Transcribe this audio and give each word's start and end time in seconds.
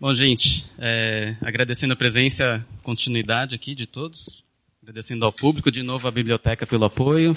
Bom, 0.00 0.14
gente, 0.14 0.64
é, 0.78 1.36
agradecendo 1.42 1.92
a 1.92 1.96
presença, 1.96 2.66
continuidade 2.82 3.54
aqui 3.54 3.74
de 3.74 3.86
todos, 3.86 4.42
agradecendo 4.82 5.26
ao 5.26 5.32
público, 5.32 5.70
de 5.70 5.82
novo 5.82 6.08
à 6.08 6.10
biblioteca 6.10 6.66
pelo 6.66 6.86
apoio, 6.86 7.36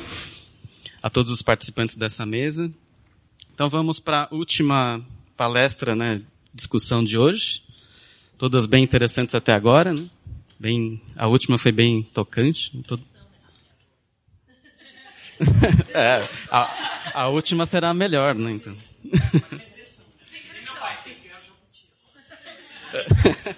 a 1.02 1.10
todos 1.10 1.30
os 1.30 1.42
participantes 1.42 1.98
dessa 1.98 2.26
mesa. 2.26 2.72
Então 3.54 3.70
vamos 3.70 4.00
para 4.00 4.30
a 4.32 4.34
última 4.34 5.06
palestra, 5.36 5.94
né, 5.94 6.22
discussão 6.54 7.04
de 7.04 7.18
hoje, 7.18 7.62
todas 8.38 8.66
bem 8.66 8.82
interessantes 8.82 9.36
até 9.36 9.52
agora, 9.54 9.94
né? 9.94 10.10
Bem, 10.58 11.02
a 11.18 11.28
última 11.28 11.58
foi 11.58 11.74
bem 11.74 12.02
tocante. 12.02 12.82
Todo... 12.88 13.04
é, 15.94 16.30
a, 16.50 17.24
a 17.24 17.28
última 17.28 17.66
será 17.66 17.90
a 17.90 17.94
melhor, 17.94 18.34
né, 18.36 18.52
então. 18.52 18.78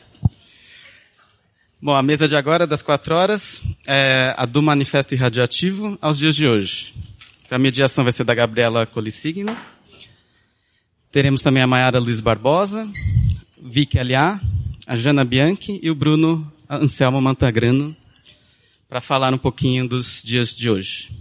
Bom, 1.82 1.94
a 1.94 2.02
mesa 2.02 2.28
de 2.28 2.36
agora, 2.36 2.66
das 2.66 2.82
quatro 2.82 3.16
horas, 3.16 3.62
é 3.88 4.34
a 4.38 4.46
do 4.46 4.62
Manifesto 4.62 5.14
Irradiativo 5.14 5.98
aos 6.02 6.18
dias 6.18 6.36
de 6.36 6.48
hoje. 6.48 6.94
A 7.50 7.58
mediação 7.58 8.04
vai 8.04 8.12
ser 8.12 8.24
da 8.24 8.34
Gabriela 8.34 8.86
Colissigno. 8.86 9.56
Teremos 11.12 11.42
também 11.42 11.64
a 11.64 11.68
Mayara 11.68 12.00
Luiz 12.00 12.22
Barbosa, 12.22 12.90
Vicky 13.62 14.00
L.A., 14.00 14.40
a 14.88 14.96
Jana 14.96 15.24
Bianchi 15.24 15.80
e 15.82 15.90
o 15.90 15.96
Bruno 15.96 16.52
Anselmo 16.70 17.22
Mantagrano 17.22 17.96
para 18.88 19.02
falar 19.02 19.34
um 19.34 19.38
pouquinho 19.38 19.88
dos 19.88 20.22
dias 20.24 20.56
de 20.56 20.70
hoje. 20.70 21.12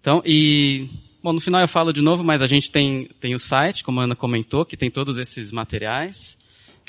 Então, 0.00 0.22
e, 0.24 0.88
bom, 1.22 1.32
no 1.32 1.40
final 1.40 1.60
eu 1.60 1.68
falo 1.68 1.92
de 1.92 2.02
novo, 2.02 2.24
mas 2.24 2.42
a 2.42 2.46
gente 2.46 2.70
tem, 2.70 3.08
tem 3.20 3.34
o 3.34 3.38
site, 3.38 3.84
como 3.84 4.00
a 4.00 4.04
Ana 4.04 4.16
comentou, 4.16 4.64
que 4.64 4.76
tem 4.76 4.90
todos 4.90 5.18
esses 5.18 5.52
materiais, 5.52 6.36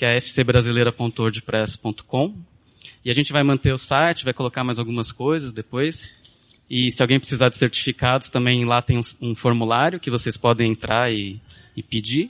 que 0.03 0.05
é 0.05 0.19
fcbrasileira.wordpress.com. 0.19 2.35
E 3.05 3.09
a 3.09 3.13
gente 3.13 3.31
vai 3.31 3.41
manter 3.41 3.73
o 3.73 3.77
site, 3.77 4.25
vai 4.25 4.33
colocar 4.33 4.61
mais 4.61 4.77
algumas 4.77 5.13
coisas 5.13 5.53
depois. 5.53 6.13
E 6.69 6.91
se 6.91 7.01
alguém 7.01 7.17
precisar 7.17 7.47
de 7.47 7.55
certificados, 7.55 8.29
também 8.29 8.65
lá 8.65 8.81
tem 8.81 8.99
um, 9.21 9.33
formulário 9.33 10.01
que 10.01 10.11
vocês 10.11 10.35
podem 10.35 10.71
entrar 10.71 11.09
e, 11.09 11.39
e 11.75 11.81
pedir. 11.81 12.29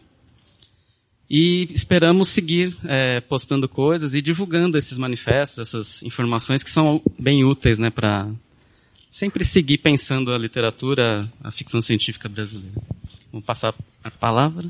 E 1.27 1.67
esperamos 1.73 2.29
seguir 2.29 2.77
é, 2.85 3.19
postando 3.21 3.67
coisas 3.67 4.13
e 4.13 4.21
divulgando 4.21 4.77
esses 4.77 4.99
manifestos, 4.99 5.57
essas 5.57 6.03
informações 6.03 6.61
que 6.61 6.69
são 6.69 7.01
bem 7.17 7.43
úteis, 7.43 7.79
né, 7.79 7.89
para 7.89 8.29
sempre 9.09 9.43
seguir 9.43 9.79
pensando 9.79 10.31
a 10.31 10.37
literatura, 10.37 11.27
a 11.43 11.49
ficção 11.49 11.81
científica 11.81 12.29
brasileira. 12.29 12.79
Vamos 13.31 13.47
passar 13.47 13.73
a 14.03 14.11
palavra. 14.11 14.69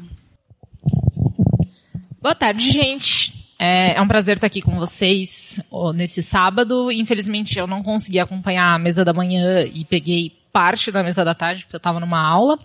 Boa 2.24 2.34
tarde, 2.34 2.72
gente. 2.72 3.34
É, 3.60 3.98
é, 3.98 4.02
um 4.02 4.08
prazer 4.08 4.36
estar 4.38 4.48
aqui 4.48 4.62
com 4.62 4.78
vocês 4.78 5.60
nesse 5.94 6.24
sábado. 6.24 6.90
Infelizmente 6.90 7.60
eu 7.60 7.68
não 7.68 7.84
consegui 7.84 8.18
acompanhar 8.18 8.74
a 8.74 8.80
mesa 8.80 9.04
da 9.04 9.12
manhã 9.12 9.66
e 9.66 9.84
peguei 9.84 10.32
parte 10.50 10.90
da 10.90 11.04
mesa 11.04 11.26
da 11.26 11.36
tarde 11.36 11.64
porque 11.64 11.76
eu 11.76 11.80
estava 11.80 12.00
numa 12.00 12.26
aula. 12.26 12.58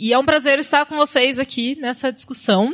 E 0.00 0.14
é 0.14 0.18
um 0.18 0.24
prazer 0.24 0.58
estar 0.58 0.86
com 0.86 0.96
vocês 0.96 1.38
aqui 1.38 1.78
nessa 1.78 2.10
discussão. 2.10 2.72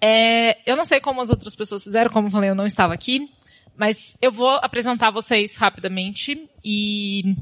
É, 0.00 0.56
eu 0.64 0.74
não 0.74 0.86
sei 0.86 1.00
como 1.00 1.20
as 1.20 1.28
outras 1.28 1.54
pessoas 1.54 1.84
fizeram, 1.84 2.10
como 2.10 2.28
eu 2.28 2.32
falei, 2.32 2.48
eu 2.48 2.54
não 2.54 2.64
estava 2.64 2.94
aqui, 2.94 3.28
mas 3.76 4.16
eu 4.22 4.32
vou 4.32 4.58
apresentar 4.62 5.10
vocês 5.10 5.54
rapidamente 5.56 6.48
e... 6.64 7.36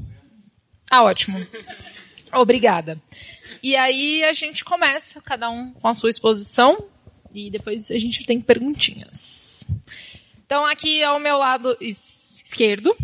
Ah, 0.91 1.05
ótimo. 1.05 1.47
Obrigada. 2.33 3.01
E 3.63 3.73
aí 3.73 4.21
a 4.25 4.33
gente 4.33 4.65
começa, 4.65 5.21
cada 5.21 5.49
um 5.49 5.71
com 5.71 5.87
a 5.87 5.93
sua 5.93 6.09
exposição, 6.09 6.89
e 7.35 7.51
depois 7.51 7.91
a 7.91 7.97
gente 7.97 8.25
tem 8.25 8.39
perguntinhas. 8.39 9.67
Então 10.45 10.65
aqui 10.65 11.03
ao 11.03 11.19
meu 11.19 11.37
lado 11.37 11.75
esquerdo, 11.81 12.95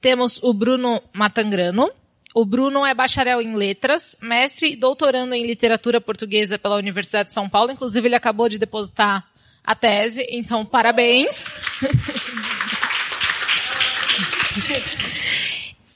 temos 0.00 0.40
o 0.42 0.52
Bruno 0.52 1.02
Matangrano, 1.12 1.90
o 2.34 2.44
Bruno 2.44 2.86
é 2.86 2.94
bacharel 2.94 3.40
em 3.40 3.54
letras, 3.54 4.16
mestre 4.20 4.72
e 4.72 4.76
doutorando 4.76 5.34
em 5.34 5.46
literatura 5.46 6.00
portuguesa 6.00 6.58
pela 6.58 6.76
Universidade 6.76 7.28
de 7.28 7.34
São 7.34 7.48
Paulo. 7.48 7.72
Inclusive, 7.72 8.06
ele 8.06 8.14
acabou 8.14 8.48
de 8.48 8.58
depositar 8.58 9.26
a 9.64 9.74
tese, 9.74 10.24
então 10.30 10.64
parabéns. 10.64 11.44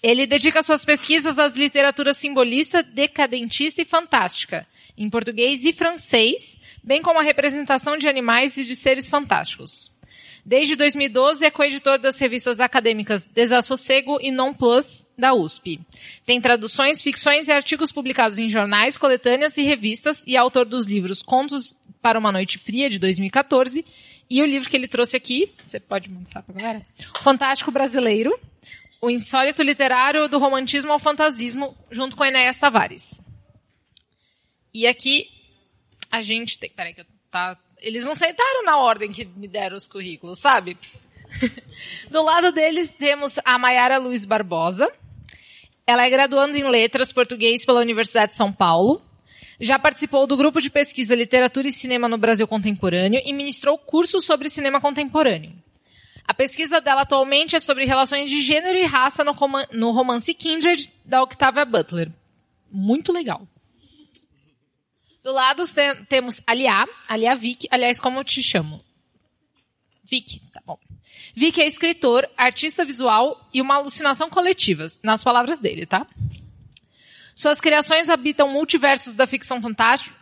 Ele 0.03 0.27
dedica 0.27 0.63
suas 0.63 0.85
pesquisas 0.85 1.39
às 1.39 1.57
literaturas 1.57 2.17
simbolista, 2.17 2.83
decadentista 2.83 3.83
e 3.83 3.85
fantástica, 3.85 4.67
em 4.99 5.09
português 5.09 5.65
e 5.65 5.73
francês, 5.73 6.59
bem 6.83 7.01
como 7.01 7.21
a 7.21 7.23
representação 7.23 7.97
de 7.97 8.09
animais 8.09 8.57
e 8.57 8.65
de 8.65 8.75
seres 8.75 9.09
fantásticos. 9.09 9.93
Desde 10.45 10.75
2012 10.75 11.47
é 11.47 11.51
coeditor 11.53 12.01
das 12.01 12.19
revistas 12.19 12.59
acadêmicas 12.59 13.27
Desassossego 13.27 14.19
e 14.21 14.33
Non 14.33 14.53
Plus 14.53 15.07
da 15.17 15.33
USP. 15.33 15.81
Tem 16.27 16.41
traduções, 16.41 17.01
ficções 17.01 17.47
e 17.47 17.53
artigos 17.53 17.93
publicados 17.93 18.39
em 18.39 18.49
jornais, 18.49 18.99
coletâneas 18.99 19.57
e 19.57 19.63
revistas 19.63 20.25
e 20.27 20.35
é 20.35 20.41
autor 20.41 20.67
dos 20.67 20.85
livros 20.85 21.23
Contos 21.23 21.77
para 22.01 22.19
uma 22.19 22.33
Noite 22.33 22.59
Fria 22.59 22.91
de 22.91 22.99
2014 22.99 23.85
e 24.29 24.43
o 24.43 24.47
livro 24.47 24.69
que 24.69 24.77
ele 24.77 24.89
trouxe 24.89 25.17
aqui, 25.17 25.53
você 25.69 25.79
pode 25.79 26.11
mostrar 26.11 26.43
para 26.43 26.55
galera? 26.55 26.83
Fantástico 27.23 27.71
Brasileiro, 27.71 28.37
o 29.03 29.11
insólito 29.11 29.65
literário 29.65 30.29
do 30.29 30.39
romantismo 30.39 30.93
ao 30.93 30.99
fantasismo, 30.99 31.77
junto 31.91 32.17
com 32.17 32.25
Enéas 32.25 32.57
Tavares. 32.57 33.21
E 34.73 34.87
aqui 34.87 35.29
a 36.09 36.21
gente 36.21 36.57
tem, 36.59 36.71
peraí 36.71 36.95
que 36.95 37.01
eu 37.01 37.07
tá 37.31 37.59
eles 37.79 38.05
não 38.05 38.15
sentaram 38.15 38.65
na 38.65 38.79
ordem 38.79 39.11
que 39.11 39.25
me 39.25 39.49
deram 39.49 39.77
os 39.77 39.89
currículos, 39.89 40.39
sabe? 40.39 40.79
Do 42.09 42.23
lado 42.23 42.53
deles 42.53 42.93
temos 42.93 43.41
a 43.45 43.59
Mayara 43.59 43.99
Luiz 43.99 44.25
Barbosa. 44.25 44.89
Ela 45.85 46.07
é 46.07 46.11
graduanda 46.11 46.57
em 46.57 46.63
Letras 46.63 47.13
Português 47.13 47.65
pela 47.65 47.81
Universidade 47.81 48.31
de 48.33 48.37
São 48.37 48.53
Paulo. 48.53 49.03
Já 49.61 49.81
participou 49.81 50.29
do 50.29 50.37
grupo 50.37 50.61
de 50.61 50.71
pesquisa 50.71 51.17
Literatura 51.17 51.67
e 51.67 51.73
Cinema 51.73 52.09
no 52.09 52.17
Brasil 52.17 52.47
Contemporâneo 52.47 53.21
e 53.25 53.33
ministrou 53.33 53.77
cursos 53.77 54.25
sobre 54.25 54.49
cinema 54.49 54.81
contemporâneo. 54.81 55.53
A 56.27 56.35
pesquisa 56.35 56.81
dela 56.81 57.03
atualmente 57.03 57.57
é 57.57 57.61
sobre 57.61 57.85
relações 57.85 58.31
de 58.31 58.41
gênero 58.41 58.79
e 58.79 58.85
raça 58.85 59.25
no, 59.25 59.91
romance 59.91 60.33
Kindred 60.35 60.93
da 61.05 61.23
Octavia 61.23 61.65
Butler. 61.65 62.13
Muito 62.71 63.13
legal. 63.13 63.47
Do 65.23 65.33
lado 65.33 65.63
tem, 65.73 66.05
temos 66.07 66.43
Aliá, 66.47 66.87
Aliá 67.09 67.35
Vic, 67.35 67.67
aliás, 67.71 68.01
como 68.01 68.19
eu 68.19 68.25
te 68.25 68.43
chamo? 68.43 68.85
Vic, 70.05 70.41
tá 70.53 70.61
bom. 70.65 70.79
Vic 71.35 71.61
é 71.61 71.67
escritor, 71.67 72.29
artista 72.37 72.85
visual 72.85 73.49
e 73.53 73.61
uma 73.61 73.77
alucinação 73.77 74.29
coletiva, 74.29 74.87
nas 75.03 75.23
palavras 75.23 75.61
dele, 75.61 75.87
tá? 75.87 76.07
Suas 77.35 77.61
criações 77.61 78.09
habitam 78.09 78.49
multiversos 78.49 79.15
da 79.15 79.27
ficção 79.27 79.61
fantástica, 79.61 80.15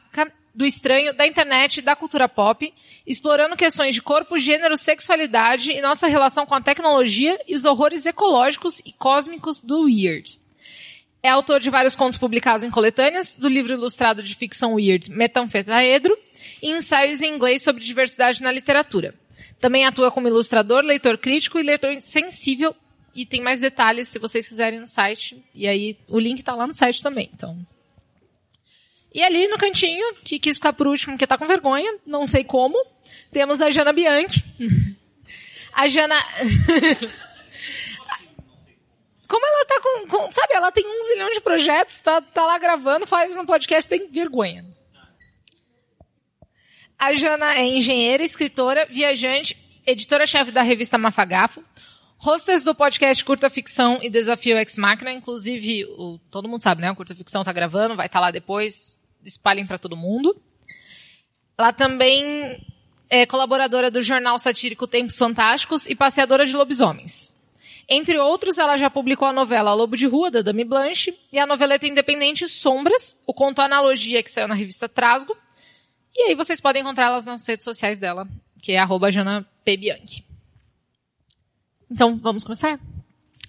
do 0.55 0.67
estranho, 0.67 1.13
da 1.15 1.27
internet, 1.27 1.81
da 1.81 1.95
cultura 1.95 2.29
pop, 2.29 2.73
explorando 3.07 3.57
questões 3.57 3.95
de 3.95 4.03
corpo, 4.03 4.39
gênero, 4.39 4.77
sexualidade 4.77 5.73
e 5.73 5.81
nossa 5.81 6.07
relação 6.07 6.45
com 6.45 6.55
a 6.55 6.61
tecnologia 6.61 7.39
e 7.47 7.55
os 7.55 7.65
horrores 7.65 8.07
ecológicos 8.07 8.81
e 8.85 8.93
cósmicos 8.93 9.61
do 9.61 9.85
weird. 9.85 10.41
É 11.23 11.29
autor 11.29 11.61
de 11.61 11.71
vários 11.71 11.95
contos 11.95 12.19
publicados 12.19 12.65
em 12.65 12.71
coletâneas, 12.71 13.35
do 13.35 13.49
livro 13.49 13.73
ilustrado 13.73 14.23
de 14.23 14.35
ficção 14.35 14.75
weird 14.75 15.11
Metanfetaedro 15.11 16.17
e 16.63 16.71
ensaios 16.71 17.21
em 17.21 17.35
inglês 17.35 17.63
sobre 17.63 17.85
diversidade 17.85 18.43
na 18.43 18.51
literatura. 18.51 19.15
Também 19.61 19.85
atua 19.85 20.11
como 20.11 20.29
ilustrador, 20.29 20.83
leitor 20.83 21.19
crítico 21.19 21.59
e 21.59 21.63
leitor 21.63 22.01
sensível 22.01 22.75
e 23.15 23.27
tem 23.27 23.43
mais 23.43 23.61
detalhes 23.61 24.09
se 24.09 24.19
vocês 24.19 24.49
quiserem 24.49 24.81
no 24.81 24.87
site. 24.87 25.43
E 25.55 25.69
aí 25.69 25.99
o 26.09 26.19
link 26.19 26.39
está 26.39 26.55
lá 26.55 26.67
no 26.67 26.73
site 26.73 27.03
também, 27.03 27.29
então. 27.33 27.59
E 29.13 29.23
ali 29.23 29.49
no 29.49 29.59
cantinho, 29.59 30.15
que 30.23 30.39
quis 30.39 30.57
ficar 30.57 30.73
por 30.73 30.87
último 30.87 31.15
porque 31.15 31.27
tá 31.27 31.37
com 31.37 31.47
vergonha, 31.47 31.99
não 32.07 32.25
sei 32.25 32.45
como, 32.45 32.77
temos 33.33 33.61
a 33.61 33.71
Jana 33.71 33.93
Bianchi. 33.93 34.45
a 35.73 35.89
Jana 35.89 36.17
Como 39.31 39.47
ela 39.47 39.65
tá 39.65 39.81
com, 39.81 40.09
com, 40.09 40.33
sabe, 40.33 40.55
ela 40.55 40.73
tem 40.73 40.85
um 40.85 41.03
zilhão 41.05 41.31
de 41.31 41.41
projetos, 41.41 41.99
tá, 41.99 42.21
tá 42.21 42.45
lá 42.45 42.59
gravando, 42.59 43.07
faz 43.07 43.39
um 43.39 43.47
podcast, 43.47 43.89
tem 43.89 44.11
vergonha. 44.11 44.67
A 46.99 47.15
Jana 47.15 47.55
é 47.55 47.65
engenheira, 47.65 48.25
escritora, 48.25 48.87
viajante, 48.91 49.57
editora-chefe 49.87 50.51
da 50.51 50.63
revista 50.63 50.99
Mafagafo, 50.99 51.65
hostess 52.19 52.65
do 52.65 52.75
podcast 52.75 53.25
Curta 53.25 53.49
Ficção 53.49 54.01
e 54.03 54.11
Desafio 54.11 54.59
Ex 54.59 54.77
Machina, 54.77 55.13
inclusive, 55.13 55.85
o, 55.97 56.19
todo 56.29 56.49
mundo 56.49 56.61
sabe, 56.61 56.83
né? 56.83 56.91
O 56.91 56.97
Curta 56.97 57.15
Ficção 57.15 57.45
tá 57.45 57.53
gravando, 57.53 57.95
vai 57.95 58.07
estar 58.07 58.19
tá 58.19 58.27
lá 58.27 58.31
depois, 58.33 59.00
espalhem 59.25 59.67
para 59.67 59.79
todo 59.79 59.97
mundo. 59.97 60.41
Ela 61.59 61.73
também 61.73 62.65
é 63.11 63.27
colaboradora 63.27 63.91
do 63.91 64.01
jornal 64.01 64.39
satírico 64.39 64.87
Tempos 64.87 65.19
Fantásticos 65.19 65.87
e 65.87 65.95
passeadora 65.95 66.47
de 66.47 66.57
lobisomens. 66.57 67.35
Entre 67.89 68.17
outros, 68.19 68.57
ela 68.57 68.77
já 68.77 68.89
publicou 68.89 69.27
a 69.27 69.33
novela 69.33 69.75
Lobo 69.75 69.97
de 69.97 70.07
Rua, 70.07 70.31
da 70.31 70.43
Dami 70.43 70.65
Blanche, 70.65 71.13
e 71.33 71.41
a 71.41 71.47
noveleta 71.47 71.89
independente 71.89 72.47
Sombras, 72.47 73.17
o 73.27 73.35
conto 73.35 73.61
Analogia, 73.61 74.23
que 74.23 74.31
saiu 74.31 74.47
na 74.47 74.55
revista 74.55 74.89
Trasgo, 74.89 75.37
E 76.15 76.29
aí 76.29 76.35
vocês 76.37 76.61
podem 76.61 76.83
encontrá-las 76.83 77.27
nas 77.27 77.47
redes 77.47 77.65
sociais 77.65 77.99
dela, 77.99 78.29
que 78.63 78.73
é 78.73 78.79
arroba 78.79 79.11
Jana 79.11 79.45
P. 79.65 79.77
Bianchi. 79.77 80.25
Então, 81.91 82.17
vamos 82.17 82.45
começar? 82.45 82.79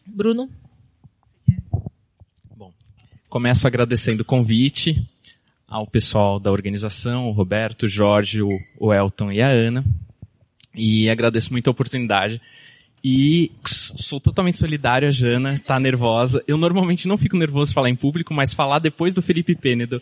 Bruno? 0.05 0.49
Bom, 2.55 2.73
começo 3.29 3.67
agradecendo 3.67 4.23
o 4.23 4.25
convite 4.25 5.07
ao 5.71 5.87
pessoal 5.87 6.37
da 6.37 6.51
organização, 6.51 7.29
o 7.29 7.31
Roberto, 7.31 7.83
o 7.83 7.87
Jorge, 7.87 8.41
o, 8.41 8.93
Elton 8.93 9.31
e 9.31 9.41
a 9.41 9.47
Ana. 9.47 9.85
E 10.75 11.09
agradeço 11.09 11.53
muito 11.53 11.69
a 11.69 11.71
oportunidade. 11.71 12.41
E 13.01 13.49
sou 13.65 14.19
totalmente 14.19 14.57
solidário, 14.57 15.07
a 15.07 15.11
Jana 15.11 15.57
tá 15.57 15.79
nervosa. 15.79 16.43
Eu 16.45 16.57
normalmente 16.57 17.07
não 17.07 17.17
fico 17.17 17.37
nervoso 17.37 17.73
falar 17.73 17.89
em 17.89 17.95
público, 17.95 18.33
mas 18.33 18.53
falar 18.53 18.79
depois 18.79 19.15
do 19.15 19.21
Felipe 19.21 19.55
Pênedo, 19.55 20.01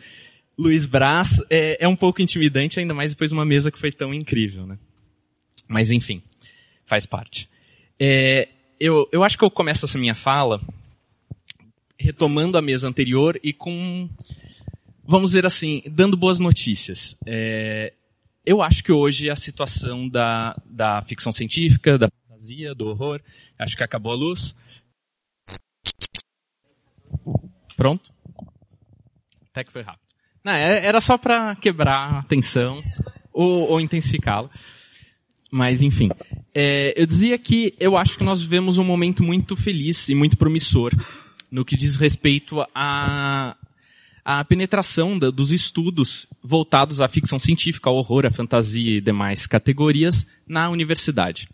Luiz 0.58 0.88
Braz, 0.88 1.40
é, 1.52 1.86
é 1.86 1.88
um 1.88 1.96
pouco 1.96 2.20
intimidante, 2.20 2.80
ainda 2.80 2.96
mais 2.96 3.12
depois 3.12 3.30
de 3.30 3.36
uma 3.36 3.46
mesa 3.46 3.72
que 3.72 3.80
foi 3.80 3.92
tão 3.92 4.12
incrível, 4.12 4.66
né? 4.66 4.78
Mas 5.68 5.92
enfim, 5.92 6.24
faz 6.88 7.06
parte. 7.06 7.48
É, 8.00 8.50
eu, 8.80 9.08
eu 9.12 9.24
acho 9.24 9.38
que 9.38 9.46
eu 9.46 9.52
começo 9.52 9.86
essa 9.86 10.00
minha 10.00 10.16
fala 10.16 10.60
retomando 12.00 12.58
a 12.58 12.62
mesa 12.62 12.88
anterior 12.88 13.40
e 13.44 13.54
com, 13.54 14.10
vamos 15.10 15.32
dizer 15.32 15.44
assim, 15.44 15.82
dando 15.88 16.16
boas 16.16 16.38
notícias. 16.38 17.18
É, 17.26 17.92
eu 18.46 18.62
acho 18.62 18.84
que 18.84 18.92
hoje 18.92 19.28
a 19.28 19.36
situação 19.36 20.08
da, 20.08 20.56
da 20.66 21.02
ficção 21.02 21.32
científica, 21.32 21.98
da 21.98 22.10
fantasia, 22.10 22.76
do 22.76 22.88
horror, 22.88 23.20
acho 23.58 23.76
que 23.76 23.84
acabou 23.84 24.12
a 24.12 24.16
luz. 24.16 24.56
Pronto? 27.76 28.14
Até 29.50 29.64
que 29.64 29.72
foi 29.72 29.82
rápido. 29.82 30.04
Não, 30.44 30.54
é, 30.54 30.86
era 30.86 31.02
só 31.02 31.18
para 31.18 31.56
quebrar 31.56 32.20
a 32.20 32.24
tensão 32.24 32.80
ou, 33.34 33.68
ou 33.68 33.82
intensificá-la. 33.82 34.50
Mas, 35.52 35.82
enfim. 35.82 36.10
É, 36.54 36.94
eu 36.96 37.08
dizia 37.08 37.38
que 37.40 37.74
eu 37.80 37.98
acho 37.98 38.16
que 38.16 38.24
nós 38.24 38.44
vivemos 38.44 38.78
um 38.78 38.84
momento 38.84 39.24
muito 39.24 39.56
feliz 39.56 40.08
e 40.08 40.14
muito 40.14 40.38
promissor 40.38 40.92
no 41.50 41.66
que 41.66 41.76
diz 41.76 41.96
respeito 41.96 42.62
à, 42.76 43.58
à 44.24 44.44
penetração 44.44 45.18
da, 45.18 45.30
dos 45.30 45.52
estudos 45.52 46.28
voltados 46.44 47.02
à 47.02 47.08
ficção 47.08 47.40
científica, 47.40 47.90
ao 47.90 47.96
horror, 47.96 48.26
à 48.26 48.32
fantasia 48.32 48.98
e 48.98 49.02
demais 49.02 49.48
categorias 49.48 50.26
na 50.48 50.70
universidade. 50.70 51.50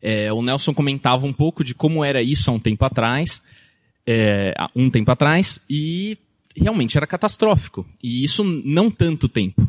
É, 0.00 0.32
o 0.32 0.42
Nelson 0.42 0.74
comentava 0.74 1.26
um 1.26 1.32
pouco 1.32 1.64
de 1.64 1.74
como 1.74 2.04
era 2.04 2.22
isso 2.22 2.50
há 2.50 2.54
um 2.54 2.60
tempo 2.60 2.84
atrás, 2.84 3.42
é, 4.06 4.54
um 4.74 4.90
tempo 4.90 5.10
atrás, 5.10 5.60
e 5.68 6.18
realmente 6.56 6.96
era 6.96 7.06
catastrófico. 7.06 7.86
E 8.02 8.22
isso 8.22 8.42
não 8.42 8.90
tanto 8.90 9.28
tempo. 9.28 9.68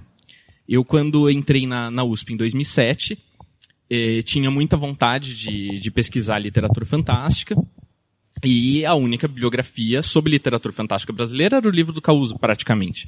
Eu, 0.68 0.84
quando 0.84 1.30
entrei 1.30 1.66
na, 1.66 1.90
na 1.90 2.04
USP 2.04 2.34
em 2.34 2.38
2007, 2.38 3.18
eh, 3.90 4.22
tinha 4.22 4.52
muita 4.52 4.75
vontade 4.75 5.34
de, 5.36 5.80
de 5.80 5.92
pesquisar 5.92 6.40
literatura 6.40 6.86
fantástica. 6.86 7.56
E 8.44 8.86
a 8.86 8.94
única 8.94 9.28
bibliografia 9.28 10.01
sobre 10.01 10.31
literatura 10.31 10.74
fantástica 10.74 11.13
brasileira 11.13 11.57
era 11.57 11.68
o 11.68 11.72
livro 11.72 11.94
do 11.94 12.01
Causo, 12.01 12.38
praticamente. 12.38 13.07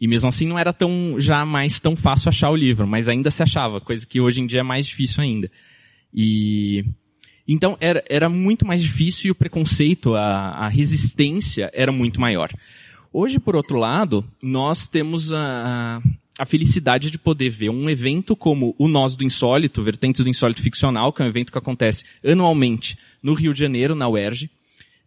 E 0.00 0.06
mesmo 0.06 0.28
assim 0.28 0.46
não 0.46 0.58
era 0.58 0.72
tão, 0.72 1.16
já 1.18 1.44
mais 1.44 1.80
tão 1.80 1.96
fácil 1.96 2.28
achar 2.28 2.50
o 2.50 2.56
livro, 2.56 2.86
mas 2.86 3.08
ainda 3.08 3.30
se 3.30 3.42
achava, 3.42 3.80
coisa 3.80 4.06
que 4.06 4.20
hoje 4.20 4.40
em 4.40 4.46
dia 4.46 4.60
é 4.60 4.62
mais 4.62 4.86
difícil 4.86 5.22
ainda. 5.22 5.50
E, 6.14 6.84
então 7.46 7.76
era, 7.80 8.04
era 8.08 8.28
muito 8.28 8.66
mais 8.66 8.80
difícil 8.80 9.28
e 9.28 9.30
o 9.32 9.34
preconceito, 9.34 10.14
a, 10.14 10.50
a 10.50 10.68
resistência 10.68 11.70
era 11.74 11.90
muito 11.90 12.20
maior. 12.20 12.50
Hoje, 13.12 13.40
por 13.40 13.56
outro 13.56 13.76
lado, 13.76 14.24
nós 14.40 14.88
temos 14.88 15.32
a, 15.32 16.00
a 16.38 16.46
felicidade 16.46 17.10
de 17.10 17.18
poder 17.18 17.48
ver 17.48 17.70
um 17.70 17.90
evento 17.90 18.36
como 18.36 18.76
o 18.78 18.86
Nós 18.86 19.16
do 19.16 19.24
Insólito, 19.24 19.82
Vertentes 19.82 20.22
do 20.22 20.30
Insólito 20.30 20.62
Ficcional, 20.62 21.12
que 21.12 21.22
é 21.22 21.24
um 21.24 21.28
evento 21.28 21.50
que 21.50 21.58
acontece 21.58 22.04
anualmente 22.24 22.96
no 23.20 23.34
Rio 23.34 23.52
de 23.52 23.58
Janeiro, 23.58 23.96
na 23.96 24.08
UERJ. 24.08 24.48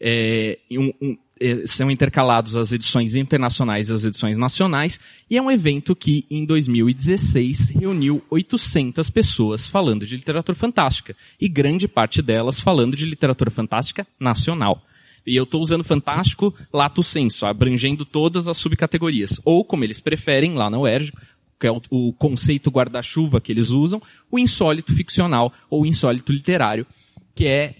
É, 0.03 0.57
um, 0.71 0.92
um, 1.00 1.18
é, 1.39 1.65
são 1.68 1.92
intercalados 1.92 2.56
as 2.56 2.71
edições 2.71 3.15
internacionais 3.15 3.89
e 3.89 3.94
as 3.94 4.03
edições 4.03 4.38
nacionais, 4.38 5.00
e 5.30 5.38
é 5.38 5.42
um 5.42 5.51
evento 5.51 5.95
que, 5.95 6.25
em 6.30 6.44
2016, 6.44 7.69
reuniu 7.69 8.24
800 8.30 9.09
pessoas 9.12 9.68
falando 9.68 10.06
de 10.06 10.15
literatura 10.15 10.57
fantástica, 10.57 11.15
e 11.39 11.48
grande 11.48 11.88
parte 11.88 12.21
delas 12.21 12.59
falando 12.59 12.98
de 12.98 13.06
literatura 13.06 13.51
fantástica 13.51 14.07
nacional. 14.19 14.83
E 15.25 15.36
eu 15.36 15.44
estou 15.44 15.62
usando 15.62 15.83
fantástico 15.83 16.54
lato 16.74 17.04
senso, 17.04 17.45
abrangendo 17.45 18.04
todas 18.04 18.47
as 18.47 18.57
subcategorias. 18.57 19.39
Ou, 19.45 19.63
como 19.63 19.83
eles 19.83 20.00
preferem, 20.00 20.56
lá 20.56 20.68
na 20.68 20.80
UERJ, 20.80 21.13
que 21.59 21.68
é 21.68 21.71
o, 21.71 21.80
o 21.92 22.13
conceito 22.13 22.71
guarda-chuva 22.71 23.39
que 23.39 23.51
eles 23.51 23.69
usam, 23.69 24.01
o 24.31 24.39
insólito 24.39 24.95
ficcional 24.95 25.54
ou 25.69 25.86
insólito 25.86 26.33
literário, 26.33 26.88
que 27.36 27.45
é 27.45 27.75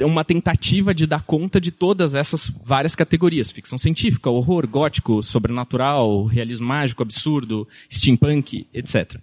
uma 0.00 0.24
tentativa 0.24 0.94
de 0.94 1.06
dar 1.06 1.22
conta 1.22 1.60
de 1.60 1.70
todas 1.70 2.14
essas 2.14 2.50
várias 2.64 2.94
categorias. 2.94 3.50
Ficção 3.50 3.78
científica, 3.78 4.30
horror, 4.30 4.66
gótico, 4.66 5.22
sobrenatural, 5.22 6.24
realismo 6.24 6.66
mágico, 6.66 7.02
absurdo, 7.02 7.66
steampunk, 7.90 8.66
etc. 8.72 9.20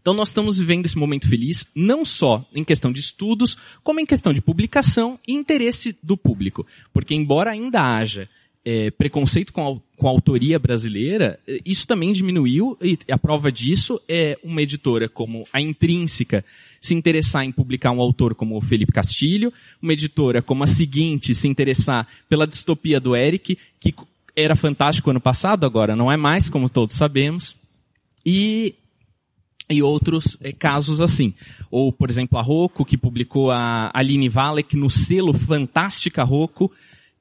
Então 0.00 0.14
nós 0.14 0.28
estamos 0.28 0.58
vivendo 0.58 0.86
esse 0.86 0.96
momento 0.96 1.28
feliz, 1.28 1.66
não 1.74 2.04
só 2.04 2.46
em 2.54 2.64
questão 2.64 2.90
de 2.90 3.00
estudos, 3.00 3.56
como 3.82 4.00
em 4.00 4.06
questão 4.06 4.32
de 4.32 4.40
publicação 4.40 5.18
e 5.26 5.32
interesse 5.32 5.96
do 6.02 6.16
público. 6.16 6.66
Porque 6.92 7.14
embora 7.14 7.50
ainda 7.50 7.82
haja 7.82 8.28
é, 8.64 8.90
preconceito 8.90 9.52
com 9.52 9.66
a, 9.66 9.96
com 9.96 10.06
a 10.06 10.10
autoria 10.10 10.58
brasileira, 10.58 11.38
é, 11.46 11.58
isso 11.64 11.86
também 11.86 12.12
diminuiu, 12.12 12.76
e 12.80 12.98
a 13.10 13.18
prova 13.18 13.50
disso 13.50 14.00
é 14.08 14.38
uma 14.42 14.62
editora 14.62 15.08
como 15.08 15.46
a 15.52 15.60
Intrínseca 15.60 16.44
se 16.80 16.94
interessar 16.94 17.44
em 17.44 17.52
publicar 17.52 17.92
um 17.92 18.00
autor 18.00 18.34
como 18.34 18.56
o 18.56 18.60
Felipe 18.60 18.92
Castilho, 18.92 19.52
uma 19.82 19.92
editora 19.92 20.40
como 20.40 20.64
a 20.64 20.66
Seguinte 20.66 21.34
se 21.34 21.46
interessar 21.46 22.08
pela 22.28 22.46
distopia 22.46 22.98
do 22.98 23.14
Eric, 23.14 23.58
que 23.78 23.94
era 24.34 24.56
fantástico 24.56 25.10
ano 25.10 25.20
passado, 25.20 25.66
agora 25.66 25.94
não 25.94 26.10
é 26.10 26.16
mais, 26.16 26.48
como 26.48 26.70
todos 26.70 26.94
sabemos. 26.94 27.54
E 28.24 28.74
e 29.70 29.82
outros 29.82 30.36
é, 30.40 30.52
casos 30.52 31.00
assim. 31.00 31.32
Ou, 31.70 31.92
por 31.92 32.10
exemplo, 32.10 32.36
a 32.38 32.42
Rocco, 32.42 32.84
que 32.84 32.98
publicou 32.98 33.52
a 33.52 33.90
Aline 33.94 34.28
Valek 34.28 34.76
no 34.76 34.90
selo 34.90 35.32
Fantástica 35.32 36.24
Rocco, 36.24 36.72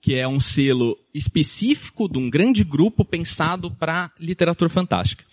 que 0.02 0.16
é 0.16 0.28
um 0.28 0.40
selo 0.40 0.98
específico 1.14 2.10
de 2.10 2.18
um 2.18 2.30
grande 2.30 2.64
grupo 2.64 3.06
pensado 3.06 3.70
para 3.70 4.12
literatura 4.20 4.70
fantástica. 4.70 5.24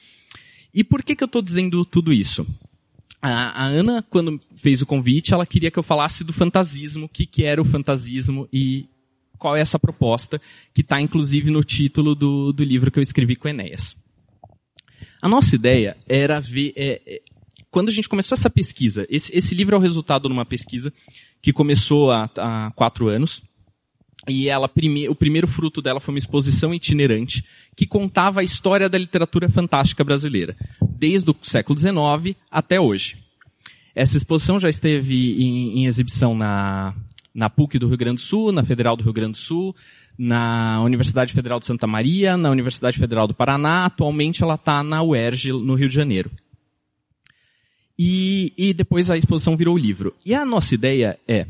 E 0.75 0.84
por 0.84 1.02
que, 1.02 1.17
que 1.17 1.25
eu 1.25 1.26
estou 1.26 1.40
dizendo 1.40 1.84
tudo 1.87 2.12
isso? 2.12 2.46
A, 3.28 3.64
a, 3.64 3.67
Ana, 3.67 4.05
quando 4.08 4.40
fez 4.56 4.81
o 4.81 4.86
convite, 4.86 5.34
ela 5.34 5.44
queria 5.44 5.70
que 5.70 5.79
eu 5.79 5.82
falasse 5.82 6.22
do 6.22 6.32
fantasismo, 6.32 7.06
o 7.06 7.08
que, 7.08 7.27
que 7.27 7.44
era 7.44 7.60
o 7.60 7.65
fantasismo 7.65 8.48
e 8.53 8.89
qual 9.36 9.56
é 9.56 9.60
essa 9.60 9.79
proposta, 9.81 10.41
que 10.72 10.81
está 10.81 11.01
inclusive 11.01 11.51
no 11.51 11.65
título 11.65 12.15
do, 12.15 12.53
do 12.53 12.62
livro 12.62 12.91
que 12.91 12.98
eu 12.98 13.03
escrevi 13.03 13.34
com 13.34 13.48
Enéas. 13.48 13.96
A 15.20 15.29
nossa 15.29 15.56
ideia 15.56 15.96
era 16.08 16.41
ver, 16.41 16.72
é, 16.77 17.03
é, 17.05 17.22
quando 17.69 17.89
a 17.89 17.93
gente 17.93 18.08
começou 18.08 18.36
essa 18.36 18.48
pesquisa, 18.48 19.05
esse, 19.10 19.36
esse, 19.36 19.55
livro 19.56 19.74
é 19.74 19.79
o 19.79 19.82
resultado 19.82 20.29
de 20.29 20.32
uma 20.32 20.46
pesquisa 20.46 20.93
que 21.43 21.53
começou 21.53 22.12
há, 22.12 22.31
há 22.39 22.70
quatro 22.77 23.08
anos, 23.08 23.43
e 24.29 24.49
ela, 24.49 24.69
prime, 24.69 25.09
o 25.09 25.15
primeiro 25.15 25.47
fruto 25.47 25.81
dela 25.81 26.01
foi 26.01 26.15
uma 26.15 26.19
exposição 26.19 26.75
itinerante 26.75 27.45
que 27.77 27.87
contava 27.87 28.41
a 28.41 28.45
história 28.45 28.89
da 28.89 28.99
literatura 28.99 29.49
fantástica 29.49 30.03
brasileira, 30.03 30.56
desde 30.99 31.31
o 31.31 31.37
século 31.43 31.79
XIX 31.79 32.37
até 32.51 32.81
hoje. 32.81 33.17
Essa 33.95 34.17
exposição 34.17 34.61
já 34.61 34.69
esteve 34.69 35.43
em, 35.43 35.81
em 35.81 35.87
exibição 35.87 36.35
na, 36.35 36.95
na 37.35 37.49
PUC 37.49 37.79
do 37.79 37.89
Rio 37.89 37.97
Grande 37.97 38.23
do 38.23 38.27
Sul, 38.27 38.53
na 38.53 38.65
Federal 38.65 38.97
do 38.97 39.05
Rio 39.05 39.13
Grande 39.13 39.33
do 39.33 39.37
Sul, 39.39 39.75
na 40.19 40.83
Universidade 40.83 41.33
Federal 41.33 41.59
de 41.59 41.67
Santa 41.67 41.87
Maria, 41.87 42.37
na 42.37 42.51
Universidade 42.51 42.99
Federal 42.99 43.27
do 43.27 43.35
Paraná, 43.35 43.85
atualmente 43.85 44.43
ela 44.43 44.55
está 44.55 44.83
na 44.83 45.03
UERJ, 45.03 45.53
no 45.53 45.75
Rio 45.75 45.89
de 45.89 45.95
Janeiro. 45.95 46.31
E, 47.99 48.53
e 48.56 48.75
depois 48.75 49.11
a 49.11 49.17
exposição 49.17 49.56
virou 49.56 49.77
livro. 49.77 50.15
E 50.25 50.35
a 50.35 50.45
nossa 50.45 50.75
ideia 50.75 51.19
é, 51.27 51.47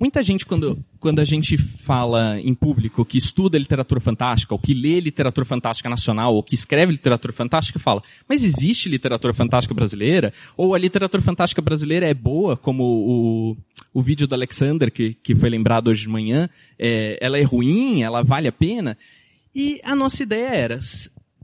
Muita 0.00 0.22
gente, 0.22 0.46
quando, 0.46 0.78
quando 1.00 1.18
a 1.18 1.24
gente 1.24 1.58
fala 1.58 2.38
em 2.40 2.54
público 2.54 3.04
que 3.04 3.18
estuda 3.18 3.58
literatura 3.58 4.00
fantástica, 4.00 4.54
ou 4.54 4.58
que 4.58 4.72
lê 4.72 5.00
literatura 5.00 5.44
fantástica 5.44 5.88
nacional, 5.88 6.36
ou 6.36 6.42
que 6.42 6.54
escreve 6.54 6.92
literatura 6.92 7.32
fantástica, 7.32 7.80
fala, 7.80 8.00
mas 8.28 8.44
existe 8.44 8.88
literatura 8.88 9.34
fantástica 9.34 9.74
brasileira? 9.74 10.32
Ou 10.56 10.72
a 10.72 10.78
literatura 10.78 11.20
fantástica 11.20 11.60
brasileira 11.60 12.08
é 12.08 12.14
boa, 12.14 12.56
como 12.56 12.84
o, 12.84 13.56
o 13.92 14.00
vídeo 14.00 14.28
do 14.28 14.36
Alexander, 14.36 14.92
que, 14.92 15.14
que 15.14 15.34
foi 15.34 15.50
lembrado 15.50 15.88
hoje 15.88 16.02
de 16.02 16.08
manhã, 16.08 16.48
é, 16.78 17.18
ela 17.20 17.36
é 17.36 17.42
ruim, 17.42 18.02
ela 18.02 18.22
vale 18.22 18.46
a 18.46 18.52
pena? 18.52 18.96
E 19.52 19.80
a 19.82 19.96
nossa 19.96 20.22
ideia 20.22 20.54
era 20.54 20.78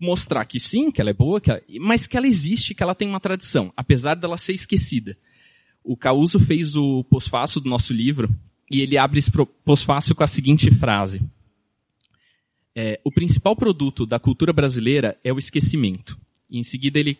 mostrar 0.00 0.44
que 0.44 0.60
sim, 0.60 0.92
que 0.92 1.00
ela 1.00 1.10
é 1.10 1.14
boa, 1.14 1.40
que 1.40 1.50
ela, 1.50 1.60
mas 1.80 2.06
que 2.06 2.16
ela 2.16 2.28
existe, 2.28 2.72
que 2.72 2.84
ela 2.84 2.94
tem 2.94 3.08
uma 3.08 3.18
tradição, 3.18 3.72
apesar 3.76 4.14
dela 4.14 4.38
ser 4.38 4.52
esquecida. 4.52 5.16
O 5.84 5.96
Causo 5.96 6.40
fez 6.40 6.74
o 6.74 7.04
pós-fácil 7.04 7.60
do 7.60 7.68
nosso 7.68 7.92
livro 7.92 8.34
e 8.70 8.80
ele 8.80 8.96
abre 8.96 9.18
esse 9.18 9.30
pós-fácil 9.64 10.14
com 10.14 10.24
a 10.24 10.26
seguinte 10.26 10.70
frase. 10.70 11.22
É, 12.74 12.98
o 13.04 13.10
principal 13.10 13.54
produto 13.54 14.06
da 14.06 14.18
cultura 14.18 14.52
brasileira 14.52 15.16
é 15.22 15.32
o 15.32 15.38
esquecimento. 15.38 16.18
E 16.50 16.58
em 16.58 16.62
seguida 16.62 16.98
ele 16.98 17.18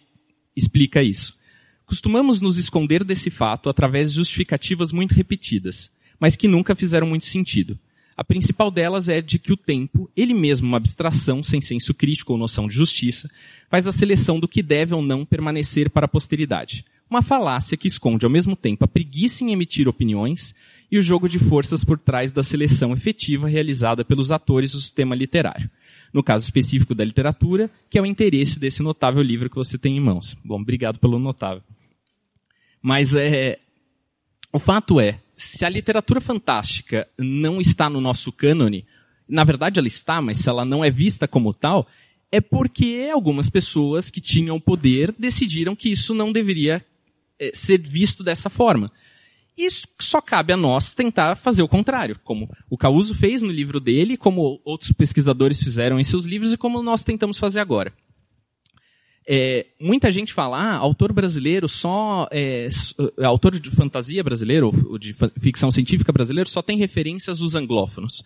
explica 0.57 1.03
isso. 1.03 1.37
Costumamos 1.85 2.41
nos 2.41 2.57
esconder 2.57 3.05
desse 3.05 3.31
fato 3.31 3.69
através 3.69 4.09
de 4.09 4.17
justificativas 4.17 4.91
muito 4.91 5.15
repetidas, 5.15 5.93
mas 6.19 6.35
que 6.35 6.49
nunca 6.49 6.75
fizeram 6.75 7.07
muito 7.07 7.27
sentido. 7.27 7.79
A 8.17 8.23
principal 8.23 8.71
delas 8.71 9.09
é 9.09 9.21
de 9.21 9.39
que 9.39 9.53
o 9.53 9.57
tempo, 9.57 10.11
ele 10.17 10.35
mesmo 10.35 10.69
uma 10.69 10.77
abstração 10.77 11.43
sem 11.43 11.61
senso 11.61 11.93
crítico 11.93 12.33
ou 12.33 12.39
noção 12.39 12.69
de 12.69 12.75
justiça, 12.75 13.29
faz 13.69 13.87
a 13.87 13.93
seleção 13.93 14.39
do 14.39 14.47
que 14.47 14.63
deve 14.63 14.95
ou 14.95 15.03
não 15.03 15.25
permanecer 15.25 15.91
para 15.91 16.07
a 16.07 16.09
posteridade. 16.09 16.85
Uma 17.11 17.23
falácia 17.23 17.77
que 17.77 17.89
esconde 17.89 18.25
ao 18.25 18.31
mesmo 18.31 18.57
tempo 18.57 18.85
a 18.85 18.89
preguiça 18.89 19.45
em 19.45 19.53
emitir 19.53 19.89
opiniões 19.89 20.55
e 20.91 20.99
o 20.99 21.03
jogo 21.03 21.29
de 21.29 21.39
forças 21.39 21.85
por 21.85 21.99
trás 21.99 22.31
da 22.33 22.43
seleção 22.43 22.93
efetiva 22.93 23.49
realizada 23.49 24.05
pelos 24.05 24.31
atores 24.31 24.73
do 24.73 24.81
sistema 24.81 25.15
literário. 25.15 25.69
No 26.13 26.23
caso 26.23 26.45
específico 26.45 26.95
da 26.95 27.05
literatura, 27.05 27.69
que 27.91 27.99
é 27.99 28.03
o 28.03 28.07
interesse 28.07 28.59
desse 28.59 28.83
notável 28.83 29.23
livro 29.23 29.51
que 29.51 29.57
você 29.57 29.77
tem 29.77 29.97
em 29.97 30.01
mãos. 30.01 30.37
Bom, 30.45 30.61
obrigado 30.61 30.99
pelo 30.99 31.19
notável. 31.19 31.63
Mas 32.81 33.15
é, 33.17 33.59
o 34.53 34.59
fato 34.59 35.01
é, 35.01 35.21
se 35.37 35.65
a 35.65 35.69
literatura 35.69 36.21
fantástica 36.21 37.09
não 37.19 37.61
está 37.61 37.89
no 37.89 38.01
nosso 38.01 38.31
cânone, 38.33 38.87
na 39.29 39.45
verdade 39.45 39.79
ela 39.79 39.89
está, 39.89 40.21
mas 40.21 40.39
se 40.39 40.49
ela 40.49 40.65
não 40.65 40.85
é 40.85 40.91
vista 40.91 41.27
como 41.27 41.53
tal, 41.53 41.87
é 42.31 42.41
porque 42.41 43.09
algumas 43.13 43.49
pessoas 43.49 44.11
que 44.11 44.21
tinham 44.21 44.59
poder 44.61 45.15
decidiram 45.19 45.77
que 45.77 45.91
isso 45.91 46.15
não 46.15 46.33
deveria 46.33 46.85
é, 47.39 47.51
ser 47.55 47.81
visto 47.81 48.23
dessa 48.23 48.51
forma. 48.51 48.91
Isso 49.57 49.87
só 50.01 50.21
cabe 50.21 50.53
a 50.53 50.57
nós 50.57 50.95
tentar 50.95 51.37
fazer 51.37 51.63
o 51.63 51.69
contrário, 51.69 52.19
como 52.25 52.51
o 52.69 52.77
Causo 52.77 53.15
fez 53.15 53.41
no 53.41 53.53
livro 53.53 53.79
dele, 53.79 54.17
como 54.17 54.61
outros 54.65 54.91
pesquisadores 54.91 55.63
fizeram 55.63 56.01
em 56.01 56.05
seus 56.05 56.25
livros 56.25 56.53
e 56.53 56.57
como 56.57 56.83
nós 56.83 57.05
tentamos 57.05 57.39
fazer 57.39 57.61
agora. 57.61 57.93
É, 59.27 59.67
muita 59.81 60.13
gente 60.13 60.35
fala, 60.35 60.59
ah, 60.59 60.77
autor 60.77 61.13
brasileiro 61.13 61.69
só, 61.69 62.29
é, 62.31 62.69
é 63.19 63.25
autor 63.25 63.59
de 63.59 63.71
fantasia 63.71 64.23
brasileiro, 64.23 64.71
ou 64.89 64.99
de 64.99 65.17
ficção 65.41 65.71
científica 65.71 66.13
brasileiro, 66.13 66.49
só 66.49 66.61
tem 66.61 66.77
referências 66.77 67.39
dos 67.39 67.55
anglófonos. 67.55 68.23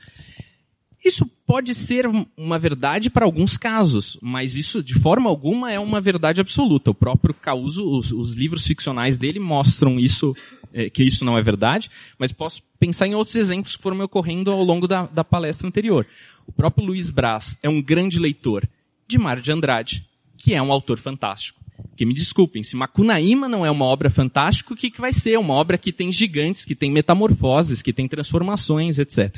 Isso 1.04 1.24
pode 1.46 1.74
ser 1.74 2.06
uma 2.36 2.58
verdade 2.58 3.08
para 3.08 3.24
alguns 3.24 3.56
casos, 3.56 4.18
mas 4.20 4.56
isso 4.56 4.82
de 4.82 4.94
forma 4.94 5.30
alguma 5.30 5.70
é 5.70 5.78
uma 5.78 6.00
verdade 6.00 6.40
absoluta. 6.40 6.90
O 6.90 6.94
próprio 6.94 7.32
Causo, 7.32 7.88
os, 7.88 8.10
os 8.10 8.34
livros 8.34 8.66
ficcionais 8.66 9.16
dele 9.16 9.38
mostram 9.38 9.96
isso, 10.00 10.34
é, 10.72 10.90
que 10.90 11.04
isso 11.04 11.24
não 11.24 11.38
é 11.38 11.42
verdade, 11.42 11.88
mas 12.18 12.32
posso 12.32 12.60
pensar 12.80 13.06
em 13.06 13.14
outros 13.14 13.36
exemplos 13.36 13.76
que 13.76 13.82
foram 13.82 14.00
ocorrendo 14.00 14.50
ao 14.50 14.64
longo 14.64 14.88
da, 14.88 15.06
da 15.06 15.22
palestra 15.22 15.68
anterior. 15.68 16.04
O 16.48 16.52
próprio 16.52 16.84
Luiz 16.84 17.10
Braz 17.10 17.56
é 17.62 17.68
um 17.68 17.80
grande 17.80 18.18
leitor 18.18 18.68
de 19.06 19.18
Mário 19.18 19.42
de 19.42 19.52
Andrade, 19.52 20.07
que 20.38 20.54
é 20.54 20.62
um 20.62 20.72
autor 20.72 20.98
fantástico. 20.98 21.60
Que 21.96 22.06
me 22.06 22.14
desculpem, 22.14 22.62
se 22.62 22.76
Macunaíma 22.76 23.48
não 23.48 23.66
é 23.66 23.70
uma 23.70 23.84
obra 23.84 24.08
fantástica, 24.08 24.72
o 24.72 24.76
que, 24.76 24.90
que 24.90 25.00
vai 25.00 25.12
ser? 25.12 25.38
Uma 25.38 25.54
obra 25.54 25.76
que 25.76 25.92
tem 25.92 26.10
gigantes, 26.10 26.64
que 26.64 26.74
tem 26.74 26.90
metamorfoses, 26.90 27.82
que 27.82 27.92
tem 27.92 28.08
transformações, 28.08 28.98
etc. 28.98 29.36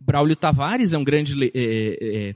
Braulio 0.00 0.36
Tavares 0.36 0.92
é 0.92 0.98
um 0.98 1.04
grande 1.04 1.34
é, 1.44 1.50
é, 1.54 2.34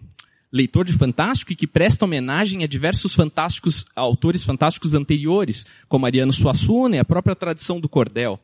leitor 0.52 0.85
de 0.85 0.93
fantástico 0.93 1.52
e 1.52 1.57
que 1.57 1.66
presta 1.66 2.05
homenagem 2.05 2.62
a 2.62 2.66
diversos 2.66 3.14
fantásticos, 3.14 3.85
autores 3.95 4.45
fantásticos 4.45 4.95
anteriores, 4.95 5.64
como 5.88 6.07
Ariano 6.07 6.33
Suassuna 6.33 6.97
e 6.97 6.99
a 6.99 7.05
própria 7.05 7.35
tradição 7.35 7.81
do 7.81 7.88
cordel. 7.88 8.38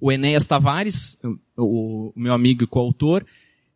O 0.00 0.10
Enéas 0.10 0.46
Tavares, 0.46 1.16
o 1.56 2.12
meu 2.16 2.34
amigo 2.34 2.64
e 2.64 2.66
coautor, 2.66 3.24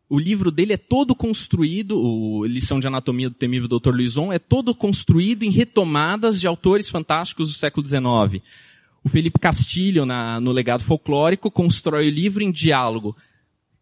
o 0.09 0.17
livro 0.17 0.51
dele 0.51 0.73
é 0.73 0.77
todo 0.77 1.13
construído, 1.13 1.99
o 1.99 2.45
Lição 2.45 2.79
de 2.79 2.87
Anatomia 2.87 3.29
do 3.29 3.35
Temível 3.35 3.67
Dr. 3.67 3.91
Luizon, 3.91 4.31
é 4.31 4.39
todo 4.39 4.73
construído 4.73 5.43
em 5.43 5.51
retomadas 5.51 6.39
de 6.39 6.47
autores 6.47 6.89
fantásticos 6.89 7.49
do 7.49 7.57
século 7.57 7.85
XIX. 7.85 8.43
O 9.03 9.09
Felipe 9.09 9.39
Castilho, 9.39 10.05
na, 10.05 10.39
no 10.39 10.51
legado 10.51 10.83
folclórico, 10.83 11.51
constrói 11.51 12.07
o 12.07 12.11
livro 12.11 12.43
em 12.43 12.51
diálogo 12.51 13.15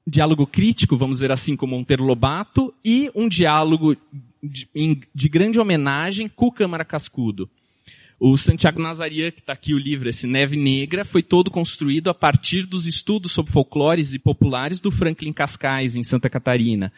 diálogo 0.07 0.45
crítico, 0.45 0.97
vamos 0.97 1.17
dizer 1.17 1.31
assim, 1.31 1.55
com 1.55 1.65
Monteiro 1.65 2.03
Lobato, 2.03 2.73
e 2.83 3.09
um 3.15 3.27
diálogo 3.27 3.97
de, 4.41 4.69
de 5.13 5.29
grande 5.29 5.59
homenagem 5.59 6.27
com 6.27 6.51
Câmara 6.51 6.85
Cascudo. 6.85 7.49
O 8.17 8.37
Santiago 8.37 8.81
Nazarian, 8.81 9.29
que 9.29 9.41
está 9.41 9.51
aqui 9.51 9.73
o 9.73 9.77
livro, 9.77 10.07
esse 10.07 10.25
Neve 10.25 10.55
Negra, 10.55 11.03
foi 11.03 11.21
todo 11.21 11.51
construído 11.51 12.09
a 12.09 12.13
partir 12.13 12.65
dos 12.65 12.87
estudos 12.87 13.33
sobre 13.33 13.51
folclores 13.51 14.13
e 14.13 14.19
populares 14.19 14.79
do 14.79 14.89
Franklin 14.89 15.33
Cascais, 15.33 15.97
em 15.97 16.03
Santa 16.03 16.29
Catarina. 16.29 16.93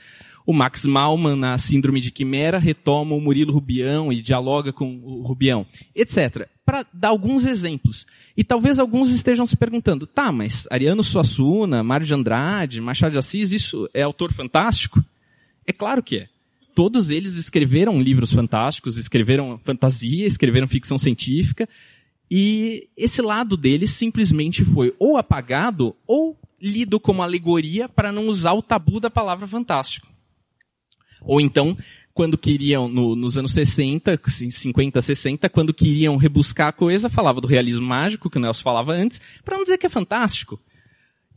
O 0.46 0.54
Max 0.54 0.86
Malman, 0.86 1.36
na 1.36 1.58
Síndrome 1.58 2.00
de 2.00 2.12
Quimera, 2.12 2.60
retoma 2.60 3.16
o 3.16 3.20
Murilo 3.20 3.52
Rubião 3.52 4.14
e 4.14 4.22
dialoga 4.22 4.72
com 4.72 5.02
o 5.04 5.24
Rubião, 5.24 5.66
etc. 5.96 6.48
Para 6.64 6.86
dar 6.94 7.10
alguns 7.10 7.46
exemplos. 7.46 8.06
E 8.36 8.44
talvez 8.44 8.80
alguns 8.80 9.12
estejam 9.12 9.46
se 9.48 9.58
perguntando, 9.58 10.06
tá, 10.06 10.32
mas 10.32 10.68
Ariano 10.72 11.04
Suassuna, 11.04 11.84
Mário 11.84 12.06
de 12.06 12.14
Andrade, 12.14 12.80
Machado 12.80 13.14
de 13.14 13.18
Assis, 13.18 13.52
isso 13.52 13.90
é 13.92 14.04
autor 14.04 14.32
fantástico? 14.32 15.04
É 15.66 15.74
claro 15.74 16.04
que 16.04 16.18
é. 16.20 16.30
Todos 16.78 17.10
eles 17.10 17.38
escreveram 17.38 18.00
livros 18.00 18.32
fantásticos, 18.32 18.98
escreveram 18.98 19.60
fantasia, 19.64 20.28
escreveram 20.28 20.68
ficção 20.68 20.96
científica, 20.96 21.68
e 22.30 22.88
esse 22.96 23.20
lado 23.20 23.58
deles 23.58 23.90
simplesmente 23.90 24.64
foi 24.64 24.94
ou 25.00 25.18
apagado 25.18 25.96
ou 26.06 26.40
lido 26.62 27.00
como 27.00 27.24
alegoria 27.24 27.90
para 27.90 28.12
não 28.12 28.28
usar 28.28 28.54
o 28.54 28.62
tabu 28.62 29.00
da 29.00 29.10
palavra 29.10 29.48
fantástico. 29.48 30.08
Ou 31.24 31.42
então 31.42 31.76
quando 32.14 32.38
queriam, 32.38 32.88
no, 32.88 33.16
nos 33.16 33.40
anos 33.40 33.54
60, 33.54 34.20
50, 34.48 35.02
60, 35.02 35.50
quando 35.50 35.74
queriam 35.74 36.16
rebuscar 36.16 36.68
a 36.68 36.72
coisa, 36.72 37.10
falava 37.10 37.42
do 37.42 37.48
realismo 37.48 37.88
mágico, 37.88 38.30
que 38.30 38.38
o 38.38 38.42
Nelson 38.42 38.62
falava 38.62 38.94
antes, 38.94 39.20
para 39.44 39.58
não 39.58 39.64
dizer 39.64 39.80
que 39.80 39.88
é 39.88 39.90
fantástico. 39.90 40.60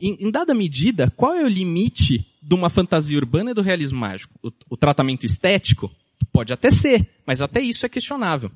Em, 0.01 0.17
em, 0.19 0.31
dada 0.31 0.55
medida, 0.55 1.13
qual 1.17 1.35
é 1.35 1.45
o 1.45 1.49
limite 1.49 2.27
de 2.43 2.55
uma 2.55 2.71
fantasia 2.71 3.19
urbana 3.19 3.51
e 3.51 3.55
do 3.55 3.63
realismo 3.63 3.99
mágico? 3.99 4.33
O, 4.43 4.51
o 4.71 4.77
tratamento 4.77 5.27
estético? 5.27 5.91
Pode 6.33 6.53
até 6.53 6.71
ser, 6.71 7.09
mas 7.27 7.43
até 7.43 7.61
isso 7.61 7.85
é 7.85 7.89
questionável. 7.89 8.51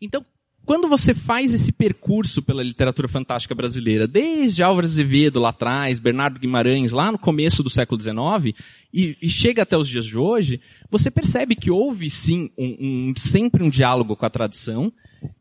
Então, 0.00 0.24
quando 0.68 0.86
você 0.86 1.14
faz 1.14 1.54
esse 1.54 1.72
percurso 1.72 2.42
pela 2.42 2.62
literatura 2.62 3.08
fantástica 3.08 3.54
brasileira, 3.54 4.06
desde 4.06 4.62
Álvaro 4.62 4.84
Azevedo 4.84 5.40
lá 5.40 5.48
atrás, 5.48 5.98
Bernardo 5.98 6.38
Guimarães 6.38 6.92
lá 6.92 7.10
no 7.10 7.18
começo 7.18 7.62
do 7.62 7.70
século 7.70 7.98
XIX, 7.98 8.54
e, 8.92 9.16
e 9.22 9.30
chega 9.30 9.62
até 9.62 9.78
os 9.78 9.88
dias 9.88 10.04
de 10.04 10.18
hoje, 10.18 10.60
você 10.90 11.10
percebe 11.10 11.56
que 11.56 11.70
houve 11.70 12.10
sim 12.10 12.50
um, 12.58 12.76
um, 12.78 13.14
sempre 13.16 13.64
um 13.64 13.70
diálogo 13.70 14.14
com 14.14 14.26
a 14.26 14.28
tradição, 14.28 14.92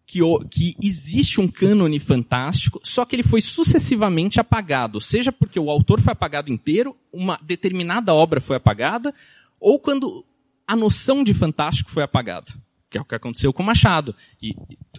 que, 0.05 0.22
que 0.50 0.77
existe 0.81 1.41
um 1.41 1.48
cânone 1.50 2.00
fantástico, 2.00 2.79
só 2.81 3.03
que 3.03 3.13
ele 3.13 3.24
foi 3.24 3.41
sucessivamente 3.41 4.39
apagado, 4.39 5.01
seja 5.01 5.29
porque 5.29 5.60
o 5.60 5.69
autor 5.69 6.00
foi 6.00 6.13
apagado 6.13 6.53
inteiro, 6.53 6.96
uma 7.12 7.38
determinada 7.43 8.13
obra 8.13 8.39
foi 8.39 8.55
apagada, 8.55 9.13
ou 9.60 9.77
quando 9.77 10.24
a 10.65 10.74
noção 10.74 11.22
de 11.22 11.34
fantástico 11.34 11.91
foi 11.91 12.03
apagada 12.03 12.53
que 12.89 12.98
é 12.98 13.01
o 13.01 13.06
que 13.06 13.15
aconteceu 13.15 13.51
com 13.51 13.63
Machado. 13.63 14.15
E 14.41 14.53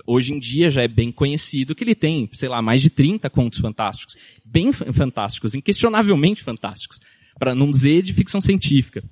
hoje 0.06 0.32
em 0.32 0.38
dia 0.38 0.70
já 0.70 0.82
é 0.82 0.88
bem 0.88 1.10
conhecido 1.10 1.74
que 1.74 1.84
ele 1.84 1.94
tem, 1.94 2.28
sei 2.32 2.48
lá, 2.48 2.60
mais 2.60 2.82
de 2.82 2.90
30 2.90 3.28
contos 3.30 3.60
fantásticos. 3.60 4.16
Bem 4.44 4.72
fantásticos, 4.72 5.54
inquestionavelmente 5.54 6.42
fantásticos. 6.42 7.00
Para 7.38 7.54
não 7.54 7.70
dizer 7.70 8.02
de 8.02 8.12
ficção 8.12 8.40
científica. 8.40 9.02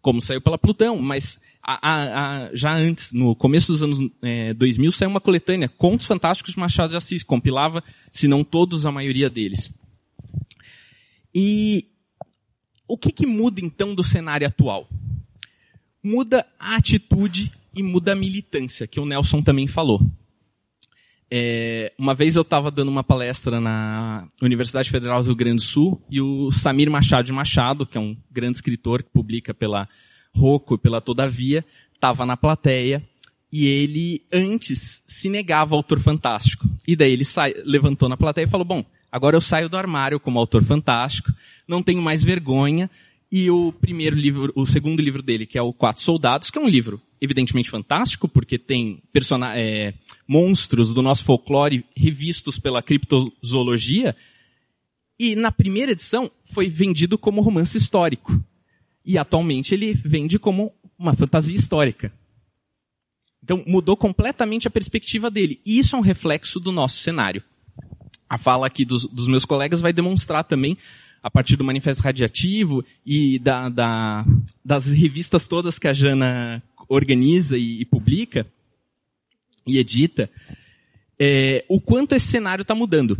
Como 0.00 0.20
saiu 0.20 0.40
pela 0.40 0.58
Plutão, 0.58 0.98
mas 0.98 1.40
a, 1.62 1.90
a, 1.90 2.46
a, 2.46 2.54
já 2.54 2.74
antes, 2.76 3.12
no 3.12 3.34
começo 3.34 3.72
dos 3.72 3.82
anos 3.82 3.98
é, 4.22 4.54
2000, 4.54 4.92
saiu 4.92 5.10
uma 5.10 5.20
coletânea, 5.20 5.68
Contos 5.68 6.06
Fantásticos 6.06 6.54
de 6.54 6.60
Machado 6.60 6.90
de 6.90 6.96
Assis, 6.96 7.22
compilava, 7.22 7.82
se 8.12 8.28
não 8.28 8.44
todos, 8.44 8.86
a 8.86 8.92
maioria 8.92 9.28
deles. 9.28 9.72
E 11.34 11.88
o 12.86 12.96
que, 12.96 13.10
que 13.10 13.26
muda 13.26 13.60
então 13.60 13.94
do 13.94 14.04
cenário 14.04 14.46
atual? 14.46 14.88
Muda 16.08 16.46
a 16.58 16.76
atitude 16.76 17.52
e 17.76 17.82
muda 17.82 18.12
a 18.12 18.16
militância, 18.16 18.86
que 18.86 18.98
o 18.98 19.04
Nelson 19.04 19.42
também 19.42 19.66
falou. 19.68 20.00
É, 21.30 21.92
uma 21.98 22.14
vez 22.14 22.34
eu 22.34 22.42
estava 22.42 22.70
dando 22.70 22.88
uma 22.88 23.04
palestra 23.04 23.60
na 23.60 24.26
Universidade 24.40 24.88
Federal 24.88 25.20
do 25.20 25.26
Rio 25.26 25.36
Grande 25.36 25.56
do 25.56 25.62
Sul 25.62 26.02
e 26.10 26.22
o 26.22 26.50
Samir 26.50 26.90
Machado 26.90 27.26
de 27.26 27.32
Machado, 27.32 27.84
que 27.84 27.98
é 27.98 28.00
um 28.00 28.16
grande 28.30 28.56
escritor 28.56 29.02
que 29.02 29.10
publica 29.10 29.52
pela 29.52 29.86
Rocco 30.34 30.76
e 30.76 30.78
pela 30.78 31.02
Todavia, 31.02 31.62
estava 31.92 32.24
na 32.24 32.36
plateia 32.36 33.06
e 33.52 33.66
ele 33.66 34.22
antes 34.32 35.02
se 35.06 35.28
negava 35.28 35.74
autor 35.74 36.00
fantástico. 36.00 36.66
E 36.86 36.96
daí 36.96 37.12
ele 37.12 37.24
sai, 37.24 37.54
levantou 37.64 38.08
na 38.08 38.16
plateia 38.16 38.46
e 38.46 38.50
falou, 38.50 38.64
bom, 38.64 38.82
agora 39.12 39.36
eu 39.36 39.40
saio 39.42 39.68
do 39.68 39.76
armário 39.76 40.18
como 40.18 40.38
autor 40.38 40.64
fantástico, 40.64 41.30
não 41.66 41.82
tenho 41.82 42.00
mais 42.00 42.24
vergonha, 42.24 42.90
e 43.30 43.50
o 43.50 43.72
primeiro 43.72 44.16
livro, 44.16 44.52
o 44.56 44.64
segundo 44.64 45.02
livro 45.02 45.22
dele, 45.22 45.46
que 45.46 45.58
é 45.58 45.62
o 45.62 45.72
Quatro 45.72 46.02
Soldados, 46.02 46.50
que 46.50 46.58
é 46.58 46.60
um 46.60 46.68
livro 46.68 47.00
evidentemente 47.20 47.70
fantástico, 47.70 48.28
porque 48.28 48.58
tem 48.58 49.02
é, 49.54 49.92
monstros 50.26 50.94
do 50.94 51.02
nosso 51.02 51.24
folclore 51.24 51.84
revistos 51.96 52.58
pela 52.58 52.82
criptozoologia, 52.82 54.16
e 55.18 55.34
na 55.34 55.50
primeira 55.50 55.92
edição 55.92 56.30
foi 56.52 56.68
vendido 56.68 57.18
como 57.18 57.40
romance 57.40 57.76
histórico. 57.76 58.40
E 59.04 59.18
atualmente 59.18 59.74
ele 59.74 59.94
vende 60.04 60.38
como 60.38 60.72
uma 60.96 61.14
fantasia 61.14 61.56
histórica. 61.56 62.12
Então 63.42 63.64
mudou 63.66 63.96
completamente 63.96 64.68
a 64.68 64.70
perspectiva 64.70 65.30
dele. 65.30 65.60
E 65.66 65.78
isso 65.78 65.96
é 65.96 65.98
um 65.98 66.02
reflexo 66.02 66.60
do 66.60 66.70
nosso 66.70 66.98
cenário. 66.98 67.42
A 68.28 68.38
fala 68.38 68.66
aqui 68.66 68.84
dos, 68.84 69.06
dos 69.06 69.26
meus 69.26 69.44
colegas 69.44 69.80
vai 69.80 69.92
demonstrar 69.92 70.44
também 70.44 70.78
a 71.22 71.30
partir 71.30 71.56
do 71.56 71.64
Manifesto 71.64 72.02
Radiativo 72.02 72.84
e 73.04 73.38
da, 73.38 73.68
da, 73.68 74.24
das 74.64 74.86
revistas 74.86 75.46
todas 75.48 75.78
que 75.78 75.88
a 75.88 75.92
Jana 75.92 76.62
organiza 76.88 77.58
e, 77.58 77.80
e 77.80 77.84
publica 77.84 78.46
e 79.66 79.78
edita, 79.78 80.30
é, 81.18 81.64
o 81.68 81.80
quanto 81.80 82.14
esse 82.14 82.28
cenário 82.28 82.62
está 82.62 82.74
mudando. 82.74 83.18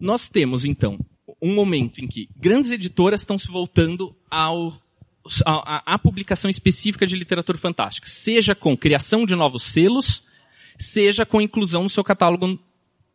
Nós 0.00 0.28
temos, 0.28 0.64
então, 0.64 0.98
um 1.40 1.54
momento 1.54 2.00
em 2.00 2.08
que 2.08 2.28
grandes 2.36 2.70
editoras 2.70 3.20
estão 3.20 3.38
se 3.38 3.48
voltando 3.48 4.14
ao, 4.30 4.76
à 5.44 5.98
publicação 5.98 6.50
específica 6.50 7.06
de 7.06 7.16
literatura 7.16 7.58
fantástica, 7.58 8.08
seja 8.08 8.54
com 8.54 8.76
criação 8.76 9.24
de 9.24 9.34
novos 9.34 9.62
selos, 9.62 10.22
seja 10.78 11.24
com 11.24 11.40
inclusão 11.40 11.84
no 11.84 11.90
seu 11.90 12.02
catálogo 12.02 12.58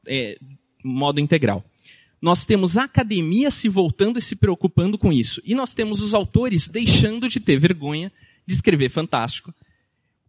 é, 0.08 0.38
modo 0.84 1.20
integral. 1.20 1.64
Nós 2.22 2.46
temos 2.46 2.78
a 2.78 2.84
academia 2.84 3.50
se 3.50 3.68
voltando 3.68 4.20
e 4.20 4.22
se 4.22 4.36
preocupando 4.36 4.98
com 4.98 5.12
isso. 5.12 5.42
E 5.44 5.56
nós 5.56 5.74
temos 5.74 6.02
os 6.02 6.14
autores 6.14 6.68
deixando 6.70 7.28
de 7.28 7.40
ter 7.40 7.60
vergonha 7.60 8.12
de 8.46 8.54
escrever 8.54 8.90
fantástico. 8.90 9.54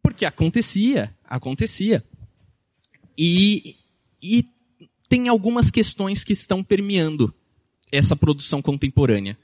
Porque 0.02 0.24
acontecia, 0.24 1.14
acontecia. 1.22 2.02
E, 3.16 3.76
e 4.22 4.46
tem 5.08 5.28
algumas 5.28 5.70
questões 5.70 6.24
que 6.24 6.32
estão 6.32 6.64
permeando 6.64 7.32
essa 7.90 8.16
produção 8.16 8.62
contemporânea. 8.62 9.38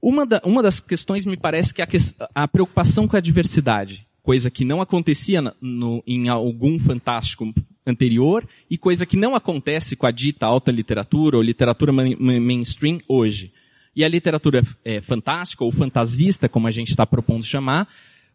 Uma, 0.00 0.24
da, 0.24 0.40
uma 0.44 0.62
das 0.62 0.78
questões 0.78 1.26
me 1.26 1.36
parece 1.36 1.74
que 1.74 1.82
é 1.82 1.86
a, 2.34 2.44
a 2.44 2.48
preocupação 2.48 3.08
com 3.08 3.16
a 3.16 3.20
diversidade, 3.20 4.06
coisa 4.24 4.50
que 4.50 4.64
não 4.64 4.80
acontecia 4.80 5.42
no, 5.60 6.02
em 6.06 6.30
algum 6.30 6.78
fantástico 6.78 7.52
anterior 7.86 8.48
e 8.70 8.78
coisa 8.78 9.04
que 9.04 9.18
não 9.18 9.34
acontece 9.34 9.94
com 9.94 10.06
a 10.06 10.10
dita 10.10 10.46
alta 10.46 10.72
literatura 10.72 11.36
ou 11.36 11.42
literatura 11.42 11.92
mainstream 11.92 13.00
hoje. 13.06 13.52
E 13.94 14.02
a 14.02 14.08
literatura 14.08 14.62
é, 14.82 15.02
fantástica 15.02 15.62
ou 15.62 15.70
fantasista, 15.70 16.48
como 16.48 16.66
a 16.66 16.70
gente 16.70 16.88
está 16.88 17.04
propondo 17.04 17.44
chamar, 17.44 17.86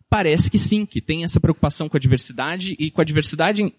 parece 0.08 0.50
que 0.52 0.60
sim, 0.60 0.86
que 0.86 1.02
tem 1.02 1.24
essa 1.24 1.40
preocupação 1.40 1.90
com 1.90 1.98
a 1.98 2.00
diversidade 2.00 2.76
e 2.78 2.92
com 2.92 3.02
a 3.02 3.04
diversidade 3.04 3.64
em, 3.64 3.74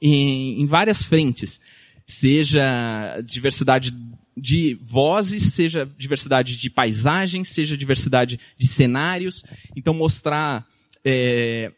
em, 0.00 0.62
em 0.62 0.66
várias 0.66 1.04
frentes 1.04 1.60
seja 2.06 3.20
diversidade 3.24 3.94
de 4.36 4.74
vozes, 4.80 5.52
seja 5.52 5.88
diversidade 5.98 6.56
de 6.56 6.70
paisagens, 6.70 7.48
seja 7.48 7.76
diversidade 7.76 8.40
de 8.56 8.66
cenários. 8.66 9.44
Então 9.76 9.92
mostrar 9.92 10.66
é, 11.04 11.72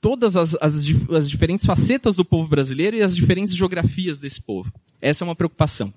todas 0.00 0.36
as, 0.36 0.56
as, 0.60 0.74
as, 1.10 1.28
diferentes 1.28 1.66
facetas 1.66 2.16
do 2.16 2.24
povo 2.24 2.48
brasileiro 2.48 2.96
e 2.96 3.02
as 3.02 3.14
diferentes 3.14 3.54
geografias 3.54 4.18
desse 4.18 4.40
povo. 4.40 4.72
Essa 5.00 5.24
é 5.24 5.26
uma 5.26 5.36
preocupação. 5.36 5.92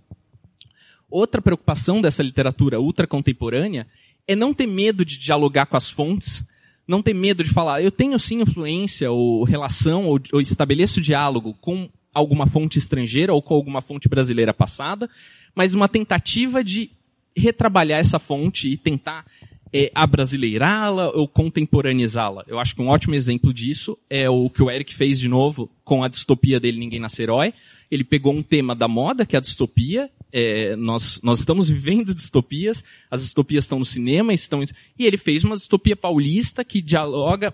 Outra 1.09 1.41
preocupação 1.41 2.01
dessa 2.01 2.21
literatura 2.21 2.79
ultra 2.79 3.07
contemporânea 3.07 3.87
é 4.27 4.35
não 4.35 4.53
ter 4.53 4.67
medo 4.67 5.03
de 5.03 5.17
dialogar 5.17 5.65
com 5.65 5.77
as 5.77 5.89
fontes, 5.89 6.43
não 6.87 7.01
ter 7.01 7.13
medo 7.13 7.43
de 7.43 7.51
falar, 7.51 7.81
eu 7.81 7.91
tenho 7.91 8.17
sim 8.19 8.41
influência 8.41 9.11
ou 9.11 9.43
relação 9.43 10.07
ou, 10.07 10.19
ou 10.33 10.41
estabeleço 10.41 11.01
diálogo 11.01 11.55
com 11.61 11.89
alguma 12.13 12.47
fonte 12.47 12.77
estrangeira 12.77 13.33
ou 13.33 13.41
com 13.41 13.53
alguma 13.53 13.81
fonte 13.81 14.09
brasileira 14.09 14.53
passada, 14.53 15.09
mas 15.55 15.73
uma 15.73 15.87
tentativa 15.87 16.63
de 16.63 16.91
retrabalhar 17.35 17.99
essa 17.99 18.19
fonte 18.19 18.69
e 18.69 18.77
tentar 18.77 19.25
é, 19.73 19.91
abrasileirá-la 19.93 21.09
ou 21.09 21.27
contemporaneizá-la. 21.27 22.43
Eu 22.47 22.59
acho 22.59 22.75
que 22.75 22.81
um 22.81 22.87
ótimo 22.87 23.15
exemplo 23.15 23.53
disso 23.53 23.97
é 24.09 24.29
o 24.29 24.49
que 24.49 24.63
o 24.63 24.69
Eric 24.69 24.93
fez 24.93 25.19
de 25.19 25.27
novo 25.27 25.69
com 25.83 26.03
a 26.03 26.07
distopia 26.07 26.59
dele 26.59 26.79
Ninguém 26.79 26.99
Nasce 26.99 27.21
Herói. 27.21 27.53
Ele 27.91 28.03
pegou 28.03 28.33
um 28.33 28.43
tema 28.43 28.75
da 28.75 28.87
moda, 28.87 29.25
que 29.25 29.35
é 29.35 29.39
a 29.39 29.41
distopia. 29.41 30.09
É, 30.31 30.75
nós, 30.75 31.19
nós 31.23 31.39
estamos 31.39 31.69
vivendo 31.69 32.13
distopias, 32.13 32.83
as 33.09 33.23
distopias 33.23 33.63
estão 33.63 33.79
no 33.79 33.85
cinema, 33.85 34.31
estão 34.33 34.63
e 34.63 35.05
ele 35.05 35.17
fez 35.17 35.43
uma 35.43 35.55
distopia 35.55 35.95
paulista 35.95 36.63
que 36.63 36.81
dialoga 36.81 37.51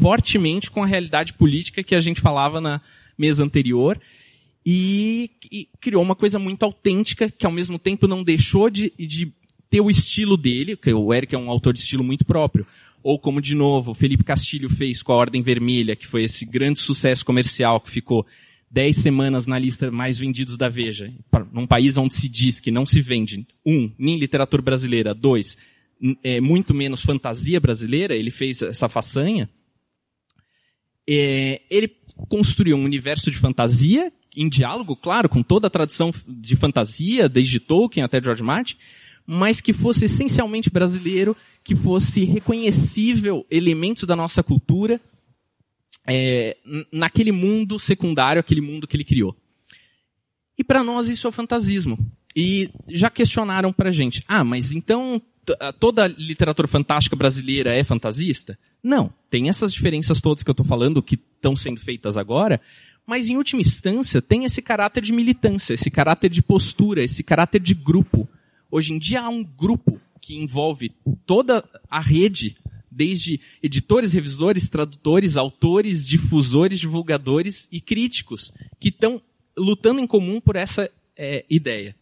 fortemente 0.00 0.70
com 0.70 0.82
a 0.82 0.86
realidade 0.86 1.32
política 1.34 1.84
que 1.84 1.94
a 1.94 2.00
gente 2.00 2.20
falava 2.20 2.60
na, 2.60 2.80
mesa 3.20 3.44
anterior, 3.44 4.00
e, 4.64 5.30
e, 5.52 5.68
criou 5.78 6.02
uma 6.02 6.16
coisa 6.16 6.38
muito 6.38 6.62
autêntica, 6.62 7.30
que 7.30 7.44
ao 7.44 7.52
mesmo 7.52 7.78
tempo 7.78 8.08
não 8.08 8.22
deixou 8.22 8.70
de, 8.70 8.92
de 8.98 9.30
ter 9.70 9.80
o 9.80 9.88
estilo 9.88 10.36
dele, 10.36 10.76
que 10.76 10.92
o 10.92 11.14
Eric 11.14 11.34
é 11.34 11.38
um 11.38 11.48
autor 11.48 11.72
de 11.72 11.80
estilo 11.80 12.02
muito 12.02 12.24
próprio, 12.24 12.66
ou 13.02 13.18
como 13.18 13.40
de 13.40 13.54
novo, 13.54 13.92
o 13.92 13.94
Felipe 13.94 14.24
Castilho 14.24 14.68
fez 14.68 15.02
com 15.02 15.12
a 15.12 15.16
Ordem 15.16 15.42
Vermelha, 15.42 15.96
que 15.96 16.06
foi 16.06 16.24
esse 16.24 16.44
grande 16.44 16.80
sucesso 16.80 17.24
comercial 17.24 17.80
que 17.80 17.90
ficou 17.90 18.26
10 18.70 18.96
semanas 18.96 19.46
na 19.46 19.58
lista 19.58 19.90
mais 19.90 20.18
vendidos 20.18 20.56
da 20.56 20.68
Veja, 20.68 21.12
num 21.52 21.66
país 21.66 21.96
onde 21.96 22.14
se 22.14 22.28
diz 22.28 22.60
que 22.60 22.70
não 22.70 22.84
se 22.84 23.00
vende, 23.00 23.46
um, 23.64 23.90
nem 23.98 24.18
literatura 24.18 24.60
brasileira, 24.60 25.14
dois, 25.14 25.56
é, 26.22 26.40
muito 26.40 26.74
menos 26.74 27.02
fantasia 27.02 27.58
brasileira, 27.60 28.14
ele 28.14 28.30
fez 28.30 28.62
essa 28.62 28.88
façanha, 28.88 29.48
é, 31.08 31.62
ele 31.70 31.90
construiu 32.28 32.76
um 32.76 32.84
universo 32.84 33.30
de 33.30 33.38
fantasia, 33.38 34.12
em 34.36 34.48
diálogo, 34.48 34.94
claro, 34.94 35.28
com 35.28 35.42
toda 35.42 35.66
a 35.66 35.70
tradição 35.70 36.12
de 36.26 36.54
fantasia, 36.54 37.28
desde 37.28 37.58
Tolkien 37.58 38.04
até 38.04 38.22
George 38.22 38.42
Martin, 38.42 38.76
mas 39.26 39.60
que 39.60 39.72
fosse 39.72 40.06
essencialmente 40.06 40.70
brasileiro, 40.70 41.36
que 41.62 41.76
fosse 41.76 42.24
reconhecível 42.24 43.46
elementos 43.50 44.04
da 44.04 44.16
nossa 44.16 44.42
cultura 44.42 45.00
é, 46.06 46.56
naquele 46.92 47.32
mundo 47.32 47.78
secundário, 47.78 48.40
aquele 48.40 48.60
mundo 48.60 48.86
que 48.86 48.96
ele 48.96 49.04
criou. 49.04 49.36
E 50.58 50.64
para 50.64 50.82
nós 50.82 51.08
isso 51.08 51.26
é 51.26 51.30
o 51.30 51.32
fantasismo. 51.32 51.98
E 52.34 52.70
já 52.88 53.10
questionaram 53.10 53.72
pra 53.72 53.90
gente, 53.90 54.22
ah, 54.28 54.44
mas 54.44 54.72
então 54.72 55.20
toda 55.78 56.06
literatura 56.06 56.68
fantástica 56.68 57.16
brasileira 57.16 57.74
é 57.74 57.82
fantasista? 57.82 58.58
Não. 58.82 59.12
Tem 59.28 59.48
essas 59.48 59.72
diferenças 59.72 60.20
todas 60.20 60.42
que 60.42 60.50
eu 60.50 60.52
estou 60.52 60.66
falando 60.66 61.02
que 61.02 61.14
estão 61.14 61.56
sendo 61.56 61.80
feitas 61.80 62.16
agora, 62.16 62.60
mas 63.06 63.28
em 63.28 63.36
última 63.36 63.60
instância 63.60 64.22
tem 64.22 64.44
esse 64.44 64.62
caráter 64.62 65.02
de 65.02 65.12
militância, 65.12 65.74
esse 65.74 65.90
caráter 65.90 66.30
de 66.30 66.42
postura, 66.42 67.02
esse 67.02 67.22
caráter 67.22 67.60
de 67.60 67.74
grupo. 67.74 68.28
Hoje 68.70 68.92
em 68.92 68.98
dia 68.98 69.22
há 69.22 69.28
um 69.28 69.42
grupo 69.42 70.00
que 70.20 70.36
envolve 70.36 70.90
toda 71.26 71.64
a 71.88 72.00
rede, 72.00 72.56
desde 72.90 73.40
editores, 73.62 74.12
revisores, 74.12 74.68
tradutores, 74.68 75.36
autores, 75.36 76.06
difusores, 76.06 76.78
divulgadores 76.78 77.68
e 77.72 77.80
críticos, 77.80 78.52
que 78.78 78.88
estão 78.88 79.20
lutando 79.56 80.00
em 80.00 80.06
comum 80.06 80.40
por 80.40 80.56
essa 80.56 80.90
é, 81.16 81.44
ideia. 81.48 81.94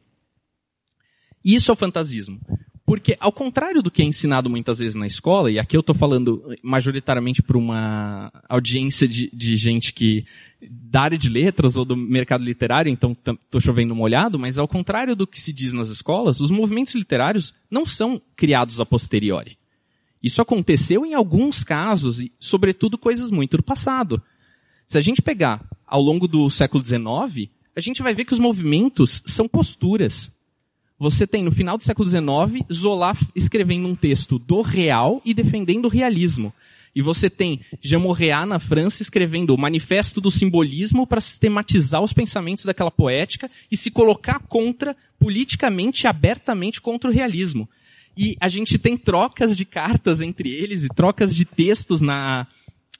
Isso 1.44 1.70
é 1.70 1.74
o 1.74 1.76
fantasismo. 1.76 2.40
Porque, 2.88 3.18
ao 3.20 3.30
contrário 3.30 3.82
do 3.82 3.90
que 3.90 4.00
é 4.00 4.04
ensinado 4.04 4.48
muitas 4.48 4.78
vezes 4.78 4.94
na 4.94 5.06
escola, 5.06 5.50
e 5.50 5.58
aqui 5.58 5.76
eu 5.76 5.80
estou 5.80 5.94
falando 5.94 6.42
majoritariamente 6.62 7.42
para 7.42 7.58
uma 7.58 8.32
audiência 8.48 9.06
de, 9.06 9.30
de, 9.30 9.56
gente 9.56 9.92
que 9.92 10.24
da 10.60 11.02
área 11.02 11.18
de 11.18 11.28
letras 11.28 11.76
ou 11.76 11.84
do 11.84 11.96
mercado 11.96 12.42
literário, 12.42 12.90
então 12.90 13.12
estou 13.12 13.60
chovendo 13.60 13.94
molhado, 13.94 14.38
mas 14.38 14.58
ao 14.58 14.66
contrário 14.66 15.14
do 15.14 15.26
que 15.26 15.40
se 15.40 15.52
diz 15.52 15.72
nas 15.72 15.88
escolas, 15.88 16.40
os 16.40 16.50
movimentos 16.50 16.94
literários 16.94 17.54
não 17.70 17.86
são 17.86 18.20
criados 18.34 18.80
a 18.80 18.86
posteriori. 18.86 19.56
Isso 20.22 20.42
aconteceu 20.42 21.06
em 21.06 21.14
alguns 21.14 21.62
casos, 21.62 22.20
e 22.20 22.32
sobretudo 22.40 22.98
coisas 22.98 23.30
muito 23.30 23.56
do 23.56 23.62
passado. 23.62 24.20
Se 24.86 24.98
a 24.98 25.00
gente 25.00 25.22
pegar 25.22 25.64
ao 25.86 26.02
longo 26.02 26.26
do 26.26 26.50
século 26.50 26.84
XIX, 26.84 27.48
a 27.76 27.80
gente 27.80 28.02
vai 28.02 28.14
ver 28.14 28.24
que 28.24 28.32
os 28.32 28.38
movimentos 28.38 29.22
são 29.24 29.46
posturas 29.46 30.32
você 30.98 31.28
tem 31.28 31.44
no 31.44 31.52
final 31.52 31.78
do 31.78 31.84
século 31.84 32.08
XIX 32.08 32.66
Zola 32.72 33.16
escrevendo 33.34 33.86
um 33.86 33.94
texto 33.94 34.38
do 34.38 34.62
real 34.62 35.22
e 35.24 35.32
defendendo 35.32 35.84
o 35.84 35.88
realismo. 35.90 36.52
E 36.98 37.00
você 37.00 37.30
tem 37.30 37.60
Jean 37.80 38.00
na 38.44 38.58
França 38.58 39.02
escrevendo 39.04 39.54
o 39.54 39.56
Manifesto 39.56 40.20
do 40.20 40.32
Simbolismo 40.32 41.06
para 41.06 41.20
sistematizar 41.20 42.02
os 42.02 42.12
pensamentos 42.12 42.64
daquela 42.64 42.90
poética 42.90 43.48
e 43.70 43.76
se 43.76 43.88
colocar 43.88 44.40
contra, 44.40 44.96
politicamente 45.16 46.08
abertamente 46.08 46.80
contra 46.80 47.08
o 47.08 47.12
realismo. 47.12 47.68
E 48.16 48.34
a 48.40 48.48
gente 48.48 48.76
tem 48.78 48.96
trocas 48.96 49.56
de 49.56 49.64
cartas 49.64 50.20
entre 50.20 50.50
eles 50.50 50.82
e 50.82 50.88
trocas 50.88 51.32
de 51.32 51.44
textos 51.44 52.00
na, 52.00 52.48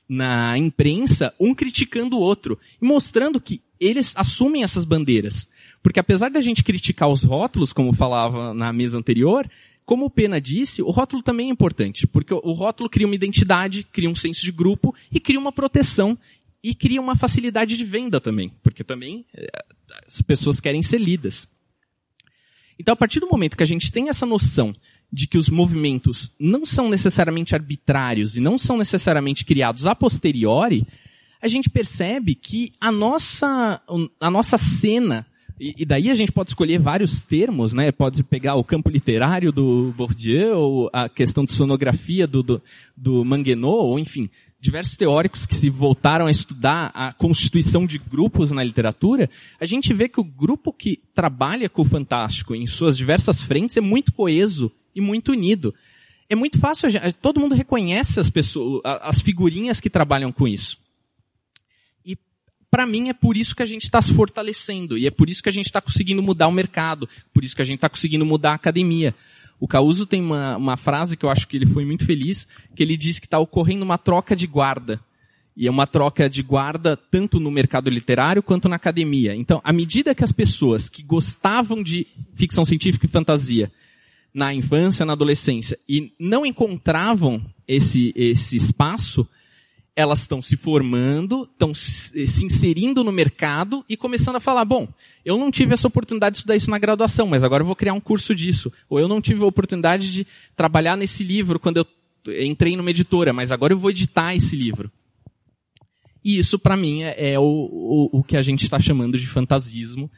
na 0.09 0.57
imprensa, 0.57 1.35
um 1.41 1.53
criticando 1.53 2.19
o 2.19 2.21
outro, 2.21 2.57
e 2.81 2.87
mostrando 2.87 3.41
que 3.41 3.61
eles 3.81 4.13
assumem 4.17 4.63
essas 4.63 4.85
bandeiras. 4.85 5.49
Porque 5.83 5.99
apesar 5.99 6.31
da 6.31 6.41
gente 6.41 6.63
criticar 6.63 7.09
os 7.09 7.25
rótulos, 7.25 7.73
como 7.73 7.93
falava 7.93 8.55
na 8.55 8.73
mesa 8.73 8.97
anterior, 8.97 9.51
como 9.89 10.05
o 10.05 10.11
Pena 10.11 10.39
disse, 10.39 10.83
o 10.83 10.91
rótulo 10.91 11.23
também 11.23 11.49
é 11.49 11.51
importante, 11.51 12.07
porque 12.07 12.35
o 12.35 12.53
rótulo 12.53 12.91
cria 12.91 13.07
uma 13.07 13.15
identidade, 13.15 13.83
cria 13.83 14.11
um 14.11 14.15
senso 14.15 14.43
de 14.43 14.53
grupo 14.53 14.95
e 15.11 15.19
cria 15.19 15.41
uma 15.41 15.51
proteção 15.51 16.19
e 16.63 16.75
cria 16.75 17.01
uma 17.01 17.17
facilidade 17.17 17.75
de 17.75 17.87
venda 17.87 18.21
também, 18.21 18.53
porque 18.63 18.85
também 18.85 19.25
eh, 19.33 19.49
as 20.07 20.21
pessoas 20.21 20.61
querem 20.61 20.83
ser 20.83 21.01
lidas. 21.01 21.49
Então, 22.79 22.93
a 22.93 22.97
partir 22.97 23.19
do 23.19 23.29
momento 23.29 23.57
que 23.57 23.63
a 23.63 23.67
gente 23.67 23.91
tem 23.91 24.11
essa 24.11 24.27
noção 24.27 24.77
de 25.11 25.27
que 25.27 25.39
os 25.39 25.49
movimentos 25.49 26.31
não 26.39 26.67
são 26.67 26.91
necessariamente 26.91 27.55
arbitrários 27.55 28.37
e 28.37 28.43
não 28.43 28.59
são 28.59 28.77
necessariamente 28.77 29.43
criados 29.43 29.87
a 29.87 29.95
posteriori, 29.95 30.87
a 31.41 31.49
gente 31.49 31.71
percebe 31.71 32.35
que 32.35 32.73
a 32.79 32.93
nossa, 32.93 33.81
a 34.21 34.31
nossa 34.31 34.59
cena, 34.59 35.27
e, 35.61 35.85
daí 35.85 36.11
a 36.11 36.15
gente 36.15 36.33
pode 36.33 36.51
escolher 36.51 36.79
vários 36.79 37.25
termos, 37.25 37.73
né? 37.73 37.91
Pode 37.91 38.23
pegar 38.23 38.55
o 38.55 38.65
campo 38.65 38.91
literário 38.91 39.51
do 39.51 39.93
Bourdieu, 39.97 40.59
ou 40.59 40.91
a 40.93 41.09
questão 41.09 41.45
de 41.45 41.53
sonografia 41.53 42.27
do, 42.27 42.43
do, 42.43 42.63
do 42.97 43.25
Manguenot, 43.25 43.87
ou 43.87 43.99
enfim, 43.99 44.31
diversos 44.61 44.97
teóricos 44.97 45.47
que 45.47 45.55
se 45.55 45.71
voltaram 45.71 46.27
a 46.27 46.31
estudar 46.31 46.91
a 46.95 47.13
constituição 47.13 47.87
de 47.87 47.99
grupos 47.99 48.51
na 48.51 48.63
literatura, 48.63 49.31
a 49.61 49.67
gente 49.67 49.93
vê 49.95 50.09
que 50.09 50.21
o 50.21 50.25
grupo 50.25 50.73
que 50.73 51.01
trabalha 51.15 51.69
com 51.69 51.83
o 51.83 51.85
fantástico 51.85 52.55
em 52.55 52.67
suas 52.67 52.97
diversas 52.97 53.41
frentes 53.41 53.77
é 53.77 53.81
muito 53.81 54.13
coeso 54.13 54.71
e 54.95 55.01
muito 55.01 55.33
unido. 55.33 55.75
É 56.29 56.35
muito 56.35 56.59
fácil, 56.59 56.91
todo 57.23 57.41
mundo 57.41 57.55
reconhece 57.55 58.21
as 58.21 58.29
pessoas, 58.29 58.83
as 58.85 59.21
figurinhas 59.21 59.81
que 59.81 59.89
trabalham 59.89 60.31
com 60.31 60.47
isso. 60.47 60.77
Para 62.71 62.87
mim 62.87 63.09
é 63.09 63.15
por 63.15 63.37
isso 63.37 63.57
que 63.57 63.63
a 63.63 63.67
gente 63.67 63.85
está 63.85 64.01
se 64.03 64.13
fortalecendo 64.13 64.99
e 64.99 65.07
é 65.07 65.11
por 65.11 65.31
isso 65.31 65.43
que 65.43 65.49
a 65.49 65.53
gente 65.53 65.67
está 65.67 65.81
conseguindo 65.81 66.23
mudar 66.23 66.49
o 66.49 66.53
mercado, 66.53 67.09
por 67.33 67.43
isso 67.43 67.57
que 67.57 67.63
a 67.63 67.65
gente 67.65 67.77
está 67.77 67.89
conseguindo 67.89 68.27
mudar 68.27 68.53
a 68.53 68.55
academia. 68.55 69.15
O 69.61 69.67
Causo 69.67 70.07
tem 70.07 70.23
uma, 70.23 70.57
uma 70.57 70.77
frase 70.77 71.17
que 71.17 71.25
eu 71.25 71.31
acho 71.31 71.49
que 71.49 71.57
ele 71.57 71.67
foi 71.67 71.85
muito 71.85 72.05
feliz, 72.05 72.47
que 72.77 72.83
ele 72.83 72.97
diz 72.97 73.19
que 73.19 73.27
está 73.27 73.39
ocorrendo 73.39 73.85
uma 73.85 73.99
troca 73.99 74.37
de 74.37 74.47
guarda. 74.47 75.01
E 75.57 75.67
é 75.67 75.71
uma 75.71 75.89
troca 75.89 76.31
de 76.31 76.41
guarda 76.43 76.97
tanto 76.97 77.41
no 77.41 77.51
mercado 77.51 77.91
literário 77.91 78.43
quanto 78.43 78.69
na 78.69 78.77
academia. 78.77 79.35
Então, 79.35 79.61
à 79.65 79.73
medida 79.73 80.15
que 80.15 80.23
as 80.23 80.31
pessoas 80.31 80.89
que 80.89 81.03
gostavam 81.03 81.83
de 81.83 82.07
ficção 82.37 82.65
científica 82.65 83.07
e 83.07 83.09
fantasia 83.09 83.73
na 84.33 84.55
infância, 84.55 85.05
na 85.05 85.15
adolescência, 85.15 85.77
e 85.89 86.13
não 86.21 86.47
encontravam 86.47 87.45
esse, 87.67 88.13
esse 88.15 88.55
espaço, 88.55 89.27
elas 89.99 90.21
estão 90.21 90.41
se 90.41 90.57
formando, 90.57 91.43
estão 91.43 91.75
se 91.75 92.45
inserindo 92.45 93.03
no 93.03 93.11
mercado 93.11 93.85
e 93.89 93.97
começando 93.97 94.37
a 94.37 94.41
falar, 94.41 94.65
bom, 94.65 94.87
eu 95.25 95.37
não 95.37 95.51
tive 95.51 95.75
essa 95.75 95.89
oportunidade 95.89 96.35
de 96.35 96.39
estudar 96.39 96.55
isso 96.55 96.71
na 96.71 96.79
graduação, 96.79 97.27
mas 97.27 97.43
agora 97.43 97.65
eu 97.65 97.67
vou 97.67 97.75
criar 97.75 97.95
um 97.95 98.01
curso 98.01 98.33
disso. 98.33 98.73
Ou 98.89 99.01
eu 99.01 99.09
não 99.09 99.21
tive 99.21 99.43
a 99.43 99.47
oportunidade 99.47 100.13
de 100.13 100.25
trabalhar 100.55 100.97
nesse 100.97 101.25
livro 101.25 101.59
quando 101.59 101.79
eu 101.79 102.45
entrei 102.45 102.77
numa 102.77 102.91
editora, 102.91 103.33
mas 103.33 103.51
agora 103.51 103.73
eu 103.73 103.79
vou 103.79 103.91
editar 103.91 104.37
esse 104.37 104.55
livro. 104.55 104.89
E 106.25 106.39
isso, 106.39 106.61
para 106.61 106.77
mim, 106.77 107.03
é, 107.03 107.33
é 107.33 107.39
o, 107.41 107.43
o, 107.43 108.21
o, 108.21 108.23
que 108.23 108.37
a 108.37 108.43
gente 108.43 108.63
está 108.63 108.79
chamando 108.79 109.19
de 109.19 109.27
fantasismo, 109.27 110.09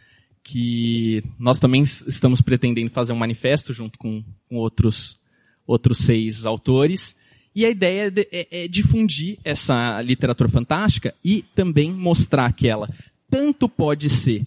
que 0.45 1.25
nós 1.39 1.59
também 1.59 1.81
estamos 1.81 2.43
pretendendo 2.43 2.91
fazer 2.91 3.15
um 3.15 3.19
manifesto 3.19 3.73
junto 3.73 3.99
com, 3.99 4.23
com 4.47 4.57
outros, 4.57 5.19
outros 5.67 6.01
seis 6.01 6.45
autores, 6.45 7.17
e 7.55 7.67
a 7.67 7.71
ideia 7.71 8.13
é, 8.31 8.65
é, 8.65 8.69
difundir 8.69 9.39
essa 9.45 10.01
literatura 10.03 10.49
fantástica 10.49 11.15
e 11.25 11.43
também 11.55 11.91
mostrar 11.91 12.53
que 12.53 12.69
ela 12.69 12.89
tanto 13.29 13.69
pode 13.69 14.09
ser 14.09 14.47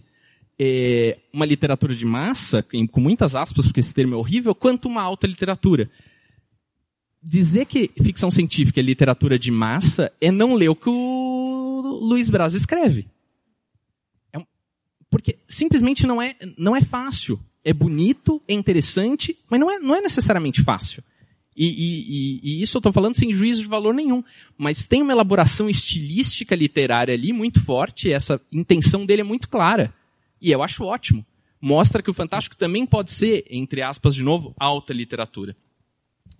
é, 0.58 1.18
uma 1.32 1.44
literatura 1.44 1.94
de 1.94 2.04
massa, 2.04 2.64
com 2.90 3.00
muitas 3.00 3.34
aspas, 3.34 3.66
porque 3.66 3.80
esse 3.80 3.92
termo 3.92 4.14
é 4.14 4.16
horrível, 4.16 4.54
quanto 4.54 4.88
uma 4.88 5.02
alta 5.02 5.26
literatura. 5.26 5.90
Dizer 7.22 7.66
que 7.66 7.90
ficção 8.02 8.30
científica 8.30 8.80
é 8.80 8.82
literatura 8.82 9.38
de 9.38 9.50
massa 9.50 10.12
é 10.20 10.30
não 10.30 10.54
ler 10.54 10.68
o 10.68 10.76
que 10.76 10.90
o 10.90 12.00
Luiz 12.02 12.28
Braz 12.28 12.54
escreve. 12.54 13.06
É 14.32 14.38
um, 14.38 14.44
porque 15.10 15.38
simplesmente 15.48 16.06
não 16.06 16.20
é, 16.20 16.36
não 16.56 16.76
é 16.76 16.82
fácil. 16.82 17.40
É 17.64 17.72
bonito, 17.72 18.42
é 18.46 18.52
interessante, 18.52 19.38
mas 19.48 19.58
não 19.58 19.70
é, 19.70 19.78
não 19.78 19.94
é 19.94 20.02
necessariamente 20.02 20.62
fácil. 20.62 21.02
E, 21.56 21.66
e, 21.66 22.40
e, 22.42 22.62
isso 22.62 22.76
eu 22.76 22.80
estou 22.80 22.92
falando 22.92 23.16
sem 23.16 23.32
juízo 23.32 23.62
de 23.62 23.68
valor 23.68 23.94
nenhum. 23.94 24.22
Mas 24.58 24.82
tem 24.82 25.02
uma 25.02 25.12
elaboração 25.12 25.68
estilística 25.68 26.54
literária 26.54 27.14
ali 27.14 27.32
muito 27.32 27.62
forte, 27.62 28.12
essa 28.12 28.40
intenção 28.52 29.06
dele 29.06 29.20
é 29.20 29.24
muito 29.24 29.48
clara. 29.48 29.94
E 30.40 30.50
eu 30.50 30.62
acho 30.62 30.84
ótimo. 30.84 31.24
Mostra 31.60 32.02
que 32.02 32.10
o 32.10 32.14
fantástico 32.14 32.56
também 32.56 32.84
pode 32.84 33.10
ser, 33.10 33.44
entre 33.48 33.80
aspas, 33.82 34.14
de 34.14 34.22
novo, 34.22 34.54
alta 34.58 34.92
literatura. 34.92 35.56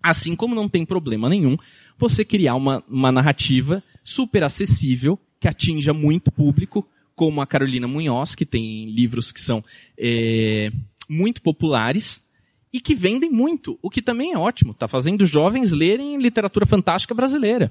Assim 0.03 0.37
como 0.37 0.55
não 0.55 0.69
tem 0.69 0.85
problema 0.85 1.29
nenhum 1.29 1.57
você 1.97 2.25
criar 2.25 2.57
uma, 2.57 2.83
uma 2.89 3.13
narrativa 3.13 3.83
super 4.03 4.43
acessível, 4.43 5.19
que 5.41 5.49
atinja 5.49 5.93
muito 5.93 6.31
público, 6.31 6.87
como 7.15 7.41
a 7.41 7.47
Carolina 7.47 7.87
Munhoz, 7.87 8.35
que 8.35 8.45
tem 8.45 8.87
livros 8.91 9.31
que 9.31 9.41
são 9.41 9.65
é, 9.97 10.71
muito 11.09 11.41
populares, 11.41 12.23
e 12.75 12.81
que 12.81 12.93
vendem 12.93 13.31
muito, 13.31 13.79
o 13.81 13.89
que 13.89 14.03
também 14.03 14.33
é 14.33 14.37
ótimo, 14.37 14.73
está 14.73 14.89
fazendo 14.89 15.25
jovens 15.25 15.71
lerem 15.71 16.17
literatura 16.17 16.67
fantástica 16.67 17.15
brasileira. 17.15 17.71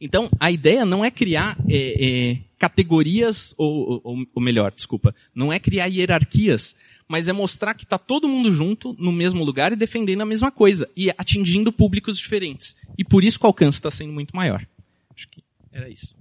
Então, 0.00 0.30
a 0.38 0.52
ideia 0.52 0.84
não 0.84 1.04
é 1.04 1.10
criar 1.10 1.58
é, 1.68 2.30
é, 2.30 2.38
categorias, 2.56 3.52
ou, 3.56 4.00
ou, 4.04 4.24
ou, 4.32 4.40
melhor, 4.40 4.70
desculpa, 4.72 5.12
não 5.34 5.52
é 5.52 5.58
criar 5.58 5.86
hierarquias, 5.86 6.76
mas 7.08 7.28
é 7.28 7.32
mostrar 7.32 7.74
que 7.74 7.82
está 7.82 7.98
todo 7.98 8.28
mundo 8.28 8.52
junto 8.52 8.94
no 9.00 9.10
mesmo 9.10 9.42
lugar 9.42 9.72
e 9.72 9.76
defendendo 9.76 10.20
a 10.20 10.26
mesma 10.26 10.52
coisa, 10.52 10.88
e 10.96 11.10
atingindo 11.10 11.72
públicos 11.72 12.16
diferentes. 12.16 12.76
E 12.96 13.04
por 13.04 13.24
isso 13.24 13.36
que 13.36 13.44
o 13.44 13.48
alcance 13.48 13.78
está 13.78 13.90
sendo 13.90 14.12
muito 14.12 14.34
maior. 14.36 14.64
Acho 15.12 15.28
que 15.28 15.42
era 15.72 15.88
isso. 15.88 16.14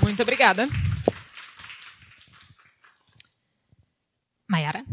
Muito 0.00 0.22
obrigada. 0.22 0.68
Mayara? 4.52 4.84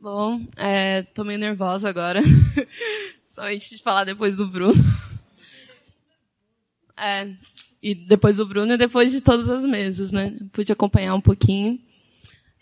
Bom, 0.00 0.46
é, 0.56 1.02
tô 1.02 1.24
meio 1.24 1.38
nervosa 1.38 1.90
agora. 1.90 2.22
Somente 3.28 3.76
de 3.76 3.82
falar 3.82 4.04
depois 4.04 4.34
do 4.34 4.48
Bruno. 4.48 4.82
É, 7.02 7.32
e 7.82 7.94
depois 7.94 8.36
do 8.36 8.46
Bruno 8.46 8.74
e 8.74 8.76
depois 8.76 9.10
de 9.10 9.22
todas 9.22 9.48
as 9.48 9.64
mesas, 9.64 10.12
né? 10.12 10.36
Pude 10.52 10.70
acompanhar 10.70 11.14
um 11.14 11.20
pouquinho. 11.20 11.80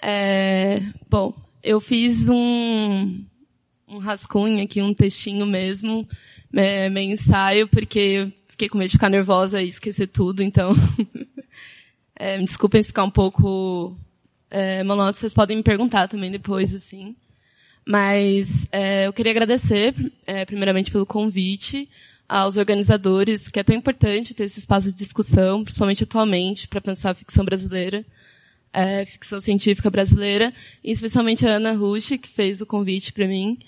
É, 0.00 0.81
bom, 1.11 1.35
eu 1.61 1.81
fiz 1.81 2.28
um, 2.28 3.24
um 3.88 3.98
rascunho 3.98 4.62
aqui, 4.62 4.81
um 4.81 4.94
textinho 4.94 5.44
mesmo, 5.44 6.09
é, 6.54 6.88
meio 6.88 7.11
ensaio, 7.11 7.66
porque 7.66 8.33
fiquei 8.46 8.68
com 8.68 8.78
medo 8.78 8.90
de 8.90 8.96
ficar 8.96 9.09
nervosa 9.09 9.61
e 9.61 9.68
esquecer 9.68 10.07
tudo, 10.07 10.40
então 10.40 10.72
é, 12.14 12.38
me 12.38 12.44
desculpem 12.44 12.85
ficar 12.85 13.02
um 13.02 13.11
pouco 13.11 13.98
é, 14.50 14.82
vocês 14.84 15.32
podem 15.32 15.56
me 15.56 15.62
perguntar 15.62 16.08
também 16.08 16.30
depois, 16.30 16.74
assim. 16.74 17.14
Mas 17.87 18.66
é, 18.70 19.06
eu 19.06 19.12
queria 19.12 19.32
agradecer, 19.32 19.94
é, 20.26 20.44
primeiramente, 20.44 20.90
pelo 20.90 21.06
convite 21.06 21.88
aos 22.28 22.58
organizadores, 22.58 23.48
que 23.48 23.58
é 23.58 23.64
tão 23.64 23.74
importante 23.74 24.34
ter 24.34 24.44
esse 24.44 24.58
espaço 24.58 24.92
de 24.92 24.98
discussão, 24.98 25.64
principalmente 25.64 26.04
atualmente, 26.04 26.68
para 26.68 26.80
pensar 26.80 27.11
a 27.11 27.14
ficção 27.14 27.44
brasileira, 27.44 28.04
é, 28.72 29.06
ficção 29.06 29.40
científica 29.40 29.88
brasileira, 29.90 30.52
e 30.84 30.92
especialmente 30.92 31.46
a 31.46 31.52
Ana 31.56 31.72
Rush, 31.72 32.18
que 32.20 32.28
fez 32.28 32.61
o 32.61 32.66
convite 32.66 33.12
para 33.12 33.26
mim. 33.26 33.58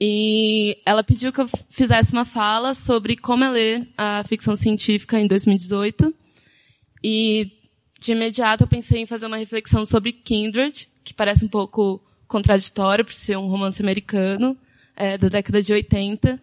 E 0.00 0.78
ela 0.84 1.04
pediu 1.04 1.32
que 1.32 1.40
eu 1.40 1.48
fizesse 1.70 2.12
uma 2.12 2.24
fala 2.24 2.74
sobre 2.74 3.16
como 3.16 3.44
é 3.44 3.50
ler 3.50 3.88
a 3.96 4.24
ficção 4.28 4.56
científica 4.56 5.18
em 5.18 5.26
2018. 5.26 6.12
E 7.02 7.52
de 8.00 8.12
imediato 8.12 8.64
eu 8.64 8.68
pensei 8.68 9.02
em 9.02 9.06
fazer 9.06 9.26
uma 9.26 9.36
reflexão 9.36 9.84
sobre 9.84 10.12
Kindred, 10.12 10.88
que 11.02 11.12
parece 11.12 11.44
um 11.44 11.48
pouco 11.48 12.00
contraditório 12.26 13.04
por 13.04 13.14
ser 13.14 13.36
um 13.36 13.48
romance 13.48 13.82
americano 13.82 14.56
é, 14.94 15.16
da 15.16 15.28
década 15.28 15.62
de 15.62 15.72
80, 15.72 16.40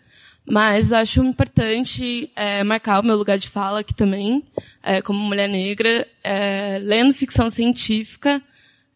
mas 0.47 0.93
acho 0.93 1.23
importante 1.23 2.31
é, 2.35 2.63
marcar 2.63 2.99
o 3.01 3.05
meu 3.05 3.15
lugar 3.15 3.37
de 3.37 3.49
fala 3.49 3.79
aqui 3.79 3.93
também, 3.93 4.43
é, 4.83 5.01
como 5.01 5.19
mulher 5.19 5.49
negra, 5.49 6.07
é, 6.23 6.79
lendo 6.79 7.13
ficção 7.13 7.49
científica, 7.49 8.41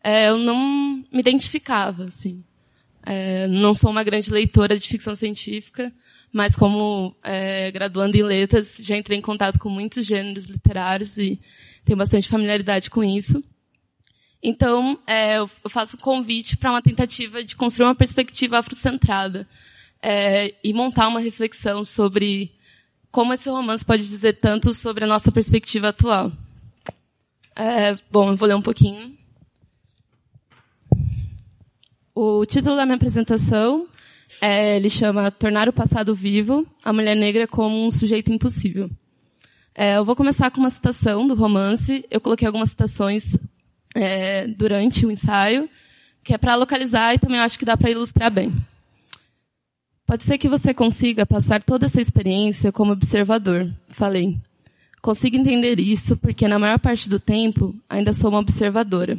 é, 0.04 0.30
eu 0.30 0.38
não 0.38 1.04
me 1.12 1.19
identificava, 1.19 2.06
assim. 2.06 2.43
É, 3.06 3.48
não 3.48 3.74
sou 3.74 3.89
uma 3.89 4.04
grande 4.04 4.30
leitora 4.30 4.78
de 4.78 4.88
ficção 4.88 5.15
científica, 5.15 5.91
mas 6.32 6.56
como 6.56 7.15
graduando 7.74 8.15
em 8.15 8.22
letras, 8.22 8.78
já 8.80 8.95
entrei 8.95 9.17
em 9.17 9.22
contato 9.22 9.58
com 9.58 9.67
muitos 9.67 10.06
gêneros 10.06 10.45
literários 10.45 11.17
e 11.17 11.39
tenho 11.86 11.98
bastante 11.98 12.28
familiaridade 12.28 12.89
com 12.89 13.04
isso. 13.04 13.44
Então, 14.42 14.98
é, 15.06 15.38
eu 15.38 15.50
faço 15.70 15.98
um 15.98 16.00
convite 16.00 16.56
para 16.56 16.72
uma 16.72 16.82
tentativa 16.82 17.44
de 17.44 17.56
construir 17.56 17.88
uma 17.88 17.96
perspectiva 17.96 18.60
afrocentrada 18.60 19.48
é, 20.02 20.56
e 20.63 20.74
montar 20.74 21.08
uma 21.08 21.20
reflexão 21.20 21.84
sobre 21.84 22.52
como 23.12 23.34
esse 23.34 23.50
romance 23.50 23.84
pode 23.84 24.08
dizer 24.08 24.34
tanto 24.39 24.74
sobre 24.74 25.04
a 25.04 25.08
nossa 25.08 25.32
perspectiva 25.32 25.89
atual. 25.89 26.32
É, 27.56 27.98
bom, 28.10 28.30
eu 28.30 28.38
vou 28.38 28.48
ler 28.48 28.56
um 28.56 28.62
pouquinho. 28.62 29.18
O 32.15 32.46
título 32.46 32.76
da 32.76 32.86
minha 32.86 32.96
apresentação 32.96 33.88
é, 34.42 34.78
ele 34.78 34.89
chama 34.89 35.32
Tornar 35.32 35.68
o 35.68 35.74
Passado 35.74 36.15
Vivo, 36.15 36.65
a 36.84 36.94
Mulher 36.94 37.15
Negra 37.15 37.48
como 37.48 37.86
um 37.86 37.92
Sujeito 37.92 38.32
Impossível. 38.32 38.89
É, 39.82 39.96
eu 39.96 40.04
vou 40.04 40.13
começar 40.13 40.52
com 40.52 40.60
uma 40.60 40.70
citação 40.70 41.26
do 41.26 41.36
romance. 41.36 42.06
Eu 42.12 42.20
coloquei 42.20 42.46
algumas 42.46 42.68
citações 42.68 43.38
é, 43.96 44.46
durante 44.46 45.06
o 45.06 45.12
ensaio, 45.12 45.70
que 46.22 46.34
é 46.34 46.38
para 46.38 46.54
localizar 46.56 47.15
e 47.15 47.18
também 47.18 47.39
acho 47.39 47.58
que 47.58 47.63
dá 47.63 47.78
para 47.78 47.89
ilustrar 47.89 48.30
bem. 48.30 48.54
Pode 50.06 50.24
ser 50.24 50.38
que 50.38 50.50
você 50.50 50.74
consiga 50.74 51.26
passar 51.26 51.63
toda 51.63 51.86
essa 51.86 52.02
experiência 52.02 52.74
como 52.74 52.92
observador, 52.92 53.74
falei. 53.88 54.38
Consigo 55.02 55.38
entender 55.38 55.80
isso 55.80 56.18
porque 56.18 56.46
na 56.46 56.60
maior 56.60 56.78
parte 56.78 57.08
do 57.08 57.18
tempo 57.18 57.74
ainda 57.89 58.12
sou 58.12 58.32
uma 58.32 58.39
observadora. 58.39 59.18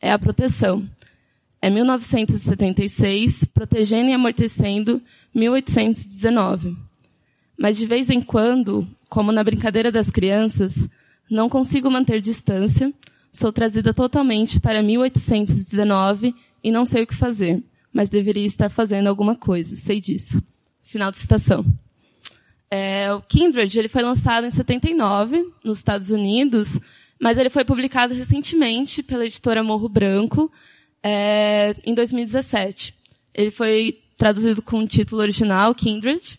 É 0.00 0.10
a 0.10 0.18
proteção. 0.18 0.88
É 1.60 1.68
1976, 1.68 3.44
protegendo 3.52 4.08
e 4.08 4.14
amortecendo 4.14 5.02
1819. 5.34 6.74
Mas 7.58 7.76
de 7.76 7.84
vez 7.84 8.08
em 8.08 8.22
quando, 8.22 8.88
como 9.14 9.30
na 9.30 9.44
brincadeira 9.44 9.92
das 9.92 10.10
crianças, 10.10 10.72
não 11.30 11.48
consigo 11.48 11.88
manter 11.88 12.20
distância, 12.20 12.92
sou 13.32 13.52
trazida 13.52 13.94
totalmente 13.94 14.58
para 14.58 14.82
1819 14.82 16.34
e 16.64 16.72
não 16.72 16.84
sei 16.84 17.04
o 17.04 17.06
que 17.06 17.14
fazer, 17.14 17.62
mas 17.92 18.08
deveria 18.08 18.44
estar 18.44 18.68
fazendo 18.68 19.06
alguma 19.06 19.36
coisa, 19.36 19.76
sei 19.76 20.00
disso. 20.00 20.42
Final 20.82 21.12
de 21.12 21.18
citação. 21.18 21.64
É, 22.68 23.14
o 23.14 23.22
Kindred 23.22 23.78
ele 23.78 23.88
foi 23.88 24.02
lançado 24.02 24.48
em 24.48 24.50
79 24.50 25.48
nos 25.62 25.78
Estados 25.78 26.10
Unidos, 26.10 26.76
mas 27.20 27.38
ele 27.38 27.50
foi 27.50 27.64
publicado 27.64 28.14
recentemente 28.14 29.00
pela 29.00 29.24
editora 29.24 29.62
Morro 29.62 29.88
Branco 29.88 30.50
é, 31.00 31.76
em 31.86 31.94
2017. 31.94 32.92
Ele 33.32 33.52
foi 33.52 34.00
traduzido 34.16 34.60
com 34.60 34.80
o 34.80 34.88
título 34.88 35.22
original 35.22 35.72
Kindred 35.72 36.36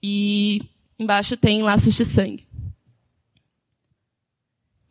e 0.00 0.62
embaixo 1.02 1.36
tem 1.36 1.62
Laços 1.62 1.94
de 1.94 2.04
Sangue. 2.04 2.46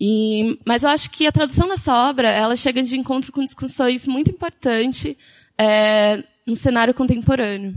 E, 0.03 0.59
mas 0.65 0.81
eu 0.81 0.89
acho 0.89 1.11
que 1.11 1.27
a 1.27 1.31
tradução 1.31 1.67
dessa 1.67 1.93
obra 2.09 2.27
ela 2.27 2.55
chega 2.55 2.81
de 2.81 2.97
encontro 2.97 3.31
com 3.31 3.45
discussões 3.45 4.07
muito 4.07 4.31
importantes 4.31 5.15
é, 5.55 6.23
no 6.43 6.55
cenário 6.55 6.91
contemporâneo. 6.91 7.75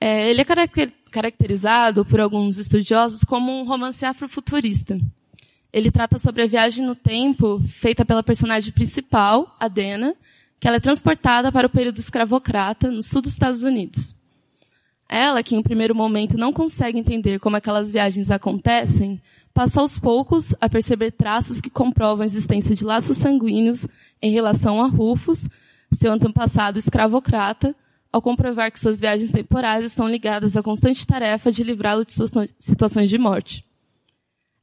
É, 0.00 0.30
ele 0.30 0.40
é 0.40 0.44
caracter, 0.46 0.90
caracterizado 1.12 2.06
por 2.06 2.20
alguns 2.20 2.56
estudiosos 2.56 3.22
como 3.22 3.52
um 3.52 3.64
romance 3.64 4.02
afrofuturista. 4.02 4.98
Ele 5.70 5.90
trata 5.90 6.18
sobre 6.18 6.42
a 6.42 6.46
viagem 6.46 6.86
no 6.86 6.94
tempo 6.94 7.60
feita 7.68 8.02
pela 8.02 8.22
personagem 8.22 8.72
principal, 8.72 9.54
Adena, 9.60 10.14
que 10.58 10.66
ela 10.66 10.78
é 10.78 10.80
transportada 10.80 11.52
para 11.52 11.66
o 11.66 11.70
período 11.70 11.98
escravocrata 11.98 12.90
no 12.90 13.02
sul 13.02 13.20
dos 13.20 13.34
Estados 13.34 13.62
Unidos. 13.62 14.15
Ela, 15.08 15.42
que 15.42 15.54
em 15.54 15.62
primeiro 15.62 15.94
momento 15.94 16.36
não 16.36 16.52
consegue 16.52 16.98
entender 16.98 17.38
como 17.38 17.56
aquelas 17.56 17.90
viagens 17.92 18.30
acontecem, 18.30 19.20
passa 19.54 19.80
aos 19.80 19.98
poucos 19.98 20.54
a 20.60 20.68
perceber 20.68 21.12
traços 21.12 21.60
que 21.60 21.70
comprovam 21.70 22.22
a 22.22 22.26
existência 22.26 22.74
de 22.74 22.84
laços 22.84 23.16
sanguíneos 23.18 23.86
em 24.20 24.32
relação 24.32 24.82
a 24.82 24.86
Rufus, 24.86 25.48
seu 25.92 26.12
antepassado 26.12 26.78
escravocrata, 26.78 27.74
ao 28.12 28.20
comprovar 28.20 28.72
que 28.72 28.80
suas 28.80 28.98
viagens 28.98 29.30
temporais 29.30 29.84
estão 29.84 30.08
ligadas 30.08 30.56
à 30.56 30.62
constante 30.62 31.06
tarefa 31.06 31.52
de 31.52 31.62
livrá-lo 31.62 32.04
de 32.04 32.14
situações 32.58 33.08
de 33.08 33.18
morte. 33.18 33.64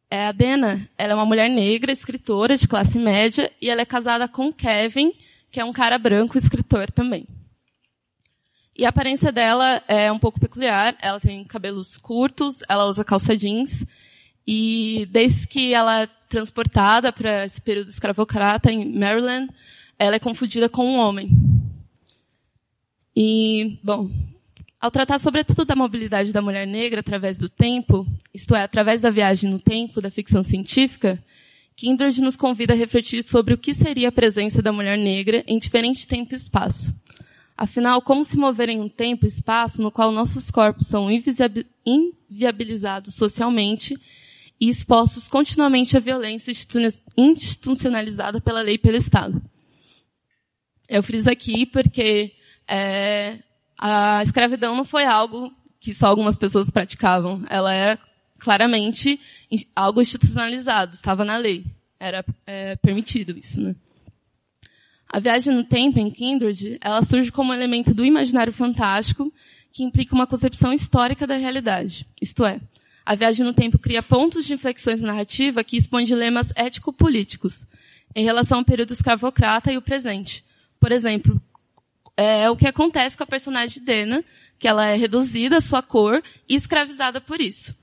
É, 0.09 0.27
a 0.27 0.31
Dena, 0.31 0.87
ela 0.97 1.13
é 1.13 1.15
uma 1.15 1.25
mulher 1.25 1.49
negra, 1.49 1.91
escritora 1.91 2.57
de 2.57 2.67
classe 2.67 2.99
média, 2.99 3.51
e 3.61 3.69
ela 3.69 3.81
é 3.81 3.85
casada 3.85 4.27
com 4.27 4.53
Kevin, 4.53 5.11
que 5.49 5.59
é 5.59 5.65
um 5.65 5.73
cara 5.73 5.97
branco, 5.97 6.37
escritor 6.37 6.91
também. 6.91 7.27
E 8.75 8.85
a 8.85 8.89
aparência 8.89 9.31
dela 9.31 9.83
é 9.87 10.11
um 10.11 10.17
pouco 10.17 10.39
peculiar. 10.39 10.95
Ela 11.01 11.19
tem 11.19 11.43
cabelos 11.43 11.97
curtos, 11.97 12.59
ela 12.67 12.85
usa 12.87 13.03
calça 13.03 13.37
jeans. 13.37 13.85
E 14.45 15.07
desde 15.11 15.47
que 15.47 15.73
ela 15.73 16.03
é 16.03 16.07
transportada 16.27 17.13
para 17.13 17.45
esse 17.45 17.61
período 17.61 17.89
escravocrata 17.89 18.71
em 18.71 18.97
Maryland, 18.97 19.49
ela 19.97 20.15
é 20.15 20.19
confundida 20.19 20.67
com 20.67 20.85
um 20.85 20.97
homem. 20.97 21.29
E, 23.15 23.77
bom, 23.83 24.09
ao 24.81 24.91
tratar 24.91 25.19
sobretudo 25.19 25.63
da 25.63 25.75
mobilidade 25.75 26.33
da 26.33 26.41
mulher 26.41 26.67
negra 26.67 26.99
através 26.99 27.37
do 27.37 27.47
tempo, 27.47 28.05
isto 28.33 28.55
é, 28.55 28.63
através 28.63 28.99
da 28.99 29.11
viagem 29.11 29.49
no 29.49 29.59
tempo 29.59 30.01
da 30.01 30.09
ficção 30.09 30.43
científica, 30.43 31.23
Kindred 31.75 32.19
nos 32.21 32.35
convida 32.35 32.73
a 32.73 32.75
refletir 32.75 33.23
sobre 33.23 33.53
o 33.53 33.57
que 33.57 33.73
seria 33.73 34.09
a 34.09 34.11
presença 34.11 34.61
da 34.61 34.73
mulher 34.73 34.97
negra 34.97 35.43
em 35.47 35.57
diferente 35.57 36.07
tempo 36.07 36.33
e 36.33 36.37
espaço. 36.37 36.93
Afinal, 37.63 38.01
como 38.01 38.25
se 38.25 38.35
mover 38.35 38.67
em 38.67 38.81
um 38.81 38.89
tempo 38.89 39.25
e 39.25 39.29
espaço 39.29 39.81
no 39.81 39.89
qual 39.89 40.11
nossos 40.11 40.51
corpos 40.51 40.87
são 40.87 41.09
inviabilizados 41.09 43.15
socialmente 43.15 43.97
e 44.59 44.67
expostos 44.67 45.29
continuamente 45.29 45.95
à 45.95 46.01
violência 46.01 46.51
institucionalizada 47.15 48.41
pela 48.41 48.61
lei 48.61 48.75
e 48.75 48.77
pelo 48.77 48.97
Estado? 48.97 49.41
Eu 50.89 51.01
friso 51.01 51.31
aqui 51.31 51.65
porque 51.65 52.33
é, 52.67 53.39
a 53.79 54.21
escravidão 54.21 54.75
não 54.75 54.83
foi 54.83 55.05
algo 55.05 55.49
que 55.79 55.93
só 55.93 56.07
algumas 56.07 56.37
pessoas 56.37 56.69
praticavam. 56.69 57.45
Ela 57.49 57.73
era 57.73 57.97
claramente 58.39 59.17
algo 59.73 60.01
institucionalizado, 60.01 60.95
estava 60.95 61.23
na 61.23 61.37
lei. 61.37 61.65
Era 61.97 62.25
é, 62.45 62.75
permitido 62.75 63.37
isso, 63.37 63.61
né? 63.61 63.73
A 65.13 65.19
viagem 65.19 65.53
no 65.53 65.63
tempo, 65.63 65.99
em 65.99 66.09
Kindred, 66.09 66.79
ela 66.81 67.03
surge 67.03 67.31
como 67.31 67.53
elemento 67.53 67.93
do 67.93 68.03
imaginário 68.03 68.51
fantástico 68.51 69.31
que 69.71 69.83
implica 69.83 70.15
uma 70.15 70.25
concepção 70.25 70.73
histórica 70.73 71.27
da 71.27 71.35
realidade. 71.35 72.07
Isto 72.19 72.43
é, 72.43 72.59
a 73.05 73.13
viagem 73.13 73.45
no 73.45 73.53
tempo 73.53 73.77
cria 73.77 74.01
pontos 74.01 74.43
de 74.43 74.55
inflexões 74.55 74.99
na 74.99 75.09
narrativa 75.09 75.63
que 75.63 75.77
expõem 75.77 76.03
dilemas 76.03 76.51
ético-políticos 76.55 77.67
em 78.15 78.25
relação 78.25 78.57
ao 78.57 78.65
período 78.65 78.91
escravocrata 78.93 79.71
e 79.71 79.77
o 79.77 79.83
presente. 79.83 80.43
Por 80.79 80.91
exemplo, 80.91 81.39
é 82.17 82.49
o 82.49 82.57
que 82.57 82.67
acontece 82.67 83.15
com 83.15 83.23
a 83.23 83.27
personagem 83.27 83.83
Dena, 83.83 84.25
que 84.57 84.67
ela 84.67 84.87
é 84.87 84.95
reduzida 84.95 85.57
à 85.57 85.61
sua 85.61 85.83
cor 85.83 86.23
e 86.49 86.55
escravizada 86.55 87.21
por 87.21 87.39
isso. 87.39 87.77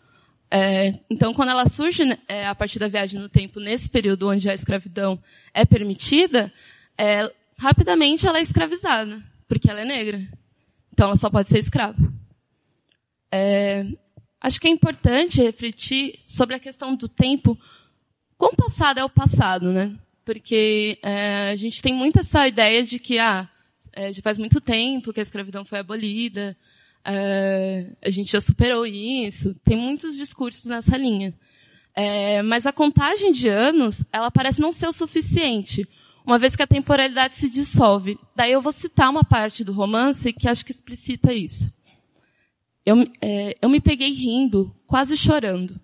É, 0.51 0.99
então, 1.09 1.33
quando 1.33 1.51
ela 1.51 1.69
surge 1.69 2.05
né, 2.05 2.19
é, 2.27 2.45
a 2.45 2.57
partir 2.57 2.81
da 2.81 2.89
viagem 2.89 3.21
no 3.21 3.29
tempo, 3.29 3.61
nesse 3.61 3.89
período 3.89 4.29
onde 4.29 4.51
a 4.51 4.55
escravidão 4.55 5.17
é 5.55 5.65
permitida, 5.65 6.53
é, 7.01 7.33
rapidamente 7.57 8.27
ela 8.27 8.39
é 8.39 8.43
escravizada, 8.43 9.23
porque 9.49 9.71
ela 9.71 9.81
é 9.81 9.85
negra. 9.87 10.21
Então, 10.93 11.07
ela 11.07 11.17
só 11.17 11.31
pode 11.31 11.49
ser 11.49 11.59
escrava. 11.59 11.97
É, 13.33 13.87
acho 14.39 14.61
que 14.61 14.69
é 14.69 14.71
importante 14.71 15.41
refletir 15.41 16.21
sobre 16.27 16.55
a 16.55 16.61
questão 16.61 16.95
do 16.95 17.09
tempo. 17.09 17.59
Quão 18.37 18.53
passado 18.55 19.01
é 19.01 19.05
o 19.05 19.09
passado, 19.09 19.73
né? 19.73 19.97
Porque 20.27 20.99
é, 21.03 21.51
a 21.53 21.57
gente 21.57 21.81
tem 21.81 21.95
muito 21.95 22.21
essa 22.21 22.47
ideia 22.47 22.85
de 22.85 22.99
que, 22.99 23.19
ah, 23.19 23.49
é, 23.95 24.13
já 24.13 24.21
faz 24.21 24.37
muito 24.37 24.61
tempo 24.61 25.11
que 25.11 25.21
a 25.21 25.23
escravidão 25.23 25.65
foi 25.65 25.79
abolida, 25.79 26.55
é, 27.03 27.87
a 28.03 28.11
gente 28.11 28.31
já 28.31 28.43
superou 28.43 28.85
isso. 28.85 29.55
Tem 29.65 29.75
muitos 29.75 30.17
discursos 30.17 30.67
nessa 30.67 30.99
linha. 30.99 31.33
É, 31.95 32.43
mas 32.43 32.67
a 32.67 32.73
contagem 32.73 33.33
de 33.33 33.49
anos, 33.49 34.05
ela 34.13 34.31
parece 34.31 34.61
não 34.61 34.71
ser 34.71 34.87
o 34.87 34.93
suficiente, 34.93 35.89
uma 36.31 36.39
vez 36.39 36.55
que 36.55 36.63
a 36.63 36.67
temporalidade 36.67 37.35
se 37.35 37.51
dissolve. 37.51 38.17
Daí 38.37 38.53
eu 38.53 38.63
vou 38.63 38.73
citar 38.73 39.11
uma 39.11 39.25
parte 39.25 39.65
do 39.65 39.73
romance 39.73 40.33
que 40.33 40.49
acho 40.49 40.65
que 40.65 40.71
explicita 40.71 41.35
isso. 41.35 41.73
Eu, 42.87 43.05
é, 43.21 43.57
eu 43.61 43.69
me 43.69 43.81
peguei 43.81 44.13
rindo, 44.13 44.73
quase 44.87 45.17
chorando. 45.17 45.81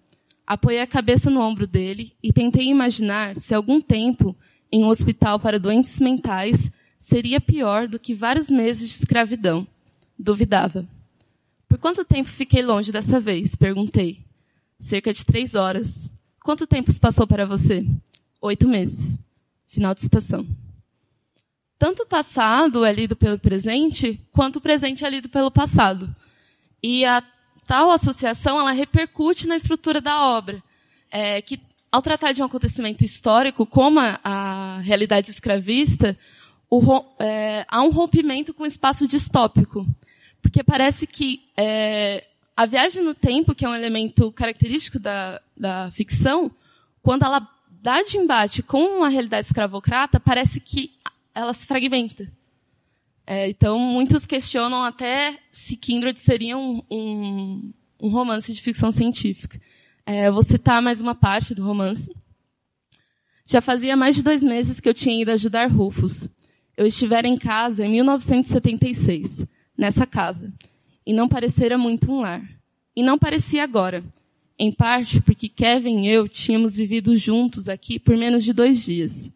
Apoiei 0.47 0.81
a 0.81 0.87
cabeça 0.87 1.29
no 1.29 1.41
ombro 1.41 1.67
dele 1.67 2.13
e 2.23 2.33
tentei 2.33 2.69
imaginar 2.69 3.37
se 3.39 3.57
algum 3.57 3.81
tempo, 3.81 4.37
em 4.71 4.85
um 4.85 4.87
hospital 4.87 5.41
para 5.41 5.59
doentes 5.59 5.99
mentais, 5.99 6.71
seria 6.97 7.41
pior 7.41 7.89
do 7.89 7.99
que 7.99 8.15
vários 8.15 8.49
meses 8.49 8.89
de 8.89 8.95
escravidão. 8.95 9.67
Duvidava. 10.17 10.87
Por 11.69 11.79
quanto 11.79 12.05
tempo 12.05 12.29
fiquei 12.29 12.63
longe 12.63 12.93
dessa 12.93 13.19
vez? 13.19 13.57
Perguntei. 13.57 14.21
Cerca 14.79 15.13
de 15.13 15.27
três 15.27 15.57
horas. 15.57 16.09
Quanto 16.41 16.69
tempo 16.69 16.97
passou 17.01 17.27
para 17.27 17.45
você? 17.45 17.85
Oito 18.41 18.69
meses. 18.69 19.19
Final 19.77 19.95
de 19.95 20.01
citação. 20.01 20.47
Tanto 21.79 22.05
o 22.05 22.07
passado 22.07 22.83
é 22.83 22.91
lido 22.91 23.15
pelo 23.15 23.39
presente, 23.39 24.19
quanto 24.33 24.57
o 24.57 24.61
presente 24.63 25.05
é 25.05 25.11
lido 25.11 25.29
pelo 25.29 25.51
passado. 25.51 26.17
E 26.83 27.05
a 27.05 27.23
tal 27.67 27.91
associação, 27.91 28.59
ela 28.59 28.71
repercute 28.71 29.47
na 29.47 29.55
estrutura 29.55 30.01
da 30.01 30.31
obra. 30.31 30.63
É, 31.11 31.43
que, 31.43 31.61
ao 31.93 32.01
tratar 32.01 32.33
de 32.33 32.41
um 32.41 32.47
acontecimento 32.47 33.05
histórico, 33.05 33.67
como 33.67 34.01
a, 34.01 34.19
a 34.25 34.79
realidade 34.79 35.31
escravista, 35.31 36.17
o, 36.71 36.81
é, 37.19 37.67
há 37.69 37.83
um 37.83 37.91
rompimento 37.91 38.55
com 38.55 38.63
o 38.63 38.67
espaço 38.67 39.07
distópico. 39.07 39.87
Porque 40.41 40.65
parece 40.65 41.07
que 41.07 41.43
é, 41.55 42.25
a 42.57 42.65
viagem 42.65 43.05
no 43.05 43.13
tempo, 43.13 43.55
que 43.55 43.67
é 43.67 43.69
um 43.69 43.75
elemento 43.75 44.33
característico 44.33 44.99
da, 44.99 45.39
da 45.55 45.91
ficção, 45.91 46.51
quando 47.03 47.27
ela 47.27 47.47
dá 47.87 48.03
de 48.03 48.19
embate 48.19 48.65
com 48.65 48.99
uma 48.99 49.09
realidade 49.09 49.47
escravocrata, 49.47 50.19
parece 50.19 50.59
que 50.59 50.91
ela 51.33 51.55
se 51.55 51.65
fragmenta. 51.65 52.29
É, 53.25 53.49
então, 53.49 53.79
muitos 53.79 54.27
questionam 54.27 54.83
até 54.83 55.39
se 55.53 55.77
Kindred 55.77 56.19
seria 56.19 56.59
um, 56.59 56.83
um, 56.91 57.73
um 58.03 58.09
romance 58.09 58.53
de 58.53 58.61
ficção 58.61 58.91
científica. 58.91 59.61
É, 60.05 60.29
vou 60.33 60.43
citar 60.43 60.83
mais 60.83 61.01
uma 61.01 61.15
parte 61.15 61.55
do 61.55 61.65
romance. 61.65 62.13
Já 63.47 63.61
fazia 63.61 63.97
mais 63.97 64.17
de 64.17 64.23
dois 64.25 64.43
meses 64.43 64.81
que 64.81 64.89
eu 64.89 64.95
tinha 64.95 65.23
ido 65.23 65.31
ajudar 65.31 65.71
Rufus 65.71 66.29
eu 66.77 66.87
estivera 66.87 67.27
em 67.27 67.39
casa 67.39 67.87
em 67.87 67.91
1976, 67.91 69.47
nessa 69.77 70.07
casa. 70.07 70.53
e 71.07 71.13
não 71.13 71.29
parecera 71.29 71.79
muito 71.79 72.11
um 72.11 72.21
lar. 72.21 72.43
E 72.95 73.01
não 73.01 73.17
parecia 73.17 73.63
agora. 73.63 74.03
Em 74.59 74.73
parte 74.73 75.21
porque 75.21 75.49
Kevin 75.49 76.07
e 76.07 76.09
eu 76.09 76.29
tínhamos 76.29 76.75
vivido 76.75 77.15
juntos 77.17 77.69
aqui 77.69 77.99
por 77.99 78.17
menos 78.17 78.43
de 78.43 78.53
dois 78.53 78.83
dias. 78.83 79.31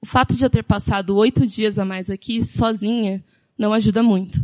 O 0.00 0.06
fato 0.06 0.36
de 0.36 0.44
eu 0.44 0.50
ter 0.50 0.62
passado 0.62 1.16
oito 1.16 1.46
dias 1.46 1.78
a 1.78 1.84
mais 1.84 2.08
aqui, 2.08 2.44
sozinha, 2.44 3.22
não 3.58 3.72
ajuda 3.72 4.02
muito. 4.02 4.42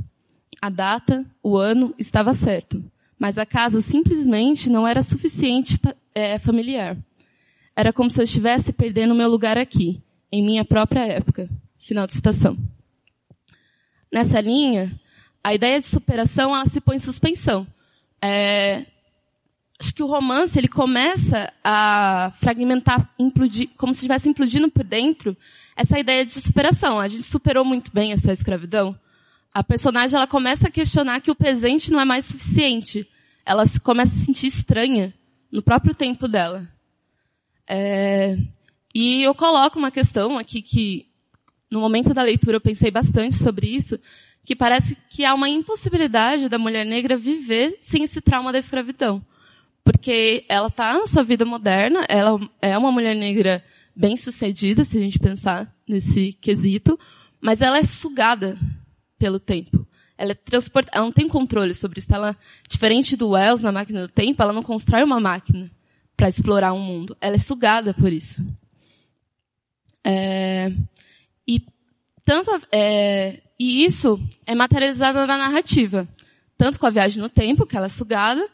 A 0.60 0.68
data, 0.68 1.24
o 1.42 1.56
ano, 1.56 1.94
estava 1.98 2.34
certo. 2.34 2.82
Mas 3.18 3.38
a 3.38 3.46
casa 3.46 3.80
simplesmente 3.80 4.70
não 4.70 4.86
era 4.86 5.02
suficiente 5.02 5.78
é, 6.14 6.38
familiar. 6.38 6.96
Era 7.74 7.92
como 7.92 8.10
se 8.10 8.20
eu 8.20 8.24
estivesse 8.24 8.72
perdendo 8.72 9.14
meu 9.14 9.28
lugar 9.28 9.56
aqui, 9.56 10.02
em 10.30 10.42
minha 10.42 10.64
própria 10.64 11.06
época. 11.06 11.48
Final 11.78 12.06
de 12.06 12.14
citação. 12.14 12.56
Nessa 14.12 14.40
linha, 14.40 14.98
a 15.42 15.54
ideia 15.54 15.80
de 15.80 15.86
superação 15.86 16.54
ela 16.54 16.66
se 16.66 16.80
põe 16.80 16.96
em 16.96 17.00
suspensão. 17.00 17.66
É, 18.20 18.86
acho 19.80 19.94
que 19.94 20.02
o 20.02 20.06
romance 20.06 20.58
ele 20.58 20.68
começa 20.68 21.50
a 21.64 22.32
fragmentar, 22.38 23.10
implodir, 23.18 23.70
como 23.78 23.94
se 23.94 24.00
estivesse 24.00 24.28
implodindo 24.28 24.70
por 24.70 24.84
dentro 24.84 25.34
essa 25.74 25.98
ideia 25.98 26.22
de 26.22 26.38
superação. 26.38 27.00
A 27.00 27.08
gente 27.08 27.22
superou 27.22 27.64
muito 27.64 27.90
bem 27.90 28.12
essa 28.12 28.30
escravidão. 28.30 28.94
A 29.54 29.64
personagem 29.64 30.16
ela 30.16 30.26
começa 30.26 30.68
a 30.68 30.70
questionar 30.70 31.22
que 31.22 31.30
o 31.30 31.34
presente 31.34 31.90
não 31.90 31.98
é 31.98 32.04
mais 32.04 32.26
suficiente. 32.26 33.08
Ela 33.44 33.64
começa 33.82 34.12
a 34.12 34.18
se 34.18 34.26
sentir 34.26 34.48
estranha 34.48 35.14
no 35.50 35.62
próprio 35.62 35.94
tempo 35.94 36.28
dela. 36.28 36.68
É, 37.66 38.36
e 38.94 39.22
eu 39.22 39.34
coloco 39.34 39.78
uma 39.78 39.90
questão 39.90 40.36
aqui 40.36 40.60
que 40.60 41.06
no 41.70 41.80
momento 41.80 42.12
da 42.12 42.22
leitura 42.22 42.56
eu 42.56 42.60
pensei 42.60 42.90
bastante 42.90 43.36
sobre 43.36 43.66
isso, 43.66 43.98
que 44.44 44.54
parece 44.54 44.94
que 45.08 45.24
há 45.24 45.32
uma 45.32 45.48
impossibilidade 45.48 46.50
da 46.50 46.58
mulher 46.58 46.84
negra 46.84 47.16
viver 47.16 47.78
sem 47.80 48.04
esse 48.04 48.20
trauma 48.20 48.52
da 48.52 48.58
escravidão. 48.58 49.24
Porque 49.82 50.44
ela 50.48 50.68
está 50.68 50.94
na 50.94 51.06
sua 51.06 51.22
vida 51.22 51.44
moderna, 51.44 52.04
ela 52.08 52.38
é 52.60 52.76
uma 52.76 52.92
mulher 52.92 53.14
negra 53.14 53.64
bem 53.94 54.16
sucedida, 54.16 54.84
se 54.84 54.96
a 54.98 55.00
gente 55.00 55.18
pensar 55.18 55.74
nesse 55.86 56.32
quesito, 56.34 56.98
mas 57.40 57.60
ela 57.60 57.78
é 57.78 57.84
sugada 57.84 58.56
pelo 59.18 59.38
tempo. 59.38 59.86
Ela 60.16 60.32
é 60.32 60.38
ela 60.92 61.04
não 61.04 61.12
tem 61.12 61.26
controle 61.26 61.74
sobre 61.74 61.98
isso. 61.98 62.14
Ela, 62.14 62.36
diferente 62.68 63.16
do 63.16 63.30
Wells 63.30 63.62
na 63.62 63.72
máquina 63.72 64.02
do 64.02 64.08
tempo, 64.08 64.42
ela 64.42 64.52
não 64.52 64.62
constrói 64.62 65.02
uma 65.02 65.18
máquina 65.18 65.70
para 66.14 66.28
explorar 66.28 66.74
um 66.74 66.80
mundo. 66.80 67.16
Ela 67.20 67.36
é 67.36 67.38
sugada 67.38 67.94
por 67.94 68.12
isso. 68.12 68.44
É, 70.04 70.70
e 71.48 71.62
tanto 72.24 72.50
é, 72.70 73.40
e 73.58 73.84
isso 73.84 74.18
é 74.46 74.54
materializado 74.54 75.26
na 75.26 75.38
narrativa, 75.38 76.06
tanto 76.56 76.78
com 76.78 76.86
a 76.86 76.90
viagem 76.90 77.22
no 77.22 77.28
tempo, 77.28 77.66
que 77.66 77.76
ela 77.76 77.86
é 77.86 77.90
sugada, 77.90 78.46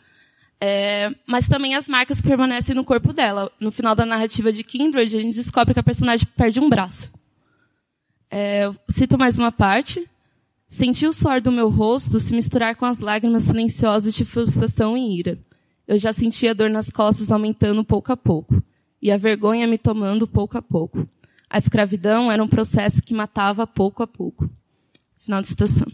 é, 0.60 1.14
mas 1.26 1.46
também 1.46 1.74
as 1.74 1.86
marcas 1.86 2.20
permanecem 2.20 2.74
no 2.74 2.84
corpo 2.84 3.12
dela. 3.12 3.50
No 3.60 3.70
final 3.70 3.94
da 3.94 4.06
narrativa 4.06 4.52
de 4.52 4.64
Kindred, 4.64 5.16
a 5.16 5.20
gente 5.20 5.34
descobre 5.34 5.74
que 5.74 5.80
a 5.80 5.82
personagem 5.82 6.26
perde 6.36 6.60
um 6.60 6.68
braço. 6.68 7.12
É, 8.30 8.70
cito 8.88 9.18
mais 9.18 9.38
uma 9.38 9.52
parte. 9.52 10.08
Senti 10.66 11.06
o 11.06 11.12
suor 11.12 11.40
do 11.40 11.52
meu 11.52 11.68
rosto 11.68 12.18
se 12.18 12.34
misturar 12.34 12.74
com 12.74 12.86
as 12.86 12.98
lágrimas 12.98 13.44
silenciosas 13.44 14.14
de 14.14 14.24
frustração 14.24 14.96
e 14.96 15.18
ira. 15.18 15.38
Eu 15.86 15.98
já 15.98 16.12
sentia 16.12 16.50
a 16.50 16.54
dor 16.54 16.68
nas 16.68 16.90
costas 16.90 17.30
aumentando 17.30 17.84
pouco 17.84 18.10
a 18.10 18.16
pouco, 18.16 18.60
e 19.00 19.12
a 19.12 19.16
vergonha 19.16 19.68
me 19.68 19.78
tomando 19.78 20.26
pouco 20.26 20.58
a 20.58 20.62
pouco. 20.62 21.08
A 21.48 21.58
escravidão 21.58 22.32
era 22.32 22.42
um 22.42 22.48
processo 22.48 23.00
que 23.00 23.14
matava 23.14 23.64
pouco 23.64 24.02
a 24.02 24.06
pouco. 24.06 24.50
Final 25.18 25.40
de 25.42 25.48
citação. 25.48 25.86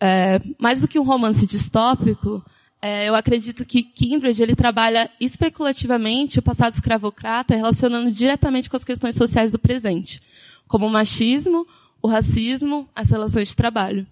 É, 0.00 0.40
mais 0.58 0.80
do 0.80 0.88
que 0.88 0.98
um 0.98 1.04
romance 1.04 1.46
distópico, 1.46 2.44
é, 2.80 3.08
eu 3.08 3.14
acredito 3.14 3.64
que 3.64 3.82
Kindred 3.82 4.40
ele 4.40 4.54
trabalha 4.54 5.10
especulativamente 5.20 6.38
o 6.38 6.42
passado 6.42 6.74
escravocrata 6.74 7.56
relacionando 7.56 8.12
diretamente 8.12 8.70
com 8.70 8.76
as 8.76 8.84
questões 8.84 9.16
sociais 9.16 9.50
do 9.50 9.58
presente, 9.58 10.22
como 10.68 10.86
o 10.86 10.90
machismo, 10.90 11.66
o 12.00 12.06
racismo, 12.06 12.88
as 12.94 13.10
relações 13.10 13.48
de 13.48 13.56
trabalho. 13.56 14.06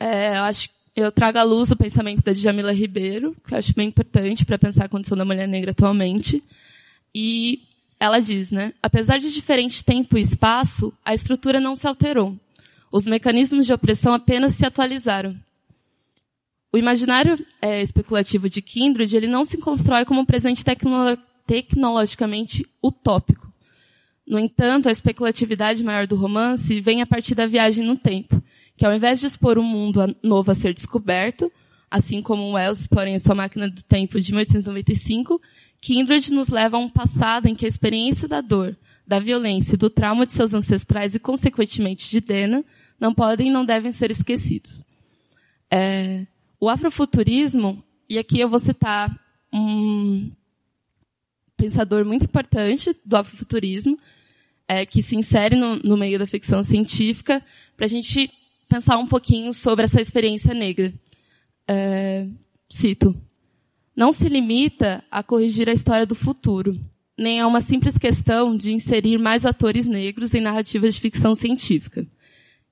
É, 0.00 0.38
eu 0.38 0.42
acho 0.44 0.68
eu 0.94 1.10
trago 1.10 1.38
à 1.38 1.42
luz 1.42 1.70
o 1.70 1.76
pensamento 1.76 2.22
da 2.22 2.34
Djamila 2.34 2.72
Ribeiro, 2.72 3.34
que 3.46 3.54
eu 3.54 3.58
acho 3.58 3.74
bem 3.74 3.88
importante 3.88 4.44
para 4.44 4.58
pensar 4.58 4.84
a 4.84 4.88
condição 4.88 5.16
da 5.16 5.24
mulher 5.24 5.48
negra 5.48 5.70
atualmente. 5.70 6.42
E 7.14 7.62
ela 7.98 8.20
diz, 8.20 8.50
né? 8.50 8.74
Apesar 8.82 9.18
de 9.18 9.32
diferente 9.32 9.82
tempo 9.82 10.18
e 10.18 10.20
espaço, 10.20 10.92
a 11.02 11.14
estrutura 11.14 11.60
não 11.60 11.76
se 11.76 11.86
alterou. 11.86 12.36
Os 12.92 13.06
mecanismos 13.06 13.64
de 13.64 13.72
opressão 13.72 14.12
apenas 14.12 14.54
se 14.54 14.66
atualizaram. 14.66 15.34
O 16.70 16.76
imaginário 16.76 17.42
é, 17.60 17.80
especulativo 17.80 18.50
de 18.50 18.60
Kindred, 18.60 19.16
ele 19.16 19.26
não 19.26 19.46
se 19.46 19.56
constrói 19.56 20.04
como 20.04 20.20
um 20.20 20.26
presente 20.26 20.62
tecnolo 20.62 21.16
tecnologicamente 21.46 22.66
utópico. 22.82 23.50
No 24.26 24.38
entanto, 24.38 24.88
a 24.88 24.92
especulatividade 24.92 25.82
maior 25.82 26.06
do 26.06 26.16
romance 26.16 26.80
vem 26.80 27.00
a 27.00 27.06
partir 27.06 27.34
da 27.34 27.46
viagem 27.46 27.84
no 27.84 27.96
tempo, 27.96 28.42
que 28.76 28.84
ao 28.84 28.94
invés 28.94 29.18
de 29.18 29.26
expor 29.26 29.58
um 29.58 29.64
mundo 29.64 30.14
novo 30.22 30.50
a 30.50 30.54
ser 30.54 30.74
descoberto, 30.74 31.50
assim 31.90 32.22
como 32.22 32.52
Wells 32.52 32.80
expõe 32.80 33.10
em 33.10 33.18
sua 33.18 33.34
máquina 33.34 33.68
do 33.68 33.82
tempo 33.82 34.20
de 34.20 34.32
1895, 34.32 35.40
Kindred 35.80 36.32
nos 36.32 36.48
leva 36.48 36.76
a 36.76 36.80
um 36.80 36.88
passado 36.88 37.48
em 37.48 37.54
que 37.54 37.64
a 37.64 37.68
experiência 37.68 38.28
da 38.28 38.40
dor, 38.40 38.76
da 39.06 39.18
violência 39.18 39.74
e 39.74 39.78
do 39.78 39.90
trauma 39.90 40.24
de 40.24 40.32
seus 40.32 40.54
ancestrais 40.54 41.14
e, 41.14 41.18
consequentemente, 41.18 42.10
de 42.10 42.20
Dena, 42.20 42.64
não 43.02 43.12
podem 43.12 43.48
e 43.48 43.52
não 43.52 43.64
devem 43.64 43.90
ser 43.90 44.12
esquecidos. 44.12 44.84
É, 45.68 46.24
o 46.60 46.68
afrofuturismo, 46.68 47.82
e 48.08 48.16
aqui 48.16 48.38
eu 48.38 48.48
vou 48.48 48.60
citar 48.60 49.10
um 49.52 50.30
pensador 51.56 52.04
muito 52.04 52.26
importante 52.26 52.96
do 53.04 53.16
afrofuturismo, 53.16 53.98
é, 54.68 54.86
que 54.86 55.02
se 55.02 55.16
insere 55.16 55.56
no, 55.56 55.74
no 55.78 55.96
meio 55.96 56.16
da 56.16 56.28
ficção 56.28 56.62
científica, 56.62 57.44
para 57.76 57.86
a 57.86 57.88
gente 57.88 58.30
pensar 58.68 58.96
um 58.98 59.08
pouquinho 59.08 59.52
sobre 59.52 59.84
essa 59.84 60.00
experiência 60.00 60.54
negra. 60.54 60.94
É, 61.66 62.28
cito 62.70 63.20
não 63.96 64.12
se 64.12 64.28
limita 64.28 65.04
a 65.10 65.24
corrigir 65.24 65.68
a 65.68 65.72
história 65.72 66.06
do 66.06 66.14
futuro, 66.14 66.80
nem 67.18 67.40
a 67.40 67.48
uma 67.48 67.60
simples 67.60 67.98
questão 67.98 68.56
de 68.56 68.72
inserir 68.72 69.18
mais 69.18 69.44
atores 69.44 69.86
negros 69.86 70.32
em 70.34 70.40
narrativas 70.40 70.94
de 70.94 71.00
ficção 71.00 71.34
científica. 71.34 72.06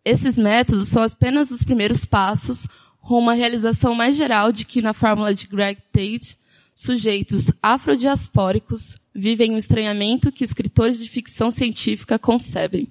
Esses 0.05 0.39
métodos 0.39 0.89
são 0.89 1.03
apenas 1.03 1.51
os 1.51 1.63
primeiros 1.63 2.05
passos 2.05 2.67
rumo 2.99 3.31
à 3.31 3.35
realização 3.35 3.95
mais 3.95 4.17
geral 4.17 4.53
de 4.53 4.65
que, 4.65 4.81
na 4.81 4.93
fórmula 4.93 5.35
de 5.35 5.47
Greg 5.47 5.81
Tate, 5.93 6.39
sujeitos 6.75 7.47
afrodiaspóricos 7.63 8.99
vivem 9.15 9.53
um 9.53 9.59
estranhamento 9.59 10.33
que 10.33 10.45
escritores 10.45 10.99
de 10.99 11.09
ficção 11.09 11.51
científica 11.51 12.19
concebem. 12.19 12.89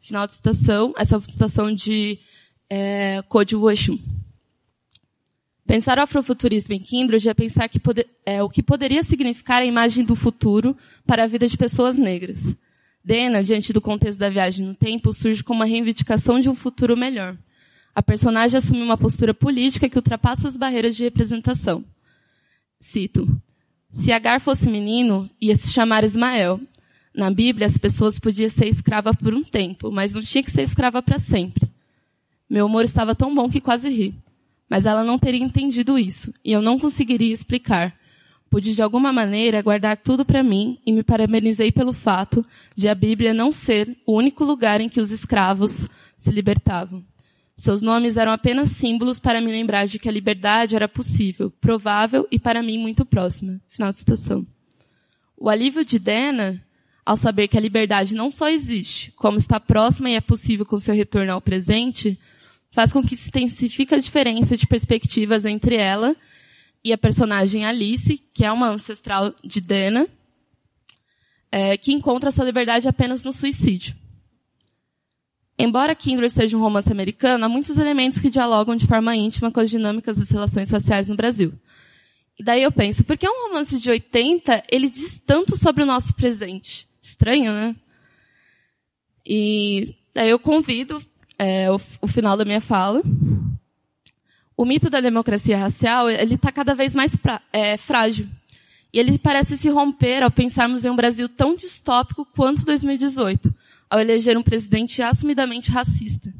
Final 0.00 0.26
de 0.26 0.32
citação, 0.32 0.92
essa 0.96 1.20
citação 1.20 1.72
de 1.72 2.18
é, 2.68 3.22
Code 3.28 3.54
Washington. 3.54 4.02
Pensar 5.64 5.98
o 5.98 6.02
afrofuturismo 6.02 6.74
em 6.74 6.80
Kindred 6.80 7.28
é 7.28 7.34
pensar 7.34 7.68
que 7.68 7.78
pode, 7.78 8.04
é, 8.26 8.42
o 8.42 8.48
que 8.48 8.62
poderia 8.62 9.02
significar 9.04 9.62
a 9.62 9.66
imagem 9.66 10.04
do 10.04 10.16
futuro 10.16 10.76
para 11.06 11.24
a 11.24 11.26
vida 11.26 11.46
de 11.46 11.56
pessoas 11.56 11.96
negras. 11.96 12.38
Dena, 13.04 13.42
diante 13.42 13.72
do 13.72 13.80
contexto 13.80 14.18
da 14.18 14.30
viagem 14.30 14.66
no 14.66 14.74
tempo, 14.74 15.12
surge 15.12 15.42
como 15.42 15.60
uma 15.60 15.66
reivindicação 15.66 16.38
de 16.40 16.48
um 16.48 16.54
futuro 16.54 16.96
melhor. 16.96 17.36
A 17.94 18.02
personagem 18.02 18.56
assume 18.56 18.82
uma 18.82 18.96
postura 18.96 19.34
política 19.34 19.88
que 19.88 19.96
ultrapassa 19.96 20.48
as 20.48 20.56
barreiras 20.56 20.96
de 20.96 21.02
representação. 21.02 21.84
Cito. 22.80 23.28
Se 23.90 24.10
Agar 24.12 24.40
fosse 24.40 24.68
menino, 24.68 25.28
ia 25.40 25.56
se 25.56 25.68
chamar 25.68 26.04
Ismael. 26.04 26.60
Na 27.14 27.30
Bíblia, 27.30 27.66
as 27.66 27.76
pessoas 27.76 28.18
podiam 28.18 28.48
ser 28.48 28.66
escrava 28.66 29.12
por 29.12 29.34
um 29.34 29.42
tempo, 29.42 29.90
mas 29.90 30.14
não 30.14 30.22
tinha 30.22 30.42
que 30.42 30.50
ser 30.50 30.62
escrava 30.62 31.02
para 31.02 31.18
sempre. 31.18 31.68
Meu 32.48 32.66
humor 32.66 32.84
estava 32.84 33.14
tão 33.14 33.34
bom 33.34 33.50
que 33.50 33.60
quase 33.60 33.88
ri 33.88 34.14
mas 34.72 34.86
ela 34.86 35.04
não 35.04 35.18
teria 35.18 35.44
entendido 35.44 35.98
isso, 35.98 36.32
e 36.42 36.50
eu 36.50 36.62
não 36.62 36.78
conseguiria 36.78 37.30
explicar. 37.30 37.94
Pude 38.52 38.74
de 38.74 38.82
alguma 38.82 39.14
maneira 39.14 39.62
guardar 39.62 39.96
tudo 39.96 40.26
para 40.26 40.42
mim 40.42 40.78
e 40.84 40.92
me 40.92 41.02
parabenizei 41.02 41.72
pelo 41.72 41.94
fato 41.94 42.44
de 42.76 42.86
a 42.86 42.94
Bíblia 42.94 43.32
não 43.32 43.50
ser 43.50 43.96
o 44.04 44.14
único 44.14 44.44
lugar 44.44 44.78
em 44.78 44.90
que 44.90 45.00
os 45.00 45.10
escravos 45.10 45.88
se 46.14 46.30
libertavam. 46.30 47.02
Seus 47.56 47.80
nomes 47.80 48.18
eram 48.18 48.30
apenas 48.30 48.72
símbolos 48.72 49.18
para 49.18 49.40
me 49.40 49.50
lembrar 49.50 49.86
de 49.86 49.98
que 49.98 50.06
a 50.06 50.12
liberdade 50.12 50.76
era 50.76 50.86
possível, 50.86 51.50
provável 51.62 52.28
e 52.30 52.38
para 52.38 52.62
mim 52.62 52.76
muito 52.76 53.06
próxima. 53.06 53.58
Final 53.70 53.90
de 53.90 53.96
citação. 53.96 54.46
O 55.34 55.48
alívio 55.48 55.82
de 55.82 55.98
Dena, 55.98 56.62
ao 57.06 57.16
saber 57.16 57.48
que 57.48 57.56
a 57.56 57.60
liberdade 57.60 58.14
não 58.14 58.30
só 58.30 58.50
existe, 58.50 59.12
como 59.12 59.38
está 59.38 59.58
próxima 59.58 60.10
e 60.10 60.14
é 60.14 60.20
possível 60.20 60.66
com 60.66 60.78
seu 60.78 60.94
retorno 60.94 61.32
ao 61.32 61.40
presente, 61.40 62.20
faz 62.70 62.92
com 62.92 63.02
que 63.02 63.16
se 63.16 63.30
intensifique 63.30 63.94
a 63.94 63.98
diferença 63.98 64.58
de 64.58 64.66
perspectivas 64.66 65.46
entre 65.46 65.76
ela 65.76 66.14
e 66.84 66.92
a 66.92 66.98
personagem 66.98 67.64
Alice, 67.64 68.18
que 68.34 68.44
é 68.44 68.50
uma 68.50 68.68
ancestral 68.68 69.34
de 69.44 69.60
Dana, 69.60 70.08
é, 71.50 71.76
que 71.76 71.92
encontra 71.92 72.32
sua 72.32 72.44
liberdade 72.44 72.88
apenas 72.88 73.22
no 73.22 73.32
suicídio. 73.32 73.94
Embora 75.58 75.94
Kindred 75.94 76.32
seja 76.32 76.56
um 76.56 76.60
romance 76.60 76.90
americano, 76.90 77.44
há 77.44 77.48
muitos 77.48 77.76
elementos 77.76 78.18
que 78.18 78.30
dialogam 78.30 78.74
de 78.74 78.86
forma 78.86 79.14
íntima 79.14 79.50
com 79.50 79.60
as 79.60 79.70
dinâmicas 79.70 80.16
das 80.16 80.30
relações 80.30 80.68
sociais 80.68 81.06
no 81.06 81.14
Brasil. 81.14 81.52
E 82.38 82.42
daí 82.42 82.62
eu 82.62 82.72
penso, 82.72 83.04
por 83.04 83.16
que 83.16 83.28
um 83.28 83.48
romance 83.48 83.78
de 83.78 83.90
80, 83.90 84.62
ele 84.70 84.88
diz 84.88 85.20
tanto 85.24 85.56
sobre 85.56 85.82
o 85.82 85.86
nosso 85.86 86.14
presente? 86.14 86.88
Estranho, 87.00 87.52
né? 87.52 87.76
E 89.24 89.94
daí 90.14 90.30
eu 90.30 90.38
convido 90.38 91.00
é, 91.38 91.70
o, 91.70 91.80
o 92.00 92.08
final 92.08 92.36
da 92.36 92.44
minha 92.44 92.60
fala. 92.60 93.02
O 94.62 94.64
mito 94.64 94.88
da 94.88 95.00
democracia 95.00 95.58
racial, 95.58 96.08
ele 96.08 96.36
está 96.36 96.52
cada 96.52 96.72
vez 96.72 96.94
mais 96.94 97.16
pra, 97.16 97.42
é, 97.52 97.76
frágil. 97.76 98.28
E 98.92 99.00
ele 99.00 99.18
parece 99.18 99.56
se 99.56 99.68
romper 99.68 100.22
ao 100.22 100.30
pensarmos 100.30 100.84
em 100.84 100.88
um 100.88 100.94
Brasil 100.94 101.28
tão 101.28 101.56
distópico 101.56 102.24
quanto 102.24 102.64
2018, 102.64 103.52
ao 103.90 103.98
eleger 103.98 104.38
um 104.38 104.42
presidente 104.42 105.02
assumidamente 105.02 105.68
racista. 105.68 106.32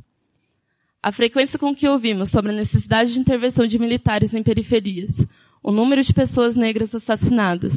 A 1.02 1.10
frequência 1.10 1.58
com 1.58 1.74
que 1.74 1.88
ouvimos 1.88 2.30
sobre 2.30 2.52
a 2.52 2.54
necessidade 2.54 3.12
de 3.12 3.18
intervenção 3.18 3.66
de 3.66 3.76
militares 3.76 4.32
em 4.32 4.42
periferias, 4.44 5.26
o 5.60 5.72
número 5.72 6.00
de 6.00 6.14
pessoas 6.14 6.54
negras 6.54 6.94
assassinadas, 6.94 7.74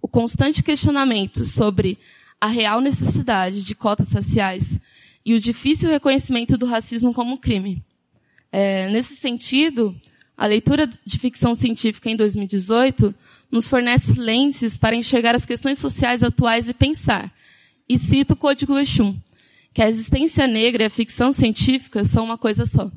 o 0.00 0.08
constante 0.08 0.62
questionamento 0.62 1.44
sobre 1.44 1.98
a 2.40 2.46
real 2.46 2.80
necessidade 2.80 3.62
de 3.62 3.74
cotas 3.74 4.10
raciais 4.12 4.80
e 5.26 5.34
o 5.34 5.38
difícil 5.38 5.90
reconhecimento 5.90 6.56
do 6.56 6.64
racismo 6.64 7.12
como 7.12 7.36
crime. 7.36 7.84
É, 8.56 8.88
nesse 8.88 9.16
sentido, 9.16 10.00
a 10.36 10.46
leitura 10.46 10.86
de 10.86 11.18
ficção 11.18 11.56
científica 11.56 12.08
em 12.08 12.14
2018 12.14 13.12
nos 13.50 13.66
fornece 13.66 14.12
lentes 14.12 14.78
para 14.78 14.94
enxergar 14.94 15.34
as 15.34 15.44
questões 15.44 15.76
sociais 15.76 16.22
atuais 16.22 16.68
e 16.68 16.72
pensar, 16.72 17.34
e 17.88 17.98
cito 17.98 18.34
o 18.34 18.36
Código 18.36 18.78
Exum, 18.78 19.18
que 19.72 19.82
a 19.82 19.88
existência 19.88 20.46
negra 20.46 20.84
e 20.84 20.86
a 20.86 20.90
ficção 20.90 21.32
científica 21.32 22.04
são 22.04 22.24
uma 22.24 22.38
coisa 22.38 22.64
só. 22.64 22.92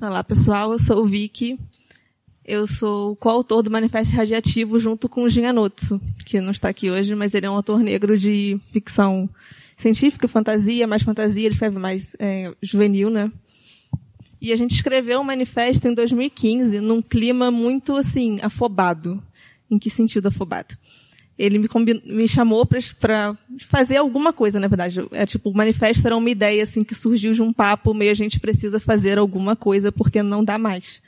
Olá 0.00 0.22
pessoal, 0.22 0.70
eu 0.70 0.78
sou 0.78 1.02
o 1.02 1.06
Vicky. 1.08 1.58
Eu 2.44 2.68
sou 2.68 3.16
coautor 3.16 3.64
do 3.64 3.70
Manifesto 3.70 4.14
Radiativo 4.14 4.78
junto 4.78 5.08
com 5.08 5.24
o 5.24 5.28
Ginanotsu, 5.28 6.00
que 6.24 6.40
não 6.40 6.52
está 6.52 6.68
aqui 6.68 6.88
hoje, 6.88 7.16
mas 7.16 7.34
ele 7.34 7.46
é 7.46 7.50
um 7.50 7.56
autor 7.56 7.80
negro 7.80 8.16
de 8.16 8.60
ficção 8.70 9.28
científica, 9.76 10.28
fantasia, 10.28 10.86
mais 10.86 11.02
fantasia, 11.02 11.46
ele 11.46 11.54
escreve 11.54 11.80
mais 11.80 12.14
é, 12.20 12.54
juvenil, 12.62 13.10
né? 13.10 13.32
E 14.40 14.52
a 14.52 14.56
gente 14.56 14.72
escreveu 14.72 15.20
o 15.20 15.24
manifesto 15.24 15.88
em 15.88 15.94
2015 15.94 16.80
num 16.80 17.02
clima 17.02 17.50
muito, 17.50 17.96
assim, 17.96 18.38
afobado. 18.40 19.20
Em 19.68 19.80
que 19.80 19.90
sentido 19.90 20.28
afobado? 20.28 20.76
Ele 21.38 21.58
me, 21.58 21.68
me 22.04 22.26
chamou 22.26 22.66
para 22.66 23.38
fazer 23.68 23.96
alguma 23.96 24.32
coisa, 24.32 24.58
na 24.58 24.66
verdade. 24.66 25.00
É 25.12 25.24
tipo, 25.24 25.50
o 25.50 25.54
manifesto 25.54 26.04
era 26.06 26.16
uma 26.16 26.30
ideia, 26.30 26.62
assim, 26.62 26.82
que 26.82 26.94
surgiu 26.94 27.32
de 27.32 27.42
um 27.42 27.52
papo 27.52 27.94
meio 27.94 28.10
a 28.10 28.14
gente 28.14 28.40
precisa 28.40 28.80
fazer 28.80 29.18
alguma 29.18 29.54
coisa 29.54 29.92
porque 29.92 30.22
não 30.22 30.44
dá 30.44 30.58
mais. 30.58 31.00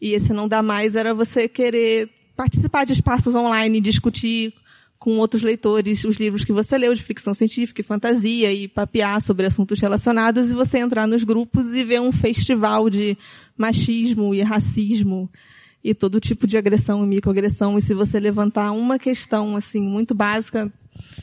E 0.00 0.12
esse 0.12 0.32
não 0.32 0.46
dá 0.46 0.62
mais 0.62 0.94
era 0.94 1.12
você 1.12 1.48
querer 1.48 2.08
participar 2.36 2.86
de 2.86 2.92
espaços 2.92 3.34
online, 3.34 3.80
discutir 3.80 4.54
com 5.00 5.16
outros 5.16 5.42
leitores 5.42 6.04
os 6.04 6.16
livros 6.16 6.44
que 6.44 6.52
você 6.52 6.76
leu 6.76 6.94
de 6.94 7.02
ficção 7.02 7.32
científica 7.32 7.80
e 7.80 7.84
fantasia 7.84 8.52
e 8.52 8.68
papear 8.68 9.20
sobre 9.22 9.46
assuntos 9.46 9.80
relacionados 9.80 10.50
e 10.50 10.54
você 10.54 10.78
entrar 10.78 11.06
nos 11.06 11.24
grupos 11.24 11.74
e 11.74 11.82
ver 11.82 12.02
um 12.02 12.12
festival 12.12 12.90
de 12.90 13.16
machismo 13.56 14.34
e 14.34 14.42
racismo 14.42 15.28
e 15.82 15.94
todo 15.94 16.20
tipo 16.20 16.46
de 16.46 16.58
agressão 16.58 17.04
e 17.04 17.08
microagressão. 17.08 17.78
E 17.78 17.82
se 17.82 17.94
você 17.94 18.20
levantar 18.20 18.70
uma 18.72 18.98
questão, 18.98 19.56
assim, 19.56 19.80
muito 19.80 20.14
básica, 20.14 20.72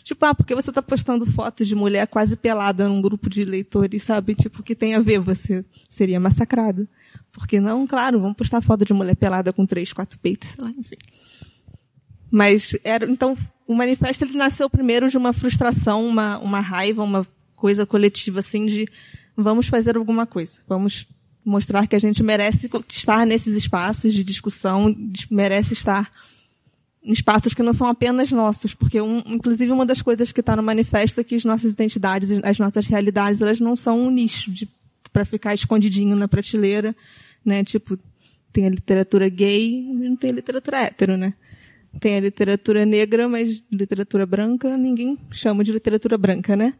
tipo, 0.03 0.25
ah, 0.25 0.33
porque 0.33 0.55
você 0.55 0.69
está 0.69 0.81
postando 0.81 1.25
fotos 1.25 1.67
de 1.67 1.75
mulher 1.75 2.07
quase 2.07 2.35
pelada 2.35 2.87
num 2.87 3.01
grupo 3.01 3.29
de 3.29 3.43
leitores, 3.43 4.03
sabe? 4.03 4.35
Tipo, 4.35 4.63
que 4.63 4.75
tem 4.75 4.95
a 4.95 4.99
ver, 4.99 5.19
você 5.19 5.63
seria 5.89 6.19
massacrado. 6.19 6.87
Porque 7.31 7.59
não, 7.59 7.85
claro, 7.85 8.19
vamos 8.19 8.35
postar 8.35 8.61
foto 8.61 8.83
de 8.83 8.93
mulher 8.93 9.15
pelada 9.15 9.53
com 9.53 9.65
três, 9.65 9.93
quatro 9.93 10.17
peitos, 10.19 10.49
sei 10.49 10.63
lá, 10.63 10.71
enfim. 10.71 10.97
Mas 12.31 12.75
era, 12.83 13.09
então, 13.09 13.37
o 13.67 13.75
manifesto 13.75 14.25
ele 14.25 14.37
nasceu 14.37 14.69
primeiro 14.69 15.09
de 15.09 15.17
uma 15.17 15.33
frustração, 15.33 16.05
uma, 16.05 16.39
uma 16.39 16.59
raiva, 16.59 17.03
uma 17.03 17.25
coisa 17.55 17.85
coletiva 17.85 18.39
assim 18.39 18.65
de 18.65 18.87
vamos 19.35 19.67
fazer 19.67 19.97
alguma 19.97 20.25
coisa, 20.25 20.59
vamos 20.67 21.07
mostrar 21.47 21.87
que 21.87 21.95
a 21.95 21.99
gente 21.99 22.21
merece 22.21 22.69
estar 22.89 23.25
nesses 23.25 23.55
espaços 23.55 24.13
de 24.13 24.23
discussão, 24.23 24.95
merece 25.31 25.73
estar 25.73 26.11
em 27.03 27.11
espaços 27.11 27.53
que 27.53 27.63
não 27.63 27.73
são 27.73 27.87
apenas 27.87 28.31
nossos, 28.31 28.73
porque 28.73 28.99
um, 28.99 29.23
inclusive 29.25 29.71
uma 29.71 29.85
das 29.85 30.01
coisas 30.01 30.31
que 30.31 30.41
está 30.41 30.55
no 30.55 30.63
manifesto 30.63 31.21
é 31.21 31.23
que 31.23 31.35
as 31.35 31.45
nossas 31.45 31.71
identidades, 31.71 32.39
as 32.43 32.59
nossas 32.59 32.85
realidades, 32.85 33.39
elas 33.39 33.59
não 33.59 33.75
são 33.75 33.99
um 33.99 34.11
nicho 34.11 34.51
para 35.13 35.23
ficar 35.23 35.53
escondidinho 35.53 36.15
na 36.15 36.27
prateleira 36.27 36.95
né? 37.47 37.63
Tipo, 37.63 37.97
tem 38.51 38.67
a 38.67 38.69
literatura 38.69 39.29
gay, 39.29 39.81
não 39.81 40.17
tem 40.17 40.31
a 40.31 40.33
literatura 40.33 40.79
hétero, 40.79 41.15
né? 41.15 41.33
Tem 41.99 42.17
a 42.17 42.19
literatura 42.19 42.85
negra, 42.85 43.29
mas 43.29 43.63
literatura 43.71 44.25
branca 44.25 44.77
ninguém 44.77 45.17
chama 45.31 45.63
de 45.63 45.71
literatura 45.71 46.17
branca, 46.17 46.55
né? 46.57 46.73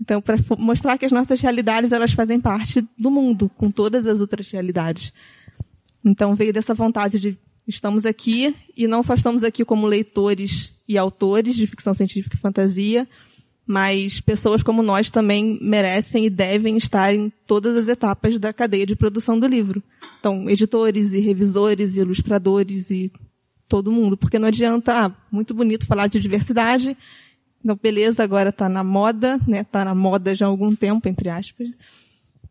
Então, 0.00 0.20
para 0.20 0.36
mostrar 0.58 0.96
que 0.96 1.04
as 1.04 1.12
nossas 1.12 1.40
realidades 1.40 1.92
elas 1.92 2.12
fazem 2.12 2.40
parte 2.40 2.82
do 2.96 3.10
mundo, 3.10 3.50
com 3.50 3.70
todas 3.70 4.06
as 4.06 4.20
outras 4.20 4.50
realidades. 4.50 5.12
Então, 6.04 6.34
veio 6.34 6.52
dessa 6.52 6.74
vontade 6.74 7.20
de 7.20 7.38
estamos 7.68 8.06
aqui 8.06 8.54
e 8.76 8.86
não 8.86 9.02
só 9.02 9.14
estamos 9.14 9.44
aqui 9.44 9.64
como 9.64 9.86
leitores 9.86 10.72
e 10.88 10.96
autores 10.98 11.54
de 11.54 11.66
ficção 11.66 11.94
científica 11.94 12.34
e 12.34 12.40
fantasia, 12.40 13.06
mas 13.66 14.20
pessoas 14.20 14.62
como 14.62 14.82
nós 14.82 15.10
também 15.10 15.58
merecem 15.62 16.24
e 16.26 16.30
devem 16.30 16.76
estar 16.76 17.14
em 17.14 17.30
todas 17.46 17.76
as 17.76 17.86
etapas 17.86 18.38
da 18.38 18.52
cadeia 18.52 18.86
de 18.86 18.96
produção 18.96 19.38
do 19.38 19.46
livro. 19.46 19.82
Então, 20.18 20.50
editores 20.50 21.12
e 21.12 21.20
revisores 21.20 21.96
e 21.96 22.00
ilustradores 22.00 22.90
e 22.90 23.12
todo 23.68 23.92
mundo, 23.92 24.16
porque 24.16 24.38
não 24.38 24.48
adianta, 24.48 25.06
ah, 25.06 25.16
muito 25.30 25.54
bonito 25.54 25.86
falar 25.86 26.08
de 26.08 26.18
diversidade, 26.18 26.96
então 27.62 27.78
beleza, 27.80 28.22
agora 28.22 28.48
está 28.50 28.68
na 28.68 28.82
moda, 28.82 29.38
né, 29.46 29.60
está 29.60 29.84
na 29.84 29.94
moda 29.94 30.34
já 30.34 30.46
há 30.46 30.48
algum 30.48 30.74
tempo, 30.74 31.08
entre 31.08 31.28
aspas. 31.28 31.68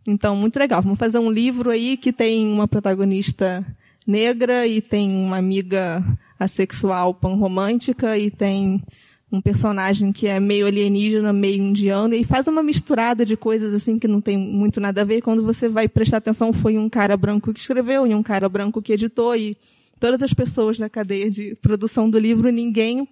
Então, 0.07 0.35
muito 0.35 0.57
legal. 0.57 0.81
Vamos 0.81 0.97
fazer 0.97 1.19
um 1.19 1.29
livro 1.29 1.69
aí 1.69 1.97
que 1.97 2.11
tem 2.11 2.47
uma 2.47 2.67
protagonista 2.67 3.65
negra 4.07 4.65
e 4.65 4.81
tem 4.81 5.11
uma 5.11 5.37
amiga 5.37 6.03
assexual 6.39 7.13
panromântica 7.13 8.17
e 8.17 8.31
tem 8.31 8.81
um 9.31 9.39
personagem 9.39 10.11
que 10.11 10.25
é 10.25 10.39
meio 10.39 10.65
alienígena, 10.65 11.31
meio 11.31 11.61
indiano, 11.61 12.15
e 12.15 12.23
faz 12.23 12.47
uma 12.47 12.63
misturada 12.63 13.23
de 13.23 13.37
coisas 13.37 13.73
assim 13.73 13.99
que 13.99 14.07
não 14.07 14.19
tem 14.19 14.37
muito 14.37 14.81
nada 14.81 15.01
a 15.01 15.05
ver. 15.05 15.21
Quando 15.21 15.43
você 15.43 15.69
vai 15.69 15.87
prestar 15.87 16.17
atenção, 16.17 16.51
foi 16.51 16.77
um 16.77 16.89
cara 16.89 17.15
branco 17.15 17.53
que 17.53 17.59
escreveu 17.59 18.07
e 18.07 18.15
um 18.15 18.23
cara 18.23 18.49
branco 18.49 18.81
que 18.81 18.93
editou, 18.93 19.35
e 19.35 19.55
todas 19.99 20.23
as 20.23 20.33
pessoas 20.33 20.79
da 20.79 20.89
cadeia 20.89 21.29
de 21.29 21.55
produção 21.61 22.09
do 22.09 22.17
livro, 22.17 22.49
ninguém 22.51 23.07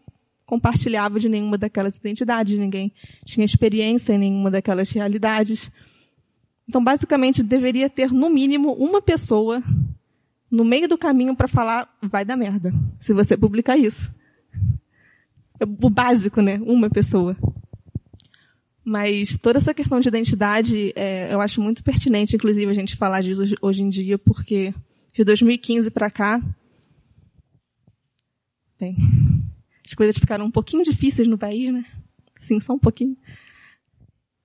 compartilhava 0.48 1.20
de 1.20 1.28
nenhuma 1.28 1.58
daquelas 1.58 1.98
identidades, 1.98 2.58
ninguém 2.58 2.92
tinha 3.26 3.46
experiência 3.46 4.14
em 4.14 4.18
nenhuma 4.18 4.50
daquelas 4.50 4.90
realidades. 4.90 5.70
Então, 6.68 6.82
basicamente, 6.82 7.44
deveria 7.44 7.90
ter, 7.90 8.12
no 8.12 8.30
mínimo, 8.30 8.72
uma 8.74 9.02
pessoa 9.02 9.62
no 10.50 10.64
meio 10.64 10.88
do 10.88 10.98
caminho 10.98 11.36
para 11.36 11.50
falar, 11.50 11.94
vai 12.02 12.24
dar 12.24 12.38
merda, 12.38 12.74
se 13.00 13.14
você 13.14 13.36
publicar 13.36 13.78
isso. 13.78 14.10
É 15.60 15.66
o 15.66 15.90
básico, 15.90 16.42
né? 16.42 16.58
Uma 16.62 16.90
pessoa. 16.90 17.36
Mas 18.86 19.38
toda 19.38 19.60
essa 19.60 19.74
questão 19.74 20.00
de 20.00 20.08
identidade, 20.08 20.94
é, 20.96 21.34
eu 21.34 21.42
acho 21.42 21.62
muito 21.62 21.84
pertinente, 21.84 22.38
inclusive, 22.38 22.72
a 22.72 22.74
gente 22.74 22.96
falar 22.96 23.22
disso 23.22 23.44
hoje 23.62 23.84
em 23.84 23.90
dia, 23.90 24.18
porque 24.18 24.74
de 25.14 25.26
2015 25.26 25.92
para 25.92 26.10
cá, 26.10 26.42
bem, 28.80 28.96
as 29.88 29.94
coisas 29.94 30.18
ficaram 30.18 30.46
um 30.46 30.52
pouquinho 30.52 30.84
difíceis 30.84 31.28
no 31.28 31.38
país, 31.38 31.72
né? 31.72 31.86
Sim, 32.40 32.60
só 32.60 32.74
um 32.74 32.80
pouquinho. 32.80 33.16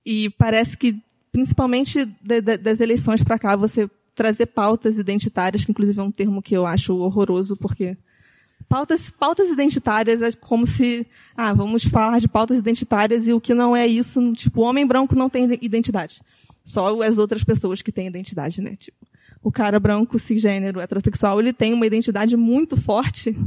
E 0.05 0.29
parece 0.31 0.77
que, 0.77 1.01
principalmente 1.31 2.05
de, 2.05 2.41
de, 2.41 2.57
das 2.57 2.79
eleições 2.79 3.21
para 3.21 3.37
cá, 3.37 3.55
você 3.55 3.89
trazer 4.15 4.45
pautas 4.45 4.97
identitárias, 4.97 5.65
que 5.65 5.71
inclusive 5.71 5.99
é 5.99 6.03
um 6.03 6.11
termo 6.11 6.41
que 6.41 6.55
eu 6.55 6.65
acho 6.65 6.95
horroroso, 6.95 7.57
porque 7.57 7.97
Pautas, 8.69 9.09
pautas 9.09 9.49
identitárias 9.49 10.21
é 10.21 10.31
como 10.31 10.65
se, 10.65 11.05
ah, 11.35 11.53
vamos 11.53 11.83
falar 11.83 12.19
de 12.19 12.27
pautas 12.27 12.57
identitárias 12.57 13.27
e 13.27 13.33
o 13.33 13.41
que 13.41 13.53
não 13.53 13.75
é 13.75 13.85
isso, 13.85 14.31
tipo, 14.33 14.61
o 14.61 14.63
homem 14.63 14.85
branco 14.85 15.15
não 15.15 15.29
tem 15.29 15.59
identidade. 15.61 16.21
Só 16.63 17.01
as 17.01 17.17
outras 17.17 17.43
pessoas 17.43 17.81
que 17.81 17.91
têm 17.91 18.07
identidade, 18.07 18.61
né? 18.61 18.75
Tipo, 18.75 18.97
o 19.43 19.51
cara 19.51 19.79
branco, 19.79 20.17
cisgênero, 20.17 20.79
heterossexual, 20.79 21.39
ele 21.39 21.51
tem 21.51 21.73
uma 21.73 21.85
identidade 21.85 22.37
muito 22.37 22.77
forte 22.77 23.37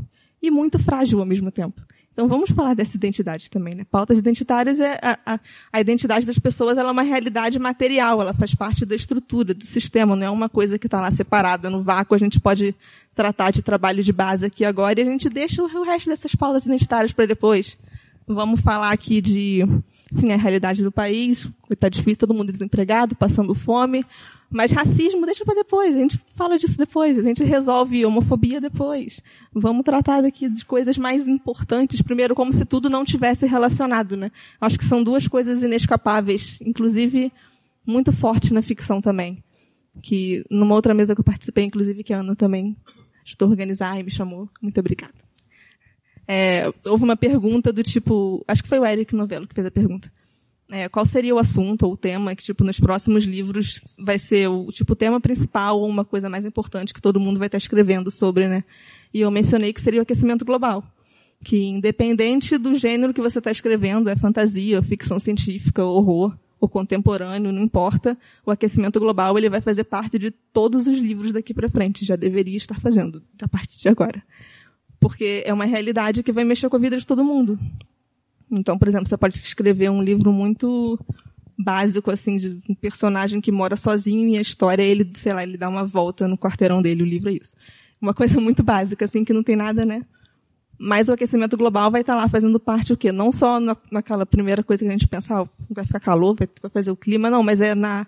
e 0.43 0.51
muito 0.51 0.78
frágil 0.78 1.20
ao 1.20 1.26
mesmo 1.26 1.51
tempo. 1.51 1.80
Então 2.16 2.28
vamos 2.28 2.49
falar 2.49 2.72
dessa 2.72 2.97
identidade 2.97 3.51
também, 3.51 3.74
né? 3.74 3.84
Pautas 3.91 4.16
identitárias 4.16 4.80
é 4.80 4.99
a, 5.03 5.18
a, 5.34 5.41
a, 5.70 5.80
identidade 5.82 6.24
das 6.24 6.39
pessoas, 6.39 6.78
ela 6.78 6.89
é 6.89 6.93
uma 6.93 7.03
realidade 7.03 7.59
material, 7.59 8.22
ela 8.22 8.32
faz 8.32 8.55
parte 8.55 8.87
da 8.87 8.95
estrutura, 8.95 9.53
do 9.53 9.66
sistema, 9.66 10.16
não 10.16 10.26
é 10.26 10.30
uma 10.30 10.49
coisa 10.49 10.78
que 10.78 10.87
está 10.87 10.99
lá 10.99 11.11
separada 11.11 11.68
no 11.68 11.82
vácuo, 11.82 12.14
a 12.14 12.18
gente 12.18 12.41
pode 12.41 12.74
tratar 13.14 13.51
de 13.51 13.61
trabalho 13.61 14.03
de 14.03 14.14
base 14.14 14.47
aqui 14.47 14.64
agora 14.64 14.99
e 14.99 15.03
a 15.03 15.07
gente 15.07 15.28
deixa 15.28 15.62
o 15.62 15.84
resto 15.84 16.09
dessas 16.09 16.34
pautas 16.34 16.64
identitárias 16.64 17.12
para 17.12 17.26
depois. 17.26 17.76
Vamos 18.26 18.62
falar 18.62 18.93
aqui 18.93 19.20
de, 19.20 19.62
sim, 20.11 20.32
a 20.32 20.37
realidade 20.37 20.82
do 20.82 20.91
país, 20.91 21.47
está 21.70 21.91
difícil, 21.91 22.16
todo 22.16 22.32
mundo 22.32 22.51
desempregado, 22.51 23.14
passando 23.14 23.55
fome, 23.55 24.07
mas 24.51 24.70
racismo 24.70 25.26
deixa 25.26 25.44
para 25.44 25.57
depois, 25.57 25.94
a 25.94 25.99
gente 25.99 26.20
fala 26.34 26.57
disso 26.59 26.78
depois, 26.78 27.18
a 27.18 27.22
gente 27.22 27.42
resolve 27.42 28.07
homofobia 28.07 28.61
depois. 28.61 29.20
Vamos 29.53 29.84
tratar 29.84 30.22
daqui 30.22 30.49
de 30.49 30.64
coisas 30.64 30.97
mais 30.97 31.26
importantes, 31.26 32.01
primeiro 32.01 32.34
como 32.34 32.53
se 32.53 32.64
tudo 32.64 32.88
não 32.88 33.05
tivesse 33.05 33.47
relacionado, 33.47 34.16
né? 34.16 34.30
Acho 34.61 34.78
que 34.78 34.84
são 34.84 35.03
duas 35.03 35.26
coisas 35.26 35.62
inescapáveis, 35.62 36.61
inclusive 36.61 37.32
muito 37.84 38.12
forte 38.12 38.55
na 38.55 38.62
ficção 38.62 39.01
também. 39.01 39.42
Que 40.01 40.44
numa 40.51 40.74
outra 40.74 40.94
mesa 40.94 41.14
que 41.14 41.20
eu 41.20 41.24
participei, 41.24 41.64
inclusive 41.64 42.05
que 42.05 42.12
a 42.12 42.20
Ana 42.20 42.36
também 42.36 42.76
a 43.40 43.44
organizar 43.44 43.99
e 43.99 44.05
me 44.05 44.11
chamou. 44.11 44.49
Muito 44.62 44.78
obrigada. 44.78 45.14
É, 46.28 46.72
houve 46.84 47.03
uma 47.03 47.16
pergunta 47.16 47.72
do 47.72 47.82
tipo, 47.82 48.44
acho 48.47 48.62
que 48.62 48.68
foi 48.68 48.78
o 48.78 48.86
Eric 48.86 49.14
Novello 49.14 49.47
que 49.49 49.55
fez 49.55 49.66
a 49.66 49.70
pergunta 49.70 50.11
é, 50.70 50.88
qual 50.88 51.04
seria 51.04 51.34
o 51.34 51.38
assunto 51.38 51.84
ou 51.84 51.92
o 51.92 51.96
tema 51.96 52.34
que, 52.34 52.42
tipo, 52.42 52.64
nos 52.64 52.80
próximos 52.80 53.24
livros 53.24 53.80
vai 53.98 54.18
ser 54.18 54.48
o, 54.48 54.66
tipo, 54.66 54.96
tema 54.96 55.20
principal 55.20 55.80
ou 55.80 55.88
uma 55.88 56.04
coisa 56.04 56.28
mais 56.28 56.44
importante 56.44 56.92
que 56.92 57.00
todo 57.00 57.20
mundo 57.20 57.38
vai 57.38 57.46
estar 57.46 57.58
escrevendo 57.58 58.10
sobre, 58.10 58.48
né? 58.48 58.64
E 59.14 59.20
eu 59.20 59.30
mencionei 59.30 59.72
que 59.72 59.80
seria 59.80 60.00
o 60.00 60.02
aquecimento 60.02 60.44
global. 60.44 60.84
Que 61.44 61.64
independente 61.64 62.58
do 62.58 62.74
gênero 62.74 63.14
que 63.14 63.20
você 63.20 63.38
está 63.38 63.50
escrevendo, 63.50 64.08
é 64.10 64.16
fantasia, 64.16 64.82
ficção 64.82 65.18
científica, 65.18 65.84
horror, 65.84 66.36
ou 66.58 66.68
contemporâneo, 66.68 67.52
não 67.52 67.62
importa, 67.62 68.18
o 68.44 68.50
aquecimento 68.50 68.98
global 68.98 69.36
ele 69.36 69.50
vai 69.50 69.60
fazer 69.60 69.84
parte 69.84 70.18
de 70.18 70.30
todos 70.30 70.86
os 70.86 70.98
livros 70.98 71.32
daqui 71.32 71.52
para 71.52 71.68
frente, 71.68 72.04
já 72.04 72.16
deveria 72.16 72.56
estar 72.56 72.80
fazendo, 72.80 73.22
a 73.40 73.46
partir 73.46 73.78
de 73.78 73.88
agora. 73.88 74.22
Porque 74.98 75.42
é 75.44 75.52
uma 75.52 75.66
realidade 75.66 76.22
que 76.22 76.32
vai 76.32 76.44
mexer 76.44 76.68
com 76.68 76.76
a 76.76 76.80
vida 76.80 76.96
de 76.96 77.06
todo 77.06 77.24
mundo. 77.24 77.58
Então, 78.51 78.78
por 78.78 78.88
exemplo, 78.88 79.09
você 79.09 79.16
pode 79.16 79.38
escrever 79.38 79.90
um 79.90 80.03
livro 80.03 80.32
muito 80.32 80.99
básico, 81.59 82.11
assim, 82.11 82.36
de 82.36 82.61
um 82.68 82.74
personagem 82.74 83.40
que 83.40 83.51
mora 83.51 83.76
sozinho 83.76 84.28
e 84.28 84.38
a 84.38 84.40
história, 84.40 84.82
ele, 84.82 85.11
sei 85.14 85.32
lá, 85.32 85.42
ele 85.42 85.57
dá 85.57 85.68
uma 85.68 85.84
volta 85.84 86.28
no 86.28 86.36
quarteirão 86.36 86.82
dele, 86.82 87.03
o 87.03 87.07
livro 87.07 87.30
é 87.30 87.34
isso. 87.34 87.57
Uma 88.01 88.12
coisa 88.12 88.38
muito 88.40 88.62
básica, 88.62 89.05
assim, 89.05 89.24
que 89.24 89.32
não 89.32 89.42
tem 89.42 89.57
nada, 89.57 89.84
né? 89.84 90.05
Mas 90.78 91.09
o 91.09 91.12
aquecimento 91.12 91.57
global 91.57 91.90
vai 91.90 92.03
estar 92.03 92.14
lá 92.14 92.28
fazendo 92.28 92.61
parte 92.61 92.92
o 92.92 92.97
quê? 92.97 93.11
Não 93.11 93.32
só 93.32 93.59
na, 93.59 93.74
naquela 93.90 94.26
primeira 94.26 94.62
coisa 94.62 94.84
que 94.84 94.88
a 94.88 94.92
gente 94.92 95.09
pensa, 95.09 95.40
ah, 95.40 95.49
vai 95.70 95.86
ficar 95.86 96.01
calor, 96.01 96.36
vai, 96.36 96.49
vai 96.61 96.70
fazer 96.70 96.90
o 96.90 96.97
clima, 96.97 97.30
não, 97.30 97.42
mas 97.42 97.61
é 97.61 97.74
na 97.74 98.07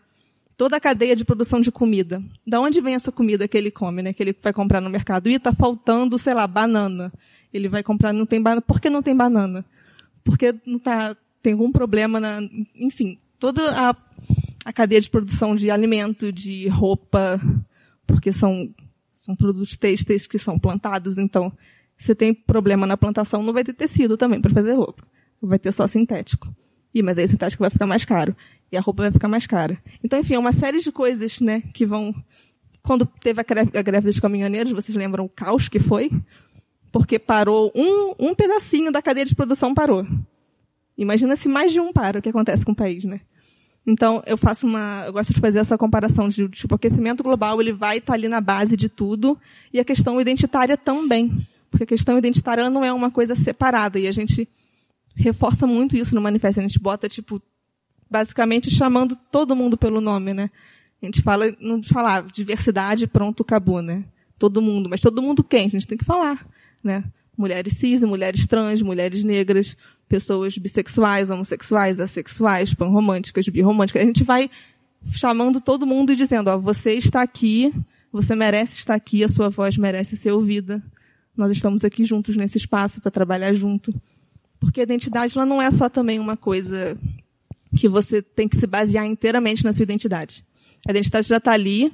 toda 0.58 0.76
a 0.76 0.80
cadeia 0.80 1.14
de 1.14 1.24
produção 1.24 1.60
de 1.60 1.70
comida. 1.70 2.22
Da 2.46 2.60
onde 2.60 2.80
vem 2.80 2.94
essa 2.94 3.12
comida 3.12 3.46
que 3.46 3.56
ele 3.56 3.70
come, 3.70 4.02
né? 4.02 4.12
Que 4.12 4.22
ele 4.22 4.36
vai 4.42 4.52
comprar 4.52 4.80
no 4.80 4.90
mercado? 4.90 5.30
E 5.30 5.38
tá 5.38 5.54
faltando, 5.54 6.18
sei 6.18 6.34
lá, 6.34 6.46
banana. 6.48 7.12
Ele 7.54 7.68
vai 7.68 7.82
comprar, 7.82 8.12
não 8.12 8.26
tem 8.26 8.42
banana. 8.42 8.60
Por 8.60 8.80
que 8.80 8.90
não 8.90 9.00
tem 9.00 9.16
banana? 9.16 9.64
Porque 10.28 10.54
não 10.66 10.78
tá, 10.78 11.16
tem 11.42 11.54
algum 11.54 11.72
problema 11.72 12.20
na, 12.20 12.40
enfim, 12.76 13.18
toda 13.38 13.62
a, 13.70 13.96
a 14.62 14.72
cadeia 14.74 15.00
de 15.00 15.08
produção 15.08 15.56
de 15.56 15.70
alimento, 15.70 16.30
de 16.30 16.68
roupa, 16.68 17.40
porque 18.06 18.30
são, 18.30 18.68
são 19.16 19.34
produtos 19.34 19.74
têxteis 19.78 20.26
que 20.26 20.38
são 20.38 20.58
plantados, 20.58 21.16
então, 21.16 21.50
se 21.96 22.14
tem 22.14 22.34
problema 22.34 22.86
na 22.86 22.94
plantação, 22.94 23.42
não 23.42 23.54
vai 23.54 23.64
ter 23.64 23.72
tecido 23.72 24.18
também 24.18 24.38
para 24.38 24.52
fazer 24.52 24.74
roupa. 24.74 25.02
Vai 25.40 25.58
ter 25.58 25.72
só 25.72 25.86
sintético. 25.86 26.54
E, 26.94 27.02
mas 27.02 27.16
aí 27.16 27.24
o 27.24 27.28
sintético 27.28 27.62
vai 27.62 27.70
ficar 27.70 27.86
mais 27.86 28.04
caro. 28.04 28.36
E 28.70 28.76
a 28.76 28.82
roupa 28.82 29.04
vai 29.04 29.12
ficar 29.12 29.28
mais 29.28 29.46
cara. 29.46 29.78
Então, 30.04 30.18
enfim, 30.18 30.34
é 30.34 30.38
uma 30.38 30.52
série 30.52 30.80
de 30.80 30.92
coisas, 30.92 31.40
né, 31.40 31.62
que 31.72 31.86
vão, 31.86 32.14
quando 32.82 33.06
teve 33.06 33.40
a 33.40 33.44
greve, 33.44 33.78
a 33.78 33.80
greve 33.80 34.08
dos 34.08 34.20
caminhoneiros, 34.20 34.72
vocês 34.72 34.94
lembram 34.94 35.24
o 35.24 35.28
caos 35.28 35.70
que 35.70 35.78
foi? 35.78 36.10
Porque 36.90 37.18
parou 37.18 37.72
um, 37.74 38.14
um 38.18 38.34
pedacinho 38.34 38.90
da 38.90 39.02
cadeia 39.02 39.26
de 39.26 39.34
produção 39.34 39.74
parou. 39.74 40.06
Imagina 40.96 41.36
se 41.36 41.48
mais 41.48 41.72
de 41.72 41.80
um 41.80 41.92
para, 41.92 42.18
o 42.18 42.22
que 42.22 42.28
acontece 42.28 42.64
com 42.64 42.72
o 42.72 42.76
país, 42.76 43.04
né? 43.04 43.20
Então, 43.86 44.22
eu 44.26 44.36
faço 44.36 44.66
uma, 44.66 45.04
eu 45.06 45.12
gosto 45.12 45.32
de 45.32 45.40
fazer 45.40 45.60
essa 45.60 45.78
comparação 45.78 46.28
de, 46.28 46.48
tipo, 46.48 46.74
o 46.74 46.76
aquecimento 46.76 47.22
global, 47.22 47.60
ele 47.60 47.72
vai 47.72 47.98
estar 47.98 48.12
tá 48.12 48.18
ali 48.18 48.28
na 48.28 48.40
base 48.40 48.76
de 48.76 48.88
tudo, 48.88 49.38
e 49.72 49.80
a 49.80 49.84
questão 49.84 50.20
identitária 50.20 50.76
também. 50.76 51.46
Porque 51.70 51.84
a 51.84 51.86
questão 51.86 52.18
identitária 52.18 52.68
não 52.68 52.84
é 52.84 52.92
uma 52.92 53.10
coisa 53.10 53.34
separada, 53.34 53.98
e 53.98 54.06
a 54.06 54.12
gente 54.12 54.48
reforça 55.14 55.66
muito 55.66 55.96
isso 55.96 56.14
no 56.14 56.20
manifesto. 56.20 56.60
A 56.60 56.62
gente 56.62 56.78
bota, 56.78 57.08
tipo, 57.08 57.40
basicamente 58.10 58.70
chamando 58.70 59.16
todo 59.30 59.56
mundo 59.56 59.76
pelo 59.78 60.00
nome, 60.00 60.34
né? 60.34 60.50
A 61.00 61.06
gente 61.06 61.22
fala, 61.22 61.46
não 61.60 61.82
fala 61.82 62.20
diversidade, 62.20 63.06
pronto, 63.06 63.42
acabou, 63.42 63.80
né? 63.80 64.04
Todo 64.38 64.60
mundo. 64.60 64.88
Mas 64.90 65.00
todo 65.00 65.22
mundo 65.22 65.44
quem? 65.44 65.66
A 65.66 65.70
gente 65.70 65.86
tem 65.86 65.96
que 65.96 66.04
falar 66.04 66.46
né? 66.82 67.04
Mulheres 67.36 67.74
cis, 67.74 68.00
mulheres 68.02 68.46
trans, 68.46 68.82
mulheres 68.82 69.22
negras, 69.22 69.76
pessoas 70.08 70.56
bissexuais, 70.56 71.30
homossexuais, 71.30 72.00
assexuais, 72.00 72.74
panromânticas, 72.74 73.48
birromânticas. 73.48 74.02
A 74.02 74.06
gente 74.06 74.24
vai 74.24 74.50
chamando 75.12 75.60
todo 75.60 75.86
mundo 75.86 76.12
e 76.12 76.16
dizendo, 76.16 76.48
ó, 76.48 76.58
você 76.58 76.94
está 76.94 77.22
aqui, 77.22 77.72
você 78.10 78.34
merece 78.34 78.76
estar 78.76 78.94
aqui, 78.94 79.22
a 79.22 79.28
sua 79.28 79.48
voz 79.48 79.76
merece 79.76 80.16
ser 80.16 80.32
ouvida. 80.32 80.82
Nós 81.36 81.52
estamos 81.52 81.84
aqui 81.84 82.02
juntos 82.02 82.36
nesse 82.36 82.58
espaço 82.58 83.00
para 83.00 83.10
trabalhar 83.10 83.52
junto. 83.52 83.94
Porque 84.58 84.80
a 84.80 84.82
identidade 84.82 85.36
ela 85.36 85.46
não 85.46 85.62
é 85.62 85.70
só 85.70 85.88
também 85.88 86.18
uma 86.18 86.36
coisa 86.36 86.98
que 87.76 87.88
você 87.88 88.20
tem 88.20 88.48
que 88.48 88.58
se 88.58 88.66
basear 88.66 89.06
inteiramente 89.06 89.64
na 89.64 89.72
sua 89.72 89.84
identidade. 89.84 90.44
A 90.86 90.90
identidade 90.90 91.28
já 91.28 91.36
está 91.36 91.52
ali, 91.52 91.92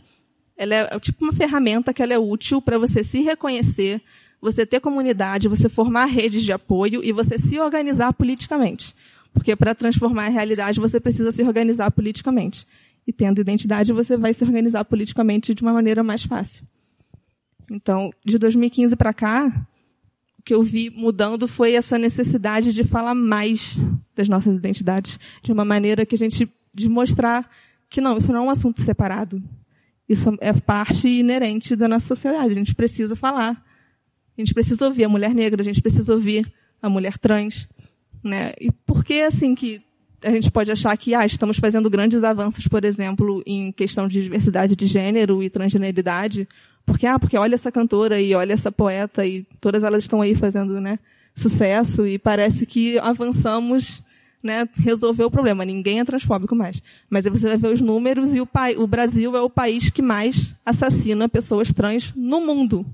ela 0.57 0.75
é 0.75 1.01
tipo 1.01 1.25
uma 1.25 1.33
ferramenta 1.33 1.93
que 1.93 2.03
ela 2.03 2.15
é 2.15 2.19
útil 2.19 2.63
para 2.63 2.79
você 2.79 3.03
se 3.03 3.21
reconhecer, 3.21 4.01
você 4.45 4.67
ter 4.67 4.79
comunidade, 4.79 5.49
você 5.49 5.71
formar 5.71 6.05
redes 6.05 6.43
de 6.43 6.53
apoio 6.53 7.03
e 7.03 7.13
você 7.13 7.39
se 7.39 7.59
organizar 7.59 8.13
politicamente. 8.13 8.95
Porque 9.33 9.57
para 9.57 9.75
transformar 9.75 10.27
a 10.27 10.29
realidade 10.29 10.79
você 10.79 11.01
precisa 11.01 11.33
se 11.33 11.43
organizar 11.43 11.91
politicamente. 11.91 12.67
E 13.07 13.13
tendo 13.13 13.41
identidade 13.41 13.91
você 13.91 14.19
vai 14.19 14.35
se 14.35 14.45
organizar 14.45 14.85
politicamente 14.85 15.55
de 15.55 15.63
uma 15.63 15.73
maneira 15.73 16.03
mais 16.03 16.25
fácil. 16.25 16.63
Então, 17.71 18.11
de 18.23 18.37
2015 18.37 18.95
para 18.97 19.15
cá, 19.15 19.67
o 20.39 20.43
que 20.43 20.53
eu 20.53 20.63
vi 20.63 20.91
mudando 20.91 21.49
foi 21.49 21.73
essa 21.73 21.97
necessidade 21.97 22.71
de 22.75 22.85
falar 22.85 23.15
mais 23.15 23.79
das 24.15 24.29
nossas 24.29 24.55
identidades, 24.57 25.19
de 25.43 25.53
uma 25.53 25.65
maneira 25.65 26.05
que 26.05 26.17
a 26.17 26.19
gente 26.19 26.47
de 26.75 26.87
mostrar 26.87 27.49
que 27.89 27.99
não, 27.99 28.19
isso 28.19 28.31
não 28.31 28.43
é 28.43 28.47
um 28.49 28.51
assunto 28.51 28.83
separado. 28.83 29.43
Isso 30.07 30.37
é 30.43 30.53
parte 30.53 31.09
inerente 31.09 31.75
da 31.75 31.89
nossa 31.89 32.09
sociedade. 32.09 32.51
A 32.51 32.55
gente 32.55 32.75
precisa 32.75 33.17
falar 33.17 33.65
a 34.37 34.41
gente 34.41 34.53
precisa 34.53 34.85
ouvir 34.87 35.05
a 35.05 35.09
mulher 35.09 35.35
negra, 35.35 35.63
a 35.63 35.65
gente 35.65 35.81
precisa 35.81 36.13
ouvir 36.13 36.53
a 36.83 36.89
mulher 36.89 37.17
trans, 37.19 37.69
né? 38.23 38.53
E 38.61 38.71
por 38.71 39.05
que 39.05 39.21
assim 39.21 39.55
que 39.55 39.81
a 40.23 40.31
gente 40.31 40.51
pode 40.51 40.71
achar 40.71 40.97
que 40.97 41.15
ah, 41.15 41.25
estamos 41.25 41.59
fazendo 41.59 41.89
grandes 41.89 42.25
avanços, 42.25 42.67
por 42.67 42.85
exemplo, 42.85 43.43
em 43.47 43.71
questão 43.71 44.09
de 44.09 44.23
diversidade 44.23 44.75
de 44.75 44.87
gênero 44.87 45.43
e 45.43 45.51
transgeneridade? 45.51 46.49
Porque 46.85 47.07
ah, 47.07 47.19
porque 47.19 47.37
olha 47.37 47.55
essa 47.55 47.71
cantora 47.71 48.21
e 48.21 48.35
olha 48.35 48.53
essa 48.53 48.73
poeta 48.73 49.25
e 49.27 49.47
todas 49.61 49.83
elas 49.83 50.05
estão 50.05 50.21
aí 50.21 50.35
fazendo, 50.35 50.81
né, 50.81 50.99
sucesso 51.35 52.07
e 52.07 52.19
parece 52.19 52.67
que 52.67 52.99
avançamos 52.99 54.03
né, 54.43 54.69
resolver 54.77 55.25
o 55.25 55.31
problema. 55.31 55.65
Ninguém 55.65 56.01
é 56.01 56.05
transfóbico 56.05 56.55
mais. 56.55 56.83
Mas 57.09 57.25
aí 57.25 57.33
você 57.33 57.47
vai 57.47 57.57
ver 57.57 57.73
os 57.73 57.81
números 57.81 58.35
e 58.35 58.41
o, 58.41 58.49
o 58.79 58.87
Brasil 58.87 59.35
é 59.37 59.41
o 59.41 59.49
país 59.49 59.89
que 59.91 60.03
mais 60.03 60.55
assassina 60.67 61.29
pessoas 61.29 61.73
trans 61.73 62.13
no 62.15 62.41
mundo 62.41 62.85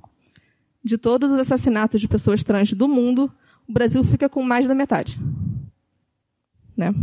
de 0.82 0.96
todos 0.96 1.30
os 1.30 1.38
assassinatos 1.38 2.00
de 2.00 2.08
pessoas 2.08 2.42
trans 2.42 2.72
do 2.72 2.88
mundo, 2.88 3.30
o 3.68 3.72
Brasil 3.72 4.02
fica 4.04 4.28
com 4.28 4.42
mais 4.42 4.66
da 4.66 4.74
metade. 4.74 5.20
Né? 6.76 6.94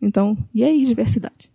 Então, 0.00 0.36
e 0.54 0.64
aí, 0.64 0.84
diversidade? 0.84 1.50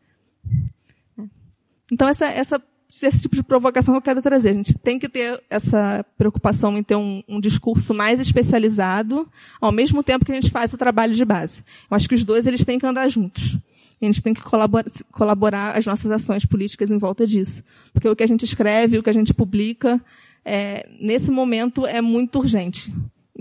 Então, 1.91 2.07
essa, 2.07 2.25
essa, 2.27 2.61
esse 3.01 3.21
tipo 3.21 3.35
de 3.35 3.43
provocação 3.43 3.93
que 3.93 3.97
eu 3.97 4.01
quero 4.01 4.21
trazer. 4.21 4.49
A 4.49 4.53
gente 4.53 4.77
tem 4.77 4.97
que 4.97 5.09
ter 5.09 5.41
essa 5.49 6.05
preocupação 6.17 6.77
em 6.77 6.83
ter 6.83 6.95
um, 6.95 7.21
um 7.27 7.39
discurso 7.39 7.93
mais 7.93 8.19
especializado, 8.19 9.27
ao 9.59 9.71
mesmo 9.71 10.03
tempo 10.03 10.23
que 10.23 10.31
a 10.31 10.35
gente 10.35 10.51
faz 10.51 10.73
o 10.73 10.77
trabalho 10.77 11.13
de 11.13 11.25
base. 11.25 11.63
Eu 11.89 11.97
acho 11.97 12.07
que 12.07 12.15
os 12.15 12.23
dois 12.23 12.47
eles 12.47 12.63
têm 12.63 12.79
que 12.79 12.85
andar 12.85 13.09
juntos. 13.09 13.57
A 14.01 14.05
gente 14.05 14.21
tem 14.21 14.33
que 14.33 14.41
colaborar, 14.41 14.85
colaborar 15.11 15.77
as 15.77 15.85
nossas 15.85 16.11
ações 16.11 16.45
políticas 16.45 16.89
em 16.89 16.97
volta 16.97 17.27
disso. 17.27 17.63
Porque 17.93 18.09
o 18.09 18.15
que 18.15 18.23
a 18.23 18.27
gente 18.27 18.43
escreve, 18.43 18.97
o 18.97 19.03
que 19.03 19.09
a 19.09 19.13
gente 19.13 19.33
publica, 19.33 20.01
é, 20.43 20.87
nesse 20.99 21.31
momento 21.31 21.85
é 21.85 22.01
muito 22.01 22.39
urgente. 22.39 22.93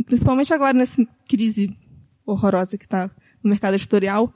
Principalmente 0.04 0.52
agora 0.52 0.76
nessa 0.76 1.04
crise 1.28 1.76
horrorosa 2.24 2.76
que 2.78 2.84
está 2.84 3.10
no 3.42 3.50
mercado 3.50 3.74
editorial, 3.74 4.32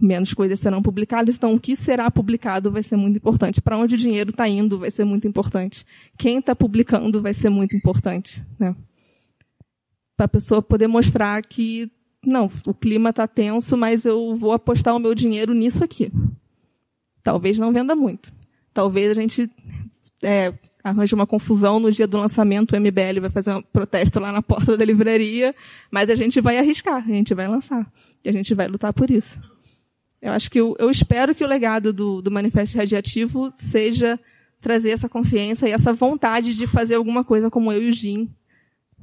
menos 0.00 0.34
coisas 0.34 0.58
serão 0.58 0.82
publicadas, 0.82 1.36
então 1.36 1.54
o 1.54 1.60
que 1.60 1.74
será 1.74 2.10
publicado 2.10 2.70
vai 2.70 2.82
ser 2.82 2.96
muito 2.96 3.16
importante. 3.16 3.60
Para 3.60 3.78
onde 3.78 3.94
o 3.94 3.98
dinheiro 3.98 4.30
está 4.30 4.48
indo 4.48 4.78
vai 4.78 4.90
ser 4.90 5.04
muito 5.04 5.26
importante. 5.26 5.84
Quem 6.18 6.38
está 6.38 6.54
publicando 6.54 7.22
vai 7.22 7.32
ser 7.32 7.48
muito 7.48 7.76
importante. 7.76 8.44
Né? 8.58 8.74
para 10.16 10.26
a 10.26 10.28
pessoa 10.28 10.62
poder 10.62 10.86
mostrar 10.86 11.42
que 11.42 11.90
não, 12.24 12.50
o 12.66 12.74
clima 12.74 13.10
está 13.10 13.28
tenso, 13.28 13.76
mas 13.76 14.04
eu 14.04 14.34
vou 14.36 14.52
apostar 14.52 14.96
o 14.96 14.98
meu 14.98 15.14
dinheiro 15.14 15.52
nisso 15.52 15.84
aqui. 15.84 16.10
Talvez 17.22 17.58
não 17.58 17.72
venda 17.72 17.94
muito. 17.94 18.32
Talvez 18.72 19.10
a 19.10 19.14
gente 19.14 19.50
é, 20.22 20.52
arranje 20.90 21.14
uma 21.14 21.26
confusão 21.26 21.80
no 21.80 21.90
dia 21.90 22.06
do 22.06 22.18
lançamento, 22.18 22.72
o 22.72 22.80
MBL 22.80 23.20
vai 23.20 23.30
fazer 23.30 23.52
um 23.52 23.62
protesto 23.62 24.20
lá 24.20 24.30
na 24.32 24.42
porta 24.42 24.76
da 24.76 24.84
livraria, 24.84 25.54
mas 25.90 26.10
a 26.10 26.14
gente 26.14 26.40
vai 26.40 26.58
arriscar, 26.58 27.04
a 27.04 27.12
gente 27.12 27.34
vai 27.34 27.48
lançar. 27.48 27.90
E 28.24 28.28
a 28.28 28.32
gente 28.32 28.54
vai 28.54 28.68
lutar 28.68 28.92
por 28.92 29.10
isso. 29.10 29.40
Eu 30.20 30.32
acho 30.32 30.50
que 30.50 30.60
eu, 30.60 30.76
eu 30.78 30.90
espero 30.90 31.34
que 31.34 31.44
o 31.44 31.48
legado 31.48 31.92
do, 31.92 32.22
do 32.22 32.30
Manifesto 32.30 32.76
Radiativo 32.76 33.52
seja 33.56 34.18
trazer 34.60 34.90
essa 34.90 35.08
consciência 35.08 35.68
e 35.68 35.72
essa 35.72 35.92
vontade 35.92 36.54
de 36.54 36.66
fazer 36.66 36.94
alguma 36.94 37.22
coisa 37.22 37.50
como 37.50 37.72
eu 37.72 37.82
e 37.82 37.88
o 37.88 37.92
Jim 37.92 38.28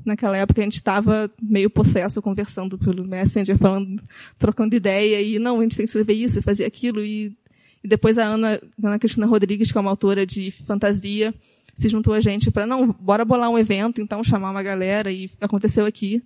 naquela 0.05 0.37
época 0.37 0.61
a 0.61 0.63
gente 0.63 0.77
estava 0.77 1.29
meio 1.41 1.69
possesso 1.69 2.21
conversando 2.21 2.77
pelo 2.77 3.05
Messenger, 3.05 3.57
falando, 3.57 4.01
trocando 4.37 4.75
ideia 4.75 5.21
e 5.21 5.39
não, 5.39 5.59
a 5.59 5.63
gente 5.63 5.77
tem 5.77 5.85
que 5.85 5.89
escrever 5.89 6.13
isso, 6.13 6.41
fazer 6.41 6.65
aquilo 6.65 7.03
e, 7.03 7.37
e 7.83 7.87
depois 7.87 8.17
a 8.17 8.25
Ana, 8.25 8.59
Ana 8.81 8.99
Cristina 8.99 9.25
Rodrigues, 9.25 9.71
que 9.71 9.77
é 9.77 9.81
uma 9.81 9.91
autora 9.91 10.25
de 10.25 10.51
fantasia, 10.65 11.33
se 11.75 11.89
juntou 11.89 12.13
a 12.13 12.19
gente 12.19 12.51
para 12.51 12.67
não, 12.67 12.91
bora 12.91 13.25
bolar 13.25 13.49
um 13.49 13.57
evento, 13.57 14.01
então 14.01 14.23
chamar 14.23 14.51
uma 14.51 14.63
galera 14.63 15.11
e 15.11 15.29
aconteceu 15.41 15.85
aqui 15.85 16.23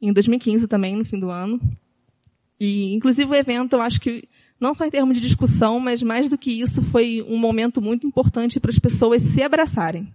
em 0.00 0.12
2015 0.12 0.66
também, 0.66 0.96
no 0.96 1.04
fim 1.04 1.18
do 1.18 1.30
ano. 1.30 1.60
E 2.58 2.94
inclusive 2.94 3.30
o 3.30 3.34
evento, 3.34 3.74
eu 3.74 3.82
acho 3.82 4.00
que 4.00 4.28
não 4.60 4.74
só 4.74 4.84
em 4.84 4.90
termos 4.90 5.16
de 5.16 5.26
discussão, 5.26 5.80
mas 5.80 6.02
mais 6.02 6.28
do 6.28 6.36
que 6.36 6.60
isso, 6.60 6.82
foi 6.82 7.24
um 7.26 7.38
momento 7.38 7.80
muito 7.80 8.06
importante 8.06 8.60
para 8.60 8.70
as 8.70 8.78
pessoas 8.78 9.22
se 9.22 9.42
abraçarem. 9.42 10.12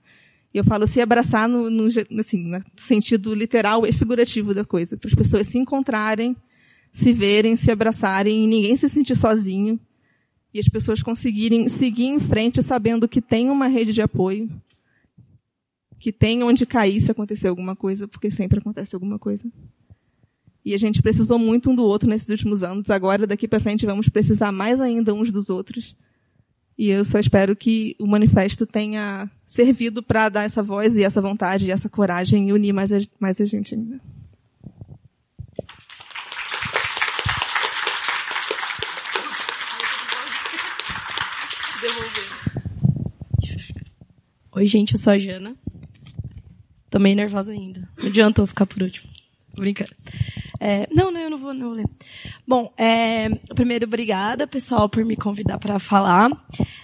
Eu 0.54 0.64
falo 0.64 0.88
se 0.88 1.02
abraçar 1.02 1.50
no, 1.50 1.70
no, 1.70 1.88
assim, 2.20 2.44
no 2.44 2.62
sentido 2.78 3.34
literal 3.34 3.86
e 3.86 3.92
figurativo 3.92 4.54
da 4.54 4.64
coisa, 4.64 4.96
para 4.96 5.10
as 5.10 5.16
pessoas 5.16 5.48
se 5.48 5.58
encontrarem, 5.58 6.36
se 6.94 7.12
verem, 7.12 7.56
se 7.56 7.70
abraçarem 7.72 8.46
e 8.46 8.48
ninguém 8.48 8.76
se 8.76 8.88
sentir 8.88 9.18
sozinho. 9.18 9.80
E 10.56 10.60
as 10.60 10.70
pessoas 10.70 11.04
conseguirem 11.04 11.68
seguir 11.68 12.06
em 12.06 12.18
frente 12.18 12.64
sabendo 12.64 13.10
que 13.10 13.22
tem 13.22 13.50
uma 13.50 13.68
rede 13.68 13.92
de 13.92 14.02
apoio, 14.02 14.50
que 16.00 16.14
tem 16.14 16.44
onde 16.44 16.66
cair 16.66 17.02
se 17.02 17.12
acontecer 17.12 17.50
alguma 17.50 17.76
coisa, 17.76 18.08
porque 18.08 18.32
sempre 18.32 18.60
acontece 18.60 18.96
alguma 18.96 19.20
coisa. 19.20 19.52
E 20.64 20.74
a 20.74 20.78
gente 20.78 21.02
precisou 21.02 21.38
muito 21.38 21.70
um 21.70 21.76
do 21.76 21.84
outro 21.84 22.08
nesses 22.08 22.30
últimos 22.30 22.64
anos. 22.64 22.90
Agora, 22.90 23.28
daqui 23.28 23.50
para 23.50 23.60
frente, 23.60 23.86
vamos 23.86 24.08
precisar 24.08 24.54
mais 24.54 24.80
ainda 24.80 25.14
uns 25.14 25.30
dos 25.30 25.50
outros. 25.50 25.94
E 26.78 26.88
eu 26.88 27.04
só 27.04 27.20
espero 27.20 27.54
que 27.54 27.94
o 28.00 28.08
manifesto 28.08 28.66
tenha 28.66 29.30
servido 29.46 30.02
para 30.02 30.30
dar 30.30 30.44
essa 30.44 30.64
voz 30.64 30.96
e 30.96 31.04
essa 31.04 31.22
vontade 31.22 31.66
e 31.66 31.72
essa 31.72 31.90
coragem 31.90 32.48
e 32.48 32.54
unir 32.54 32.72
mais 32.72 32.94
a, 32.94 33.00
mais 33.20 33.42
a 33.42 33.46
gente 33.46 33.76
ainda. 33.76 34.00
Oi, 44.52 44.66
gente, 44.68 44.94
eu 44.94 45.00
sou 45.00 45.14
a 45.14 45.20
Jana. 45.20 45.56
Tô 46.90 46.98
meio 46.98 47.16
nervosa 47.16 47.52
ainda. 47.52 47.88
Não 47.98 48.08
adianta 48.08 48.48
ficar 48.48 48.66
por 48.66 48.82
último. 48.82 49.08
Brincando. 49.54 49.94
É, 50.60 50.88
não, 50.92 51.12
não, 51.12 51.22
eu 51.22 51.30
não 51.30 51.38
vou, 51.38 51.54
não 51.54 51.68
vou 51.68 51.78
ler. 51.78 51.86
Bom, 52.48 52.74
é, 52.78 53.30
primeiro, 53.54 53.86
obrigada, 53.86 54.48
pessoal, 54.48 54.90
por 54.90 55.04
me 55.06 55.16
convidar 55.16 55.60
para 55.60 55.78
falar. 55.78 56.32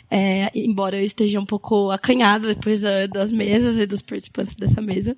É, 0.09 0.51
embora 0.53 0.97
eu 0.97 1.05
esteja 1.05 1.39
um 1.39 1.45
pouco 1.45 1.89
acanhada 1.89 2.53
depois 2.53 2.83
uh, 2.83 3.07
das 3.11 3.31
mesas 3.31 3.79
e 3.79 3.85
dos 3.87 4.01
participantes 4.01 4.55
dessa 4.55 4.81
mesa. 4.81 5.17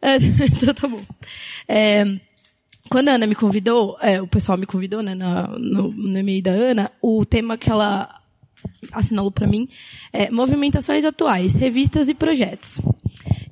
É, 0.00 0.16
então 0.56 0.72
tá 0.72 0.88
bom. 0.88 1.04
É, 1.68 2.04
quando 2.88 3.08
a 3.08 3.14
Ana 3.14 3.26
me 3.26 3.34
convidou, 3.34 3.98
é, 4.00 4.22
o 4.22 4.28
pessoal 4.28 4.56
me 4.56 4.66
convidou, 4.66 5.02
né, 5.02 5.14
no, 5.14 5.58
no, 5.58 5.92
no 5.92 6.18
e-mail 6.18 6.42
da 6.42 6.52
Ana, 6.52 6.92
o 7.02 7.24
tema 7.26 7.58
que 7.58 7.70
ela 7.70 8.22
assinalou 8.92 9.30
para 9.30 9.46
mim 9.46 9.68
é 10.12 10.30
movimentações 10.30 11.04
atuais, 11.04 11.54
revistas 11.54 12.08
e 12.08 12.14
projetos. 12.14 12.80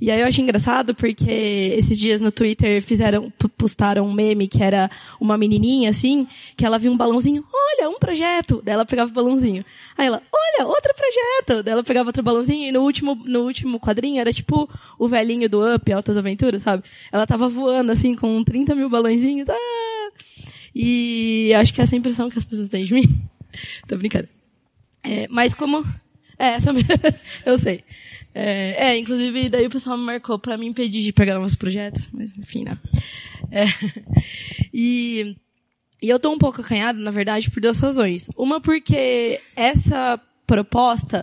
E 0.00 0.10
aí 0.10 0.20
eu 0.20 0.26
achei 0.26 0.42
engraçado 0.42 0.94
porque 0.94 1.30
esses 1.30 1.98
dias 1.98 2.20
no 2.20 2.30
Twitter 2.30 2.82
fizeram, 2.82 3.32
postaram 3.56 4.06
um 4.06 4.12
meme 4.12 4.46
que 4.48 4.62
era 4.62 4.90
uma 5.20 5.38
menininha 5.38 5.88
assim, 5.88 6.26
que 6.56 6.66
ela 6.66 6.78
viu 6.78 6.92
um 6.92 6.96
balãozinho, 6.96 7.44
olha, 7.50 7.88
um 7.88 7.98
projeto. 7.98 8.60
Daí 8.62 8.74
ela 8.74 8.84
pegava 8.84 9.10
o 9.10 9.14
balãozinho. 9.14 9.64
Aí 9.96 10.06
ela, 10.06 10.20
olha, 10.30 10.66
outro 10.66 10.92
projeto. 10.94 11.62
Daí 11.62 11.72
ela 11.72 11.82
pegava 11.82 12.10
outro 12.10 12.22
balãozinho 12.22 12.68
e 12.68 12.72
no 12.72 12.82
último, 12.82 13.14
no 13.14 13.44
último 13.44 13.80
quadrinho 13.80 14.20
era 14.20 14.32
tipo 14.32 14.68
o 14.98 15.08
velhinho 15.08 15.48
do 15.48 15.74
Up, 15.74 15.90
Altas 15.90 16.18
Aventuras, 16.18 16.62
sabe? 16.62 16.82
Ela 17.10 17.26
tava 17.26 17.48
voando 17.48 17.90
assim 17.90 18.14
com 18.14 18.44
30 18.44 18.74
mil 18.74 18.90
balãozinhos. 18.90 19.48
Ah! 19.48 20.10
E 20.74 21.54
acho 21.54 21.72
que 21.72 21.80
é 21.80 21.84
essa 21.84 21.96
impressão 21.96 22.28
que 22.28 22.38
as 22.38 22.44
pessoas 22.44 22.68
têm 22.68 22.84
de 22.84 22.92
mim. 22.92 23.22
Tô 23.88 23.96
brincando. 23.96 24.28
É, 25.04 25.28
mas 25.28 25.54
como... 25.54 25.84
É, 26.38 26.54
essa 26.56 26.70
eu 27.46 27.58
sei. 27.58 27.84
É, 28.34 28.88
é, 28.88 28.98
inclusive, 28.98 29.48
daí 29.48 29.66
o 29.66 29.70
pessoal 29.70 29.96
me 29.96 30.04
marcou 30.04 30.38
para 30.38 30.56
me 30.56 30.66
impedir 30.66 31.02
de 31.02 31.12
pegar 31.12 31.34
novos 31.34 31.54
projetos, 31.54 32.08
mas 32.12 32.36
enfim, 32.36 32.64
né? 32.64 32.76
É, 33.50 33.64
e, 34.74 35.36
e 36.02 36.08
eu 36.08 36.18
tô 36.18 36.32
um 36.32 36.38
pouco 36.38 36.60
acanhada, 36.60 36.98
na 36.98 37.12
verdade, 37.12 37.50
por 37.50 37.60
duas 37.60 37.78
razões. 37.78 38.28
Uma 38.36 38.60
porque 38.60 39.40
essa 39.54 40.20
proposta 40.44 41.22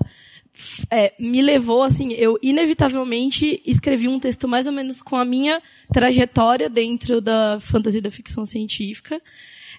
é, 0.90 1.14
me 1.20 1.42
levou, 1.42 1.84
assim, 1.84 2.14
eu 2.14 2.38
inevitavelmente 2.42 3.62
escrevi 3.66 4.08
um 4.08 4.20
texto 4.20 4.48
mais 4.48 4.66
ou 4.66 4.74
menos 4.74 5.02
com 5.02 5.16
a 5.16 5.26
minha 5.26 5.62
trajetória 5.92 6.70
dentro 6.70 7.20
da 7.20 7.60
fantasia 7.60 8.02
da 8.02 8.12
ficção 8.12 8.46
científica, 8.46 9.22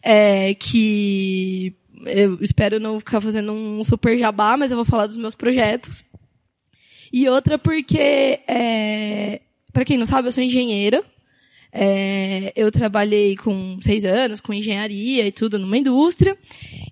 é, 0.02 0.54
que 0.54 1.74
eu 2.06 2.38
espero 2.40 2.80
não 2.80 2.98
ficar 2.98 3.20
fazendo 3.20 3.52
um 3.52 3.82
super 3.84 4.16
jabá, 4.18 4.56
mas 4.56 4.70
eu 4.70 4.76
vou 4.76 4.84
falar 4.84 5.06
dos 5.06 5.16
meus 5.16 5.34
projetos. 5.34 6.04
E 7.12 7.28
outra 7.28 7.58
porque, 7.58 8.40
é, 8.48 9.40
para 9.72 9.84
quem 9.84 9.98
não 9.98 10.06
sabe, 10.06 10.28
eu 10.28 10.32
sou 10.32 10.42
engenheira. 10.42 11.04
É, 11.74 12.52
eu 12.54 12.70
trabalhei 12.70 13.34
com 13.34 13.78
seis 13.80 14.04
anos 14.04 14.42
com 14.42 14.52
engenharia 14.52 15.26
e 15.26 15.32
tudo 15.32 15.58
numa 15.58 15.78
indústria. 15.78 16.36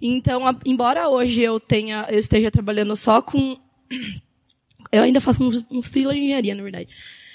Então, 0.01 0.47
a, 0.47 0.57
embora 0.65 1.09
hoje 1.09 1.43
eu 1.43 1.61
tenha, 1.61 2.07
eu 2.11 2.19
esteja 2.19 2.51
trabalhando 2.51 2.97
só 2.97 3.21
com, 3.21 3.59
eu 4.93 5.03
ainda 5.03 5.21
faço 5.21 5.43
uns, 5.43 5.65
uns 5.71 5.89
de 5.89 5.99
engenharia, 5.99 6.55
na 6.55 6.63
verdade 6.63 6.89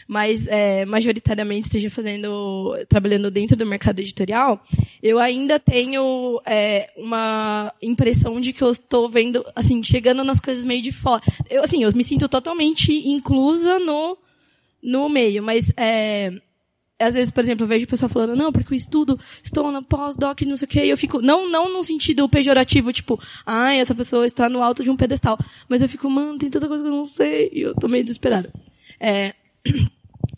mas 0.08 0.48
é, 0.48 0.86
majoritariamente 0.86 1.68
esteja 1.68 1.90
fazendo, 1.90 2.76
trabalhando 2.88 3.32
dentro 3.32 3.56
do 3.56 3.66
mercado 3.66 4.00
editorial, 4.00 4.64
eu 5.02 5.20
ainda 5.20 5.60
tenho 5.60 6.42
é, 6.46 6.90
uma 6.96 7.74
impressão 7.82 8.40
de 8.40 8.54
que 8.54 8.64
eu 8.64 8.70
estou 8.70 9.10
vendo, 9.10 9.44
assim, 9.56 9.82
chegando 9.84 10.24
nas 10.24 10.40
coisas 10.40 10.64
meio 10.64 10.82
de 10.82 10.92
fora. 10.92 11.24
Eu, 11.50 11.64
assim, 11.64 11.84
eu 11.84 11.92
me 11.94 12.04
sinto 12.04 12.30
totalmente 12.30 12.92
inclusa 12.92 13.80
no, 13.80 14.18
no 14.82 15.10
meio, 15.10 15.42
mas 15.42 15.72
é, 15.76 16.32
às 17.00 17.14
vezes, 17.14 17.32
por 17.32 17.44
exemplo, 17.44 17.64
eu 17.64 17.68
vejo 17.68 17.88
pessoa 17.88 18.08
falando, 18.08 18.36
não, 18.36 18.52
porque 18.52 18.74
eu 18.74 18.78
estudo, 18.78 19.20
estou 19.44 19.72
na 19.72 19.82
pós-doc, 19.82 20.42
não 20.44 20.56
sei 20.56 20.66
o 20.66 20.70
quê, 20.70 20.86
e 20.86 20.90
eu 20.90 20.98
fico, 20.98 21.22
não, 21.22 21.50
não 21.50 21.72
no 21.72 21.84
sentido 21.84 22.30
pejorativo, 22.30 22.94
tipo, 22.94 23.20
ai, 23.46 23.80
essa 23.80 23.94
pessoa 23.94 24.26
está 24.26 24.48
no 24.48 24.62
alto 24.62 24.84
de 24.84 24.90
um 24.90 24.96
pedestal, 24.96 25.38
mas 25.68 25.82
eu 25.82 25.90
fico, 25.90 26.10
mano, 26.10 26.38
tem 26.38 26.50
tanta 26.50 26.68
coisa 26.68 26.84
que 26.84 26.90
eu 26.90 26.96
não 26.96 27.04
sei, 27.04 27.50
e 27.52 27.62
eu 27.62 27.74
tô 27.74 27.88
meio 27.88 28.04
desesperada. 28.04 28.54
É, 29.00 29.34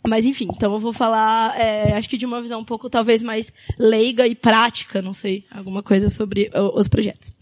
mas 0.06 0.24
enfim, 0.24 0.48
então 0.50 0.72
eu 0.72 0.80
vou 0.80 0.92
falar, 0.92 1.58
é, 1.58 1.94
acho 1.94 2.08
que 2.08 2.16
de 2.16 2.26
uma 2.26 2.40
visão 2.40 2.60
um 2.60 2.64
pouco 2.64 2.88
talvez 2.88 3.22
mais 3.22 3.52
leiga 3.78 4.26
e 4.26 4.34
prática, 4.34 5.02
não 5.02 5.12
sei, 5.12 5.44
alguma 5.50 5.82
coisa 5.82 6.08
sobre 6.08 6.50
os 6.74 6.88
projetos. 6.88 7.32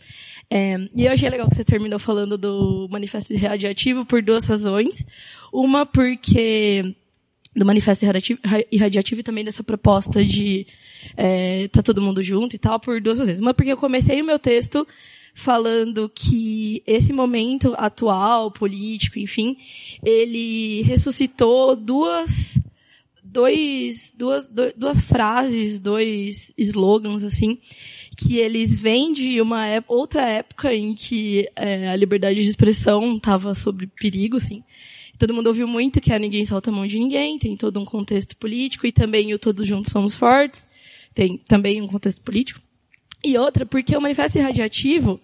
É, 0.49 0.76
e 0.95 1.05
eu 1.05 1.12
achei 1.12 1.28
legal 1.28 1.49
que 1.49 1.57
você 1.57 1.64
terminou 1.64 1.99
falando 1.99 2.39
do 2.39 2.89
manifesto 2.91 3.37
radiativo 3.37 4.05
por 4.05 4.22
duas 4.22 4.45
razões. 4.45 5.05
Uma 5.53 5.84
porque 5.84 6.95
do 7.55 7.64
manifesto 7.64 8.05
irradiativo 8.70 9.20
e 9.20 9.24
também 9.24 9.45
dessa 9.45 9.64
proposta 9.64 10.24
de 10.24 10.66
é, 11.16 11.68
tá 11.68 11.82
todo 11.82 12.03
mundo 12.03 12.22
junto 12.22 12.55
e 12.55 12.59
tal, 12.59 12.78
por 12.78 13.01
duas 13.01 13.18
razões. 13.18 13.39
Uma 13.39 13.55
porque 13.55 13.72
eu 13.72 13.76
comecei 13.76 14.20
o 14.20 14.24
meu 14.24 14.39
texto 14.39 14.87
falando 15.37 16.09
que 16.09 16.82
esse 16.87 17.12
momento 17.12 17.74
atual, 17.76 18.51
político, 18.51 19.18
enfim, 19.18 19.55
ele 20.03 20.80
ressuscitou 20.80 21.76
duas, 21.76 22.59
dois, 23.22 24.11
duas, 24.16 24.51
duas 24.74 24.99
frases, 25.03 25.78
dois 25.78 26.55
slogans, 26.57 27.22
assim, 27.22 27.59
que 28.16 28.39
eles 28.39 28.80
vêm 28.80 29.12
de 29.12 29.39
uma 29.43 29.66
época, 29.66 29.93
outra 29.93 30.22
época 30.22 30.74
em 30.74 30.95
que 30.95 31.47
é, 31.55 31.91
a 31.91 31.97
liberdade 31.97 32.43
de 32.43 32.49
expressão 32.49 33.18
estava 33.18 33.55
sob 33.55 33.87
perigo, 33.89 34.39
assim. 34.39 34.64
Todo 35.18 35.34
mundo 35.34 35.49
ouviu 35.49 35.68
muito 35.68 36.01
que 36.01 36.14
a 36.14 36.18
ninguém 36.18 36.47
solta 36.47 36.70
a 36.70 36.72
mão 36.72 36.87
de 36.87 36.99
ninguém, 36.99 37.39
tem 37.39 37.55
todo 37.59 37.78
um 37.78 37.84
contexto 37.84 38.34
político 38.39 38.87
e 38.87 38.93
também 38.93 39.34
o 39.34 39.39
Todos 39.39 39.68
Juntos 39.68 39.93
Somos 39.93 40.16
Fortes, 40.16 40.66
tem 41.14 41.37
também 41.37 41.82
um 41.82 41.87
contexto 41.87 42.22
político. 42.22 42.66
E 43.27 43.37
outra, 43.37 43.66
porque 43.66 43.97
o 43.97 44.01
Manifesto 44.01 44.39
Radiativo 44.39 45.20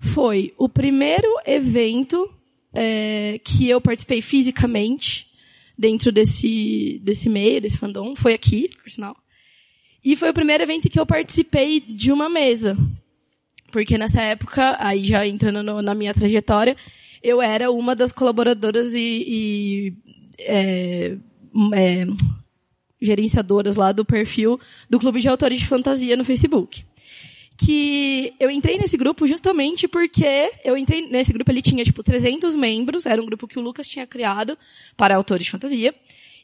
foi 0.00 0.52
o 0.58 0.68
primeiro 0.68 1.28
evento 1.46 2.28
é, 2.74 3.38
que 3.44 3.68
eu 3.68 3.80
participei 3.80 4.20
fisicamente 4.20 5.28
dentro 5.78 6.10
desse, 6.10 7.00
desse 7.04 7.28
meio, 7.28 7.60
desse 7.60 7.78
fandom. 7.78 8.16
Foi 8.16 8.34
aqui, 8.34 8.68
por 8.82 8.90
sinal. 8.90 9.16
E 10.04 10.16
foi 10.16 10.30
o 10.30 10.34
primeiro 10.34 10.64
evento 10.64 10.90
que 10.90 10.98
eu 10.98 11.06
participei 11.06 11.78
de 11.78 12.10
uma 12.10 12.28
mesa. 12.28 12.76
Porque 13.70 13.96
nessa 13.96 14.20
época, 14.22 14.76
aí 14.80 15.04
já 15.04 15.24
entrando 15.24 15.62
no, 15.62 15.80
na 15.80 15.94
minha 15.94 16.12
trajetória, 16.12 16.76
eu 17.22 17.40
era 17.40 17.70
uma 17.70 17.94
das 17.94 18.10
colaboradoras 18.10 18.92
e, 18.92 19.24
e 19.28 19.94
é, 20.40 21.16
é, 21.74 22.06
gerenciadoras 23.00 23.76
lá 23.76 23.92
do 23.92 24.04
perfil 24.04 24.58
do 24.90 24.98
Clube 24.98 25.20
de 25.20 25.28
Autores 25.28 25.60
de 25.60 25.68
Fantasia 25.68 26.16
no 26.16 26.24
Facebook 26.24 26.84
que 27.56 28.34
eu 28.38 28.50
entrei 28.50 28.76
nesse 28.78 28.96
grupo 28.96 29.26
justamente 29.26 29.88
porque 29.88 30.52
eu 30.64 30.76
entrei 30.76 31.08
nesse 31.08 31.32
grupo, 31.32 31.50
ele 31.50 31.62
tinha 31.62 31.82
tipo 31.84 32.02
300 32.02 32.54
membros, 32.54 33.06
era 33.06 33.20
um 33.20 33.26
grupo 33.26 33.48
que 33.48 33.58
o 33.58 33.62
Lucas 33.62 33.88
tinha 33.88 34.06
criado 34.06 34.58
para 34.96 35.16
autores 35.16 35.46
de 35.46 35.50
fantasia. 35.50 35.94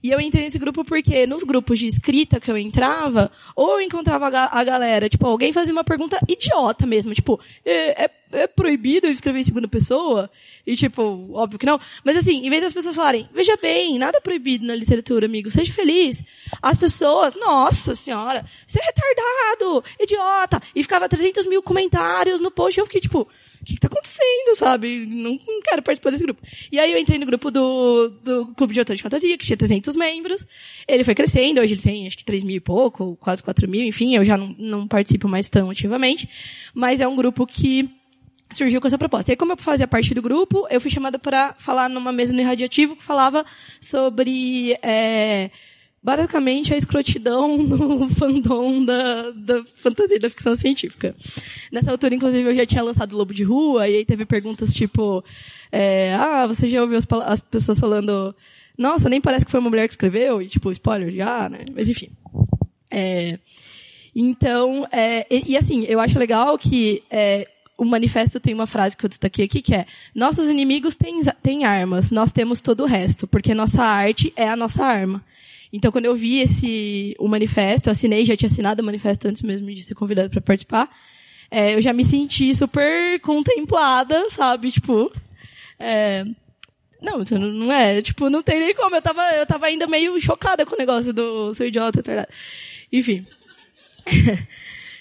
E 0.02 0.10
eu 0.10 0.20
entrei 0.20 0.42
nesse 0.42 0.58
grupo 0.58 0.84
porque 0.84 1.26
nos 1.28 1.44
grupos 1.44 1.78
de 1.78 1.86
escrita 1.86 2.40
que 2.40 2.50
eu 2.50 2.58
entrava, 2.58 3.30
ou 3.54 3.74
eu 3.74 3.80
encontrava 3.80 4.26
a, 4.26 4.64
galera, 4.64 5.08
tipo, 5.08 5.24
alguém 5.26 5.52
fazia 5.52 5.72
uma 5.72 5.84
pergunta 5.84 6.18
idiota 6.28 6.84
mesmo, 6.86 7.14
tipo, 7.14 7.38
é, 7.64 8.04
é, 8.04 8.10
é 8.33 8.47
proibido 8.47 9.07
eu 9.07 9.12
escrever 9.12 9.41
em 9.41 9.45
segunda 9.45 9.68
pessoa? 9.68 10.30
E 10.66 10.74
tipo, 10.74 11.03
óbvio 11.33 11.59
que 11.59 11.66
não. 11.66 11.80
Mas 12.05 12.16
assim, 12.16 12.45
em 12.45 12.51
vez 12.51 12.62
das 12.62 12.72
pessoas 12.72 12.95
falarem, 12.95 13.28
veja 13.33 13.57
bem, 13.57 13.99
nada 13.99 14.18
é 14.18 14.20
proibido 14.20 14.66
na 14.66 14.74
literatura, 14.74 15.26
amigo, 15.26 15.51
seja 15.51 15.72
feliz. 15.72 16.22
As 16.61 16.76
pessoas, 16.76 17.35
nossa 17.37 17.95
senhora, 17.95 18.45
você 18.66 18.80
é 18.80 18.85
retardado, 18.85 19.85
idiota. 20.01 20.62
E 20.74 20.83
ficava 20.83 21.09
300 21.09 21.47
mil 21.47 21.62
comentários 21.62 22.41
no 22.41 22.51
post 22.51 22.78
eu 22.78 22.87
fiquei 22.87 23.01
tipo, 23.01 23.28
o 23.62 23.64
que, 23.64 23.74
que 23.74 23.80
tá 23.80 23.87
acontecendo, 23.87 24.57
sabe? 24.57 25.07
Não, 25.07 25.39
não, 25.47 25.61
quero 25.62 25.83
participar 25.83 26.11
desse 26.11 26.24
grupo. 26.24 26.43
E 26.70 26.80
aí 26.80 26.91
eu 26.91 26.99
entrei 26.99 27.16
no 27.16 27.26
grupo 27.26 27.49
do, 27.51 28.09
do 28.09 28.47
Clube 28.57 28.74
de 28.74 28.80
Autores 28.80 28.99
de 28.99 29.03
Fantasia, 29.03 29.39
que 29.39 29.47
tinha 29.47 29.57
300 29.57 29.97
membros. 29.97 30.45
Ele 30.87 31.05
foi 31.05 31.14
crescendo, 31.14 31.61
hoje 31.61 31.74
ele 31.74 31.83
tem 31.83 32.07
acho 32.07 32.18
que 32.18 32.24
3 32.24 32.43
mil 32.43 32.57
e 32.57 32.61
pouco, 32.61 33.16
quase 33.20 33.41
4 33.41 33.68
mil, 33.68 33.83
enfim, 33.87 34.16
eu 34.16 34.24
já 34.24 34.37
não, 34.37 34.49
não 34.59 34.89
participo 34.89 35.28
mais 35.28 35.49
tão 35.49 35.70
ativamente. 35.70 36.28
Mas 36.74 37.01
é 37.01 37.07
um 37.07 37.14
grupo 37.14 37.47
que 37.47 37.89
surgiu 38.57 38.80
com 38.80 38.86
essa 38.86 38.98
proposta. 38.98 39.30
E 39.30 39.32
aí, 39.32 39.36
como 39.36 39.53
eu 39.53 39.57
fazia 39.57 39.86
parte 39.86 40.14
do 40.14 40.22
grupo, 40.22 40.66
eu 40.70 40.80
fui 40.80 40.90
chamada 40.90 41.18
para 41.18 41.55
falar 41.55 41.88
numa 41.88 42.12
mesa 42.12 42.32
no 42.32 42.40
Irradiativo 42.40 42.96
que 42.96 43.03
falava 43.03 43.44
sobre... 43.80 44.76
É, 44.82 45.50
basicamente 46.03 46.74
a 46.74 46.76
escrotidão 46.76 47.57
no 47.57 48.09
fandom 48.11 48.84
da, 48.84 49.30
da 49.30 49.64
fantasia 49.76 50.18
da 50.18 50.28
ficção 50.28 50.57
científica. 50.57 51.14
Nessa 51.70 51.92
altura, 51.92 52.14
inclusive, 52.14 52.48
eu 52.48 52.55
já 52.55 52.66
tinha 52.66 52.82
lançado 52.82 53.16
Lobo 53.16 53.32
de 53.32 53.44
Rua, 53.44 53.88
e 53.88 53.96
aí 53.96 54.05
teve 54.05 54.26
perguntas 54.26 54.74
tipo, 54.74 55.24
é, 55.70 56.12
ah, 56.14 56.46
você 56.46 56.68
já 56.68 56.82
ouviu 56.82 56.98
as, 56.98 57.07
as, 57.24 57.40
pessoas 57.40 57.78
falando, 57.78 58.34
nossa, 58.76 59.09
nem 59.09 59.20
parece 59.20 59.44
que 59.44 59.50
foi 59.50 59.61
uma 59.61 59.70
mulher 59.70 59.86
que 59.86 59.94
escreveu, 59.94 60.42
e 60.42 60.48
tipo, 60.48 60.72
spoiler, 60.72 61.12
já, 61.14 61.48
né? 61.48 61.64
Mas 61.72 61.88
enfim. 61.88 62.11
É, 62.90 63.38
então, 64.14 64.86
é, 64.90 65.26
e, 65.30 65.53
e, 65.53 65.57
assim, 65.57 65.84
eu 65.88 66.00
acho 66.00 66.18
legal 66.18 66.59
que 66.59 67.03
é, 67.11 67.48
o 67.77 67.85
manifesto 67.85 68.39
tem 68.39 68.55
uma 68.55 68.66
frase 68.66 68.97
que 68.97 69.05
eu 69.05 69.09
destaquei 69.09 69.45
aqui 69.45 69.62
que 69.62 69.75
é: 69.75 69.87
Nossos 70.14 70.49
inimigos 70.49 70.97
têm, 70.97 71.20
têm 71.43 71.64
armas, 71.64 72.11
nós 72.11 72.33
temos 72.33 72.61
todo 72.61 72.83
o 72.83 72.87
resto, 72.87 73.27
porque 73.27 73.55
nossa 73.55 73.83
arte 73.83 74.33
é 74.37 74.49
a 74.49 74.57
nossa 74.57 74.85
arma. 74.85 75.25
Então, 75.73 75.91
quando 75.91 76.05
eu 76.05 76.14
vi 76.14 76.41
esse, 76.41 77.16
o 77.18 77.27
manifesto, 77.27 77.89
eu 77.89 77.93
assinei, 77.93 78.27
já 78.27 78.37
tinha 78.37 78.51
assinado 78.51 78.83
o 78.83 78.85
manifesto 78.85 79.27
antes 79.27 79.41
mesmo 79.41 79.73
de 79.73 79.83
ser 79.83 79.95
convidada 79.95 80.29
para 80.29 80.41
participar, 80.41 80.91
é, 81.51 81.75
eu 81.75 81.81
já 81.81 81.93
me 81.93 82.05
senti 82.05 82.55
super 82.55 83.18
contemplada, 83.20 84.29
sabe? 84.31 84.70
Tipo, 84.70 85.11
é, 85.79 86.25
não, 87.01 87.18
não 87.18 87.73
é, 87.73 88.01
tipo, 88.01 88.31
não 88.31 88.43
tem 88.43 88.61
nem 88.61 88.75
como. 88.75 88.95
Eu 88.95 89.03
tava, 89.03 89.23
eu 89.35 89.47
tava 89.47 89.66
ainda 89.66 89.87
meio 89.87 90.18
chocada 90.20 90.64
com 90.64 90.75
o 90.75 90.79
negócio 90.79 91.12
do 91.12 91.53
seu 91.53 91.66
idiota, 91.66 92.03
tá 92.03 92.29
Enfim. 92.93 93.27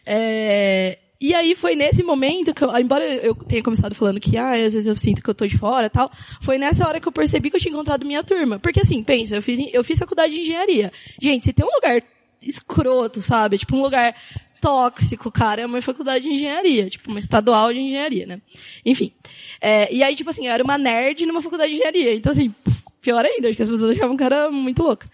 é, 0.05 0.97
e 1.21 1.35
aí 1.35 1.53
foi 1.53 1.75
nesse 1.75 2.01
momento 2.01 2.51
que 2.51 2.63
eu, 2.63 2.75
embora 2.75 3.03
eu 3.03 3.35
tenha 3.35 3.61
começado 3.61 3.93
falando 3.93 4.19
que, 4.19 4.35
ah, 4.37 4.53
às 4.53 4.73
vezes 4.73 4.87
eu 4.87 4.95
sinto 4.97 5.21
que 5.21 5.29
eu 5.29 5.35
tô 5.35 5.45
de 5.45 5.55
fora 5.55 5.87
tal, 5.87 6.11
foi 6.41 6.57
nessa 6.57 6.87
hora 6.87 6.99
que 6.99 7.07
eu 7.07 7.11
percebi 7.11 7.51
que 7.51 7.57
eu 7.57 7.59
tinha 7.59 7.71
encontrado 7.71 8.03
minha 8.03 8.23
turma. 8.23 8.57
Porque 8.57 8.79
assim, 8.79 9.03
pensa, 9.03 9.35
eu 9.35 9.41
fiz, 9.43 9.59
eu 9.71 9.83
fiz 9.83 9.99
faculdade 9.99 10.33
de 10.33 10.41
engenharia. 10.41 10.91
Gente, 11.21 11.45
se 11.45 11.53
tem 11.53 11.63
um 11.63 11.71
lugar 11.71 12.01
escroto, 12.41 13.21
sabe? 13.21 13.59
Tipo 13.59 13.77
um 13.77 13.83
lugar 13.83 14.15
tóxico, 14.59 15.31
cara, 15.31 15.61
é 15.61 15.65
uma 15.65 15.79
faculdade 15.79 16.23
de 16.23 16.31
engenharia, 16.31 16.89
tipo 16.89 17.09
uma 17.11 17.19
estadual 17.19 17.71
de 17.71 17.79
engenharia, 17.79 18.25
né? 18.25 18.41
Enfim. 18.83 19.13
É, 19.61 19.93
e 19.93 20.01
aí, 20.01 20.15
tipo 20.15 20.31
assim, 20.31 20.47
eu 20.47 20.51
era 20.51 20.63
uma 20.63 20.77
nerd 20.77 21.25
numa 21.27 21.41
faculdade 21.43 21.69
de 21.69 21.75
engenharia. 21.75 22.15
Então 22.15 22.31
assim, 22.31 22.51
pior 22.99 23.23
ainda, 23.23 23.47
acho 23.47 23.57
que 23.57 23.63
as 23.63 23.69
pessoas 23.69 23.91
achavam 23.91 24.13
um 24.13 24.17
cara 24.17 24.49
muito 24.49 24.81
louco. 24.81 25.05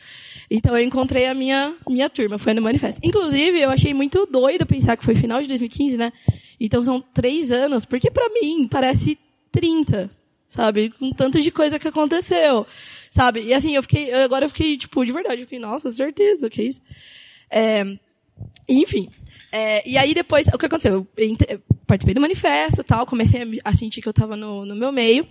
Então 0.50 0.78
eu 0.78 0.84
encontrei 0.84 1.28
a 1.28 1.34
minha, 1.34 1.76
minha 1.88 2.10
turma, 2.10 2.38
foi 2.38 2.54
no 2.54 2.62
manifesto. 2.62 3.02
Inclusive, 3.04 3.60
eu 3.60 3.70
achei 3.70 3.94
muito 3.94 4.26
doido 4.26 4.66
pensar 4.66 4.96
que 4.96 5.04
foi 5.04 5.14
final 5.16 5.42
de 5.42 5.48
2015, 5.48 5.98
né? 5.98 6.12
Então 6.60 6.82
são 6.84 7.02
três 7.02 7.52
anos, 7.52 7.86
porque 7.86 8.10
para 8.10 8.30
mim 8.30 8.68
parece 8.68 9.18
30, 9.52 10.10
sabe? 10.48 10.92
Com 10.92 11.12
tanto 11.12 11.40
de 11.40 11.52
coisa 11.52 11.78
que 11.78 11.88
aconteceu, 11.88 12.66
sabe? 13.12 13.42
E 13.42 13.54
assim, 13.54 13.76
eu 13.76 13.84
fiquei, 13.84 14.14
agora 14.14 14.46
eu 14.46 14.50
fiquei, 14.50 14.78
tipo, 14.78 15.06
de 15.06 15.12
verdade, 15.12 15.42
eu 15.42 15.46
fiquei, 15.46 15.60
nossa, 15.60 15.90
certeza, 15.90 16.50
que 16.50 16.62
é 16.62 16.66
isso? 16.66 16.82
É, 17.52 17.84
enfim. 18.70 19.10
É, 19.58 19.82
e 19.90 19.98
aí 19.98 20.14
depois, 20.14 20.46
o 20.54 20.58
que 20.58 20.68
aconteceu? 20.68 21.08
Eu, 21.18 21.38
eu 21.50 21.62
participei 21.88 22.14
do 22.14 22.22
manifesto 22.22 22.84
tal, 22.84 23.08
comecei 23.08 23.42
a, 23.42 23.46
a 23.70 23.74
sentir 23.74 24.04
que 24.04 24.08
eu 24.08 24.12
estava 24.12 24.36
no, 24.36 24.64
no, 24.64 24.76
meu 24.76 24.92
meio. 24.92 25.28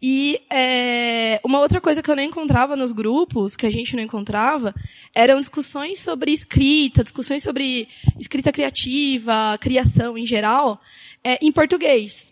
E 0.00 0.42
é, 0.50 1.40
uma 1.42 1.58
outra 1.58 1.80
coisa 1.80 2.02
que 2.02 2.10
eu 2.10 2.16
não 2.16 2.22
encontrava 2.22 2.76
nos 2.76 2.92
grupos, 2.92 3.56
que 3.56 3.64
a 3.64 3.70
gente 3.70 3.96
não 3.96 4.02
encontrava, 4.02 4.74
eram 5.14 5.40
discussões 5.40 6.00
sobre 6.00 6.32
escrita, 6.32 7.02
discussões 7.02 7.42
sobre 7.42 7.88
escrita 8.18 8.52
criativa, 8.52 9.56
criação 9.58 10.18
em 10.18 10.26
geral, 10.26 10.78
é, 11.24 11.38
em 11.40 11.50
português 11.50 12.30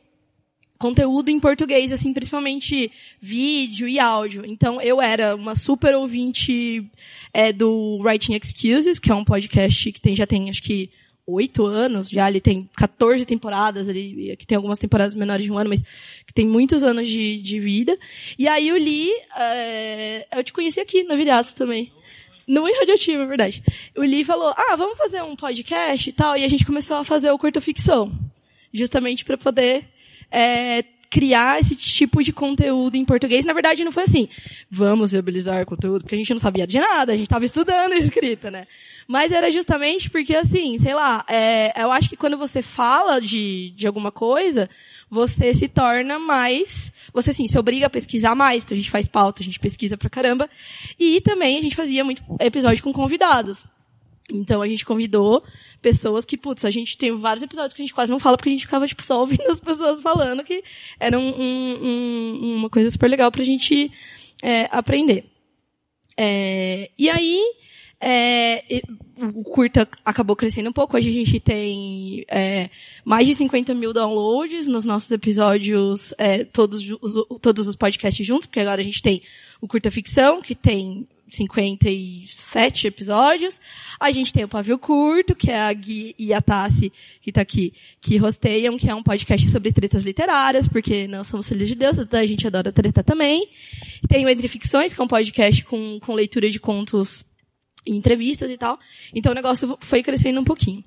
conteúdo 0.78 1.28
em 1.28 1.38
português, 1.38 1.92
assim, 1.92 2.10
principalmente 2.10 2.90
vídeo 3.20 3.86
e 3.86 4.00
áudio. 4.00 4.46
Então, 4.46 4.80
eu 4.80 4.98
era 4.98 5.36
uma 5.36 5.54
super 5.54 5.94
ouvinte 5.94 6.90
é, 7.34 7.52
do 7.52 7.98
Writing 8.02 8.32
Excuses, 8.32 8.98
que 8.98 9.12
é 9.12 9.14
um 9.14 9.22
podcast 9.22 9.92
que 9.92 10.00
tem, 10.00 10.16
já 10.16 10.26
tem, 10.26 10.48
acho 10.48 10.62
que, 10.62 10.90
oito 11.32 11.64
anos, 11.64 12.08
já 12.08 12.28
ele 12.28 12.40
tem 12.40 12.68
14 12.76 13.24
temporadas, 13.24 13.88
ele 13.88 14.36
que 14.36 14.46
tem 14.46 14.56
algumas 14.56 14.78
temporadas 14.78 15.14
menores 15.14 15.44
de 15.44 15.52
um 15.52 15.58
ano, 15.58 15.70
mas 15.70 15.82
que 16.26 16.32
tem 16.32 16.46
muitos 16.46 16.82
anos 16.82 17.08
de, 17.08 17.40
de 17.40 17.60
vida. 17.60 17.98
E 18.38 18.48
aí 18.48 18.68
eu 18.68 18.76
li, 18.76 19.08
é, 19.36 20.26
eu 20.36 20.44
te 20.44 20.52
conheci 20.52 20.80
aqui 20.80 21.04
na 21.04 21.14
Viriato 21.14 21.54
também. 21.54 21.92
No 22.46 22.64
Radioativo, 22.64 23.22
é 23.22 23.26
verdade. 23.26 23.62
O 23.96 24.02
Li 24.02 24.24
falou, 24.24 24.52
ah, 24.56 24.74
vamos 24.76 24.98
fazer 24.98 25.22
um 25.22 25.36
podcast 25.36 26.08
e 26.08 26.12
tal, 26.12 26.36
e 26.36 26.42
a 26.42 26.48
gente 26.48 26.66
começou 26.66 26.96
a 26.96 27.04
fazer 27.04 27.30
o 27.30 27.38
curto 27.38 27.60
ficção. 27.60 28.10
Justamente 28.74 29.24
para 29.24 29.38
poder 29.38 29.88
é, 30.30 30.82
criar 31.10 31.58
esse 31.58 31.74
tipo 31.74 32.22
de 32.22 32.32
conteúdo 32.32 32.96
em 32.96 33.04
português. 33.04 33.44
Na 33.44 33.52
verdade, 33.52 33.82
não 33.82 33.90
foi 33.90 34.04
assim, 34.04 34.28
vamos 34.70 35.10
viabilizar 35.10 35.66
conteúdo, 35.66 36.02
porque 36.02 36.14
a 36.14 36.18
gente 36.18 36.30
não 36.30 36.38
sabia 36.38 36.66
de 36.66 36.78
nada, 36.78 37.12
a 37.12 37.16
gente 37.16 37.26
estava 37.26 37.44
estudando 37.44 37.94
escrita, 37.98 38.50
né? 38.50 38.66
Mas 39.08 39.32
era 39.32 39.50
justamente 39.50 40.08
porque, 40.08 40.36
assim, 40.36 40.78
sei 40.78 40.94
lá, 40.94 41.24
é, 41.28 41.82
eu 41.82 41.90
acho 41.90 42.08
que 42.08 42.16
quando 42.16 42.38
você 42.38 42.62
fala 42.62 43.20
de, 43.20 43.72
de 43.74 43.88
alguma 43.88 44.12
coisa, 44.12 44.70
você 45.10 45.52
se 45.52 45.66
torna 45.66 46.16
mais, 46.16 46.92
você 47.12 47.30
assim, 47.30 47.48
se 47.48 47.58
obriga 47.58 47.88
a 47.88 47.90
pesquisar 47.90 48.36
mais, 48.36 48.62
então 48.62 48.76
a 48.76 48.78
gente 48.78 48.90
faz 48.90 49.08
pauta, 49.08 49.42
a 49.42 49.44
gente 49.44 49.58
pesquisa 49.58 49.98
pra 49.98 50.08
caramba, 50.08 50.48
e 50.96 51.20
também 51.20 51.58
a 51.58 51.60
gente 51.60 51.74
fazia 51.74 52.04
muito 52.04 52.22
episódio 52.40 52.84
com 52.84 52.92
convidados. 52.92 53.66
Então 54.32 54.62
a 54.62 54.68
gente 54.68 54.84
convidou 54.84 55.42
pessoas 55.80 56.24
que, 56.24 56.36
putz, 56.36 56.64
a 56.64 56.70
gente 56.70 56.96
tem 56.96 57.16
vários 57.18 57.42
episódios 57.42 57.72
que 57.72 57.82
a 57.82 57.84
gente 57.84 57.94
quase 57.94 58.12
não 58.12 58.18
fala 58.18 58.36
porque 58.36 58.48
a 58.48 58.52
gente 58.52 58.66
ficava, 58.66 58.86
tipo, 58.86 59.02
só 59.02 59.20
ouvindo 59.20 59.48
as 59.50 59.60
pessoas 59.60 60.00
falando 60.00 60.44
que 60.44 60.62
era 60.98 61.18
um, 61.18 61.34
um, 61.40 62.56
uma 62.56 62.70
coisa 62.70 62.90
super 62.90 63.08
legal 63.08 63.30
pra 63.30 63.44
gente 63.44 63.90
é, 64.42 64.68
aprender. 64.70 65.24
É, 66.16 66.90
e 66.98 67.08
aí, 67.08 67.40
é, 68.00 68.82
o 69.34 69.44
curta 69.44 69.86
acabou 70.04 70.34
crescendo 70.34 70.70
um 70.70 70.72
pouco. 70.72 70.96
Hoje 70.96 71.10
a 71.10 71.12
gente 71.12 71.38
tem 71.38 72.24
é, 72.28 72.70
mais 73.04 73.26
de 73.26 73.34
50 73.34 73.74
mil 73.74 73.92
downloads 73.92 74.66
nos 74.66 74.84
nossos 74.84 75.10
episódios, 75.10 76.14
é, 76.16 76.44
todos, 76.44 76.90
os, 77.00 77.14
todos 77.40 77.68
os 77.68 77.76
podcasts 77.76 78.26
juntos, 78.26 78.46
porque 78.46 78.60
agora 78.60 78.80
a 78.80 78.84
gente 78.84 79.02
tem 79.02 79.22
o 79.60 79.68
curta 79.68 79.90
ficção, 79.90 80.40
que 80.40 80.54
tem 80.54 81.06
57 81.36 82.86
episódios. 82.86 83.60
A 83.98 84.10
gente 84.10 84.32
tem 84.32 84.44
o 84.44 84.48
Pavio 84.48 84.78
Curto, 84.78 85.34
que 85.34 85.50
é 85.50 85.60
a 85.60 85.72
Gui 85.72 86.14
e 86.18 86.32
a 86.32 86.40
Tassi, 86.40 86.92
que 87.20 87.32
tá 87.32 87.40
aqui, 87.40 87.72
que 88.00 88.16
rosteiam, 88.16 88.76
que 88.76 88.88
é 88.88 88.94
um 88.94 89.02
podcast 89.02 89.48
sobre 89.48 89.72
tretas 89.72 90.04
literárias, 90.04 90.68
porque 90.68 91.06
nós 91.06 91.28
somos 91.28 91.48
filhos 91.48 91.68
de 91.68 91.74
Deus, 91.74 91.98
então 91.98 92.20
a 92.20 92.26
gente 92.26 92.46
adora 92.46 92.72
treta 92.72 93.02
também. 93.02 93.48
Tem 94.08 94.24
o 94.24 94.28
Entre 94.28 94.48
Ficções, 94.48 94.92
que 94.92 95.00
é 95.00 95.04
um 95.04 95.08
podcast 95.08 95.64
com, 95.64 95.98
com 96.00 96.14
leitura 96.14 96.50
de 96.50 96.58
contos 96.58 97.24
e 97.86 97.96
entrevistas 97.96 98.50
e 98.50 98.56
tal. 98.56 98.78
Então 99.14 99.32
o 99.32 99.34
negócio 99.34 99.76
foi 99.80 100.02
crescendo 100.02 100.40
um 100.40 100.44
pouquinho. 100.44 100.84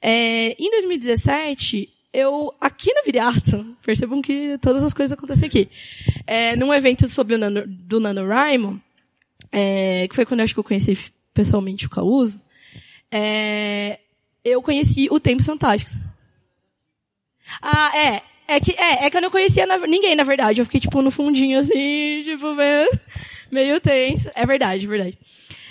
É, 0.00 0.52
em 0.62 0.70
2017, 0.70 1.88
eu, 2.12 2.54
aqui 2.60 2.92
na 2.94 3.02
Viriato, 3.02 3.76
percebam 3.84 4.22
que 4.22 4.56
todas 4.58 4.82
as 4.82 4.94
coisas 4.94 5.12
acontecem 5.12 5.46
aqui, 5.46 5.68
é, 6.26 6.56
num 6.56 6.72
evento 6.72 7.08
sobre 7.08 7.34
o 7.34 7.38
Nano, 7.38 7.64
do 7.66 8.00
NaNoWriMo, 8.00 8.80
é, 9.52 10.06
que 10.08 10.14
foi 10.14 10.24
quando 10.26 10.40
eu 10.40 10.44
acho 10.44 10.54
que 10.54 10.60
eu 10.60 10.64
conheci 10.64 10.96
pessoalmente 11.34 11.86
o 11.86 11.90
Causo, 11.90 12.40
é, 13.10 13.98
eu 14.44 14.62
conheci 14.62 15.08
o 15.10 15.20
Tempos 15.20 15.46
Fantásticos. 15.46 15.96
Ah, 17.60 17.92
é. 17.96 18.22
É 18.48 18.60
que, 18.60 18.70
é, 18.78 19.06
é 19.06 19.10
que 19.10 19.16
eu 19.16 19.20
não 19.22 19.30
conhecia 19.30 19.66
na- 19.66 19.78
ninguém, 19.88 20.14
na 20.14 20.22
verdade. 20.22 20.60
Eu 20.60 20.64
fiquei, 20.64 20.78
tipo, 20.80 21.02
no 21.02 21.10
fundinho, 21.10 21.58
assim, 21.58 22.22
tipo, 22.22 22.54
meio, 22.54 22.88
meio 23.50 23.80
tenso. 23.80 24.28
É 24.36 24.46
verdade, 24.46 24.84
é 24.84 24.88
verdade. 24.88 25.18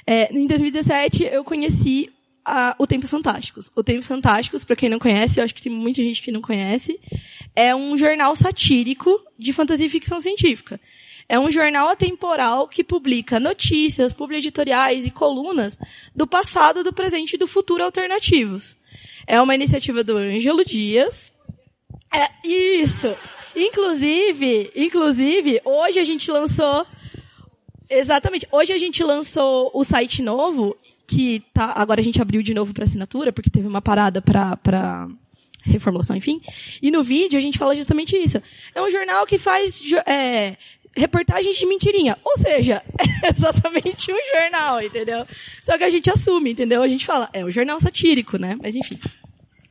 É, 0.05 0.34
em 0.34 0.45
2017, 0.45 1.23
eu 1.23 1.43
conheci 1.45 2.09
a- 2.43 2.76
o 2.78 2.86
Tempos 2.86 3.09
Fantásticos. 3.09 3.71
O 3.76 3.82
Tempos 3.82 4.07
Fantásticos, 4.07 4.65
pra 4.65 4.76
quem 4.76 4.89
não 4.89 4.99
conhece, 4.99 5.39
eu 5.39 5.43
acho 5.45 5.55
que 5.55 5.61
tem 5.61 5.71
muita 5.71 6.03
gente 6.03 6.21
que 6.21 6.32
não 6.34 6.41
conhece, 6.41 6.99
é 7.55 7.73
um 7.73 7.97
jornal 7.97 8.36
satírico 8.36 9.09
de 9.39 9.53
fantasia 9.53 9.86
e 9.86 9.89
ficção 9.89 10.19
científica. 10.19 10.78
É 11.28 11.39
um 11.39 11.49
jornal 11.49 11.89
atemporal 11.89 12.67
que 12.67 12.84
publica 12.84 13.39
notícias, 13.39 14.13
publi 14.13 14.38
editoriais 14.38 15.05
e 15.05 15.11
colunas 15.11 15.78
do 16.15 16.28
passado, 16.28 16.84
do 16.84 16.93
presente 16.93 17.34
e 17.34 17.38
do 17.38 17.47
futuro 17.47 17.84
alternativos. 17.84 18.76
É 19.26 19.41
uma 19.41 19.55
iniciativa 19.55 20.03
do 20.03 20.17
Ângelo 20.17 20.63
Dias. 20.63 21.32
É, 22.13 22.30
isso. 22.47 23.07
Inclusive, 23.55 24.71
inclusive, 24.76 25.61
hoje 25.65 25.99
a 25.99 26.03
gente 26.03 26.30
lançou 26.30 26.86
Exatamente. 27.89 28.47
Hoje 28.51 28.73
a 28.73 28.78
gente 28.78 29.03
lançou 29.03 29.71
o 29.73 29.84
site 29.84 30.21
novo, 30.21 30.76
que 31.07 31.43
tá, 31.53 31.73
agora 31.76 32.01
a 32.01 32.03
gente 32.03 32.21
abriu 32.21 32.41
de 32.41 32.53
novo 32.53 32.73
para 32.73 32.84
assinatura, 32.84 33.32
porque 33.32 33.49
teve 33.49 33.67
uma 33.67 33.82
parada 33.82 34.21
para 34.21 34.57
para 34.57 35.07
reformulação, 35.63 36.15
enfim. 36.15 36.41
E 36.82 36.91
no 36.91 37.03
vídeo 37.03 37.38
a 37.38 37.41
gente 37.41 37.57
fala 37.57 37.76
justamente 37.76 38.15
isso. 38.15 38.41
É 38.73 38.82
um 38.82 38.89
jornal 38.89 39.26
que 39.26 39.38
faz 39.38 39.82
é, 40.05 40.57
reportagens 40.96 41.58
de 41.58 41.66
mentirinha. 41.66 42.18
Ou 42.24 42.38
seja, 42.38 42.82
é 43.24 43.30
exatamente 43.30 44.12
um 44.12 44.39
jornal, 44.39 44.82
entendeu? 44.82 45.26
Só 45.62 45.78
que 45.78 45.84
a 45.84 45.89
gente 45.89 46.10
assume, 46.10 46.52
entendeu? 46.52 46.82
A 46.82 46.88
gente 46.88 47.06
fala, 47.06 47.30
é 47.34 47.43
um 47.43 47.52
jornal 47.52 47.80
satírico, 47.80 48.38
né? 48.38 48.58
Mas 48.62 48.76
enfim. 48.76 49.00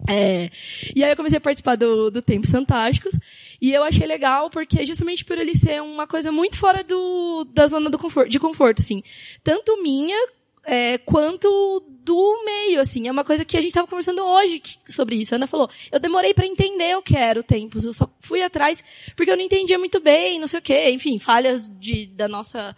É, 0.08 0.50
e 0.94 1.02
aí 1.02 1.10
eu 1.10 1.16
comecei 1.16 1.38
a 1.38 1.40
participar 1.40 1.76
do, 1.76 2.10
do 2.10 2.20
Tempos 2.20 2.50
Fantásticos, 2.50 3.18
e 3.60 3.72
eu 3.72 3.82
achei 3.82 4.06
legal 4.06 4.50
porque 4.50 4.84
justamente 4.84 5.24
por 5.24 5.38
ele 5.38 5.56
ser 5.56 5.80
uma 5.80 6.06
coisa 6.06 6.30
muito 6.30 6.58
fora 6.58 6.84
do, 6.84 7.46
da 7.54 7.66
zona 7.66 7.88
do 7.88 7.98
conforto, 7.98 8.28
de 8.28 8.38
conforto, 8.38 8.82
assim. 8.82 9.02
Tanto 9.42 9.82
minha, 9.82 10.18
é, 10.66 10.98
quanto 10.98 11.82
do 12.04 12.44
meio, 12.44 12.80
assim. 12.80 13.08
É 13.08 13.10
uma 13.12 13.24
coisa 13.24 13.44
que 13.44 13.56
a 13.56 13.60
gente 13.60 13.70
estava 13.70 13.86
conversando 13.86 14.22
hoje 14.22 14.60
que- 14.60 14.92
sobre 14.92 15.16
isso. 15.16 15.34
A 15.34 15.36
Ana 15.36 15.46
falou, 15.46 15.68
eu 15.90 15.98
demorei 15.98 16.34
para 16.34 16.46
entender 16.46 16.96
o 16.96 17.02
que 17.02 17.16
era 17.16 17.40
o 17.40 17.42
Tempos, 17.42 17.84
eu 17.84 17.92
só 17.92 18.08
fui 18.20 18.42
atrás 18.42 18.84
porque 19.16 19.30
eu 19.30 19.36
não 19.36 19.44
entendia 19.44 19.78
muito 19.78 20.00
bem, 20.00 20.38
não 20.38 20.46
sei 20.46 20.58
o 20.58 20.62
quê, 20.62 20.90
enfim, 20.90 21.18
falhas 21.18 21.70
de, 21.78 22.06
da 22.08 22.28
nossa 22.28 22.76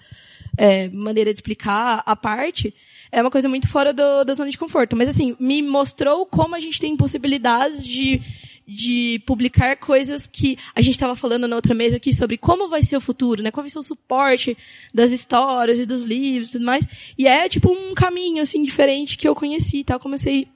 é, 0.57 0.89
maneira 0.89 1.33
de 1.33 1.39
explicar 1.39 2.03
a 2.07 2.17
parte, 2.17 2.73
é 3.13 3.21
uma 3.21 3.31
coisa 3.31 3.49
muito 3.49 3.69
fora 3.69 3.93
do, 3.93 4.25
da 4.25 4.33
zona 4.35 4.51
de 4.51 4.59
conforto. 4.59 4.97
Mas 4.97 5.09
assim, 5.09 5.37
me 5.39 5.63
mostrou 5.63 6.25
como 6.27 6.55
a 6.55 6.61
gente 6.61 6.81
tem 6.81 6.97
possibilidades 6.97 7.85
de, 7.85 8.21
de 8.67 9.23
publicar 9.25 9.77
coisas 9.77 10.27
que 10.27 10.59
a 10.75 10.81
gente 10.81 10.95
estava 10.95 11.15
falando 11.15 11.47
na 11.47 11.55
outra 11.55 11.75
mesa 11.75 11.97
aqui 11.97 12.13
sobre 12.13 12.37
como 12.37 12.69
vai 12.69 12.83
ser 12.83 12.97
o 12.97 13.01
futuro, 13.01 13.43
né? 13.43 13.51
Qual 13.51 13.63
vai 13.63 13.71
ser 13.71 13.79
o 13.79 13.83
suporte 13.83 14.57
das 14.93 15.13
histórias 15.13 15.79
e 15.79 15.87
dos 15.87 16.03
livros 16.03 16.49
e 16.49 16.53
tudo 16.53 16.65
mais. 16.65 16.85
E 17.17 17.29
é 17.29 17.49
tipo 17.49 17.71
um 17.71 17.95
caminho 17.95 18.43
assim 18.43 18.63
diferente 18.63 19.17
que 19.17 19.29
eu 19.29 19.35
conheci, 19.35 19.85
tá? 19.85 19.99
Comecei 19.99 20.49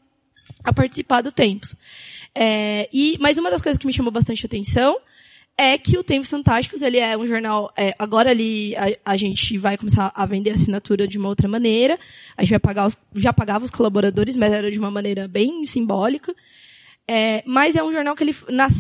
a 0.65 0.73
participar 0.73 1.23
do 1.23 1.31
Tempos. 1.31 1.77
É, 2.35 2.89
e, 2.93 3.17
mas 3.21 3.39
uma 3.39 3.51
das 3.51 3.63
coisas 3.63 3.79
que 3.79 3.87
me 3.87 3.93
chamou 3.93 4.13
bastante 4.13 4.45
atenção 4.45 4.99
é 5.57 5.77
que 5.77 5.99
o 5.99 6.03
Tempos 6.03 6.31
Fantásticos, 6.31 6.81
ele 6.81 6.99
é 6.99 7.17
um 7.19 7.27
jornal, 7.27 7.71
é, 7.77 7.95
agora 7.99 8.31
ali 8.31 8.75
a, 8.77 9.13
a 9.13 9.17
gente 9.17 9.59
vai 9.59 9.77
começar 9.77 10.11
a 10.15 10.25
vender 10.25 10.53
assinatura 10.53 11.07
de 11.07 11.19
uma 11.19 11.29
outra 11.29 11.47
maneira, 11.47 11.99
a 12.35 12.43
gente 12.43 12.51
vai 12.51 12.59
pagar 12.59 12.87
os, 12.87 12.97
já 13.15 13.33
pagava 13.33 13.65
os 13.65 13.71
colaboradores, 13.71 14.35
mas 14.37 14.53
era 14.53 14.71
de 14.71 14.79
uma 14.79 14.91
maneira 14.91 15.29
bem 15.29 15.65
simbólica, 15.67 16.35
é, 17.13 17.43
mas 17.45 17.75
é 17.75 17.83
um 17.83 17.93
jornal 17.93 18.15
que 18.15 18.23
ele, 18.23 18.37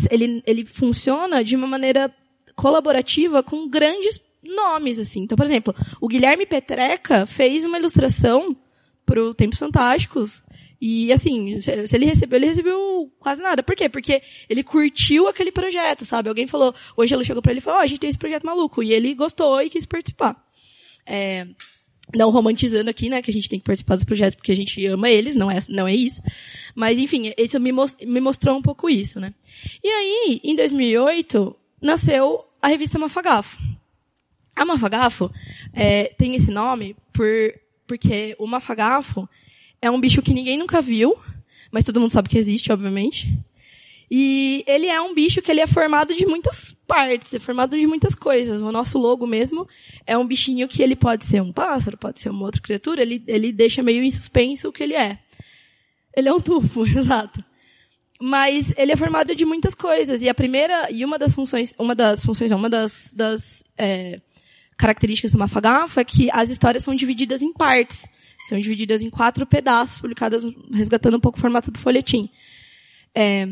ele, 0.09 0.43
ele 0.47 0.64
funciona 0.64 1.43
de 1.43 1.57
uma 1.57 1.66
maneira 1.66 2.14
colaborativa 2.55 3.43
com 3.43 3.68
grandes 3.68 4.20
nomes, 4.41 5.01
assim. 5.01 5.22
Então, 5.22 5.35
por 5.35 5.45
exemplo, 5.45 5.74
o 6.01 6.07
Guilherme 6.07 6.47
Petreca 6.47 7.26
fez 7.26 7.64
uma 7.64 7.76
ilustração 7.76 8.57
pro 9.05 9.35
Tempos 9.35 9.59
Fantásticos, 9.59 10.45
e 10.81 11.12
assim, 11.12 11.61
se 11.61 11.72
ele 11.93 12.07
recebeu, 12.07 12.39
ele 12.39 12.47
recebeu 12.47 13.12
quase 13.18 13.43
nada. 13.43 13.64
Por 13.64 13.74
quê? 13.74 13.89
Porque 13.89 14.22
ele 14.49 14.62
curtiu 14.62 15.26
aquele 15.26 15.51
projeto, 15.51 16.07
sabe? 16.07 16.28
Alguém 16.28 16.47
falou, 16.47 16.72
hoje 16.97 17.12
ele 17.12 17.24
chegou 17.24 17.43
pra 17.43 17.51
ele 17.51 17.59
e 17.59 17.62
falou, 17.62 17.81
ó, 17.81 17.83
a 17.83 17.87
gente 17.87 17.99
tem 17.99 18.09
esse 18.09 18.18
projeto 18.18 18.47
maluco. 18.47 18.81
E 18.81 18.93
ele 18.93 19.12
gostou 19.12 19.61
e 19.61 19.68
quis 19.68 19.85
participar. 19.85 20.43
É, 21.05 21.47
não 22.15 22.31
romantizando 22.31 22.91
aqui, 22.91 23.09
né, 23.09 23.23
que 23.23 23.31
a 23.31 23.33
gente 23.33 23.49
tem 23.49 23.59
que 23.59 23.65
participar 23.65 23.95
dos 23.95 24.05
projetos 24.05 24.35
porque 24.35 24.53
a 24.53 24.57
gente 24.57 24.85
ama 24.87 25.09
eles, 25.09 25.37
não 25.37 25.51
é, 25.51 25.59
não 25.69 25.87
é 25.87 25.95
isso. 25.95 26.23
Mas 26.75 26.99
enfim, 26.99 27.33
isso 27.37 27.59
me, 27.61 27.73
me 27.73 28.21
mostrou 28.21 28.57
um 28.57 28.63
pouco 28.63 28.89
isso, 28.89 29.21
né. 29.21 29.35
E 29.83 29.89
aí, 29.89 30.41
em 30.43 30.57
2008, 30.57 31.57
nasceu 31.81 32.45
a 32.61 32.69
revista 32.69 32.99
Mafagafo. 32.99 33.59
A 34.55 34.65
Mafagafo 34.65 35.31
é, 35.73 36.05
tem 36.19 36.35
esse 36.37 36.51
nome 36.51 36.97
por, 37.13 37.27
porque 37.87 38.37
o 38.39 38.47
Mafagafo 38.47 39.29
é 39.81 39.91
um 39.91 40.01
bicho 40.01 40.23
que 40.23 40.35
ninguém 40.35 40.59
nunca 40.59 40.81
viu, 40.81 41.17
mas 41.71 41.85
todo 41.85 42.01
mundo 42.01 42.11
sabe 42.11 42.29
que 42.29 42.39
existe, 42.39 42.73
obviamente. 42.73 43.39
E 44.11 44.65
ele 44.67 44.89
é 44.89 45.01
um 45.01 45.15
bicho 45.15 45.41
que 45.41 45.53
ele 45.53 45.61
é 45.61 45.69
formado 45.69 46.13
de 46.13 46.27
muitas 46.27 46.75
partes, 46.87 47.33
é 47.33 47.39
formado 47.39 47.79
de 47.79 47.87
muitas 47.87 48.13
coisas. 48.13 48.61
O 48.61 48.73
nosso 48.73 48.99
logo 48.99 49.25
mesmo 49.25 49.69
é 50.05 50.19
um 50.19 50.27
bichinho 50.27 50.67
que 50.67 50.83
ele 50.83 50.97
pode 50.97 51.25
ser 51.27 51.41
um 51.41 51.53
pássaro, 51.53 51.97
pode 51.97 52.19
ser 52.19 52.29
uma 52.29 52.45
outra 52.45 52.61
criatura, 52.61 53.03
ele, 53.03 53.23
ele 53.29 53.53
deixa 53.53 53.85
meio 53.85 54.03
em 54.03 54.11
suspenso 54.11 54.69
o 54.69 54.73
que 54.73 54.83
ele 54.83 54.95
é. 54.95 55.21
Ele 56.17 56.29
é 56.29 56.35
um 56.35 56.41
tufo, 56.41 56.85
exato. 56.99 57.45
Mas 58.21 58.75
ele 58.77 58.91
é 58.91 58.97
formado 58.97 59.33
de 59.33 59.45
muitas 59.45 59.75
coisas. 59.77 60.23
E 60.23 60.29
a 60.29 60.35
primeira, 60.35 60.91
e 60.91 61.05
uma 61.05 61.17
das 61.17 61.33
funções, 61.33 61.73
uma 61.79 61.95
das 61.95 62.25
funções, 62.25 62.51
uma 62.51 62.69
das, 62.69 63.15
das 63.15 63.63
é, 63.79 64.21
características 64.77 65.33
do 65.33 65.39
Mafagafo 65.39 66.01
é 66.01 66.05
que 66.05 66.29
as 66.33 66.51
histórias 66.51 66.83
são 66.83 66.97
divididas 66.97 67.43
em 67.43 67.53
partes. 67.53 68.09
São 68.49 68.59
divididas 68.59 69.03
em 69.03 69.11
quatro 69.11 69.47
pedaços, 69.47 70.01
publicadas 70.01 70.43
resgatando 70.73 71.17
um 71.17 71.21
pouco 71.21 71.39
o 71.39 71.41
formato 71.41 71.71
do 71.71 71.79
folhetim. 71.79 72.29
É, 73.15 73.47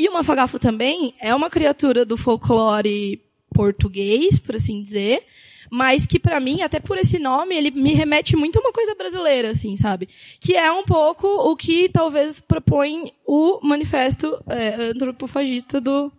e 0.00 0.08
o 0.08 0.12
Mafagafo 0.14 0.58
também 0.58 1.14
é 1.20 1.34
uma 1.34 1.50
criatura 1.50 2.06
do 2.06 2.16
folclore 2.16 3.20
português, 3.52 4.38
por 4.38 4.56
assim 4.56 4.82
dizer, 4.82 5.22
mas 5.70 6.06
que 6.06 6.18
pra 6.18 6.40
mim, 6.40 6.62
até 6.62 6.80
por 6.80 6.96
esse 6.96 7.18
nome, 7.18 7.54
ele 7.54 7.70
me 7.70 7.92
remete 7.92 8.34
muito 8.34 8.58
a 8.58 8.62
uma 8.62 8.72
coisa 8.72 8.94
brasileira, 8.94 9.50
assim, 9.50 9.76
sabe? 9.76 10.08
Que 10.40 10.56
é 10.56 10.72
um 10.72 10.84
pouco 10.84 11.26
o 11.28 11.54
que 11.54 11.88
talvez 11.90 12.40
propõe 12.40 13.12
o 13.26 13.60
manifesto 13.62 14.42
é, 14.48 14.90
antropofagista 14.90 15.80
do, 15.80 16.10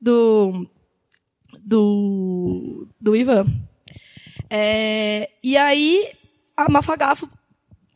do, 0.00 0.66
do, 1.60 2.88
do 2.98 3.14
Ivan. 3.14 3.46
É, 4.48 5.28
e 5.42 5.54
aí, 5.58 6.12
a 6.56 6.70
Mafagafo 6.70 7.28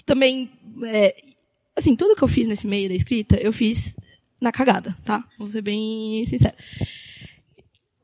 também, 0.05 0.51
é, 0.85 1.17
assim, 1.75 1.97
tudo 1.97 2.15
que 2.15 2.23
eu 2.23 2.29
fiz 2.29 2.47
nesse 2.47 2.67
meio 2.67 2.89
da 2.89 2.95
escrita, 2.95 3.37
eu 3.37 3.53
fiz 3.53 3.97
na 4.43 4.53
cagada, 4.53 4.95
tá? 5.05 5.25
Vou 5.39 5.47
ser 5.47 5.63
bem 5.63 6.25
sincera. 6.27 6.55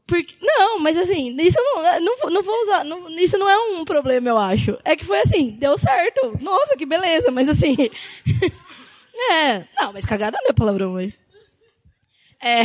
Porque, 0.07 0.35
não, 0.41 0.79
mas 0.79 0.97
assim, 0.97 1.37
isso 1.39 1.59
não, 1.61 2.01
não, 2.01 2.17
vou- 2.19 2.31
não 2.31 2.43
vou 2.43 2.63
usar, 2.63 2.85
não- 2.85 3.11
isso 3.19 3.37
não 3.37 3.49
é 3.49 3.59
um 3.59 3.85
problema, 3.85 4.29
eu 4.31 4.39
acho. 4.39 4.79
É 4.85 4.97
que 4.97 5.05
foi 5.05 5.21
assim, 5.21 5.51
deu 5.51 5.77
certo. 5.77 6.39
Nossa, 6.41 6.77
que 6.77 6.87
beleza, 6.87 7.31
mas 7.31 7.47
assim, 7.49 7.77
é, 9.33 9.65
não, 9.79 9.93
mas 9.93 10.07
cagada 10.07 10.39
não 10.43 10.51
é 10.51 10.53
palavrão, 10.55 10.95
velho. 10.95 11.13
É, 12.41 12.63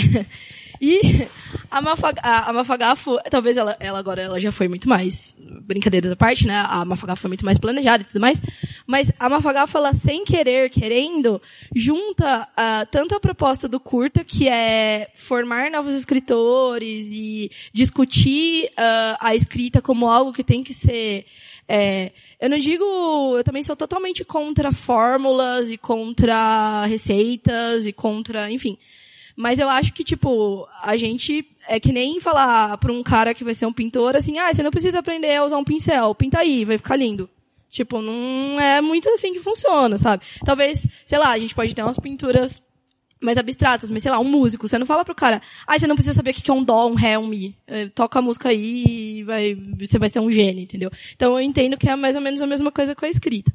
e 0.79 1.27
a, 1.73 1.81
Mafag, 1.81 2.19
a, 2.21 2.49
a 2.49 2.53
Mafagafo, 2.53 3.17
talvez 3.29 3.57
ela, 3.57 3.75
ela 3.79 3.97
agora 3.97 4.21
ela 4.21 4.39
já 4.39 4.51
foi 4.51 4.67
muito 4.67 4.87
mais, 4.87 5.37
brincadeiras 5.61 6.11
à 6.11 6.15
parte, 6.15 6.45
né? 6.45 6.63
A 6.67 6.85
Mafagafo 6.85 7.21
foi 7.21 7.29
muito 7.29 7.43
mais 7.43 7.57
planejada 7.57 8.03
e 8.03 8.05
tudo 8.05 8.21
mais. 8.21 8.41
Mas 8.85 9.11
a 9.17 9.27
Mafagafo, 9.27 9.77
ela 9.77 9.93
sem 9.93 10.23
querer, 10.23 10.69
querendo, 10.69 11.41
junta 11.75 12.47
ah, 12.55 12.85
tanto 12.89 13.15
a 13.15 13.19
proposta 13.19 13.67
do 13.67 13.79
curta, 13.79 14.23
que 14.23 14.47
é 14.47 15.09
formar 15.15 15.71
novos 15.71 15.93
escritores 15.93 17.11
e 17.11 17.49
discutir 17.73 18.69
ah, 18.77 19.17
a 19.19 19.35
escrita 19.35 19.81
como 19.81 20.07
algo 20.07 20.31
que 20.31 20.43
tem 20.43 20.63
que 20.63 20.73
ser 20.73 21.25
é, 21.67 22.11
eu 22.39 22.49
não 22.49 22.57
digo, 22.57 22.83
eu 23.37 23.43
também 23.43 23.63
sou 23.63 23.75
totalmente 23.75 24.25
contra 24.25 24.71
fórmulas 24.73 25.71
e 25.71 25.77
contra 25.77 26.85
receitas 26.85 27.85
e 27.85 27.93
contra, 27.93 28.51
enfim. 28.51 28.77
Mas 29.35 29.59
eu 29.59 29.69
acho 29.69 29.93
que, 29.93 30.03
tipo, 30.03 30.67
a 30.81 30.95
gente 30.95 31.43
é 31.67 31.79
que 31.79 31.91
nem 31.91 32.19
falar 32.19 32.77
pra 32.77 32.91
um 32.91 33.03
cara 33.03 33.33
que 33.33 33.43
vai 33.43 33.53
ser 33.53 33.65
um 33.65 33.73
pintor 33.73 34.15
assim, 34.15 34.37
ah, 34.39 34.53
você 34.53 34.63
não 34.63 34.71
precisa 34.71 34.99
aprender 34.99 35.35
a 35.35 35.45
usar 35.45 35.57
um 35.57 35.63
pincel, 35.63 36.13
pinta 36.15 36.39
aí, 36.39 36.65
vai 36.65 36.77
ficar 36.77 36.95
lindo. 36.95 37.29
Tipo, 37.69 38.01
não 38.01 38.59
é 38.59 38.81
muito 38.81 39.09
assim 39.09 39.33
que 39.33 39.39
funciona, 39.39 39.97
sabe? 39.97 40.23
Talvez, 40.45 40.87
sei 41.05 41.17
lá, 41.17 41.31
a 41.31 41.39
gente 41.39 41.55
pode 41.55 41.73
ter 41.73 41.81
umas 41.81 41.97
pinturas 41.97 42.61
mais 43.19 43.37
abstratas, 43.37 43.89
mas 43.89 44.03
sei 44.03 44.11
lá, 44.11 44.19
um 44.19 44.29
músico. 44.29 44.67
Você 44.67 44.77
não 44.77 44.85
fala 44.85 45.03
pro 45.03 45.15
cara, 45.15 45.41
ah, 45.65 45.79
você 45.79 45.87
não 45.87 45.95
precisa 45.95 46.15
saber 46.15 46.31
o 46.31 46.33
que 46.33 46.51
é 46.51 46.53
um 46.53 46.63
dó, 46.63 46.87
um 46.87 46.93
ré, 46.93 47.17
um 47.17 47.25
mi. 47.25 47.55
É, 47.65 47.87
toca 47.87 48.19
a 48.19 48.21
música 48.21 48.49
aí 48.49 49.19
e 49.19 49.23
vai, 49.23 49.55
você 49.79 49.97
vai 49.97 50.09
ser 50.09 50.19
um 50.19 50.29
gênio, 50.29 50.63
entendeu? 50.63 50.91
Então 51.15 51.33
eu 51.33 51.41
entendo 51.41 51.77
que 51.77 51.89
é 51.89 51.95
mais 51.95 52.15
ou 52.15 52.21
menos 52.21 52.41
a 52.41 52.47
mesma 52.47 52.71
coisa 52.71 52.93
com 52.93 53.05
a 53.05 53.09
escrita. 53.09 53.51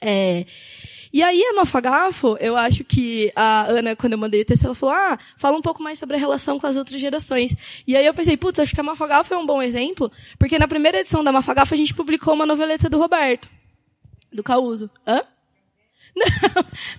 É, 0.00 0.46
e 1.12 1.22
aí, 1.22 1.42
a 1.44 1.52
Mafagafo, 1.54 2.36
eu 2.40 2.56
acho 2.56 2.82
que 2.84 3.30
a 3.36 3.70
Ana, 3.70 3.94
quando 3.94 4.14
eu 4.14 4.18
mandei 4.18 4.40
o 4.40 4.44
texto, 4.44 4.64
ela 4.64 4.74
falou, 4.74 4.94
ah, 4.94 5.18
fala 5.36 5.58
um 5.58 5.62
pouco 5.62 5.82
mais 5.82 5.98
sobre 5.98 6.16
a 6.16 6.18
relação 6.18 6.58
com 6.58 6.66
as 6.66 6.76
outras 6.76 7.00
gerações. 7.00 7.54
E 7.86 7.96
aí 7.96 8.06
eu 8.06 8.14
pensei, 8.14 8.36
putz, 8.36 8.58
acho 8.58 8.74
que 8.74 8.80
a 8.80 8.84
Mafagafo 8.84 9.34
é 9.34 9.36
um 9.36 9.46
bom 9.46 9.60
exemplo, 9.60 10.10
porque 10.38 10.58
na 10.58 10.66
primeira 10.66 11.00
edição 11.00 11.22
da 11.22 11.32
Mafagafo 11.32 11.74
a 11.74 11.76
gente 11.76 11.94
publicou 11.94 12.34
uma 12.34 12.46
noveleta 12.46 12.88
do 12.88 12.98
Roberto, 12.98 13.48
do 14.32 14.42
Causo. 14.42 14.90
Hã? 15.06 15.22
Não, 16.14 16.26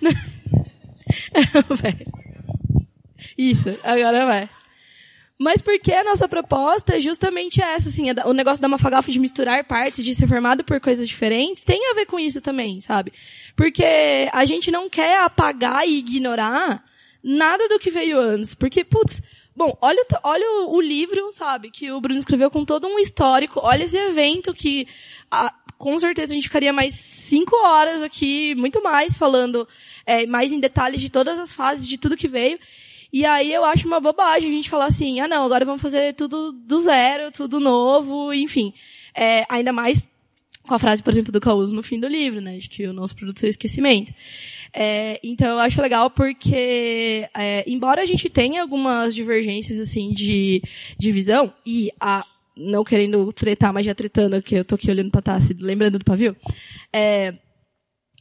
não. 0.02 0.10
Isso, 3.38 3.68
agora 3.82 4.26
vai. 4.26 4.50
Mas 5.38 5.60
porque 5.60 5.92
a 5.92 6.04
nossa 6.04 6.28
proposta 6.28 6.96
é 6.96 7.00
justamente 7.00 7.60
essa, 7.60 7.88
assim, 7.88 8.04
o 8.24 8.32
negócio 8.32 8.62
da 8.62 8.68
Mafagafo 8.68 9.10
de 9.10 9.18
misturar 9.18 9.64
partes, 9.64 10.04
de 10.04 10.14
ser 10.14 10.28
formado 10.28 10.62
por 10.62 10.80
coisas 10.80 11.08
diferentes, 11.08 11.64
tem 11.64 11.90
a 11.90 11.94
ver 11.94 12.06
com 12.06 12.20
isso 12.20 12.40
também, 12.40 12.80
sabe? 12.80 13.12
Porque 13.56 13.84
a 14.32 14.44
gente 14.44 14.70
não 14.70 14.88
quer 14.88 15.18
apagar 15.20 15.86
e 15.88 15.98
ignorar 15.98 16.84
nada 17.22 17.68
do 17.68 17.80
que 17.80 17.90
veio 17.90 18.20
antes. 18.20 18.54
Porque, 18.54 18.84
putz, 18.84 19.20
bom, 19.56 19.76
olha, 19.80 20.06
olha 20.22 20.46
o, 20.62 20.76
o 20.76 20.80
livro, 20.80 21.32
sabe, 21.32 21.70
que 21.70 21.90
o 21.90 22.00
Bruno 22.00 22.20
escreveu 22.20 22.50
com 22.50 22.64
todo 22.64 22.86
um 22.86 22.98
histórico, 22.98 23.58
olha 23.60 23.84
esse 23.84 23.96
evento 23.96 24.54
que, 24.54 24.86
a, 25.28 25.52
com 25.76 25.98
certeza 25.98 26.32
a 26.32 26.34
gente 26.34 26.48
ficaria 26.48 26.72
mais 26.72 26.94
cinco 26.94 27.56
horas 27.56 28.02
aqui, 28.02 28.54
muito 28.54 28.80
mais, 28.82 29.16
falando 29.16 29.66
é, 30.06 30.26
mais 30.26 30.52
em 30.52 30.60
detalhes 30.60 31.00
de 31.00 31.08
todas 31.08 31.40
as 31.40 31.52
fases, 31.52 31.88
de 31.88 31.98
tudo 31.98 32.16
que 32.16 32.28
veio. 32.28 32.58
E 33.14 33.24
aí 33.24 33.54
eu 33.54 33.64
acho 33.64 33.86
uma 33.86 34.00
bobagem 34.00 34.50
a 34.50 34.52
gente 34.52 34.68
falar 34.68 34.86
assim, 34.86 35.20
ah 35.20 35.28
não, 35.28 35.44
agora 35.44 35.64
vamos 35.64 35.80
fazer 35.80 36.14
tudo 36.14 36.50
do 36.50 36.80
zero, 36.80 37.30
tudo 37.30 37.60
novo, 37.60 38.34
enfim. 38.34 38.74
É, 39.14 39.46
ainda 39.48 39.72
mais 39.72 40.04
com 40.64 40.74
a 40.74 40.80
frase, 40.80 41.00
por 41.00 41.12
exemplo, 41.12 41.30
do 41.30 41.40
Causo 41.40 41.72
no 41.72 41.80
fim 41.80 42.00
do 42.00 42.08
livro, 42.08 42.40
né, 42.40 42.58
de 42.58 42.68
que 42.68 42.88
o 42.88 42.92
nosso 42.92 43.14
produto 43.14 43.44
é 43.44 43.48
esquecimento. 43.48 44.12
É, 44.72 45.20
então 45.22 45.46
eu 45.46 45.60
acho 45.60 45.80
legal 45.80 46.10
porque, 46.10 47.28
é, 47.32 47.62
embora 47.68 48.02
a 48.02 48.04
gente 48.04 48.28
tenha 48.28 48.60
algumas 48.60 49.14
divergências, 49.14 49.78
assim, 49.78 50.12
de, 50.12 50.60
de 50.98 51.12
visão, 51.12 51.54
e 51.64 51.92
a, 52.00 52.26
não 52.56 52.82
querendo 52.82 53.32
tretar, 53.32 53.72
mas 53.72 53.86
já 53.86 53.94
tretando, 53.94 54.42
que 54.42 54.56
eu 54.56 54.64
tô 54.64 54.74
aqui 54.74 54.90
olhando 54.90 55.12
pra 55.12 55.22
Tassi, 55.22 55.54
lembrando 55.54 56.00
do 56.00 56.04
pavio, 56.04 56.36
é, 56.92 57.32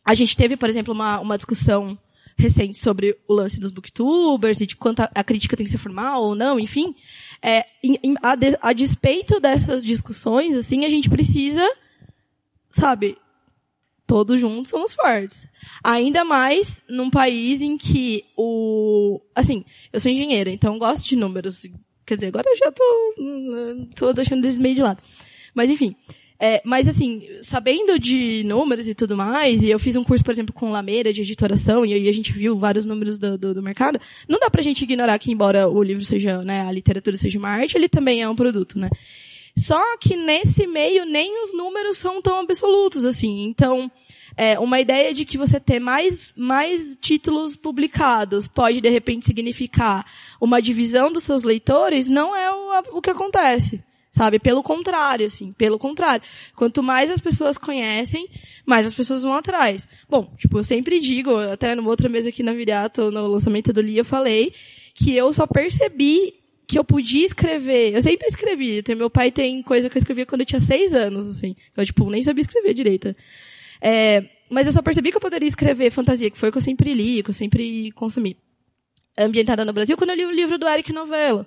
a 0.06 0.14
gente 0.14 0.38
teve, 0.38 0.56
por 0.56 0.70
exemplo, 0.70 0.94
uma, 0.94 1.20
uma 1.20 1.36
discussão 1.36 1.98
recente 2.38 2.78
sobre 2.78 3.18
o 3.28 3.34
lance 3.34 3.60
dos 3.60 3.72
booktubers 3.72 4.62
e 4.62 4.66
de 4.66 4.76
quanto 4.76 5.02
a, 5.02 5.10
a 5.14 5.24
crítica 5.24 5.56
tem 5.56 5.66
que 5.66 5.72
ser 5.72 5.78
formal 5.78 6.24
ou 6.24 6.36
não, 6.36 6.60
enfim, 6.60 6.96
é, 7.42 7.66
em, 7.84 7.98
em, 8.04 8.16
a, 8.22 8.36
de, 8.36 8.58
a 8.62 8.74
despeito 8.74 9.40
dessas 9.40 9.84
discussões, 9.84 10.56
assim, 10.56 10.86
a 10.86 10.90
gente 10.90 11.10
precisa, 11.10 11.68
sabe, 12.72 13.18
todos 14.08 14.40
juntos 14.40 14.70
somos 14.70 14.94
fortes. 14.94 15.48
Ainda 15.84 16.24
mais 16.24 16.84
num 16.88 17.10
país 17.10 17.62
em 17.62 17.78
que 17.78 18.26
o, 18.38 19.22
assim, 19.36 19.66
eu 19.92 20.00
sou 20.00 20.12
engenheira, 20.12 20.50
então 20.50 20.78
gosto 20.78 21.08
de 21.08 21.16
números. 21.16 21.66
Quer 22.06 22.16
dizer, 22.16 22.28
agora 22.28 22.50
eu 22.50 22.58
já 22.58 22.72
tô, 22.72 23.16
tô 23.96 24.14
deixando 24.14 24.46
eles 24.46 24.58
meio 24.58 24.76
de 24.76 24.82
lado. 24.82 25.02
Mas 25.54 25.70
enfim, 25.70 25.96
é, 26.46 26.62
mas 26.66 26.90
assim, 26.90 27.26
sabendo 27.42 27.98
de 27.98 28.44
números 28.44 28.86
e 28.90 28.94
tudo 28.94 29.16
mais, 29.16 29.64
e 29.64 29.70
eu 29.70 29.80
fiz 29.80 29.96
um 29.96 30.04
curso, 30.04 30.22
por 30.22 30.32
exemplo, 30.32 30.54
com 30.54 30.70
Lameira 30.70 31.14
de 31.14 31.22
editoração, 31.22 31.86
e 31.86 31.94
aí 31.94 32.10
a 32.10 32.12
gente 32.12 32.34
viu 32.34 32.60
vários 32.60 32.86
números 32.86 33.18
do, 33.18 33.38
do, 33.38 33.54
do, 33.54 33.64
mercado, 33.64 33.98
não 34.28 34.38
dá 34.38 34.50
pra 34.50 34.62
gente 34.62 34.84
ignorar 34.84 35.18
que 35.20 35.32
embora 35.32 35.70
o 35.70 35.82
livro 35.82 36.04
seja, 36.04 36.42
né, 36.42 36.68
a 36.68 36.72
literatura 36.74 37.16
seja 37.16 37.40
uma 37.40 37.48
arte, 37.48 37.78
ele 37.78 37.88
também 37.88 38.22
é 38.22 38.28
um 38.28 38.36
produto, 38.36 38.78
né? 38.78 38.90
Só 39.58 39.82
que 39.98 40.18
nesse 40.18 40.68
meio 40.68 41.06
nem 41.06 41.46
os 41.46 41.54
números 41.54 41.98
são 41.98 42.22
tão 42.22 42.42
absolutos, 42.42 43.06
assim. 43.06 43.46
Então, 43.46 43.90
é, 44.36 44.60
uma 44.60 44.82
ideia 44.82 45.14
de 45.14 45.24
que 45.24 45.38
você 45.38 45.62
ter 45.62 45.80
mais, 45.80 46.34
mais 46.36 46.98
títulos 47.00 47.56
publicados 47.56 48.50
pode 48.50 48.82
de 48.82 48.90
repente 48.90 49.26
significar 49.26 50.06
uma 50.42 50.62
divisão 50.62 51.10
dos 51.10 51.24
seus 51.24 51.44
leitores 51.44 52.10
não 52.10 52.36
é 52.36 52.52
o, 52.52 52.98
o 52.98 53.02
que 53.02 53.12
acontece 53.12 53.82
sabe? 54.14 54.38
Pelo 54.40 54.62
contrário, 54.62 55.26
assim, 55.26 55.52
pelo 55.54 55.80
contrário. 55.80 56.24
Quanto 56.56 56.84
mais 56.84 57.10
as 57.10 57.20
pessoas 57.20 57.58
conhecem, 57.58 58.30
mais 58.66 58.86
as 58.86 58.94
pessoas 58.94 59.24
vão 59.24 59.34
atrás. 59.34 59.88
Bom, 60.08 60.32
tipo, 60.38 60.60
eu 60.60 60.64
sempre 60.64 61.00
digo, 61.00 61.36
até 61.36 61.74
numa 61.74 61.90
outra 61.90 62.08
mesa 62.08 62.30
aqui 62.30 62.44
na 62.44 62.54
Viriato, 62.54 63.10
no 63.10 63.26
lançamento 63.26 63.74
do 63.74 63.82
Lia, 63.82 64.02
eu 64.02 64.06
falei 64.06 64.54
que 64.94 65.16
eu 65.16 65.34
só 65.34 65.48
percebi 65.48 66.36
que 66.68 66.78
eu 66.78 66.84
podia 66.84 67.26
escrever. 67.26 67.96
Eu 67.96 68.02
sempre 68.04 68.28
escrevi. 68.28 68.78
Então, 68.78 68.96
meu 68.96 69.10
pai 69.10 69.32
tem 69.32 69.64
coisa 69.64 69.90
que 69.90 69.98
eu 69.98 70.00
escrevia 70.00 70.28
quando 70.28 70.42
eu 70.42 70.48
tinha 70.48 70.62
seis 70.62 70.94
anos, 70.94 71.28
assim. 71.28 71.56
Eu, 71.76 71.84
tipo, 71.84 72.08
nem 72.10 72.22
sabia 72.22 72.42
escrever 72.42 72.74
direito. 72.76 73.16
É, 73.82 74.30
mas 74.48 74.68
eu 74.68 74.74
só 74.74 74.82
percebi 74.84 75.10
que 75.10 75.18
eu 75.18 75.22
poderia 75.22 75.48
escrever 75.48 75.90
fantasia, 75.90 76.30
que 76.30 76.38
foi 76.38 76.50
o 76.50 76.52
que 76.52 76.60
eu 76.60 76.62
sempre 76.62 76.94
li, 76.94 77.24
que 77.24 77.32
eu 77.32 77.34
sempre 77.34 77.92
consumi. 77.94 78.38
Ambientada 79.18 79.66
no 79.66 79.74
Brasil, 79.74 79.98
quando 79.98 80.12
eu 80.12 80.16
li 80.16 80.26
o 80.26 80.32
livro 80.32 80.58
do 80.58 80.68
Eric 80.68 80.94
Novello 80.94 81.46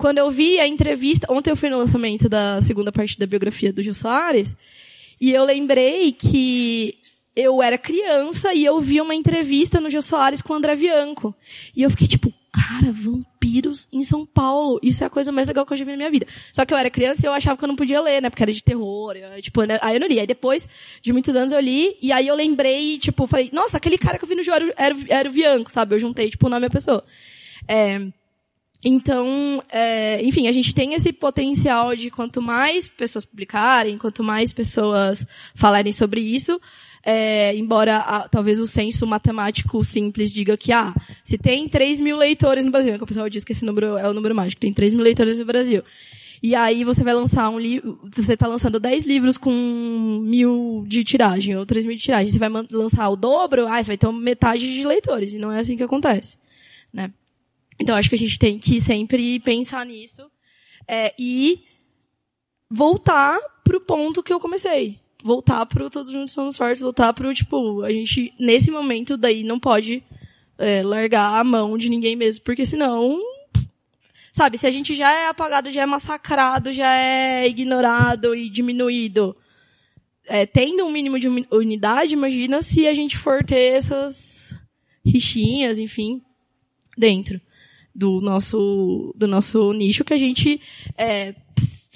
quando 0.00 0.16
eu 0.16 0.30
vi 0.30 0.58
a 0.58 0.66
entrevista, 0.66 1.30
ontem 1.30 1.50
eu 1.50 1.56
fui 1.56 1.68
no 1.68 1.76
lançamento 1.76 2.26
da 2.26 2.62
segunda 2.62 2.90
parte 2.90 3.18
da 3.18 3.26
biografia 3.26 3.70
do 3.70 3.82
Gil 3.82 3.92
Soares, 3.92 4.56
e 5.20 5.30
eu 5.30 5.44
lembrei 5.44 6.10
que 6.10 6.94
eu 7.36 7.62
era 7.62 7.76
criança 7.76 8.54
e 8.54 8.64
eu 8.64 8.80
vi 8.80 8.98
uma 8.98 9.14
entrevista 9.14 9.78
no 9.78 9.90
Gil 9.90 10.00
Soares 10.00 10.40
com 10.40 10.54
o 10.54 10.56
André 10.56 10.74
Bianco. 10.74 11.34
E 11.76 11.82
eu 11.82 11.90
fiquei 11.90 12.08
tipo, 12.08 12.32
cara, 12.50 12.90
vampiros 12.90 13.90
em 13.92 14.02
São 14.02 14.24
Paulo. 14.24 14.80
Isso 14.82 15.04
é 15.04 15.06
a 15.06 15.10
coisa 15.10 15.30
mais 15.30 15.48
legal 15.48 15.66
que 15.66 15.74
eu 15.74 15.76
já 15.76 15.84
vi 15.84 15.90
na 15.90 15.98
minha 15.98 16.10
vida. 16.10 16.26
Só 16.50 16.64
que 16.64 16.72
eu 16.72 16.78
era 16.78 16.88
criança 16.88 17.20
e 17.22 17.28
eu 17.28 17.32
achava 17.34 17.58
que 17.58 17.64
eu 17.64 17.68
não 17.68 17.76
podia 17.76 18.00
ler, 18.00 18.22
né? 18.22 18.30
Porque 18.30 18.42
era 18.42 18.52
de 18.52 18.64
terror. 18.64 19.14
Eu, 19.14 19.42
tipo, 19.42 19.62
né? 19.64 19.78
aí 19.82 19.96
eu 19.96 20.00
não 20.00 20.08
li. 20.08 20.18
Aí 20.18 20.26
depois 20.26 20.66
de 21.02 21.12
muitos 21.12 21.36
anos 21.36 21.52
eu 21.52 21.60
li, 21.60 21.94
e 22.00 22.10
aí 22.10 22.26
eu 22.26 22.34
lembrei, 22.34 22.98
tipo, 22.98 23.26
falei, 23.26 23.50
nossa, 23.52 23.76
aquele 23.76 23.98
cara 23.98 24.16
que 24.16 24.24
eu 24.24 24.28
vi 24.28 24.34
no 24.34 24.42
Gil 24.42 24.54
era, 24.54 24.74
era, 24.78 24.96
era 25.10 25.28
o 25.28 25.32
Bianco, 25.32 25.70
sabe? 25.70 25.94
Eu 25.94 25.98
juntei, 25.98 26.30
tipo, 26.30 26.46
o 26.46 26.50
nome 26.50 26.62
da 26.62 26.70
pessoa. 26.70 27.04
É, 27.68 28.00
então, 28.82 29.62
é, 29.70 30.22
enfim, 30.24 30.48
a 30.48 30.52
gente 30.52 30.74
tem 30.74 30.94
esse 30.94 31.12
potencial 31.12 31.94
de 31.94 32.10
quanto 32.10 32.40
mais 32.40 32.88
pessoas 32.88 33.24
publicarem, 33.24 33.98
quanto 33.98 34.24
mais 34.24 34.52
pessoas 34.52 35.26
falarem 35.54 35.92
sobre 35.92 36.22
isso, 36.22 36.58
é, 37.04 37.54
embora 37.56 37.98
a, 37.98 38.28
talvez 38.28 38.58
o 38.58 38.66
senso 38.66 39.06
matemático 39.06 39.82
simples 39.84 40.32
diga 40.32 40.56
que, 40.56 40.72
ah, 40.72 40.94
se 41.22 41.36
tem 41.36 41.68
3 41.68 42.00
mil 42.00 42.16
leitores 42.16 42.64
no 42.64 42.70
Brasil, 42.70 42.94
é 42.94 42.96
que 42.96 43.04
o 43.04 43.06
pessoal 43.06 43.28
diz 43.28 43.44
que 43.44 43.52
esse 43.52 43.64
número 43.64 43.98
é 43.98 44.08
o 44.08 44.14
número 44.14 44.34
mágico, 44.34 44.60
tem 44.60 44.72
3 44.72 44.94
mil 44.94 45.04
leitores 45.04 45.38
no 45.38 45.44
Brasil. 45.44 45.82
E 46.42 46.54
aí 46.54 46.84
você 46.84 47.04
vai 47.04 47.12
lançar 47.12 47.50
um 47.50 47.58
livro, 47.58 48.00
você 48.10 48.32
está 48.32 48.46
lançando 48.46 48.80
10 48.80 49.04
livros 49.04 49.36
com 49.36 49.52
mil 50.22 50.84
de 50.86 51.04
tiragem, 51.04 51.54
ou 51.54 51.66
3 51.66 51.84
mil 51.84 51.96
de 51.96 52.02
tiragem, 52.02 52.32
você 52.32 52.38
vai 52.38 52.48
lançar 52.70 53.10
o 53.10 53.16
dobro, 53.16 53.66
ah, 53.66 53.82
você 53.82 53.88
vai 53.88 53.98
ter 53.98 54.10
metade 54.10 54.72
de 54.72 54.84
leitores, 54.84 55.34
e 55.34 55.38
não 55.38 55.52
é 55.52 55.60
assim 55.60 55.76
que 55.76 55.82
acontece, 55.82 56.38
né? 56.90 57.12
Então 57.80 57.96
acho 57.96 58.10
que 58.10 58.14
a 58.14 58.18
gente 58.18 58.38
tem 58.38 58.58
que 58.58 58.80
sempre 58.80 59.40
pensar 59.40 59.86
nisso 59.86 60.30
é, 60.86 61.14
e 61.18 61.64
voltar 62.70 63.38
pro 63.64 63.80
ponto 63.80 64.22
que 64.22 64.32
eu 64.32 64.38
comecei. 64.38 65.00
Voltar 65.22 65.64
pro 65.66 65.90
Todos 65.90 66.10
Juntos 66.10 66.32
Somos 66.32 66.56
Fortes, 66.56 66.80
voltar 66.82 67.12
pro, 67.12 67.32
tipo, 67.32 67.82
a 67.82 67.92
gente, 67.92 68.32
nesse 68.38 68.70
momento 68.70 69.16
daí, 69.16 69.44
não 69.44 69.58
pode 69.58 70.02
é, 70.58 70.82
largar 70.82 71.38
a 71.38 71.44
mão 71.44 71.76
de 71.76 71.88
ninguém 71.88 72.16
mesmo, 72.16 72.42
porque 72.42 72.64
senão, 72.64 73.18
sabe, 74.32 74.56
se 74.56 74.66
a 74.66 74.70
gente 74.70 74.94
já 74.94 75.12
é 75.12 75.26
apagado, 75.26 75.70
já 75.70 75.82
é 75.82 75.86
massacrado, 75.86 76.72
já 76.72 76.90
é 76.96 77.46
ignorado 77.46 78.34
e 78.34 78.48
diminuído, 78.48 79.36
é, 80.26 80.46
tendo 80.46 80.84
um 80.86 80.90
mínimo 80.90 81.18
de 81.18 81.28
unidade, 81.50 82.14
imagina 82.14 82.62
se 82.62 82.86
a 82.86 82.94
gente 82.94 83.18
for 83.18 83.44
ter 83.44 83.76
essas 83.76 84.58
rixinhas, 85.04 85.78
enfim, 85.78 86.22
dentro 86.96 87.40
do 88.00 88.18
nosso, 88.22 89.14
do 89.14 89.28
nosso 89.28 89.74
nicho 89.74 90.02
que 90.02 90.14
a 90.14 90.18
gente 90.18 90.58
é, 90.96 91.34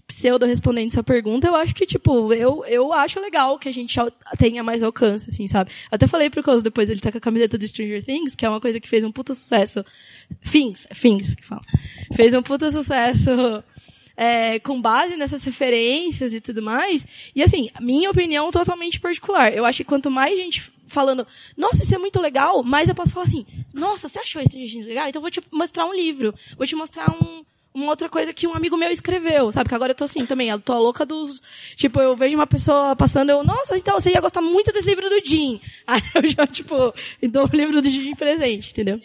pseudo 0.07 0.45
respondendo 0.45 0.89
essa 0.89 1.03
pergunta, 1.03 1.47
eu 1.47 1.57
acho 1.57 1.75
que, 1.75 1.87
tipo, 1.87 2.31
eu, 2.35 2.63
eu 2.67 2.93
acho 2.93 3.19
legal 3.21 3.59
que 3.59 3.71
a 3.71 3.73
gente 3.73 3.99
tenha 4.39 4.63
mais 4.63 4.83
alcance, 4.83 5.31
assim, 5.31 5.49
sabe? 5.49 5.71
Até 5.91 6.07
falei 6.07 6.29
pro 6.29 6.43
Cos 6.43 6.63
depois, 6.63 6.91
ele 6.91 7.01
tá 7.01 7.11
com 7.11 7.17
a 7.17 7.21
camiseta 7.23 7.57
do 7.57 7.67
Stranger 7.67 8.05
Things, 8.05 8.35
que 8.35 8.45
é 8.45 8.49
uma 8.51 8.61
coisa 8.61 8.79
que 8.79 8.89
fez 8.89 9.03
um 9.03 9.11
puta 9.11 9.33
sucesso. 9.33 9.83
Fins, 10.43 10.87
Fins 10.93 11.35
que 11.35 11.47
fala. 11.47 11.63
Fez 12.15 12.35
um 12.35 12.43
puta 12.43 12.71
sucesso 12.71 13.31
é, 14.17 14.59
com 14.59 14.81
base 14.81 15.17
nessas 15.17 15.43
referências 15.45 16.35
e 16.35 16.41
tudo 16.41 16.63
mais. 16.63 17.07
E 17.35 17.43
assim, 17.43 17.69
minha 17.81 18.11
opinião 18.11 18.51
totalmente 18.51 19.01
particular. 19.01 19.53
Eu 19.53 19.65
acho 19.65 19.79
que 19.79 19.85
quanto 19.85 20.11
mais 20.11 20.37
gente 20.37 20.73
falando, 20.87 21.27
nossa, 21.57 21.83
isso 21.83 21.95
é 21.95 21.99
muito 21.99 22.21
legal, 22.21 22.63
mais 22.63 22.89
eu 22.89 22.95
posso 22.95 23.13
falar 23.13 23.27
assim, 23.27 23.47
nossa, 23.73 24.09
você 24.09 24.19
achou 24.19 24.43
isso 24.43 24.81
legal? 24.81 25.09
Então 25.09 25.19
eu 25.19 25.23
vou 25.23 25.31
te 25.31 25.43
mostrar 25.51 25.87
um 25.87 25.95
livro, 25.95 26.35
vou 26.57 26.67
te 26.67 26.77
mostrar 26.77 27.11
um, 27.11 27.45
uma 27.75 27.89
outra 27.89 28.09
coisa 28.09 28.33
que 28.33 28.47
um 28.47 28.55
amigo 28.55 28.77
meu 28.77 28.91
escreveu, 28.91 29.51
sabe? 29.51 29.69
Que 29.69 29.75
agora 29.75 29.93
eu 29.93 29.97
tô 29.97 30.05
assim 30.05 30.25
também, 30.25 30.49
eu 30.49 30.61
tô 30.61 30.79
louca 30.79 31.05
dos, 31.05 31.41
tipo, 31.75 32.01
eu 32.01 32.15
vejo 32.15 32.37
uma 32.37 32.47
pessoa 32.47 32.95
passando, 32.95 33.31
eu, 33.31 33.43
nossa, 33.43 33.77
então 33.77 33.99
você 33.99 34.11
ia 34.13 34.21
gostar 34.21 34.41
muito 34.41 34.73
desse 34.73 34.89
livro 34.89 35.09
do 35.09 35.25
Jim. 35.25 35.61
Aí 35.87 36.01
eu 36.15 36.31
já, 36.31 36.47
tipo, 36.47 36.95
dou 37.31 37.45
o 37.47 37.57
livro 37.57 37.83
do 37.83 37.91
Jim 37.91 38.15
presente, 38.15 38.71
entendeu? 38.71 39.01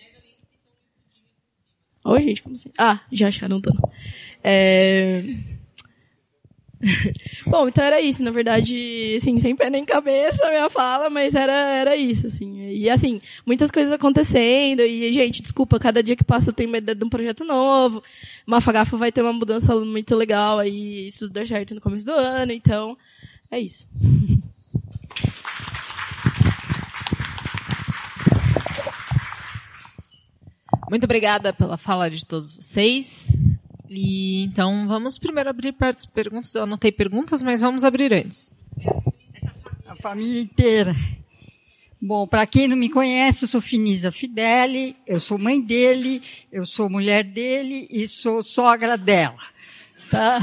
Oi, 2.06 2.22
gente, 2.22 2.42
como 2.42 2.56
assim? 2.56 2.72
Ah, 2.78 3.02
já 3.12 3.28
acharam 3.28 3.60
tudo. 3.60 3.78
É... 4.44 5.24
Bom, 7.46 7.68
então 7.68 7.84
era 7.84 8.00
isso, 8.00 8.24
na 8.24 8.32
verdade, 8.32 9.16
assim, 9.18 9.38
sem 9.40 9.56
pé 9.56 9.70
nem 9.70 9.84
cabeça 9.84 10.46
a 10.46 10.50
minha 10.50 10.70
fala, 10.70 11.10
mas 11.10 11.36
era, 11.36 11.52
era 11.52 11.96
isso, 11.96 12.28
assim. 12.28 12.70
E 12.70 12.90
assim, 12.90 13.22
muitas 13.46 13.70
coisas 13.70 13.92
acontecendo, 13.92 14.82
e, 14.82 15.12
gente, 15.12 15.42
desculpa, 15.42 15.78
cada 15.80 16.02
dia 16.02 16.16
que 16.16 16.24
passa 16.24 16.50
eu 16.50 16.54
tenho 16.54 16.70
medo 16.70 16.96
de 16.96 17.04
um 17.04 17.10
projeto 17.10 17.44
novo. 17.44 18.02
Mafagafa 18.46 18.96
vai 18.98 19.12
ter 19.12 19.22
uma 19.22 19.34
mudança 19.34 19.76
muito 19.76 20.16
legal 20.16 20.60
aí, 20.60 21.08
isso 21.08 21.28
deu 21.28 21.46
certo 21.46 21.76
no 21.76 21.82
começo 21.82 22.06
do 22.06 22.14
ano, 22.14 22.54
então, 22.54 22.98
é 23.52 23.60
isso. 23.60 23.86
Muito 30.90 31.04
obrigada 31.04 31.54
pela 31.54 31.78
fala 31.78 32.10
de 32.10 32.26
todos 32.26 32.56
vocês. 32.56 33.28
E 33.90 34.44
então 34.44 34.88
vamos 34.88 35.18
primeiro 35.18 35.50
abrir 35.50 35.74
para 35.74 35.90
as 35.90 36.06
perguntas. 36.06 36.54
Eu 36.54 36.64
anotei 36.64 36.92
perguntas, 36.92 37.42
mas 37.42 37.62
vamos 37.62 37.84
abrir 37.84 38.14
antes. 38.14 38.54
A 39.88 39.96
família 39.96 40.42
inteira. 40.42 40.96
Bom, 42.02 42.26
para 42.26 42.48
quem 42.48 42.68
não 42.68 42.78
me 42.78 42.90
conhece, 42.90 43.44
eu 43.44 43.50
sou 43.50 43.60
Finisa 43.60 44.12
Fideli, 44.12 44.96
eu 45.06 45.20
sou 45.20 45.38
mãe 45.38 45.60
dele, 45.60 46.22
eu 46.50 46.66
sou 46.66 46.90
mulher 46.90 47.24
dele 47.24 47.88
e 47.90 48.08
sou 48.08 48.42
sogra 48.42 48.98
dela. 48.98 49.42
Tá? 50.10 50.40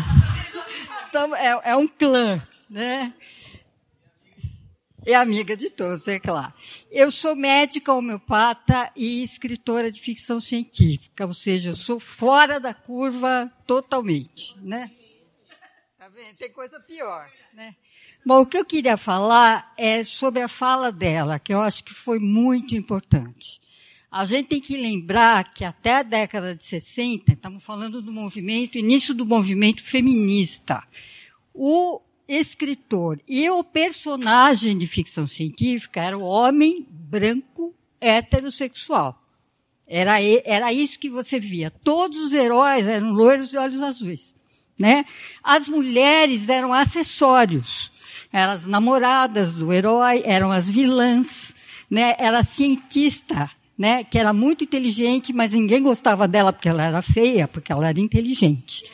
É, 1.38 1.70
é 1.70 1.76
um 1.76 1.88
clã, 1.88 2.42
né? 2.68 3.14
É 5.06 5.14
amiga 5.14 5.56
de 5.56 5.70
todos, 5.70 6.08
é 6.08 6.18
claro. 6.18 6.52
Eu 6.90 7.10
sou 7.12 7.36
médica 7.36 7.94
homeopata 7.94 8.90
e 8.96 9.22
escritora 9.22 9.90
de 9.90 10.00
ficção 10.00 10.40
científica, 10.40 11.24
ou 11.24 11.32
seja, 11.32 11.70
eu 11.70 11.74
sou 11.74 12.00
fora 12.00 12.58
da 12.58 12.74
curva 12.74 13.50
totalmente, 13.66 14.56
né? 14.60 14.90
Tá 15.96 16.08
vendo? 16.08 16.36
Tem 16.36 16.52
coisa 16.52 16.80
pior, 16.80 17.30
né? 17.54 17.76
Bom, 18.24 18.40
o 18.40 18.46
que 18.46 18.58
eu 18.58 18.64
queria 18.64 18.96
falar 18.96 19.72
é 19.78 20.02
sobre 20.02 20.42
a 20.42 20.48
fala 20.48 20.90
dela, 20.90 21.38
que 21.38 21.54
eu 21.54 21.60
acho 21.60 21.84
que 21.84 21.94
foi 21.94 22.18
muito 22.18 22.74
importante. 22.74 23.60
A 24.10 24.24
gente 24.24 24.48
tem 24.48 24.60
que 24.60 24.76
lembrar 24.76 25.52
que 25.52 25.64
até 25.64 25.98
a 25.98 26.02
década 26.02 26.54
de 26.54 26.64
60, 26.64 27.32
estamos 27.32 27.62
falando 27.62 28.02
do 28.02 28.12
movimento, 28.12 28.78
início 28.78 29.14
do 29.14 29.24
movimento 29.24 29.84
feminista, 29.84 30.82
o 31.54 32.00
escritor 32.28 33.20
e 33.28 33.48
o 33.50 33.62
personagem 33.62 34.76
de 34.76 34.86
ficção 34.86 35.26
científica 35.26 36.02
era 36.02 36.18
o 36.18 36.22
homem 36.22 36.86
branco 36.90 37.74
heterossexual. 38.00 39.22
Era, 39.86 40.20
era 40.20 40.72
isso 40.72 40.98
que 40.98 41.08
você 41.08 41.38
via. 41.38 41.70
Todos 41.70 42.18
os 42.18 42.32
heróis 42.32 42.88
eram 42.88 43.12
loiros 43.12 43.52
e 43.52 43.56
olhos 43.56 43.80
azuis. 43.80 44.34
Né? 44.78 45.04
As 45.42 45.68
mulheres 45.68 46.48
eram 46.48 46.72
acessórios. 46.72 47.92
Eram 48.32 48.52
as 48.52 48.66
namoradas 48.66 49.54
do 49.54 49.72
herói, 49.72 50.22
eram 50.24 50.50
as 50.50 50.68
vilãs, 50.68 51.54
né? 51.88 52.14
Era 52.18 52.42
cientista, 52.42 53.50
né? 53.78 54.04
Que 54.04 54.18
era 54.18 54.32
muito 54.32 54.64
inteligente, 54.64 55.32
mas 55.32 55.52
ninguém 55.52 55.82
gostava 55.82 56.26
dela 56.26 56.52
porque 56.52 56.68
ela 56.68 56.84
era 56.84 57.00
feia, 57.00 57.46
porque 57.46 57.72
ela 57.72 57.88
era 57.88 58.00
inteligente. 58.00 58.84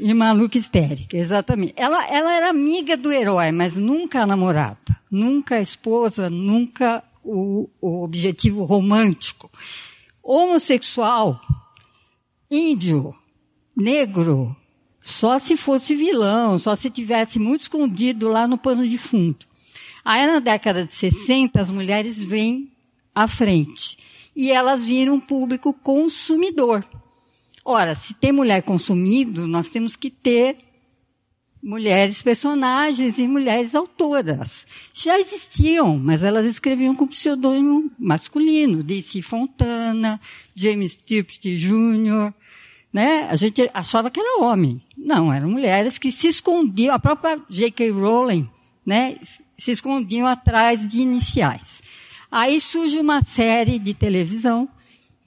E 0.00 0.14
maluca 0.14 0.56
histérica, 0.56 1.16
exatamente. 1.16 1.74
Ela, 1.76 2.06
ela 2.06 2.32
era 2.32 2.50
amiga 2.50 2.96
do 2.96 3.12
herói, 3.12 3.50
mas 3.50 3.76
nunca 3.76 4.22
a 4.22 4.26
namorada, 4.26 4.78
nunca 5.10 5.56
a 5.56 5.60
esposa, 5.60 6.30
nunca 6.30 7.02
o, 7.24 7.68
o 7.80 8.04
objetivo 8.04 8.62
romântico. 8.62 9.50
Homossexual, 10.22 11.40
índio, 12.48 13.12
negro, 13.76 14.56
só 15.02 15.38
se 15.38 15.56
fosse 15.56 15.96
vilão, 15.96 16.58
só 16.58 16.76
se 16.76 16.90
tivesse 16.90 17.38
muito 17.38 17.62
escondido 17.62 18.28
lá 18.28 18.46
no 18.46 18.56
pano 18.56 18.86
de 18.86 18.96
fundo. 18.96 19.38
Aí 20.04 20.26
na 20.26 20.38
década 20.38 20.86
de 20.86 20.94
60 20.94 21.60
as 21.60 21.70
mulheres 21.70 22.22
vêm 22.22 22.70
à 23.14 23.26
frente 23.26 23.98
e 24.36 24.52
elas 24.52 24.86
viram 24.86 25.14
um 25.14 25.20
público 25.20 25.72
consumidor. 25.72 26.84
Ora, 27.70 27.94
se 27.94 28.14
tem 28.14 28.32
mulher 28.32 28.62
consumido, 28.62 29.46
nós 29.46 29.68
temos 29.68 29.94
que 29.94 30.08
ter 30.08 30.56
mulheres 31.62 32.22
personagens 32.22 33.18
e 33.18 33.28
mulheres 33.28 33.74
autoras. 33.74 34.66
Já 34.94 35.20
existiam, 35.20 35.98
mas 35.98 36.22
elas 36.22 36.46
escreviam 36.46 36.94
com 36.94 37.06
pseudônimo 37.06 37.92
masculino. 37.98 38.82
D.C. 38.82 39.20
Fontana, 39.20 40.18
James 40.54 40.96
Tiptree 40.96 41.58
Jr., 41.58 42.32
né? 42.90 43.28
A 43.28 43.36
gente 43.36 43.70
achava 43.74 44.10
que 44.10 44.18
era 44.18 44.42
homem. 44.42 44.80
Não, 44.96 45.30
eram 45.30 45.50
mulheres 45.50 45.98
que 45.98 46.10
se 46.10 46.26
escondiam, 46.26 46.94
a 46.94 46.98
própria 46.98 47.38
J.K. 47.50 47.90
Rowling, 47.90 48.48
né? 48.86 49.18
Se 49.58 49.72
escondiam 49.72 50.26
atrás 50.26 50.88
de 50.88 51.02
iniciais. 51.02 51.82
Aí 52.32 52.62
surge 52.62 52.98
uma 52.98 53.20
série 53.20 53.78
de 53.78 53.92
televisão 53.92 54.70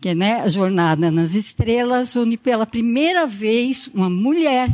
que 0.01 0.15
né, 0.15 0.41
a 0.41 0.49
Jornada 0.49 1.11
nas 1.11 1.35
Estrelas, 1.35 2.15
onde 2.15 2.35
pela 2.35 2.65
primeira 2.65 3.27
vez 3.27 3.87
uma 3.93 4.09
mulher 4.09 4.67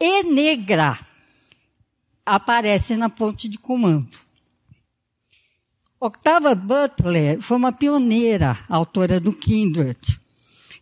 e 0.00 0.24
negra 0.24 0.98
aparece 2.24 2.96
na 2.96 3.08
ponte 3.08 3.48
de 3.48 3.58
comando. 3.58 4.18
Octava 6.00 6.54
Butler 6.54 7.40
foi 7.40 7.56
uma 7.56 7.72
pioneira, 7.72 8.58
autora 8.68 9.20
do 9.20 9.32
Kindred. 9.32 9.98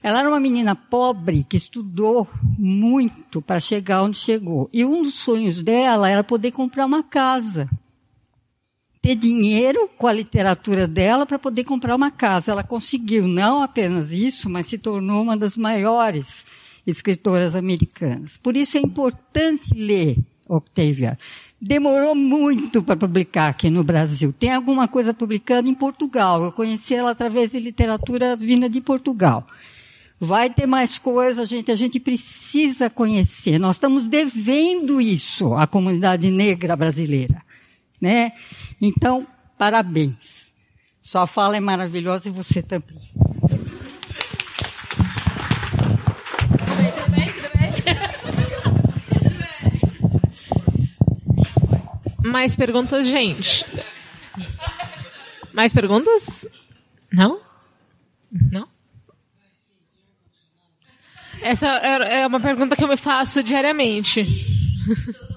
Ela 0.02 0.20
era 0.20 0.28
uma 0.28 0.40
menina 0.40 0.74
pobre 0.74 1.44
que 1.44 1.56
estudou 1.56 2.26
muito 2.58 3.40
para 3.40 3.60
chegar 3.60 4.02
onde 4.02 4.16
chegou. 4.16 4.68
E 4.72 4.84
um 4.84 5.02
dos 5.02 5.14
sonhos 5.14 5.62
dela 5.62 6.08
era 6.08 6.24
poder 6.24 6.52
comprar 6.52 6.86
uma 6.86 7.02
casa 7.02 7.68
ter 9.04 9.16
dinheiro 9.16 9.90
com 9.98 10.06
a 10.06 10.12
literatura 10.14 10.88
dela 10.88 11.26
para 11.26 11.38
poder 11.38 11.64
comprar 11.64 11.94
uma 11.94 12.10
casa. 12.10 12.52
Ela 12.52 12.62
conseguiu 12.64 13.28
não 13.28 13.62
apenas 13.62 14.10
isso, 14.10 14.48
mas 14.48 14.66
se 14.66 14.78
tornou 14.78 15.22
uma 15.22 15.36
das 15.36 15.58
maiores 15.58 16.46
escritoras 16.86 17.54
americanas. 17.54 18.38
Por 18.38 18.56
isso 18.56 18.78
é 18.78 18.80
importante 18.80 19.74
ler 19.74 20.16
Octavia. 20.48 21.18
Demorou 21.60 22.14
muito 22.14 22.82
para 22.82 22.96
publicar 22.96 23.48
aqui 23.48 23.68
no 23.68 23.84
Brasil. 23.84 24.32
Tem 24.32 24.54
alguma 24.54 24.88
coisa 24.88 25.12
publicada 25.12 25.68
em 25.68 25.74
Portugal. 25.74 26.42
Eu 26.42 26.52
conheci 26.52 26.94
ela 26.94 27.10
através 27.10 27.50
de 27.50 27.60
literatura 27.60 28.34
vinda 28.34 28.70
de 28.70 28.80
Portugal. 28.80 29.46
Vai 30.18 30.48
ter 30.48 30.66
mais 30.66 30.98
coisa, 30.98 31.44
gente. 31.44 31.70
A 31.70 31.74
gente 31.74 32.00
precisa 32.00 32.88
conhecer. 32.88 33.58
Nós 33.58 33.76
estamos 33.76 34.08
devendo 34.08 34.98
isso 34.98 35.52
à 35.52 35.66
comunidade 35.66 36.30
negra 36.30 36.74
brasileira 36.74 37.43
né? 38.04 38.32
Então, 38.82 39.26
parabéns. 39.56 40.52
Sua 41.00 41.26
fala 41.26 41.56
é 41.56 41.60
maravilhosa 41.60 42.28
e 42.28 42.32
você 42.32 42.62
também. 42.62 43.00
Mais 52.22 52.54
perguntas, 52.54 53.06
gente? 53.06 53.64
Mais 55.54 55.72
perguntas? 55.72 56.46
Não? 57.10 57.40
Não? 58.30 58.68
Essa 61.40 61.68
é 61.68 62.26
uma 62.26 62.40
pergunta 62.40 62.76
que 62.76 62.84
eu 62.84 62.88
me 62.88 62.98
faço 62.98 63.42
diariamente. 63.42 64.22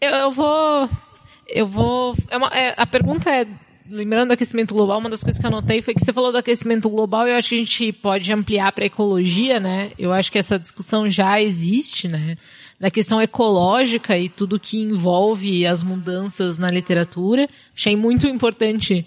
Eu, 0.00 0.10
eu 0.10 0.30
vou. 0.30 0.88
Eu 1.46 1.66
vou. 1.66 2.14
É 2.30 2.36
uma, 2.36 2.48
é, 2.48 2.74
a 2.76 2.86
pergunta 2.86 3.30
é. 3.30 3.46
Lembrando 3.90 4.28
do 4.28 4.34
aquecimento 4.34 4.74
global, 4.74 4.98
uma 4.98 5.08
das 5.08 5.22
coisas 5.24 5.40
que 5.40 5.46
eu 5.46 5.48
anotei 5.48 5.80
foi 5.80 5.94
que 5.94 6.04
você 6.04 6.12
falou 6.12 6.30
do 6.30 6.36
aquecimento 6.36 6.90
global 6.90 7.26
e 7.26 7.30
eu 7.30 7.36
acho 7.36 7.48
que 7.48 7.54
a 7.54 7.58
gente 7.58 7.90
pode 7.90 8.30
ampliar 8.30 8.70
para 8.70 8.84
a 8.84 8.86
ecologia, 8.86 9.58
né? 9.58 9.92
Eu 9.98 10.12
acho 10.12 10.30
que 10.30 10.38
essa 10.38 10.58
discussão 10.58 11.08
já 11.08 11.40
existe, 11.40 12.06
né? 12.06 12.36
Da 12.78 12.90
questão 12.90 13.18
ecológica 13.18 14.18
e 14.18 14.28
tudo 14.28 14.60
que 14.60 14.78
envolve 14.78 15.66
as 15.66 15.82
mudanças 15.82 16.58
na 16.58 16.70
literatura. 16.70 17.48
Achei 17.74 17.96
muito 17.96 18.28
importante 18.28 19.06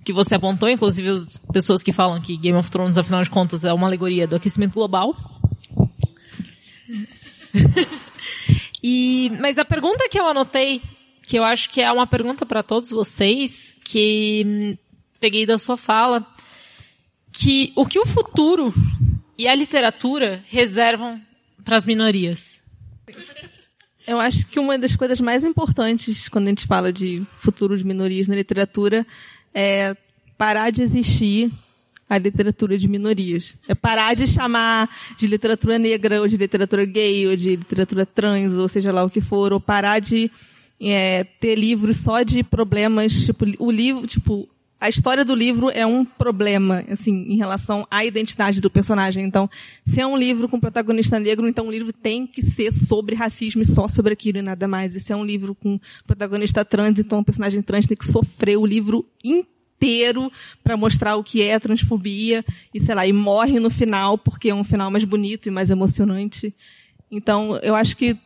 o 0.00 0.04
que 0.04 0.12
você 0.12 0.36
apontou, 0.36 0.68
inclusive 0.68 1.08
as 1.08 1.38
pessoas 1.52 1.82
que 1.82 1.90
falam 1.90 2.20
que 2.20 2.36
Game 2.36 2.56
of 2.56 2.70
Thrones, 2.70 2.98
afinal 2.98 3.22
de 3.22 3.30
contas, 3.30 3.64
é 3.64 3.72
uma 3.72 3.88
alegoria 3.88 4.28
do 4.28 4.36
aquecimento 4.36 4.74
global. 4.74 5.16
E, 8.82 9.30
mas 9.40 9.58
a 9.58 9.64
pergunta 9.64 10.08
que 10.08 10.18
eu 10.18 10.26
anotei, 10.26 10.80
que 11.22 11.38
eu 11.38 11.44
acho 11.44 11.70
que 11.70 11.80
é 11.80 11.90
uma 11.90 12.06
pergunta 12.06 12.44
para 12.44 12.62
todos 12.62 12.90
vocês, 12.90 13.76
que 13.84 14.42
hum, 14.44 14.78
peguei 15.20 15.46
da 15.46 15.56
sua 15.58 15.76
fala, 15.76 16.26
que 17.30 17.72
o 17.76 17.86
que 17.86 17.98
o 17.98 18.06
futuro 18.06 18.74
e 19.38 19.46
a 19.46 19.54
literatura 19.54 20.44
reservam 20.48 21.20
para 21.64 21.76
as 21.76 21.86
minorias? 21.86 22.60
Eu 24.06 24.18
acho 24.18 24.46
que 24.48 24.58
uma 24.58 24.76
das 24.76 24.96
coisas 24.96 25.20
mais 25.20 25.44
importantes 25.44 26.28
quando 26.28 26.46
a 26.46 26.50
gente 26.50 26.66
fala 26.66 26.92
de 26.92 27.24
futuro 27.38 27.76
de 27.76 27.84
minorias 27.84 28.26
na 28.26 28.34
literatura 28.34 29.06
é 29.54 29.96
parar 30.36 30.70
de 30.70 30.82
existir 30.82 31.52
a 32.14 32.18
literatura 32.18 32.76
de 32.76 32.86
minorias. 32.86 33.56
É 33.66 33.74
parar 33.74 34.14
de 34.14 34.26
chamar 34.26 34.88
de 35.16 35.26
literatura 35.26 35.78
negra, 35.78 36.20
ou 36.20 36.28
de 36.28 36.36
literatura 36.36 36.84
gay, 36.84 37.26
ou 37.26 37.34
de 37.34 37.56
literatura 37.56 38.04
trans, 38.04 38.52
ou 38.52 38.68
seja 38.68 38.92
lá 38.92 39.02
o 39.02 39.08
que 39.08 39.20
for, 39.20 39.52
ou 39.52 39.58
parar 39.58 39.98
de 39.98 40.30
é, 40.78 41.24
ter 41.24 41.54
livros 41.54 41.98
só 41.98 42.22
de 42.22 42.42
problemas, 42.42 43.12
tipo, 43.24 43.46
o 43.58 43.70
livro, 43.70 44.06
tipo, 44.06 44.46
a 44.78 44.90
história 44.90 45.24
do 45.24 45.34
livro 45.34 45.70
é 45.70 45.86
um 45.86 46.04
problema, 46.04 46.84
assim, 46.90 47.14
em 47.14 47.36
relação 47.36 47.86
à 47.90 48.04
identidade 48.04 48.60
do 48.60 48.68
personagem. 48.68 49.24
Então, 49.24 49.48
se 49.86 49.98
é 49.98 50.06
um 50.06 50.16
livro 50.16 50.50
com 50.50 50.60
protagonista 50.60 51.18
negro, 51.18 51.48
então 51.48 51.68
o 51.68 51.70
livro 51.70 51.94
tem 51.94 52.26
que 52.26 52.42
ser 52.42 52.72
sobre 52.72 53.14
racismo 53.14 53.62
e 53.62 53.64
só 53.64 53.88
sobre 53.88 54.12
aquilo 54.12 54.38
e 54.38 54.42
nada 54.42 54.68
mais. 54.68 54.94
E 54.94 55.00
se 55.00 55.12
é 55.12 55.16
um 55.16 55.24
livro 55.24 55.54
com 55.54 55.80
protagonista 56.06 56.62
trans, 56.62 56.98
então 56.98 57.20
o 57.20 57.24
personagem 57.24 57.62
trans 57.62 57.86
tem 57.86 57.96
que 57.96 58.04
sofrer 58.04 58.58
o 58.58 58.66
livro 58.66 59.06
inteiro 59.24 59.61
para 60.62 60.76
mostrar 60.76 61.16
o 61.16 61.24
que 61.24 61.42
é 61.42 61.58
transfobia 61.58 62.44
e 62.72 62.80
sei 62.80 62.94
lá, 62.94 63.06
e 63.06 63.12
morre 63.12 63.58
no 63.58 63.70
final 63.70 64.16
porque 64.16 64.50
é 64.50 64.54
um 64.54 64.64
final 64.64 64.90
mais 64.90 65.04
bonito 65.04 65.48
e 65.48 65.50
mais 65.50 65.70
emocionante. 65.70 66.54
Então, 67.10 67.56
eu 67.58 67.74
acho 67.74 67.96
que 67.96 68.16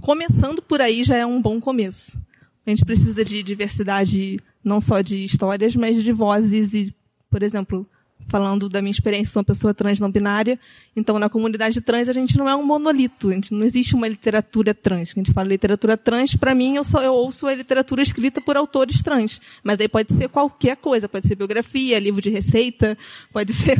começando 0.00 0.62
por 0.62 0.80
aí 0.80 1.04
já 1.04 1.16
é 1.16 1.26
um 1.26 1.40
bom 1.40 1.60
começo. 1.60 2.18
A 2.66 2.70
gente 2.70 2.84
precisa 2.84 3.24
de 3.24 3.42
diversidade 3.42 4.40
não 4.64 4.80
só 4.80 5.00
de 5.00 5.24
histórias, 5.24 5.74
mas 5.74 6.02
de 6.02 6.12
vozes 6.12 6.72
e, 6.74 6.94
por 7.30 7.42
exemplo, 7.42 7.88
falando 8.28 8.68
da 8.68 8.80
minha 8.80 8.92
experiência, 8.92 9.32
sou 9.32 9.40
uma 9.40 9.44
pessoa 9.44 9.74
trans 9.74 10.00
não 10.00 10.10
binária, 10.10 10.58
então 10.96 11.18
na 11.18 11.28
comunidade 11.28 11.80
trans 11.80 12.08
a 12.08 12.12
gente 12.12 12.36
não 12.36 12.48
é 12.48 12.56
um 12.56 12.64
monolito, 12.64 13.30
a 13.30 13.32
gente 13.32 13.52
não 13.52 13.64
existe 13.64 13.94
uma 13.94 14.08
literatura 14.08 14.74
trans. 14.74 15.10
A 15.10 15.14
gente 15.14 15.32
fala 15.32 15.48
literatura 15.48 15.96
trans, 15.96 16.34
para 16.34 16.54
mim 16.54 16.76
eu, 16.76 16.84
só, 16.84 17.02
eu 17.02 17.12
ouço 17.12 17.46
a 17.46 17.54
literatura 17.54 18.02
escrita 18.02 18.40
por 18.40 18.56
autores 18.56 19.02
trans, 19.02 19.40
mas 19.62 19.80
aí 19.80 19.88
pode 19.88 20.14
ser 20.14 20.28
qualquer 20.28 20.76
coisa, 20.76 21.08
pode 21.08 21.26
ser 21.26 21.36
biografia, 21.36 21.98
livro 21.98 22.20
de 22.20 22.30
receita, 22.30 22.96
pode 23.32 23.52
ser, 23.62 23.78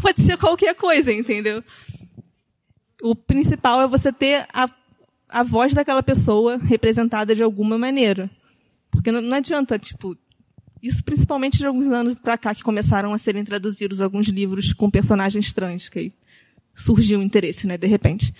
pode 0.00 0.22
ser 0.22 0.36
qualquer 0.36 0.74
coisa, 0.74 1.12
entendeu? 1.12 1.62
O 3.02 3.14
principal 3.14 3.82
é 3.82 3.86
você 3.86 4.12
ter 4.12 4.46
a, 4.52 4.70
a 5.28 5.42
voz 5.42 5.74
daquela 5.74 6.02
pessoa 6.02 6.56
representada 6.56 7.34
de 7.34 7.42
alguma 7.42 7.76
maneira. 7.76 8.30
Porque 8.90 9.10
não, 9.10 9.20
não 9.20 9.36
adianta, 9.36 9.78
tipo, 9.78 10.16
isso 10.84 11.02
principalmente 11.02 11.56
de 11.56 11.66
alguns 11.66 11.86
anos 11.86 12.18
para 12.18 12.36
cá 12.36 12.54
que 12.54 12.62
começaram 12.62 13.14
a 13.14 13.18
serem 13.18 13.42
traduzidos 13.42 14.02
alguns 14.02 14.28
livros 14.28 14.72
com 14.74 14.90
personagens 14.90 15.50
trans, 15.50 15.88
que 15.88 15.98
aí 15.98 16.12
surgiu 16.74 17.20
o 17.20 17.22
interesse, 17.22 17.66
né, 17.66 17.78
de 17.78 17.86
repente. 17.86 18.34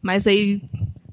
Mas 0.00 0.26
aí, 0.26 0.62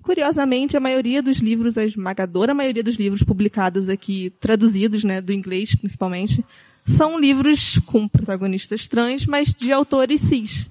curiosamente, 0.01 0.77
a 0.77 0.79
maioria 0.79 1.21
dos 1.21 1.37
livros, 1.37 1.77
a 1.77 1.83
esmagadora 1.83 2.53
maioria 2.53 2.83
dos 2.83 2.95
livros 2.95 3.21
publicados 3.21 3.89
aqui, 3.89 4.31
traduzidos, 4.39 5.03
né, 5.03 5.19
do 5.19 5.33
inglês 5.33 5.75
principalmente, 5.75 6.45
são 6.85 7.19
livros 7.19 7.79
com 7.79 8.07
protagonistas 8.07 8.87
trans, 8.87 9.25
mas 9.25 9.53
de 9.53 9.73
autores 9.73 10.21
cis. 10.21 10.69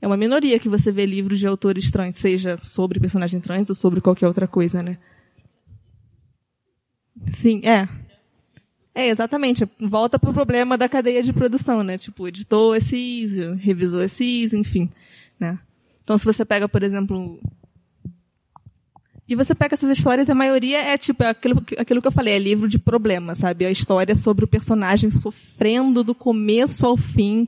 É 0.00 0.06
uma 0.06 0.16
minoria 0.16 0.58
que 0.58 0.68
você 0.68 0.90
vê 0.90 1.04
livros 1.04 1.38
de 1.38 1.46
autores 1.46 1.90
trans, 1.90 2.16
seja 2.16 2.58
sobre 2.62 2.98
personagem 2.98 3.38
trans 3.38 3.68
ou 3.68 3.74
sobre 3.74 4.00
qualquer 4.00 4.28
outra 4.28 4.48
coisa, 4.48 4.82
né? 4.82 4.96
Sim, 7.26 7.60
é. 7.64 8.05
É, 8.96 9.08
exatamente. 9.08 9.68
Volta 9.78 10.18
pro 10.18 10.32
problema 10.32 10.78
da 10.78 10.88
cadeia 10.88 11.22
de 11.22 11.30
produção, 11.30 11.82
né? 11.82 11.98
Tipo, 11.98 12.26
editou 12.26 12.74
esses, 12.74 13.36
revisou 13.58 14.02
esses, 14.02 14.54
enfim, 14.54 14.90
né? 15.38 15.58
Então, 16.02 16.16
se 16.16 16.24
você 16.24 16.46
pega, 16.46 16.66
por 16.66 16.82
exemplo, 16.82 17.38
e 19.28 19.36
você 19.36 19.54
pega 19.54 19.74
essas 19.74 19.98
histórias, 19.98 20.30
a 20.30 20.34
maioria 20.34 20.78
é 20.78 20.96
tipo 20.96 21.22
é 21.22 21.28
aquilo, 21.28 21.62
aquilo 21.76 22.00
que 22.00 22.08
eu 22.08 22.12
falei, 22.12 22.32
é 22.32 22.38
livro 22.38 22.66
de 22.66 22.78
problema, 22.78 23.34
sabe? 23.34 23.66
A 23.66 23.70
história 23.70 24.14
sobre 24.14 24.46
o 24.46 24.48
personagem 24.48 25.10
sofrendo 25.10 26.02
do 26.02 26.14
começo 26.14 26.86
ao 26.86 26.96
fim 26.96 27.46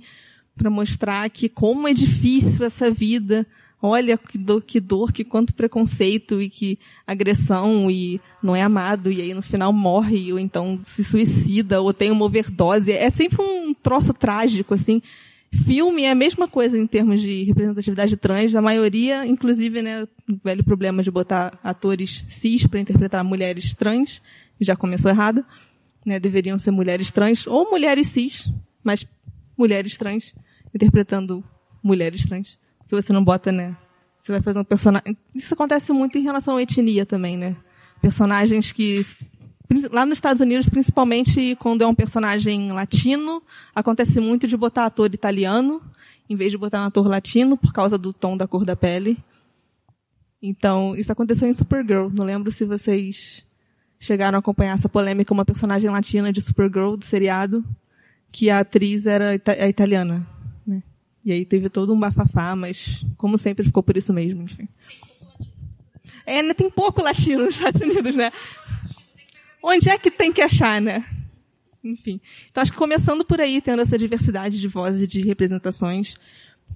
para 0.54 0.68
mostrar 0.68 1.30
que 1.30 1.48
como 1.48 1.88
é 1.88 1.94
difícil 1.94 2.62
essa 2.62 2.90
vida, 2.90 3.46
olha 3.80 4.18
que 4.18 4.36
dor, 4.36 4.62
que 4.62 4.80
dor, 4.80 5.12
que 5.12 5.24
quanto 5.24 5.54
preconceito 5.54 6.42
e 6.42 6.50
que 6.50 6.78
agressão 7.06 7.90
e 7.90 8.20
não 8.42 8.54
é 8.54 8.62
amado 8.62 9.10
e 9.10 9.20
aí 9.20 9.32
no 9.32 9.42
final 9.42 9.72
morre 9.72 10.32
ou 10.32 10.38
então 10.38 10.80
se 10.84 11.04
suicida 11.04 11.80
ou 11.80 11.92
tem 11.92 12.10
uma 12.10 12.24
overdose. 12.24 12.92
É 12.92 13.10
sempre 13.10 13.40
um 13.40 13.72
troço 13.72 14.12
trágico, 14.12 14.74
assim. 14.74 15.00
Filme 15.50 16.02
é 16.02 16.10
a 16.10 16.14
mesma 16.14 16.46
coisa 16.46 16.76
em 16.76 16.86
termos 16.86 17.22
de 17.22 17.44
representatividade 17.44 18.16
trans. 18.16 18.54
A 18.54 18.60
maioria, 18.60 19.24
inclusive, 19.24 19.80
né, 19.80 20.06
o 20.28 20.38
velho 20.44 20.62
problema 20.62 21.02
de 21.02 21.10
botar 21.10 21.58
atores 21.62 22.22
cis 22.28 22.66
para 22.66 22.80
interpretar 22.80 23.24
mulheres 23.24 23.74
trans, 23.74 24.20
já 24.60 24.76
começou 24.76 25.10
errado. 25.10 25.44
Né, 26.04 26.18
deveriam 26.18 26.58
ser 26.58 26.70
mulheres 26.70 27.10
trans 27.12 27.46
ou 27.46 27.70
mulheres 27.70 28.08
cis, 28.08 28.50
mas 28.82 29.06
mulheres 29.56 29.98
trans 29.98 30.34
interpretando 30.74 31.44
mulheres 31.82 32.24
trans 32.24 32.58
que 32.88 32.94
você 32.94 33.12
não 33.12 33.22
bota, 33.22 33.52
né? 33.52 33.76
Você 34.18 34.32
vai 34.32 34.42
fazer 34.42 34.58
um 34.58 34.64
personagem. 34.64 35.16
Isso 35.34 35.54
acontece 35.54 35.92
muito 35.92 36.18
em 36.18 36.22
relação 36.22 36.56
à 36.56 36.62
etnia 36.62 37.06
também, 37.06 37.36
né? 37.36 37.56
Personagens 38.00 38.72
que 38.72 39.04
lá 39.90 40.06
nos 40.06 40.16
Estados 40.16 40.40
Unidos, 40.40 40.68
principalmente 40.68 41.56
quando 41.56 41.82
é 41.82 41.86
um 41.86 41.94
personagem 41.94 42.72
latino, 42.72 43.42
acontece 43.74 44.20
muito 44.20 44.46
de 44.48 44.56
botar 44.56 44.86
ator 44.86 45.12
italiano 45.12 45.82
em 46.28 46.36
vez 46.36 46.52
de 46.52 46.58
botar 46.58 46.82
um 46.82 46.86
ator 46.86 47.06
latino 47.06 47.56
por 47.56 47.72
causa 47.72 47.96
do 47.96 48.12
tom 48.12 48.36
da 48.36 48.46
cor 48.46 48.64
da 48.64 48.76
pele. 48.76 49.16
Então, 50.42 50.94
isso 50.94 51.10
aconteceu 51.10 51.48
em 51.48 51.52
Supergirl. 51.52 52.10
Não 52.10 52.24
lembro 52.24 52.50
se 52.52 52.64
vocês 52.64 53.44
chegaram 53.98 54.36
a 54.36 54.40
acompanhar 54.40 54.74
essa 54.74 54.88
polêmica, 54.88 55.32
uma 55.32 55.44
personagem 55.44 55.90
latina 55.90 56.32
de 56.32 56.40
Supergirl, 56.40 56.96
do 56.96 57.04
seriado, 57.04 57.64
que 58.30 58.50
a 58.50 58.60
atriz 58.60 59.06
era 59.06 59.34
ita 59.34 59.66
italiana. 59.66 60.26
E 61.28 61.32
aí 61.32 61.44
teve 61.44 61.68
todo 61.68 61.92
um 61.92 62.00
bafafá, 62.00 62.56
mas 62.56 63.04
como 63.18 63.36
sempre 63.36 63.62
ficou 63.62 63.82
por 63.82 63.98
isso 63.98 64.14
mesmo, 64.14 64.44
enfim. 64.44 64.66
É, 66.24 66.42
né, 66.42 66.54
tem 66.54 66.70
pouco 66.70 67.02
latino 67.02 67.44
nos 67.44 67.54
Estados 67.54 67.82
Unidos, 67.82 68.14
né? 68.14 68.32
Onde 69.62 69.90
é 69.90 69.98
que 69.98 70.10
tem 70.10 70.32
que 70.32 70.40
achar, 70.40 70.80
né? 70.80 71.04
Enfim. 71.84 72.18
Então 72.50 72.62
acho 72.62 72.72
que 72.72 72.78
começando 72.78 73.26
por 73.26 73.42
aí, 73.42 73.60
tendo 73.60 73.82
essa 73.82 73.98
diversidade 73.98 74.58
de 74.58 74.68
vozes 74.68 75.02
e 75.02 75.06
de 75.06 75.20
representações, 75.20 76.16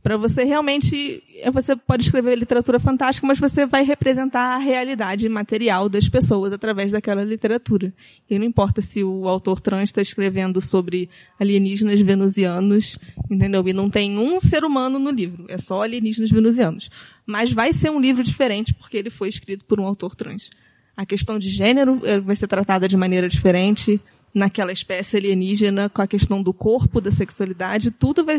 para 0.02 0.16
você 0.16 0.42
realmente, 0.42 1.22
é, 1.36 1.50
você 1.50 1.76
pode 1.76 2.02
escrever 2.02 2.36
literatura 2.36 2.80
fantástica, 2.80 3.24
mas 3.26 3.38
você 3.38 3.64
vai 3.64 3.84
representar 3.84 4.56
a 4.56 4.58
realidade 4.58 5.28
material 5.28 5.88
das 5.88 6.08
pessoas 6.08 6.52
através 6.52 6.90
daquela 6.90 7.22
literatura. 7.22 7.94
E 8.28 8.36
não 8.36 8.44
importa 8.44 8.82
se 8.82 9.04
o 9.04 9.28
autor 9.28 9.60
trans 9.60 9.90
está 9.90 10.02
escrevendo 10.02 10.60
sobre 10.60 11.08
alienígenas 11.38 12.00
venusianos, 12.00 12.98
entendeu? 13.30 13.66
E 13.68 13.72
não 13.72 13.88
tem 13.88 14.18
um 14.18 14.40
ser 14.40 14.64
humano 14.64 14.98
no 14.98 15.10
livro, 15.10 15.46
é 15.48 15.56
só 15.56 15.82
alienígenas 15.82 16.30
venusianos. 16.30 16.90
Mas 17.24 17.52
vai 17.52 17.72
ser 17.72 17.90
um 17.90 18.00
livro 18.00 18.24
diferente 18.24 18.74
porque 18.74 18.96
ele 18.96 19.10
foi 19.10 19.28
escrito 19.28 19.64
por 19.64 19.78
um 19.78 19.86
autor 19.86 20.16
trans. 20.16 20.50
A 20.96 21.06
questão 21.06 21.38
de 21.38 21.48
gênero 21.48 22.00
eh, 22.04 22.18
vai 22.18 22.34
ser 22.34 22.48
tratada 22.48 22.88
de 22.88 22.96
maneira 22.96 23.28
diferente 23.28 24.00
naquela 24.34 24.72
espécie 24.72 25.16
alienígena, 25.16 25.88
com 25.88 26.02
a 26.02 26.06
questão 26.06 26.42
do 26.42 26.52
corpo, 26.52 27.00
da 27.00 27.12
sexualidade, 27.12 27.90
tudo 27.90 28.24
vai 28.24 28.38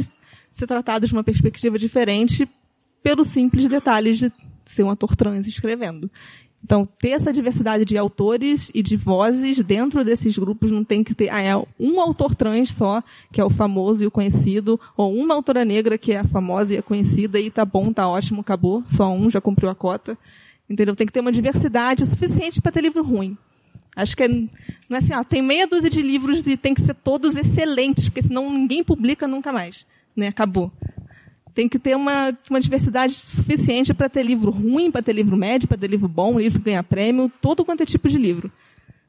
ser 0.54 0.68
tratado 0.68 1.08
de 1.08 1.14
uma 1.14 1.24
perspectiva 1.24 1.78
diferente 1.78 2.48
pelo 3.02 3.26
simples 3.26 3.68
detalhe 3.68 4.14
de 4.14 4.32
ser 4.64 4.84
um 4.84 4.90
ator 4.90 5.16
trans 5.16 5.46
escrevendo. 5.48 6.10
Então, 6.64 6.88
ter 6.98 7.10
essa 7.10 7.34
diversidade 7.34 7.84
de 7.84 7.98
autores 7.98 8.72
e 8.74 8.82
de 8.82 8.96
vozes 8.96 9.62
dentro 9.62 10.06
desses 10.06 10.38
grupos 10.38 10.72
não 10.72 10.82
tem 10.82 11.04
que 11.04 11.14
ter 11.14 11.30
ah, 11.30 11.42
é 11.42 11.54
um 11.78 12.00
autor 12.00 12.34
trans 12.34 12.72
só, 12.72 13.04
que 13.34 13.42
é 13.42 13.44
o 13.44 13.50
famoso 13.50 14.02
e 14.02 14.08
o 14.08 14.12
conhecido, 14.12 14.80
ou 14.96 15.14
uma 15.14 15.34
autora 15.34 15.66
negra 15.66 15.98
que 15.98 16.14
é 16.14 16.20
a 16.20 16.24
famosa 16.24 16.74
e 16.74 16.78
a 16.78 16.82
conhecida, 16.82 17.38
e 17.38 17.52
tá 17.52 17.66
bom, 17.66 17.92
tá 17.92 18.08
ótimo, 18.08 18.40
acabou, 18.40 18.82
só 18.86 19.12
um 19.12 19.30
já 19.30 19.42
cumpriu 19.42 19.70
a 19.70 19.76
cota. 19.76 20.18
Entendeu? 20.70 20.96
Tem 20.96 21.06
que 21.06 21.12
ter 21.12 21.20
uma 21.20 21.34
diversidade 21.34 22.06
suficiente 22.06 22.62
para 22.62 22.72
ter 22.72 22.80
livro 22.80 23.04
ruim. 23.04 23.38
Acho 23.94 24.16
que 24.16 24.24
é, 24.24 24.28
não 24.30 24.48
é 24.92 24.98
assim, 24.98 25.14
ó, 25.14 25.22
tem 25.24 25.42
meia 25.42 25.68
dúzia 25.68 25.90
de 25.90 26.02
livros 26.02 26.48
e 26.48 26.56
tem 26.56 26.74
que 26.74 26.82
ser 26.82 26.96
todos 26.96 27.36
excelentes, 27.36 28.08
porque 28.08 28.22
senão 28.22 28.50
ninguém 28.50 28.82
publica 28.82 29.28
nunca 29.28 29.52
mais 29.52 29.86
né? 30.16 30.28
Acabou. 30.28 30.72
Tem 31.54 31.70
que 31.70 31.78
ter 31.78 31.96
uma, 31.96 32.36
uma 32.50 32.60
diversidade 32.60 33.14
suficiente 33.14 33.94
para 33.94 34.10
ter 34.10 34.24
livro 34.24 34.52
ruim, 34.52 34.90
para 34.92 35.04
ter 35.04 35.14
livro 35.14 35.38
médio, 35.38 35.68
para 35.68 35.78
ter 35.78 35.90
livro 35.90 36.08
bom, 36.08 36.40
livro 36.40 36.60
que 36.60 36.66
ganha 36.66 36.84
prêmio, 36.84 37.32
todo 37.42 37.64
quanto 37.64 37.84
é 37.84 37.86
tipo 37.86 38.10
de 38.10 38.18
livro. 38.18 38.52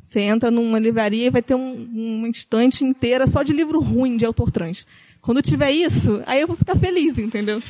Você 0.02 0.20
entra 0.20 0.50
numa 0.50 0.78
livraria 0.78 1.26
e 1.26 1.30
vai 1.30 1.42
ter 1.42 1.54
um, 1.54 2.18
uma 2.18 2.28
estante 2.28 2.84
inteira 2.84 3.26
só 3.26 3.42
de 3.42 3.54
livro 3.54 3.80
ruim 3.80 4.18
de 4.18 4.26
autor 4.26 4.50
trans. 4.50 4.86
Quando 5.22 5.40
tiver 5.40 5.70
isso, 5.70 6.22
aí 6.26 6.42
eu 6.42 6.46
vou 6.46 6.56
ficar 6.56 6.76
feliz, 6.76 7.16
entendeu? 7.16 7.62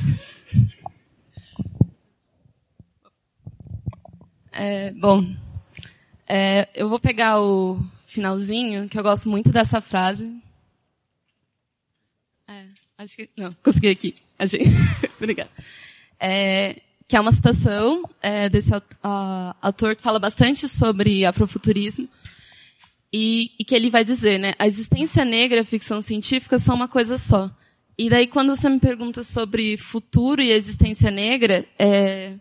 É, 4.50 4.90
bom, 4.92 5.24
é, 6.26 6.68
eu 6.74 6.88
vou 6.88 6.98
pegar 6.98 7.40
o 7.40 7.80
finalzinho, 8.06 8.88
que 8.88 8.98
eu 8.98 9.02
gosto 9.02 9.28
muito 9.28 9.50
dessa 9.50 9.80
frase, 9.80 10.30
Acho 12.96 13.16
que. 13.16 13.30
Não, 13.36 13.52
consegui 13.62 13.88
aqui. 13.88 14.14
Achei. 14.38 14.62
Obrigada. 15.18 15.50
É, 16.18 16.80
que 17.08 17.16
é 17.16 17.20
uma 17.20 17.32
citação 17.32 18.08
é, 18.22 18.48
desse 18.48 18.70
uh, 18.74 19.54
autor 19.60 19.96
que 19.96 20.02
fala 20.02 20.18
bastante 20.18 20.68
sobre 20.68 21.24
afrofuturismo. 21.24 22.08
E, 23.12 23.50
e, 23.58 23.64
que 23.64 23.74
ele 23.74 23.90
vai 23.90 24.04
dizer, 24.04 24.38
né? 24.38 24.54
A 24.58 24.66
existência 24.66 25.24
negra 25.24 25.58
e 25.58 25.60
a 25.62 25.64
ficção 25.64 26.00
científica 26.00 26.58
são 26.58 26.74
uma 26.74 26.88
coisa 26.88 27.16
só. 27.16 27.50
E 27.96 28.10
daí, 28.10 28.26
quando 28.26 28.56
você 28.56 28.68
me 28.68 28.80
pergunta 28.80 29.22
sobre 29.22 29.76
futuro 29.76 30.42
e 30.42 30.50
existência 30.50 31.12
negra, 31.12 31.64
é, 31.78 32.34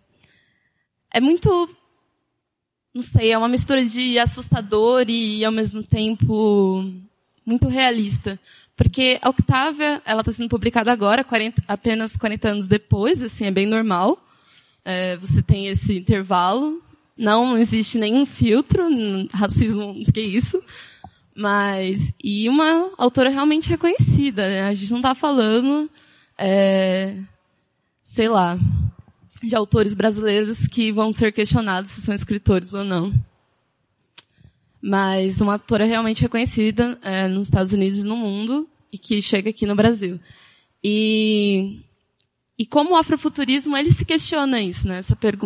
é 1.14 1.22
muito, 1.22 1.70
não 2.92 3.04
sei, 3.04 3.32
é 3.32 3.38
uma 3.38 3.48
mistura 3.48 3.86
de 3.86 4.18
assustador 4.18 5.06
e, 5.08 5.46
ao 5.46 5.52
mesmo 5.52 5.84
tempo, 5.84 6.84
muito 7.46 7.68
realista. 7.68 8.40
Porque 8.76 9.20
a 9.22 9.30
Octávia, 9.30 10.02
ela 10.06 10.22
está 10.22 10.32
sendo 10.32 10.50
publicada 10.50 10.92
agora, 10.92 11.24
40, 11.24 11.64
apenas 11.68 12.18
40 12.18 12.50
anos 12.50 12.68
depois, 12.68 13.22
assim, 13.22 13.46
é 13.46 13.52
bem 13.52 13.68
normal. 13.68 14.18
É, 14.84 15.16
você 15.18 15.42
tem 15.42 15.68
esse 15.68 15.98
intervalo. 15.98 16.82
Não 17.16 17.58
existe 17.58 18.00
nenhum 18.00 18.26
filtro, 18.26 18.84
racismo, 19.32 19.94
que 20.12 20.20
é 20.20 20.24
isso. 20.24 20.62
Mas, 21.36 22.12
e 22.24 22.50
uma 22.50 22.92
autora 22.98 23.30
realmente 23.30 23.70
reconhecida, 23.70 24.48
né? 24.48 24.62
A 24.64 24.74
gente 24.74 24.92
não 24.92 25.00
está 25.00 25.16
falando, 25.16 25.90
é, 26.38 27.18
sei 28.04 28.28
lá, 28.28 28.58
de 29.42 29.56
autores 29.56 29.94
brasileiros 29.94 30.68
que 30.68 30.92
vão 30.92 31.12
ser 31.12 31.32
questionados 31.32 31.92
se 31.92 32.02
são 32.02 32.14
escritores 32.14 32.74
ou 32.74 32.84
não. 32.84 33.14
Mas 34.84 35.40
uma 35.40 35.54
autora 35.54 35.86
realmente 35.86 36.22
reconhecida 36.22 37.00
é, 37.02 37.28
nos 37.28 37.48
Estados 37.48 37.72
Unidos 37.72 38.00
e 38.00 38.04
no 38.04 38.18
mundo 38.18 38.68
e 38.92 38.98
que 38.98 39.22
chega 39.22 39.50
aqui 39.50 39.66
no 39.66 39.76
Brasil. 39.76 40.20
E, 40.84 41.80
e 42.60 42.66
como 42.66 42.92
o 42.92 42.98
afrofuturismo, 42.98 43.78
ele 43.78 43.94
se 43.94 44.04
questiona 44.04 44.60
isso, 44.60 44.86
né? 44.88 45.00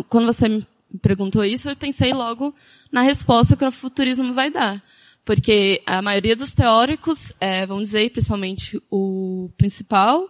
Quando 0.08 0.26
você 0.26 0.48
me 0.48 0.66
perguntou 1.00 1.44
isso, 1.44 1.68
eu 1.68 1.76
pensei 1.76 2.12
logo 2.12 2.52
na 2.90 3.02
resposta 3.02 3.56
que 3.56 3.64
o 3.64 3.68
afrofuturismo 3.68 4.34
vai 4.34 4.50
dar 4.50 4.82
porque 5.28 5.82
a 5.84 6.00
maioria 6.00 6.34
dos 6.34 6.54
teóricos, 6.54 7.34
é, 7.38 7.66
vamos 7.66 7.90
dizer, 7.90 8.08
principalmente 8.12 8.82
o 8.90 9.50
principal, 9.58 10.26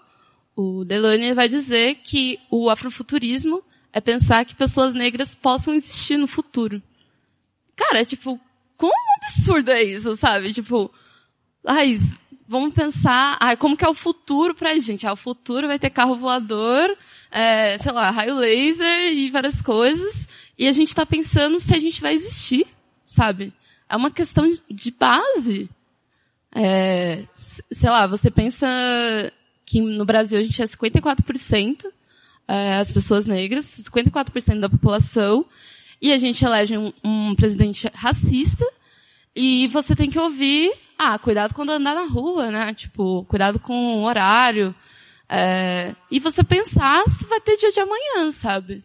o 0.56 0.85
Delany, 0.85 1.35
vai 1.35 1.48
dizer 1.48 2.01
que 2.02 2.40
o 2.51 2.68
afrofuturismo 2.68 3.62
é 3.93 4.01
pensar 4.01 4.44
que 4.44 4.56
pessoas 4.56 4.94
negras 4.94 5.36
possam 5.36 5.72
existir 5.72 6.16
no 6.16 6.26
futuro. 6.26 6.82
Cara, 7.76 8.01
é 8.01 8.05
tipo, 8.05 8.40
como 8.78 8.92
absurdo 9.22 9.70
é 9.70 9.82
isso, 9.82 10.16
sabe? 10.16 10.55
Tipo, 10.55 10.90
ai, 11.66 12.00
vamos 12.48 12.72
pensar, 12.72 13.36
ai, 13.38 13.56
como 13.56 13.76
que 13.76 13.84
é 13.84 13.88
o 13.88 13.94
futuro 13.94 14.55
pra 14.55 14.78
gente? 14.78 15.06
Ah, 15.06 15.12
o 15.12 15.16
futuro 15.16 15.68
vai 15.68 15.78
ter 15.78 15.90
carro 15.90 16.16
voador, 16.16 16.96
é, 17.30 17.76
sei 17.76 17.92
lá, 17.92 18.10
raio 18.10 18.36
laser 18.36 19.12
e 19.12 19.30
várias 19.30 19.60
coisas, 19.60 20.26
e 20.59 20.66
a 20.66 20.72
gente 20.72 20.94
tá 20.94 21.05
pensando 21.05 21.60
se 21.60 21.74
a 21.74 21.78
gente 21.78 22.00
vai 22.00 22.14
existir, 22.14 22.66
sabe? 23.05 23.52
é 23.88 23.96
uma 23.96 24.10
questão 24.10 24.44
de 24.70 24.90
base. 24.90 25.68
É, 26.55 27.24
sei 27.70 27.90
lá, 27.90 28.06
você 28.06 28.30
pensa 28.30 28.66
que 29.64 29.80
no 29.80 30.05
Brasil 30.05 30.38
a 30.38 30.42
gente 30.42 30.60
é 30.60 30.66
54% 30.66 31.84
é, 32.46 32.76
as 32.76 32.92
pessoas 32.92 33.26
negras, 33.26 33.66
54% 33.66 34.60
da 34.60 34.68
população, 34.68 35.44
e 36.00 36.12
a 36.12 36.18
gente 36.18 36.44
elege 36.44 36.76
um, 36.76 36.92
um, 37.04 37.34
presidente 37.34 37.90
racista, 37.94 38.64
e 39.34 39.68
você 39.68 39.94
tem 39.94 40.10
que 40.10 40.18
ouvir, 40.18 40.72
ah, 40.98 41.18
cuidado 41.18 41.54
quando 41.54 41.70
andar 41.70 41.94
na 41.94 42.06
rua, 42.06 42.50
né? 42.50 42.74
Tipo, 42.74 43.24
cuidado 43.24 43.60
com 43.60 43.98
o 43.98 44.02
horário. 44.02 44.74
É, 45.28 45.94
e 46.10 46.18
você 46.18 46.42
pensar 46.42 47.04
se 47.08 47.24
vai 47.26 47.40
ter 47.40 47.56
dia 47.56 47.70
de 47.70 47.78
amanhã, 47.78 48.32
sabe? 48.32 48.82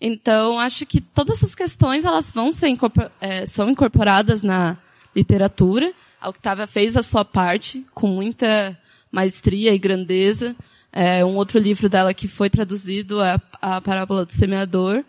Então, 0.00 0.58
acho 0.58 0.84
que 0.84 1.00
todas 1.00 1.38
essas 1.38 1.54
questões 1.54 2.04
elas 2.04 2.32
vão 2.32 2.50
ser 2.50 2.68
incorpor 2.68 3.10
é, 3.20 3.46
são 3.46 3.70
incorporadas 3.70 4.42
na 4.42 4.76
literatura. 5.16 5.92
A 6.20 6.28
Octavia 6.28 6.66
fez 6.66 6.96
a 6.96 7.02
sua 7.02 7.24
parte 7.24 7.86
com 7.94 8.08
muita 8.08 8.78
maestria 9.10 9.72
e 9.72 9.78
grandeza. 9.78 10.54
É, 10.92 11.24
um 11.24 11.36
outro 11.36 11.58
livro 11.58 11.88
dela 11.88 12.12
que 12.12 12.28
foi 12.28 12.50
traduzido 12.50 13.22
é 13.22 13.40
a 13.60 13.80
Parábola 13.80 14.26
do 14.26 14.32
Semeador 14.32 15.04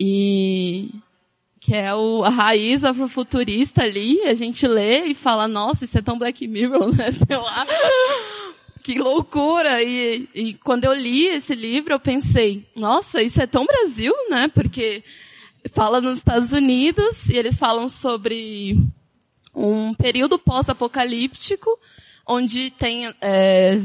e 0.00 0.90
que 1.60 1.74
é 1.74 1.94
o, 1.94 2.24
a 2.24 2.30
raiz 2.30 2.82
afrofuturista 2.84 3.82
ali, 3.82 4.22
a 4.22 4.34
gente 4.34 4.66
lê 4.66 5.04
e 5.08 5.14
fala, 5.14 5.46
nossa, 5.46 5.84
isso 5.84 5.98
é 5.98 6.02
tão 6.02 6.18
Black 6.18 6.48
Mirror, 6.48 6.88
né? 6.96 7.12
Sei 7.12 7.36
lá 7.36 7.66
que 8.82 8.98
loucura! 8.98 9.82
E, 9.82 10.28
e 10.34 10.54
quando 10.54 10.84
eu 10.84 10.94
li 10.94 11.26
esse 11.26 11.54
livro, 11.54 11.92
eu 11.92 12.00
pensei, 12.00 12.66
nossa, 12.74 13.22
isso 13.22 13.40
é 13.40 13.46
tão 13.46 13.64
Brasil, 13.64 14.12
né? 14.28 14.48
Porque 14.48 15.04
fala 15.72 16.00
nos 16.00 16.18
Estados 16.18 16.52
Unidos 16.52 17.28
e 17.28 17.36
eles 17.36 17.58
falam 17.58 17.88
sobre 17.88 18.76
um 19.54 19.94
período 19.94 20.38
pós-apocalíptico 20.38 21.68
onde 22.26 22.70
tem 22.70 23.12
é, 23.20 23.78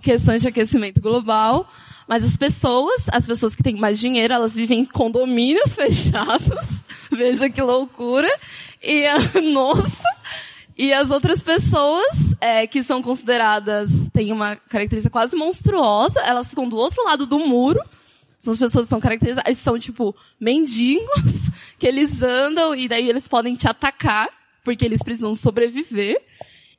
questões 0.00 0.42
de 0.42 0.48
aquecimento 0.48 1.00
global, 1.00 1.68
mas 2.08 2.24
as 2.24 2.36
pessoas, 2.36 3.02
as 3.12 3.26
pessoas 3.26 3.54
que 3.54 3.62
têm 3.62 3.76
mais 3.76 3.98
dinheiro, 3.98 4.32
elas 4.32 4.54
vivem 4.54 4.80
em 4.80 4.84
condomínios 4.84 5.72
fechados. 5.76 6.82
Veja 7.10 7.48
que 7.48 7.62
loucura! 7.62 8.28
E 8.82 9.04
nossa 9.52 10.04
e 10.76 10.92
as 10.92 11.08
outras 11.08 11.40
pessoas, 11.40 12.34
é, 12.40 12.66
que 12.66 12.82
são 12.82 13.00
consideradas, 13.00 13.88
têm 14.12 14.32
uma 14.32 14.56
característica 14.56 15.12
quase 15.12 15.36
monstruosa, 15.36 16.20
elas 16.20 16.48
ficam 16.48 16.68
do 16.68 16.76
outro 16.76 17.04
lado 17.04 17.26
do 17.26 17.38
muro. 17.38 17.80
São 18.40 18.52
as 18.52 18.58
pessoas 18.58 18.86
que 18.86 18.90
são 18.90 19.00
caracterizadas, 19.00 19.56
são 19.58 19.78
tipo 19.78 20.14
mendigos, 20.38 21.48
que 21.78 21.86
eles 21.86 22.22
andam 22.22 22.74
e 22.74 22.88
daí 22.88 23.08
eles 23.08 23.28
podem 23.28 23.54
te 23.54 23.68
atacar, 23.68 24.28
porque 24.64 24.84
eles 24.84 25.00
precisam 25.00 25.32
sobreviver. 25.34 26.20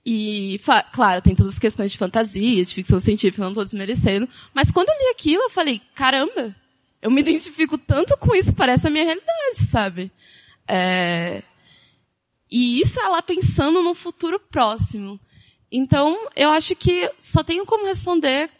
E, 0.05 0.59
claro, 0.93 1.21
tem 1.21 1.35
todas 1.35 1.53
as 1.53 1.59
questões 1.59 1.91
de 1.91 1.97
fantasia, 1.97 2.63
de 2.63 2.73
ficção 2.73 2.99
científica, 2.99 3.41
não 3.41 3.49
estou 3.49 3.65
desmerecendo. 3.65 4.29
Mas 4.53 4.69
quando 4.69 4.89
eu 4.89 4.95
li 4.99 5.11
aquilo, 5.11 5.41
eu 5.41 5.49
falei, 5.49 5.81
caramba, 5.95 6.55
eu 7.01 7.09
me 7.09 7.21
identifico 7.21 7.77
tanto 7.77 8.15
com 8.17 8.35
isso, 8.35 8.53
parece 8.53 8.85
a 8.87 8.91
minha 8.91 9.03
realidade, 9.03 9.65
sabe? 9.69 10.11
É, 10.67 11.41
e 12.51 12.79
isso 12.81 12.99
ela 12.99 13.21
pensando 13.21 13.81
no 13.81 13.95
futuro 13.95 14.39
próximo. 14.39 15.19
Então, 15.71 16.15
eu 16.35 16.49
acho 16.51 16.75
que 16.75 17.11
só 17.19 17.43
tenho 17.43 17.65
como 17.65 17.87
responder 17.87 18.51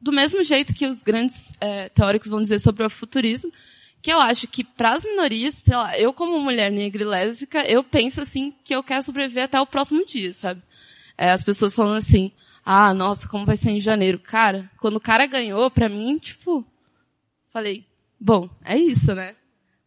do 0.00 0.12
mesmo 0.12 0.42
jeito 0.42 0.74
que 0.74 0.86
os 0.86 1.02
grandes 1.02 1.52
é, 1.60 1.88
teóricos 1.90 2.30
vão 2.30 2.40
dizer 2.40 2.58
sobre 2.58 2.84
o 2.84 2.90
futurismo, 2.90 3.52
que 4.00 4.12
eu 4.12 4.18
acho 4.18 4.46
que 4.48 4.64
para 4.64 4.94
as 4.94 5.04
minorias, 5.04 5.54
sei 5.56 5.76
lá, 5.76 5.98
eu 5.98 6.12
como 6.12 6.38
mulher 6.38 6.70
negra 6.70 7.02
e 7.02 7.06
lésbica, 7.06 7.60
eu 7.70 7.84
penso 7.84 8.20
assim 8.20 8.54
que 8.64 8.74
eu 8.74 8.82
quero 8.82 9.02
sobreviver 9.02 9.44
até 9.44 9.60
o 9.60 9.66
próximo 9.66 10.04
dia, 10.06 10.32
sabe? 10.32 10.62
É, 11.16 11.30
as 11.30 11.42
pessoas 11.42 11.74
falando 11.74 11.96
assim, 11.96 12.32
ah, 12.64 12.92
nossa, 12.92 13.28
como 13.28 13.46
vai 13.46 13.56
ser 13.56 13.70
em 13.70 13.80
janeiro? 13.80 14.18
Cara, 14.18 14.70
quando 14.80 14.96
o 14.96 15.00
cara 15.00 15.26
ganhou, 15.26 15.70
pra 15.70 15.88
mim, 15.88 16.18
tipo, 16.18 16.64
falei, 17.50 17.86
bom, 18.20 18.50
é 18.64 18.76
isso, 18.76 19.14
né? 19.14 19.34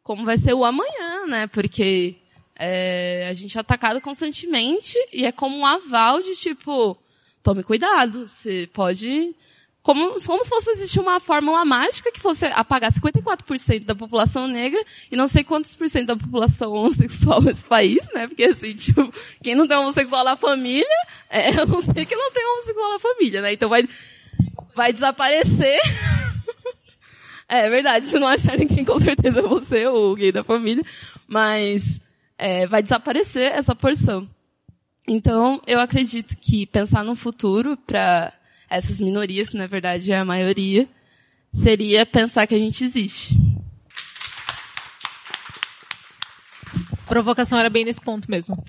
Como 0.02 0.26
vai 0.26 0.38
ser 0.38 0.54
o 0.54 0.66
amanhã, 0.66 1.28
né? 1.28 1.48
Porque 1.48 2.16
é, 2.56 3.28
a 3.30 3.34
gente 3.34 3.58
é 3.58 3.62
atacado 3.62 4.02
constantemente 4.02 4.98
e 5.14 5.26
é 5.26 5.32
como 5.32 5.58
um 5.58 5.66
aval 5.66 6.22
de 6.22 6.36
tipo, 6.36 6.98
tome 7.44 7.64
cuidado, 7.64 8.28
você 8.28 8.68
pode 8.74 9.36
como, 9.82 10.22
como 10.26 10.44
se 10.44 10.50
fosse 10.50 10.72
existir 10.72 11.00
uma 11.00 11.20
fórmula 11.20 11.64
mágica 11.64 12.12
que 12.12 12.20
fosse 12.20 12.46
apagar 12.46 12.92
54% 12.92 13.86
da 13.86 13.96
população 13.96 14.48
negra 14.48 14.84
e 15.12 15.16
não 15.16 15.28
sei 15.28 15.44
quantos 15.44 15.74
por 15.74 15.88
cento 15.90 16.08
da 16.08 16.18
população 16.18 16.74
homossexual 16.74 17.42
nesse 17.42 17.66
país, 17.66 18.06
né? 18.14 18.28
Porque 18.28 18.44
assim, 18.44 18.76
tipo, 18.76 19.12
quem 19.42 19.56
não 19.56 19.68
tem 19.68 19.78
homossexual 19.78 20.26
na 20.26 20.36
família, 20.36 20.86
é, 21.30 21.50
eu 21.58 21.66
não 21.66 21.82
sei 21.82 22.06
que 22.06 22.16
não 22.16 22.32
tem 22.32 22.46
homossexual 22.46 22.92
na 22.92 23.00
família, 23.00 23.42
né? 23.42 23.54
Então 23.54 23.70
vai, 23.70 23.88
vai 24.76 24.92
desaparecer. 24.92 25.80
é 27.48 27.70
verdade, 27.70 28.08
se 28.08 28.20
não 28.20 28.28
achar 28.28 28.58
ninguém, 28.58 28.84
com 28.84 29.00
certeza 29.00 29.40
é 29.40 29.44
você, 29.44 29.88
o 29.88 30.14
gay 30.14 30.32
da 30.32 30.44
família. 30.44 30.84
Mas, 31.26 32.02
é, 32.38 32.68
vai 32.68 32.84
desaparecer 32.84 33.52
essa 33.54 33.74
porção. 33.74 34.28
Então, 35.08 35.60
eu 35.66 35.80
acredito 35.80 36.36
que 36.38 36.68
pensar 36.68 37.04
no 37.04 37.16
futuro 37.16 37.76
para 37.76 38.34
essas 38.70 39.00
minorias, 39.00 39.50
que 39.50 39.58
na 39.58 39.68
verdade 39.68 40.12
é 40.12 40.18
a 40.18 40.26
maioria, 40.26 40.88
seria 41.52 42.06
pensar 42.06 42.48
que 42.48 42.56
a 42.56 42.60
gente 42.60 42.84
existe. 42.84 43.38
provocação 47.10 47.60
era 47.60 47.72
bem 47.72 47.84
nesse 47.84 48.00
ponto 48.00 48.30
mesmo. 48.30 48.64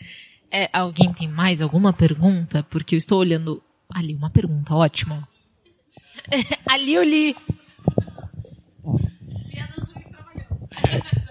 é, 0.50 0.70
alguém 0.72 1.12
tem 1.12 1.28
mais 1.28 1.60
alguma 1.60 1.92
pergunta? 1.92 2.62
Porque 2.64 2.94
eu 2.94 2.98
estou 2.98 3.18
olhando 3.18 3.62
ali 3.94 4.14
uma 4.14 4.30
pergunta, 4.30 4.74
ótimo. 4.74 5.22
ali 6.66 6.94
eu 6.94 7.04
li. 7.04 7.36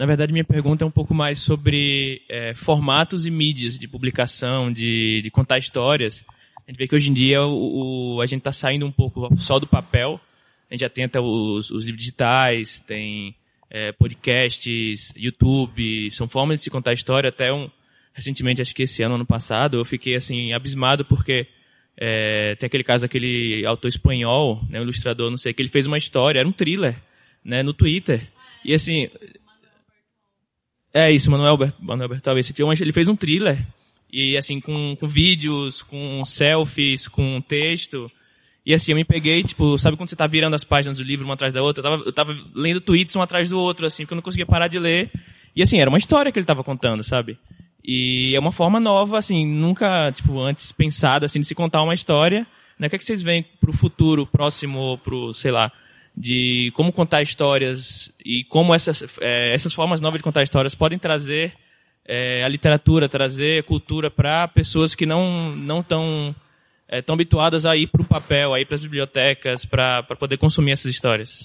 Na 0.00 0.06
verdade, 0.06 0.32
minha 0.32 0.46
pergunta 0.46 0.82
é 0.82 0.86
um 0.86 0.90
pouco 0.90 1.12
mais 1.12 1.40
sobre 1.40 2.22
é, 2.26 2.54
formatos 2.54 3.26
e 3.26 3.30
mídias 3.30 3.78
de 3.78 3.86
publicação, 3.86 4.72
de, 4.72 5.20
de, 5.20 5.30
contar 5.30 5.58
histórias. 5.58 6.24
A 6.66 6.70
gente 6.70 6.78
vê 6.78 6.88
que 6.88 6.94
hoje 6.94 7.10
em 7.10 7.12
dia 7.12 7.42
o, 7.42 8.14
o 8.14 8.20
a 8.22 8.24
gente 8.24 8.38
está 8.38 8.50
saindo 8.50 8.86
um 8.86 8.90
pouco 8.90 9.28
só 9.36 9.58
do 9.58 9.66
papel. 9.66 10.18
A 10.70 10.74
gente 10.74 10.80
já 10.80 11.20
os, 11.20 11.70
os 11.70 11.84
livros 11.84 11.98
digitais, 11.98 12.80
tem 12.86 13.36
é, 13.68 13.92
podcasts, 13.92 15.12
YouTube, 15.14 16.10
são 16.12 16.26
formas 16.26 16.56
de 16.56 16.64
se 16.64 16.70
contar 16.70 16.94
história. 16.94 17.28
Até 17.28 17.52
um, 17.52 17.70
recentemente, 18.14 18.62
acho 18.62 18.74
que 18.74 18.84
esse 18.84 19.02
ano, 19.02 19.16
ano 19.16 19.26
passado, 19.26 19.76
eu 19.76 19.84
fiquei 19.84 20.14
assim 20.14 20.54
abismado 20.54 21.04
porque 21.04 21.46
é, 21.98 22.54
tem 22.54 22.68
aquele 22.68 22.84
caso 22.84 23.02
daquele 23.02 23.66
autor 23.66 23.88
espanhol, 23.88 24.62
né, 24.66 24.80
um 24.80 24.84
ilustrador, 24.84 25.28
não 25.28 25.36
sei, 25.36 25.52
que 25.52 25.60
ele 25.60 25.68
fez 25.68 25.86
uma 25.86 25.98
história, 25.98 26.38
era 26.38 26.48
um 26.48 26.52
thriller, 26.52 26.96
né, 27.44 27.62
no 27.62 27.74
Twitter. 27.74 28.26
E 28.64 28.72
assim, 28.72 29.10
é 30.92 31.10
isso, 31.10 31.30
Manuel, 31.30 31.56
Bert, 31.56 31.74
Manuel 31.80 32.10
esse 32.38 32.52
filme, 32.52 32.74
ele 32.80 32.92
fez 32.92 33.08
um 33.08 33.16
thriller 33.16 33.64
e 34.12 34.36
assim 34.36 34.60
com, 34.60 34.96
com 34.96 35.06
vídeos, 35.06 35.82
com 35.82 36.24
selfies, 36.24 37.06
com 37.06 37.40
texto. 37.40 38.10
E 38.64 38.74
assim, 38.74 38.92
eu 38.92 38.96
me 38.96 39.04
peguei, 39.04 39.42
tipo, 39.42 39.78
sabe 39.78 39.96
quando 39.96 40.10
você 40.10 40.16
tá 40.16 40.26
virando 40.26 40.54
as 40.54 40.64
páginas 40.64 40.98
do 40.98 41.04
livro 41.04 41.24
uma 41.24 41.34
atrás 41.34 41.52
da 41.52 41.62
outra? 41.62 41.80
Eu 41.80 41.90
tava, 41.90 42.02
eu 42.04 42.12
tava 42.12 42.36
lendo 42.54 42.80
tweets 42.80 43.14
um 43.16 43.22
atrás 43.22 43.48
do 43.48 43.58
outro, 43.58 43.86
assim, 43.86 44.02
porque 44.02 44.12
eu 44.12 44.16
não 44.16 44.22
conseguia 44.22 44.46
parar 44.46 44.68
de 44.68 44.78
ler. 44.78 45.10
E 45.56 45.62
assim, 45.62 45.80
era 45.80 45.88
uma 45.88 45.98
história 45.98 46.30
que 46.30 46.38
ele 46.38 46.46
tava 46.46 46.62
contando, 46.62 47.02
sabe? 47.02 47.38
E 47.84 48.34
é 48.34 48.38
uma 48.38 48.52
forma 48.52 48.78
nova, 48.78 49.18
assim, 49.18 49.46
nunca, 49.46 50.12
tipo, 50.12 50.38
antes 50.40 50.72
pensada, 50.72 51.26
assim, 51.26 51.40
de 51.40 51.46
se 51.46 51.54
contar 51.54 51.82
uma 51.82 51.94
história. 51.94 52.46
Né? 52.78 52.86
O 52.86 52.90
que, 52.90 52.96
é 52.96 52.98
que 52.98 53.04
vocês 53.04 53.22
veem 53.22 53.44
pro 53.60 53.72
futuro, 53.72 54.26
próximo, 54.26 54.98
pro, 54.98 55.32
sei 55.32 55.50
lá, 55.50 55.72
de 56.20 56.70
como 56.74 56.92
contar 56.92 57.22
histórias 57.22 58.12
e 58.22 58.44
como 58.44 58.74
essas, 58.74 59.02
é, 59.22 59.54
essas 59.54 59.72
formas 59.72 60.02
novas 60.02 60.18
de 60.18 60.22
contar 60.22 60.42
histórias 60.42 60.74
podem 60.74 60.98
trazer 60.98 61.54
é, 62.06 62.44
a 62.44 62.48
literatura, 62.48 63.08
trazer 63.08 63.64
cultura 63.64 64.10
para 64.10 64.46
pessoas 64.46 64.94
que 64.94 65.06
não 65.06 65.56
não 65.56 65.82
é, 66.86 67.00
tão 67.00 67.14
habituadas 67.14 67.64
a 67.64 67.74
ir 67.74 67.86
para 67.86 68.02
o 68.02 68.06
papel, 68.06 68.52
a 68.52 68.60
ir 68.60 68.66
para 68.66 68.74
as 68.74 68.82
bibliotecas, 68.82 69.64
para 69.64 70.02
poder 70.02 70.36
consumir 70.36 70.72
essas 70.72 70.90
histórias. 70.90 71.42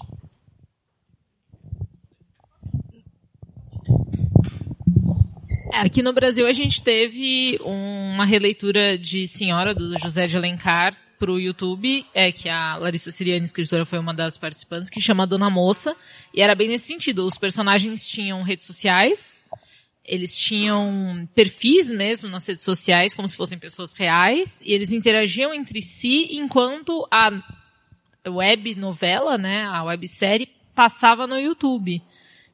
É, 5.72 5.80
aqui 5.80 6.04
no 6.04 6.12
Brasil 6.12 6.46
a 6.46 6.54
gente 6.54 6.84
teve 6.84 7.58
uma 7.64 8.26
releitura 8.26 8.98
de 8.98 9.26
Senhora 9.26 9.74
do 9.74 9.98
José 10.00 10.28
de 10.28 10.36
Alencar 10.36 11.05
para 11.26 11.32
o 11.32 11.40
YouTube, 11.40 12.06
é 12.14 12.32
que 12.32 12.48
a 12.48 12.78
Larissa 12.78 13.10
Siriani, 13.10 13.46
escritora, 13.46 13.84
foi 13.84 13.98
uma 13.98 14.14
das 14.14 14.38
participantes, 14.38 14.92
que 14.92 15.02
chama 15.02 15.26
Dona 15.26 15.50
Moça, 15.50 15.96
e 16.32 16.40
era 16.40 16.54
bem 16.54 16.68
nesse 16.68 16.86
sentido. 16.86 17.26
Os 17.26 17.36
personagens 17.36 18.08
tinham 18.08 18.44
redes 18.44 18.68
sociais, 18.68 19.42
eles 20.06 20.38
tinham 20.38 21.28
perfis 21.34 21.90
mesmo 21.90 22.30
nas 22.30 22.48
redes 22.48 22.64
sociais, 22.64 23.16
como 23.16 23.28
se 23.28 23.36
fossem 23.36 23.58
pessoas 23.58 23.92
reais, 23.94 24.62
e 24.64 24.72
eles 24.72 24.92
interagiam 24.92 25.52
entre 25.52 25.82
si 25.82 26.28
enquanto 26.38 27.08
a 27.10 27.32
web 28.28 28.76
novela, 28.76 29.36
né, 29.36 29.64
a 29.64 29.84
websérie, 29.84 30.50
passava 30.76 31.26
no 31.26 31.40
YouTube. 31.40 32.04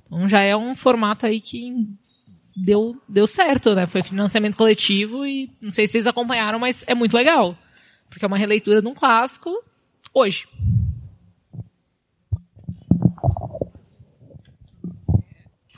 Então 0.06 0.30
já 0.30 0.42
é 0.42 0.56
um 0.56 0.78
formato 0.78 1.26
aí 1.26 1.42
que 1.42 1.74
deu, 2.56 2.96
deu 3.08 3.28
certo, 3.28 3.76
né? 3.76 3.86
Foi 3.86 4.02
financiamento 4.02 4.56
coletivo 4.56 5.26
e 5.26 5.50
não 5.62 5.72
sei 5.72 5.86
se 5.86 5.92
vocês 5.92 6.08
acompanharam, 6.08 6.58
mas 6.58 6.86
é 6.88 6.96
muito 6.96 7.18
legal. 7.18 7.58
Porque 8.12 8.26
é 8.26 8.28
uma 8.28 8.38
releitura 8.38 8.82
de 8.82 8.88
um 8.90 8.94
clássico 8.94 9.50
hoje. 10.14 10.46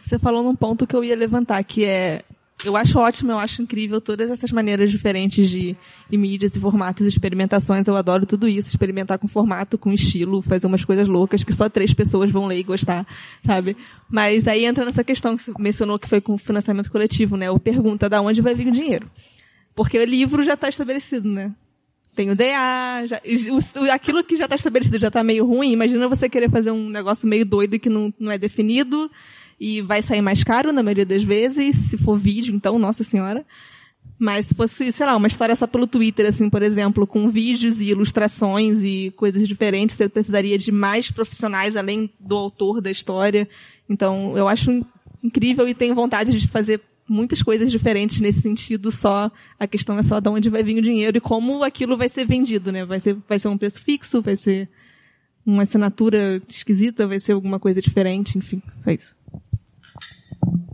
Você 0.01 0.17
falou 0.17 0.43
num 0.43 0.55
ponto 0.55 0.87
que 0.87 0.95
eu 0.95 1.03
ia 1.03 1.15
levantar, 1.15 1.63
que 1.63 1.85
é 1.85 2.23
eu 2.65 2.77
acho 2.77 2.97
ótimo, 2.97 3.31
eu 3.31 3.39
acho 3.39 3.61
incrível 3.61 3.99
todas 3.99 4.31
essas 4.31 4.51
maneiras 4.51 4.89
diferentes 4.89 5.49
de, 5.49 5.75
de 6.09 6.17
mídias 6.17 6.55
e 6.55 6.59
formatos 6.59 7.05
e 7.05 7.09
experimentações. 7.09 7.87
Eu 7.87 7.95
adoro 7.95 8.25
tudo 8.25 8.47
isso, 8.47 8.69
experimentar 8.69 9.19
com 9.19 9.27
formato, 9.27 9.77
com 9.77 9.91
estilo, 9.91 10.41
fazer 10.41 10.67
umas 10.67 10.85
coisas 10.85 11.07
loucas 11.07 11.43
que 11.43 11.53
só 11.53 11.67
três 11.69 11.93
pessoas 11.93 12.31
vão 12.31 12.47
ler 12.47 12.59
e 12.59 12.63
gostar, 12.63 13.05
sabe? 13.45 13.75
Mas 14.09 14.47
aí 14.47 14.65
entra 14.65 14.85
nessa 14.85 15.03
questão 15.03 15.35
que 15.35 15.43
você 15.43 15.51
mencionou 15.59 15.99
que 15.99 16.07
foi 16.07 16.21
com 16.21 16.37
financiamento 16.37 16.89
coletivo, 16.89 17.35
né? 17.35 17.51
O 17.51 17.59
pergunta 17.59 18.09
da 18.09 18.21
onde 18.21 18.41
vai 18.41 18.55
vir 18.55 18.67
o 18.67 18.71
dinheiro. 18.71 19.11
Porque 19.75 19.99
o 19.99 20.05
livro 20.05 20.43
já 20.43 20.53
está 20.53 20.69
estabelecido, 20.69 21.27
né? 21.27 21.53
Tem 22.15 22.29
o 22.29 22.35
DA, 22.35 23.07
já, 23.07 23.21
o, 23.51 23.91
aquilo 23.91 24.23
que 24.23 24.35
já 24.35 24.45
está 24.45 24.55
estabelecido 24.55 24.99
já 24.99 25.07
está 25.07 25.23
meio 25.23 25.45
ruim. 25.45 25.71
Imagina 25.71 26.07
você 26.07 26.29
querer 26.29 26.49
fazer 26.49 26.71
um 26.71 26.89
negócio 26.89 27.27
meio 27.27 27.45
doido 27.45 27.79
que 27.79 27.89
não, 27.89 28.13
não 28.19 28.31
é 28.31 28.37
definido 28.37 29.09
e 29.59 29.81
vai 29.81 30.01
sair 30.01 30.21
mais 30.21 30.43
caro 30.43 30.71
na 30.71 30.83
maioria 30.83 31.05
das 31.05 31.23
vezes, 31.23 31.75
se 31.75 31.97
for 31.97 32.17
vídeo, 32.17 32.53
então, 32.55 32.77
nossa 32.77 33.03
senhora. 33.03 33.45
Mas 34.19 34.47
se 34.47 34.53
fosse, 34.53 34.91
sei 34.91 35.05
lá, 35.05 35.15
uma 35.15 35.27
história 35.27 35.55
só 35.55 35.65
pelo 35.65 35.87
Twitter, 35.87 36.27
assim, 36.27 36.49
por 36.49 36.61
exemplo, 36.61 37.07
com 37.07 37.29
vídeos 37.29 37.79
e 37.79 37.85
ilustrações 37.85 38.83
e 38.83 39.11
coisas 39.15 39.47
diferentes, 39.47 39.95
você 39.95 40.07
precisaria 40.07 40.57
de 40.57 40.71
mais 40.71 41.09
profissionais 41.09 41.75
além 41.75 42.09
do 42.19 42.35
autor 42.35 42.79
da 42.79 42.91
história. 42.91 43.47
Então, 43.89 44.37
eu 44.37 44.47
acho 44.47 44.85
incrível 45.23 45.67
e 45.67 45.73
tenho 45.73 45.95
vontade 45.95 46.37
de 46.37 46.47
fazer 46.47 46.81
muitas 47.07 47.41
coisas 47.41 47.71
diferentes 47.71 48.19
nesse 48.19 48.41
sentido, 48.41 48.91
só 48.91 49.31
a 49.59 49.67
questão 49.67 49.97
é 49.97 50.01
só 50.01 50.19
de 50.19 50.29
onde 50.29 50.49
vai 50.49 50.63
vir 50.63 50.77
o 50.77 50.81
dinheiro 50.81 51.17
e 51.17 51.21
como 51.21 51.63
aquilo 51.63 51.97
vai 51.97 52.09
ser 52.09 52.25
vendido, 52.25 52.71
né? 52.71 52.85
Vai 52.85 52.99
ser, 52.99 53.17
vai 53.27 53.37
ser 53.37 53.47
um 53.47 53.57
preço 53.57 53.81
fixo, 53.81 54.21
vai 54.21 54.35
ser 54.35 54.69
uma 55.45 55.63
assinatura 55.63 56.41
esquisita, 56.47 57.05
vai 57.05 57.19
ser 57.19 57.33
alguma 57.33 57.59
coisa 57.59 57.81
diferente, 57.81 58.37
enfim, 58.37 58.61
só 58.79 58.91
isso. 58.91 59.15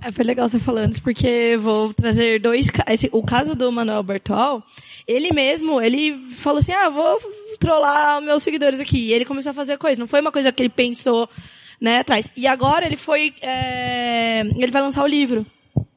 É, 0.02 0.12
foi 0.12 0.24
legal 0.24 0.48
você 0.48 0.60
falando 0.60 0.94
isso, 0.94 1.04
porque 1.04 1.58
vou 1.58 1.94
trazer 1.94 2.40
dois 2.40 2.68
esse, 2.88 3.10
O 3.12 3.22
caso 3.22 3.54
do 3.54 3.72
Manuel 3.72 4.02
Bertol, 4.02 4.64
ele 5.06 5.32
mesmo, 5.34 5.82
ele 5.82 6.18
falou 6.36 6.60
assim, 6.60 6.72
ah, 6.72 6.90
vou 6.90 7.18
trollar 7.60 8.22
meus 8.22 8.42
seguidores 8.42 8.80
aqui. 8.80 9.08
E 9.08 9.14
ele 9.14 9.26
começou 9.26 9.50
a 9.50 9.54
fazer 9.54 9.78
coisa. 9.78 10.00
Não 10.00 10.08
foi 10.08 10.22
uma 10.22 10.32
coisa 10.32 10.52
que 10.52 10.62
ele 10.64 10.70
pensou, 10.70 11.30
né, 11.82 12.00
atrás. 12.00 12.32
E 12.36 12.48
agora 12.48 12.86
ele 12.86 12.96
foi, 12.96 13.34
é, 13.42 14.42
ele 14.42 14.72
vai 14.72 14.82
lançar 14.82 15.04
o 15.04 15.08
livro. 15.08 15.46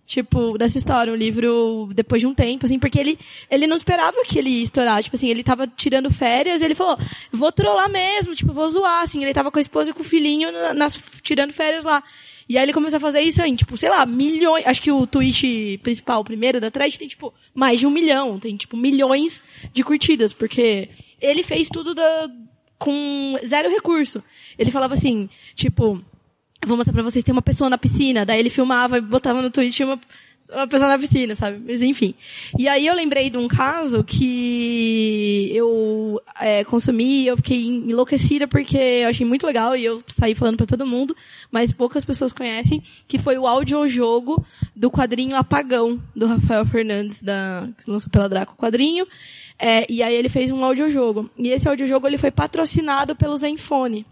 Tipo, 0.05 0.59
dessa 0.59 0.77
história, 0.77 1.13
um 1.13 1.17
livro 1.17 1.89
depois 1.95 2.21
de 2.21 2.27
um 2.27 2.35
tempo, 2.35 2.67
assim, 2.67 2.79
porque 2.79 2.99
ele, 2.99 3.19
ele 3.51 3.67
não 3.67 3.77
esperava 3.77 4.17
que 4.25 4.39
ele 4.39 4.63
estourar. 4.63 5.03
Tipo 5.03 5.17
assim, 5.17 5.29
ele 5.29 5.43
tava 5.43 5.67
tirando 5.67 6.11
férias 6.11 6.61
ele 6.61 6.75
falou, 6.75 6.99
vou 7.33 7.53
trollar 7.53 7.89
mesmo, 7.89 8.35
tipo, 8.35 8.53
vou 8.53 8.69
zoar, 8.69 9.03
assim. 9.03 9.23
Ele 9.23 9.33
tava 9.33 9.51
com 9.51 9.59
a 9.59 9.63
esposa 9.63 9.91
e 9.91 9.95
com 9.95 10.03
o 10.03 10.05
filhinho 10.05 10.51
nas, 10.75 11.03
tirando 11.23 11.53
férias 11.53 11.85
lá. 11.85 12.03
E 12.49 12.59
aí 12.59 12.65
ele 12.65 12.73
começou 12.73 12.97
a 12.97 13.01
fazer 13.01 13.21
isso 13.23 13.41
em, 13.43 13.55
tipo, 13.55 13.77
sei 13.77 13.89
lá, 13.89 14.05
milhões. 14.05 14.67
Acho 14.67 14.83
que 14.83 14.93
o 14.93 15.07
tweet 15.07 15.79
principal, 15.83 16.21
o 16.21 16.25
primeiro 16.25 16.61
da 16.61 16.71
thread, 16.71 16.99
tem, 16.99 17.09
tipo, 17.09 17.33
mais 17.55 17.81
de 17.81 17.87
um 17.87 17.91
milhão. 17.91 18.39
Tem, 18.39 18.57
tipo, 18.57 18.77
milhões 18.77 19.43
de 19.73 19.83
curtidas, 19.83 20.33
porque 20.33 20.91
ele 21.21 21.43
fez 21.43 21.69
tudo 21.69 21.95
da, 21.95 22.29
com 22.79 23.39
zero 23.47 23.71
recurso. 23.71 24.23
Ele 24.59 24.71
falava 24.71 24.95
assim, 24.95 25.31
tipo, 25.55 26.05
vou 26.67 26.77
mostrar 26.77 26.93
pra 26.93 27.03
vocês, 27.03 27.25
tem 27.25 27.33
uma 27.33 27.43
pessoa 27.43 27.69
na 27.69 27.79
piscina. 27.79 28.25
Daí 28.25 28.39
ele 28.39 28.51
filmava 28.51 28.99
e 28.99 29.01
botava 29.01 29.43
no 29.43 29.51
tweet 29.51 29.83
uma, 29.85 29.99
uma 30.51 30.67
pessoa 30.67 30.89
na 30.89 30.99
piscina, 30.99 31.35
sabe? 31.35 31.61
Mas 31.65 31.83
enfim. 31.83 32.15
E 32.59 32.69
aí 32.69 32.87
eu 32.87 32.95
lembrei 32.95 33.31
de 33.31 33.37
um 33.37 33.49
caso 33.49 34.05
que 34.05 35.51
eu 35.55 36.21
é, 36.41 36.65
consumi 36.65 37.27
eu 37.27 37.37
fiquei 37.37 37.65
enlouquecida 37.67 38.47
porque 38.47 38.77
eu 38.77 39.09
achei 39.09 39.27
muito 39.27 39.47
legal 39.47 39.77
e 39.77 39.85
eu 39.85 40.03
saí 40.09 40.35
falando 40.35 40.57
para 40.57 40.67
todo 40.67 40.87
mundo, 40.87 41.17
mas 41.51 41.73
poucas 41.73 42.05
pessoas 42.05 42.33
conhecem, 42.33 42.83
que 43.09 43.19
foi 43.19 43.39
o 43.39 43.47
audiojogo 43.47 44.45
do 44.75 44.91
quadrinho 44.91 45.37
Apagão, 45.37 46.01
do 46.15 46.27
Rafael 46.27 46.67
Fernandes, 46.67 47.23
da, 47.23 47.69
que 47.83 47.91
lançou 47.91 48.11
pela 48.11 48.29
Draco 48.29 48.57
Quadrinho. 48.57 49.07
É, 49.59 49.87
e 49.89 50.03
aí 50.03 50.15
ele 50.15 50.29
fez 50.29 50.51
um 50.51 50.65
audiojogo. 50.65 51.31
E 51.39 51.49
esse 51.49 51.69
audiojogo 51.69 52.07
ele 52.07 52.19
foi 52.19 52.31
patrocinado 52.31 53.15
pelo 53.15 53.37
Zenfone. 53.37 54.05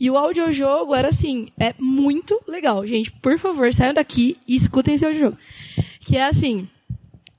E 0.00 0.10
o 0.10 0.16
audiojogo 0.16 0.94
era 0.94 1.08
assim, 1.08 1.48
é 1.58 1.74
muito 1.78 2.40
legal. 2.46 2.86
Gente, 2.86 3.10
por 3.10 3.38
favor, 3.38 3.72
saiam 3.72 3.94
daqui 3.94 4.36
e 4.46 4.54
escutem 4.54 4.94
esse 4.94 5.04
audiojogo. 5.04 5.36
Que 6.00 6.16
é 6.16 6.24
assim, 6.24 6.68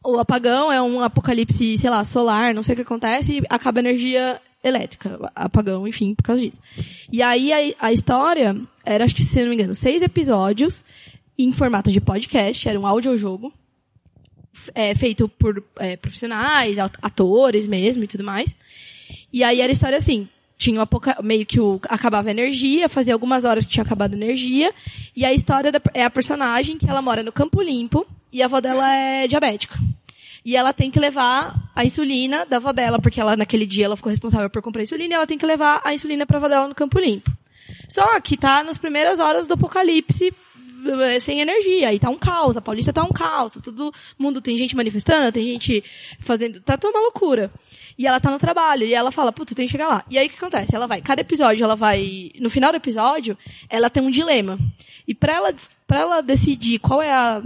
o 0.04 0.18
apagão 0.18 0.72
é 0.72 0.82
um 0.82 1.02
apocalipse, 1.02 1.78
sei 1.78 1.90
lá, 1.90 2.04
solar, 2.04 2.54
não 2.54 2.64
sei 2.64 2.74
o 2.74 2.76
que 2.76 2.82
acontece, 2.82 3.40
e 3.40 3.44
acaba 3.50 3.80
a 3.80 3.82
energia 3.82 4.42
elétrica, 4.64 5.32
apagão, 5.34 5.88
enfim, 5.88 6.14
por 6.14 6.24
causa 6.24 6.42
disso. 6.42 6.60
E 7.12 7.22
aí 7.22 7.54
a, 7.54 7.88
a 7.88 7.94
história 7.94 8.56
era, 8.86 9.06
acho 9.06 9.16
que 9.16 9.24
se 9.24 9.42
não 9.42 9.50
me 9.50 9.56
engano, 9.56 9.74
seis 9.74 10.02
episódios 10.02 10.84
em 11.38 11.52
formato 11.52 11.92
de 11.92 12.02
podcast, 12.02 12.68
era 12.68 12.80
um 12.80 12.86
audiojogo, 12.86 13.54
é, 14.76 14.94
feito 14.94 15.30
por 15.30 15.64
é, 15.78 15.96
profissionais, 15.96 16.78
atores 16.78 17.66
mesmo 17.66 18.04
e 18.04 18.08
tudo 18.08 18.24
mais. 18.24 18.56
E 19.32 19.44
aí 19.44 19.62
era 19.62 19.72
a 19.72 19.72
história 19.72 19.98
assim, 19.98 20.28
tinha 20.60 20.84
um 20.84 21.24
meio 21.24 21.46
que 21.46 21.58
o, 21.58 21.80
acabava 21.88 22.28
a 22.28 22.32
energia, 22.32 22.90
fazia 22.90 23.14
algumas 23.14 23.46
horas 23.46 23.64
que 23.64 23.72
tinha 23.72 23.84
acabado 23.84 24.14
a 24.14 24.18
energia, 24.18 24.74
e 25.16 25.24
a 25.24 25.34
história 25.34 25.72
da, 25.72 25.82
é 25.94 26.04
a 26.04 26.10
personagem 26.10 26.78
que 26.78 26.88
ela 26.88 27.02
mora 27.02 27.24
no 27.24 27.32
Campo 27.32 27.62
Limpo, 27.62 28.06
e 28.32 28.44
a 28.44 28.46
avó 28.46 28.60
dela 28.60 28.94
é 28.94 29.26
diabética. 29.26 29.80
E 30.44 30.58
ela 30.58 30.74
tem 30.74 30.92
que 30.92 31.00
levar 31.00 31.72
a 31.74 31.86
insulina 31.86 32.46
da 32.46 32.58
avó 32.58 32.74
dela, 32.74 33.00
porque 33.00 33.22
ela, 33.22 33.38
naquele 33.38 33.66
dia, 33.66 33.86
ela 33.86 33.96
ficou 33.96 34.10
responsável 34.10 34.50
por 34.50 34.62
comprar 34.62 34.84
insulina, 34.84 35.14
e 35.14 35.16
ela 35.16 35.26
tem 35.26 35.38
que 35.38 35.46
levar 35.46 35.82
a 35.82 35.94
insulina 35.94 36.26
pra 36.26 36.38
avó 36.38 36.50
dela 36.50 36.68
no 36.68 36.76
Campo 36.76 37.00
Limpo. 37.00 37.32
Só 37.88 38.20
que 38.20 38.36
tá 38.36 38.62
nas 38.62 38.78
primeiras 38.78 39.18
horas 39.20 39.48
do 39.48 39.54
apocalipse, 39.54 40.34
sem 41.22 41.42
energia, 41.42 41.94
e 41.94 42.00
tá 42.00 42.10
um 42.10 42.18
caos, 42.18 42.58
a 42.58 42.62
Paulista 42.62 42.92
tá 42.94 43.04
um 43.04 43.12
caos, 43.12 43.52
tá 43.54 43.60
todo 43.62 43.92
mundo, 44.18 44.42
tem 44.42 44.58
gente 44.58 44.76
manifestando, 44.76 45.32
tem 45.32 45.46
gente 45.46 45.84
fazendo, 46.20 46.60
tá 46.62 46.78
toda 46.78 46.98
uma 46.98 47.04
loucura. 47.04 47.52
E 47.98 48.08
ela 48.08 48.20
tá 48.20 48.32
no 48.32 48.40
trabalho, 48.40 48.86
e 48.86 48.94
ela 48.94 49.12
fala, 49.12 49.32
putz, 49.32 49.54
tem 49.54 49.66
que 49.66 49.72
chegar 49.72 49.88
lá. 49.88 50.06
E 50.10 50.18
aí 50.18 50.28
o 50.28 50.30
que 50.30 50.38
acontece? 50.38 50.76
Ela 50.76 50.88
vai, 50.88 51.02
cada 51.02 51.22
episódio, 51.22 51.64
ela 51.64 51.76
vai, 51.76 52.32
no 52.40 52.50
final 52.50 52.72
do 52.72 52.78
episódio, 52.78 53.38
ela 53.70 53.90
tem 53.90 54.02
um 54.02 54.10
dilema. 54.10 54.58
E 55.08 55.14
pra 55.14 55.34
ela, 55.34 55.54
pra 55.86 56.00
ela 56.00 56.22
decidir 56.22 56.80
qual 56.80 57.02
é 57.02 57.12
a 57.12 57.42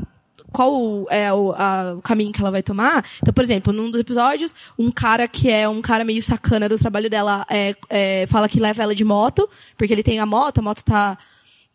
qual 0.51 1.07
é 1.09 1.33
o, 1.33 1.51
a- 1.57 1.95
o 1.97 2.01
caminho 2.03 2.31
que 2.31 2.39
ela 2.39 2.51
vai 2.51 2.61
tomar. 2.61 3.03
Então, 3.19 3.33
por 3.33 3.43
exemplo, 3.43 3.73
num 3.73 3.89
dos 3.89 3.99
episódios, 3.99 4.53
um 4.77 4.91
cara 4.91 5.27
que 5.27 5.49
é 5.49 5.67
um 5.67 5.81
cara 5.81 6.03
meio 6.05 6.21
sacana 6.21 6.69
do 6.69 6.77
trabalho 6.77 7.09
dela 7.09 7.43
é, 7.49 7.75
é, 7.89 8.27
fala 8.27 8.47
que 8.47 8.59
leva 8.59 8.83
ela 8.83 8.93
de 8.93 9.03
moto, 9.03 9.49
porque 9.75 9.91
ele 9.91 10.03
tem 10.03 10.19
a 10.19 10.25
moto, 10.27 10.59
a 10.59 10.61
moto 10.61 10.83
tá 10.83 11.17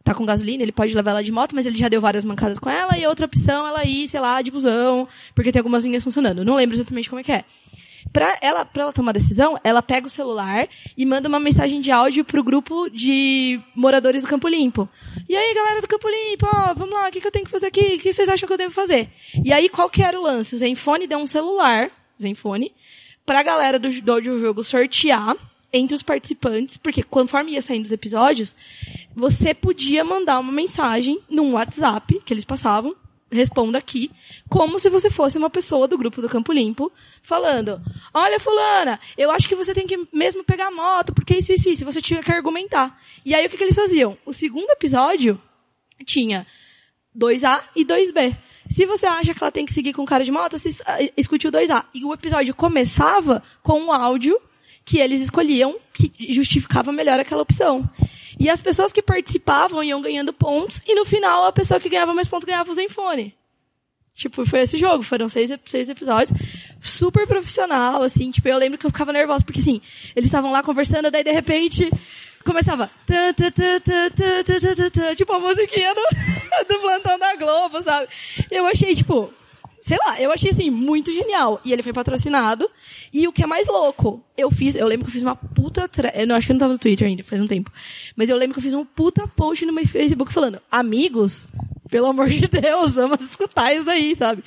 tá 0.09 0.14
com 0.14 0.24
gasolina, 0.24 0.62
ele 0.62 0.72
pode 0.72 0.94
levar 0.94 1.10
ela 1.10 1.22
de 1.22 1.30
moto, 1.30 1.55
mas 1.55 1.66
ele 1.66 1.76
já 1.76 1.89
deu 1.89 2.01
várias 2.01 2.24
mancadas 2.24 2.59
com 2.59 2.70
ela, 2.70 2.97
e 2.97 3.05
a 3.05 3.09
outra 3.09 3.26
opção 3.26 3.66
ela 3.66 3.85
ir, 3.85 4.09
sei 4.09 4.18
lá, 4.20 4.40
de 4.40 4.51
busão, 4.51 5.06
porque 5.35 5.52
tem 5.52 5.60
algumas 5.60 5.85
linhas 5.85 6.02
funcionando. 6.02 6.44
Não 6.44 6.55
lembro 6.55 6.74
exatamente 6.74 7.10
como 7.10 7.20
é 7.20 7.22
que 7.22 7.32
é. 7.32 7.44
Pra 8.10 8.39
ela, 8.40 8.64
pra 8.64 8.85
ela 8.85 8.93
tomar 8.93 9.12
decisão, 9.12 9.59
ela 9.62 9.82
pega 9.82 10.06
o 10.06 10.10
celular 10.10 10.66
e 10.97 11.05
manda 11.05 11.28
uma 11.28 11.39
mensagem 11.39 11.78
de 11.80 11.90
áudio 11.90 12.24
pro 12.24 12.43
grupo 12.43 12.89
de 12.89 13.60
moradores 13.74 14.22
do 14.22 14.28
Campo 14.28 14.48
Limpo. 14.48 14.89
E 15.28 15.36
aí, 15.36 15.55
galera 15.55 15.82
do 15.82 15.89
Campo 15.89 16.09
Limpo, 16.09 16.47
ó, 16.47 16.72
vamos 16.72 16.94
lá, 16.94 17.09
o 17.09 17.10
que, 17.10 17.20
que 17.20 17.26
eu 17.26 17.32
tenho 17.32 17.44
que 17.44 17.51
fazer 17.51 17.66
aqui? 17.66 17.97
O 17.97 17.98
que 17.98 18.10
vocês 18.10 18.28
acham 18.28 18.47
que 18.47 18.52
eu 18.52 18.59
devo 18.59 18.72
fazer? 18.72 19.10
E 19.44 19.52
aí, 19.52 19.68
qual 19.68 19.90
que 19.90 20.02
era 20.02 20.18
o 20.18 20.22
lance? 20.22 20.55
O 20.55 20.59
Zenfone 20.59 21.06
deu 21.06 21.18
um 21.18 21.26
celular, 21.26 21.90
Zenfone, 22.20 22.72
pra 23.26 23.43
galera 23.43 23.78
do, 23.78 23.90
do 24.01 24.12
audiojogo 24.12 24.64
sortear 24.64 25.36
entre 25.73 25.95
os 25.95 26.03
participantes, 26.03 26.77
porque 26.77 27.03
conforme 27.03 27.53
ia 27.53 27.62
saindo 27.62 27.85
os 27.85 27.93
episódios, 27.93 28.57
você 29.15 29.53
podia 29.53 30.05
mandar 30.05 30.39
uma 30.39 30.53
mensagem 30.53 31.20
num 31.28 31.53
WhatsApp 31.53 32.20
que 32.24 32.32
eles 32.32 32.45
passavam, 32.45 32.97
responda 33.31 33.78
aqui, 33.78 34.11
como 34.49 34.78
se 34.78 34.89
você 34.89 35.11
fosse 35.11 35.36
uma 35.36 35.51
pessoa 35.51 35.86
do 35.86 35.99
grupo 35.99 36.23
do 36.23 36.28
Campo 36.28 36.53
Limpo, 36.53 36.90
falando, 37.23 37.81
olha 38.15 38.40
fulana, 38.40 38.99
eu 39.19 39.31
acho 39.31 39.47
que 39.47 39.55
você 39.55 39.74
tem 39.74 39.86
que 39.86 40.09
mesmo 40.12 40.43
pegar 40.43 40.69
a 40.69 40.70
moto, 40.70 41.12
porque 41.12 41.36
isso, 41.36 41.53
isso, 41.53 41.69
isso, 41.69 41.85
você 41.85 42.01
tinha 42.01 42.23
que 42.23 42.32
argumentar. 42.32 42.99
E 43.24 43.35
aí 43.35 43.47
o 43.47 43.51
que, 43.51 43.59
que 43.59 43.65
eles 43.65 43.77
faziam? 43.77 44.16
O 44.24 44.32
segundo 44.32 44.70
episódio 44.70 45.40
tinha 46.07 46.47
2A 47.16 47.65
e 47.77 47.85
2B. 47.85 48.36
Se 48.70 48.86
você 48.86 49.07
acha 49.07 49.35
que 49.35 49.43
ela 49.43 49.53
tem 49.53 49.65
que 49.65 49.73
seguir 49.73 49.93
com 49.93 50.05
cara 50.05 50.24
de 50.24 50.31
moto, 50.31 50.59
você 50.59 50.70
ah, 50.86 50.99
escute 51.16 51.49
o 51.49 51.53
2A. 51.53 51.86
E 51.95 52.05
o 52.05 52.12
episódio 52.12 52.55
começava 52.55 53.43
com 53.62 53.81
um 53.81 53.93
áudio 53.93 54.39
que 54.89 54.98
eles 54.98 55.20
escolhiam 55.20 55.77
que 55.93 56.10
justificava 56.32 56.90
melhor 56.90 57.20
aquela 57.20 57.43
opção. 57.43 57.89
E 58.40 58.48
as 58.48 58.62
pessoas 58.62 58.90
que 58.90 59.02
participavam 59.02 59.85
iam 59.85 60.01
ganhando 60.01 60.32
pontos 60.32 60.81
e 60.86 60.94
no 60.94 61.05
final 61.05 61.44
a 61.44 61.52
pessoa 61.52 61.78
que 61.78 61.90
ganhava 61.90 62.15
mais 62.15 62.27
pontos 62.27 62.47
ganhava 62.47 62.70
o 62.70 62.74
Zenfone. 62.74 63.36
Tipo, 64.15 64.47
foi 64.47 64.62
esse 64.62 64.78
jogo, 64.78 65.02
foram 65.02 65.28
seis, 65.28 65.51
seis 65.66 65.90
episódios, 65.90 66.32
super 66.81 67.27
profissional, 67.27 68.02
assim, 68.02 68.31
tipo, 68.31 68.48
eu 68.48 68.56
lembro 68.56 68.78
que 68.78 68.86
eu 68.86 68.90
ficava 68.90 69.12
nervosa, 69.12 69.44
porque 69.44 69.60
assim, 69.60 69.81
eles 70.16 70.28
estavam 70.28 70.51
lá 70.51 70.62
conversando, 70.62 71.10
daí 71.10 71.23
de 71.23 71.31
repente, 71.31 71.89
começava, 72.44 72.90
tã, 73.06 73.32
tã, 73.35 73.52
tã, 73.52 75.15
tipo, 75.15 75.32
a 75.35 75.39
musiquinha 75.39 75.94
do, 75.94 76.02
do 76.66 76.81
plantão 76.81 77.19
da 77.19 77.36
Globo, 77.36 77.82
sabe? 77.82 78.09
Eu 78.51 78.66
achei, 78.66 78.94
tipo, 78.94 79.32
sei 79.89 79.97
lá, 80.05 80.20
eu 80.20 80.31
achei 80.31 80.51
assim, 80.51 80.69
muito 80.70 81.12
genial. 81.12 81.60
E 81.65 81.73
ele 81.73 81.82
foi 81.82 81.93
patrocinado. 81.93 82.69
E 83.12 83.27
o 83.27 83.32
que 83.32 83.43
é 83.43 83.47
mais 83.47 83.66
louco, 83.66 84.23
eu 84.36 84.51
fiz, 84.51 84.77
eu 84.77 84.86
lembro 84.86 85.06
que 85.06 85.10
eu 85.10 85.15
fiz 85.15 85.23
uma 85.23 85.35
puta, 85.35 85.89
tra- 85.89 86.12
eu 86.15 86.27
não 86.27 86.36
acho 86.36 86.47
que 86.47 86.52
eu 86.52 86.55
não 86.55 86.60
tava 86.60 86.74
no 86.74 86.78
Twitter 86.78 87.09
ainda, 87.09 87.24
faz 87.24 87.40
um 87.40 87.47
tempo. 87.47 87.73
Mas 88.15 88.28
eu 88.28 88.36
lembro 88.36 88.52
que 88.55 88.59
eu 88.60 88.62
fiz 88.62 88.74
um 88.74 88.85
puta 88.85 89.27
post 89.27 89.65
no 89.65 89.73
meu 89.73 89.86
Facebook 89.89 90.32
falando, 90.32 90.60
amigos, 90.70 91.48
pelo 91.90 92.06
amor 92.06 92.28
de 92.28 92.47
Deus, 92.47 92.93
vamos 92.93 93.23
escutar 93.23 93.74
isso 93.74 93.90
aí, 93.90 94.15
sabe? 94.15 94.44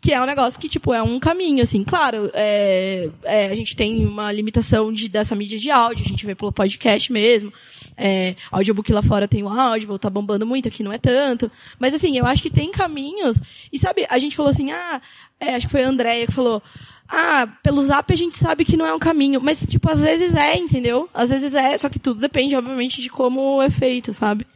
Que 0.00 0.12
é 0.12 0.20
um 0.20 0.26
negócio 0.26 0.60
que, 0.60 0.68
tipo, 0.68 0.92
é 0.92 1.02
um 1.02 1.18
caminho, 1.18 1.62
assim. 1.62 1.82
Claro, 1.82 2.30
é, 2.34 3.08
é, 3.24 3.46
a 3.46 3.54
gente 3.54 3.74
tem 3.74 4.06
uma 4.06 4.30
limitação 4.30 4.92
de, 4.92 5.08
dessa 5.08 5.34
mídia 5.34 5.58
de 5.58 5.70
áudio, 5.70 6.04
a 6.04 6.08
gente 6.08 6.26
vê 6.26 6.34
pelo 6.34 6.52
podcast 6.52 7.10
mesmo. 7.10 7.52
É, 7.96 8.34
audiobook 8.50 8.92
lá 8.92 9.02
fora 9.02 9.28
tem 9.28 9.42
o 9.42 9.48
áudio, 9.48 9.98
tá 9.98 10.10
bombando 10.10 10.46
muito, 10.46 10.68
aqui 10.68 10.82
não 10.82 10.92
é 10.92 10.98
tanto. 10.98 11.50
Mas 11.78 11.94
assim, 11.94 12.16
eu 12.16 12.26
acho 12.26 12.42
que 12.42 12.50
tem 12.50 12.70
caminhos. 12.70 13.40
E 13.72 13.78
sabe, 13.78 14.06
a 14.08 14.18
gente 14.18 14.36
falou 14.36 14.50
assim, 14.50 14.72
ah, 14.72 15.00
é, 15.40 15.54
acho 15.54 15.66
que 15.66 15.72
foi 15.72 15.84
a 15.84 15.88
Andrea 15.88 16.26
que 16.26 16.32
falou, 16.32 16.62
ah, 17.08 17.46
pelo 17.62 17.84
zap 17.84 18.12
a 18.12 18.16
gente 18.16 18.36
sabe 18.36 18.64
que 18.64 18.76
não 18.76 18.86
é 18.86 18.94
um 18.94 18.98
caminho. 18.98 19.40
Mas, 19.40 19.64
tipo, 19.66 19.90
às 19.90 20.02
vezes 20.02 20.34
é, 20.34 20.56
entendeu? 20.56 21.08
Às 21.12 21.30
vezes 21.30 21.54
é, 21.54 21.76
só 21.78 21.88
que 21.88 21.98
tudo 21.98 22.20
depende, 22.20 22.56
obviamente, 22.56 23.00
de 23.00 23.08
como 23.08 23.62
é 23.62 23.70
feito, 23.70 24.12
sabe? 24.12 24.46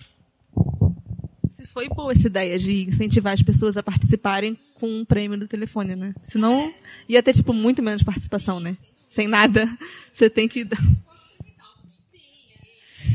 Foi 1.72 1.88
boa 1.88 2.10
essa 2.10 2.26
ideia 2.26 2.58
de 2.58 2.88
incentivar 2.88 3.32
as 3.32 3.42
pessoas 3.42 3.76
a 3.76 3.82
participarem 3.82 4.58
com 4.74 4.88
um 4.88 5.04
prêmio 5.04 5.38
do 5.38 5.46
telefone, 5.46 5.94
né? 5.94 6.12
Senão 6.22 6.72
ia 7.08 7.22
ter, 7.22 7.34
tipo, 7.34 7.52
muito 7.52 7.82
menos 7.82 8.02
participação, 8.02 8.58
né? 8.58 8.76
Sem 9.08 9.28
nada. 9.28 9.68
Você 10.12 10.28
tem 10.28 10.48
que. 10.48 10.66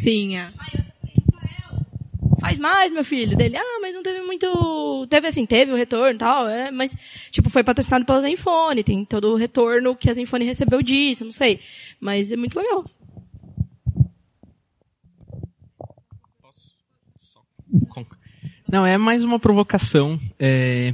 Sim, 0.02 0.38
é. 0.38 0.52
Faz 2.40 2.60
mais, 2.60 2.92
meu 2.92 3.06
filho. 3.06 3.38
Dele, 3.38 3.56
ah, 3.56 3.80
mas 3.82 3.96
não 3.96 4.04
teve 4.04 4.22
muito. 4.22 5.08
Teve 5.10 5.28
assim, 5.28 5.46
teve 5.46 5.72
o 5.72 5.76
retorno 5.76 6.16
e 6.16 6.18
tal, 6.18 6.48
é, 6.50 6.72
mas, 6.72 6.96
tipo, 7.32 7.50
foi 7.50 7.64
patrocinado 7.64 8.06
pela 8.06 8.20
Zenfone, 8.20 8.84
tem 8.84 9.06
todo 9.06 9.32
o 9.32 9.36
retorno 9.36 9.96
que 9.96 10.10
a 10.10 10.14
Zenfone 10.14 10.44
recebeu 10.46 10.82
disso, 10.82 11.24
não 11.24 11.32
sei. 11.32 11.60
Mas 12.02 12.32
é 12.32 12.36
muito 12.36 12.58
legal. 12.60 12.84
Não, 18.70 18.86
é 18.86 18.98
mais 18.98 19.24
uma 19.24 19.40
provocação. 19.40 20.20
É, 20.40 20.94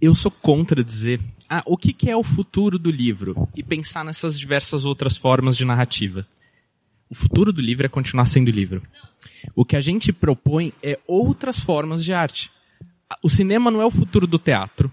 Eu 0.00 0.14
sou 0.14 0.30
contra 0.30 0.84
dizer 0.84 1.20
ah, 1.48 1.62
o 1.66 1.76
que, 1.76 1.92
que 1.92 2.10
é 2.10 2.16
o 2.16 2.22
futuro 2.22 2.78
do 2.78 2.90
livro 2.90 3.48
e 3.56 3.62
pensar 3.62 4.04
nessas 4.04 4.38
diversas 4.38 4.84
outras 4.84 5.16
formas 5.16 5.56
de 5.56 5.64
narrativa. 5.64 6.26
O 7.10 7.14
futuro 7.14 7.52
do 7.52 7.60
livro 7.60 7.86
é 7.86 7.88
continuar 7.88 8.26
sendo 8.26 8.50
livro. 8.50 8.82
O 9.54 9.64
que 9.64 9.76
a 9.76 9.80
gente 9.80 10.12
propõe 10.12 10.72
é 10.82 10.98
outras 11.06 11.58
formas 11.60 12.04
de 12.04 12.12
arte. 12.12 12.50
O 13.22 13.30
cinema 13.30 13.70
não 13.70 13.80
é 13.80 13.86
o 13.86 13.90
futuro 13.90 14.26
do 14.26 14.38
teatro. 14.38 14.90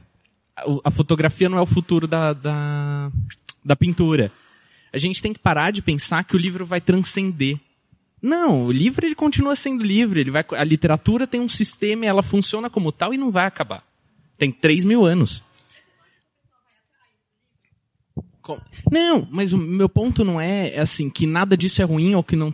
A- 0.84 0.92
fotografia 0.92 1.50
não 1.50 1.58
é 1.58 1.62
o 1.62 1.66
futuro 1.66 2.08
da, 2.08 2.32
da, 2.32 3.12
da 3.64 3.76
pintura. 3.76 4.32
A 4.94 4.98
gente 4.98 5.22
tem 5.22 5.34
que 5.34 5.40
parar 5.40 5.72
de 5.72 5.82
pensar 5.82 6.24
que 6.24 6.36
o 6.36 6.40
livro 6.40 6.66
vai 6.66 6.80
transcender. 6.80 7.60
Não, 8.22 8.64
o 8.66 8.72
livro 8.72 9.06
ele 9.06 9.16
continua 9.16 9.56
sendo 9.56 9.84
livre. 9.84 10.22
Ele 10.22 10.32
vai, 10.32 10.46
a 10.52 10.64
literatura 10.64 11.28
tem 11.28 11.42
um 11.42 11.50
sistema, 11.50 12.06
ela 12.06 12.24
funciona 12.24 12.70
como 12.70 12.92
tal 12.94 13.14
e 13.14 13.18
não 13.18 13.30
vai 13.30 13.46
acabar. 13.46 13.84
Tem 14.38 14.52
3 14.52 14.86
mil 14.86 15.06
anos. 15.06 15.44
Não, 18.92 19.28
mas 19.32 19.54
o 19.54 19.58
meu 19.58 19.90
ponto 19.90 20.24
não 20.24 20.40
é 20.40 20.70
é 20.70 20.80
assim 20.80 21.10
que 21.10 21.26
nada 21.26 21.56
disso 21.58 21.82
é 21.82 21.86
ruim 21.86 22.16
ou 22.16 22.24
que 22.24 22.36
não. 22.36 22.54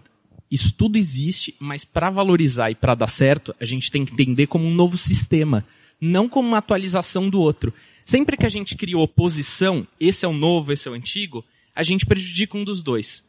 Isso 0.49 0.73
tudo 0.73 0.97
existe, 0.97 1.55
mas 1.59 1.85
para 1.85 2.09
valorizar 2.09 2.72
e 2.72 2.76
para 2.76 2.93
dar 2.95 3.07
certo, 3.07 3.55
a 3.59 3.65
gente 3.65 3.89
tem 3.89 4.03
que 4.03 4.11
entender 4.13 4.47
como 4.47 4.65
um 4.65 4.73
novo 4.73 4.97
sistema, 4.97 5.65
não 5.99 6.27
como 6.27 6.49
uma 6.49 6.57
atualização 6.57 7.30
do 7.30 7.39
outro. 7.39 7.73
Sempre 8.03 8.35
que 8.35 8.45
a 8.45 8.49
gente 8.49 8.76
cria 8.76 8.97
oposição, 8.97 9.88
esse 9.99 10.26
é 10.26 10.27
o 10.27 10.34
novo, 10.34 10.73
esse 10.73 10.88
é 10.88 10.91
o 10.91 10.93
antigo, 10.93 11.45
a 11.73 11.84
gente 11.84 12.05
prejudica 12.05 12.57
um 12.57 12.63
dos 12.63 12.84
dois. 12.84 13.23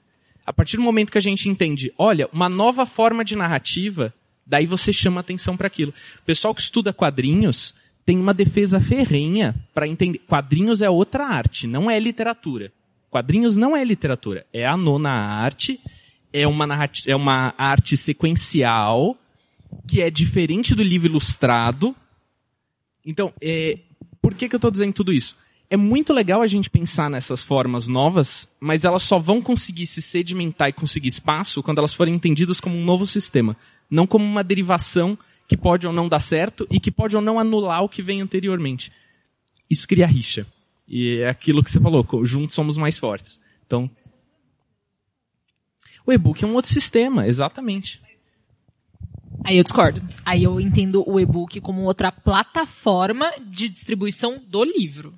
A 0.44 0.52
partir 0.52 0.76
do 0.76 0.82
momento 0.82 1.12
que 1.12 1.18
a 1.18 1.22
gente 1.22 1.48
entende, 1.48 1.93
olha, 1.97 2.28
uma 2.32 2.48
nova 2.48 2.84
forma 2.84 3.24
de 3.24 3.36
narrativa, 3.36 4.12
daí 4.44 4.66
você 4.66 4.93
chama 4.93 5.20
atenção 5.20 5.56
para 5.56 5.68
aquilo. 5.68 5.94
O 6.20 6.24
pessoal 6.24 6.52
que 6.55 6.60
estuda 6.60 6.93
quadrinhos 6.93 7.72
tem 8.05 8.19
uma 8.19 8.35
defesa 8.35 8.81
ferrenha 8.81 9.55
para 9.73 9.87
entender. 9.87 10.19
Quadrinhos 10.20 10.83
é 10.83 10.91
outra 10.91 11.27
arte, 11.27 11.66
não 11.66 11.91
é 11.91 11.99
literatura. 11.99 12.73
Quadrinhos 13.11 13.57
não 13.57 13.77
é 13.77 13.85
literatura, 13.85 14.47
é 14.53 14.66
a 14.66 14.77
nona 14.77 15.11
arte, 15.11 15.79
é 16.33 16.47
uma, 16.47 16.66
é 17.07 17.15
uma 17.15 17.55
arte 17.59 17.97
sequencial 17.97 19.16
que 19.87 20.01
é 20.01 20.11
diferente 20.11 20.74
do 20.74 20.83
livro 20.83 21.09
ilustrado. 21.09 21.95
Então, 23.05 23.33
é, 23.43 23.79
por 24.20 24.35
que, 24.35 24.49
que 24.49 24.55
eu 24.55 24.59
estou 24.59 24.70
dizendo 24.70 24.93
tudo 24.93 25.12
isso? 25.12 25.37
É 25.69 25.77
muito 25.77 26.12
legal 26.12 26.43
a 26.43 26.47
gente 26.47 26.70
pensar 26.70 27.11
nessas 27.11 27.43
formas 27.43 27.89
novas, 27.89 28.49
mas 28.61 28.85
elas 28.85 29.03
só 29.03 29.19
vão 29.19 29.41
conseguir 29.41 29.87
se 29.87 30.03
sedimentar 30.03 30.69
e 30.69 30.73
conseguir 30.73 31.09
espaço 31.09 31.62
quando 31.62 31.79
elas 31.79 31.95
forem 31.95 32.15
entendidas 32.15 32.61
como 32.61 32.77
um 32.77 32.85
novo 32.85 33.07
sistema, 33.07 33.57
não 33.91 34.07
como 34.07 34.24
uma 34.24 34.45
derivação 34.45 35.19
que 35.53 35.57
pode 35.59 35.87
ou 35.87 35.93
não 35.93 36.09
dar 36.09 36.19
certo 36.19 36.66
e 36.70 36.81
que 36.81 36.91
pode 36.91 37.15
ou 37.15 37.20
não 37.20 37.39
anular 37.39 37.85
o 37.85 37.89
que 37.89 38.03
vem 38.03 38.23
anteriormente. 38.23 38.91
Isso 39.69 39.87
cria 39.87 40.07
rixa. 40.07 40.47
E 40.89 41.19
é 41.19 41.29
aquilo 41.29 41.62
que 41.62 41.70
você 41.70 41.79
falou, 41.79 42.07
juntos 42.24 42.55
somos 42.55 42.79
mais 42.79 42.97
fortes. 42.97 43.39
Então, 43.66 43.91
o 46.07 46.12
e-book 46.12 46.43
é 46.43 46.47
um 46.47 46.55
outro 46.55 46.73
sistema, 46.73 47.27
exatamente. 47.27 48.01
Aí 49.45 49.59
eu 49.59 49.62
discordo. 49.62 50.01
Aí 50.24 50.43
eu 50.43 50.59
entendo 50.59 51.05
o 51.07 51.20
e-book 51.20 51.61
como 51.61 51.83
outra 51.83 52.11
plataforma 52.11 53.31
de 53.39 53.69
distribuição 53.69 54.43
do 54.49 54.65
livro. 54.65 55.12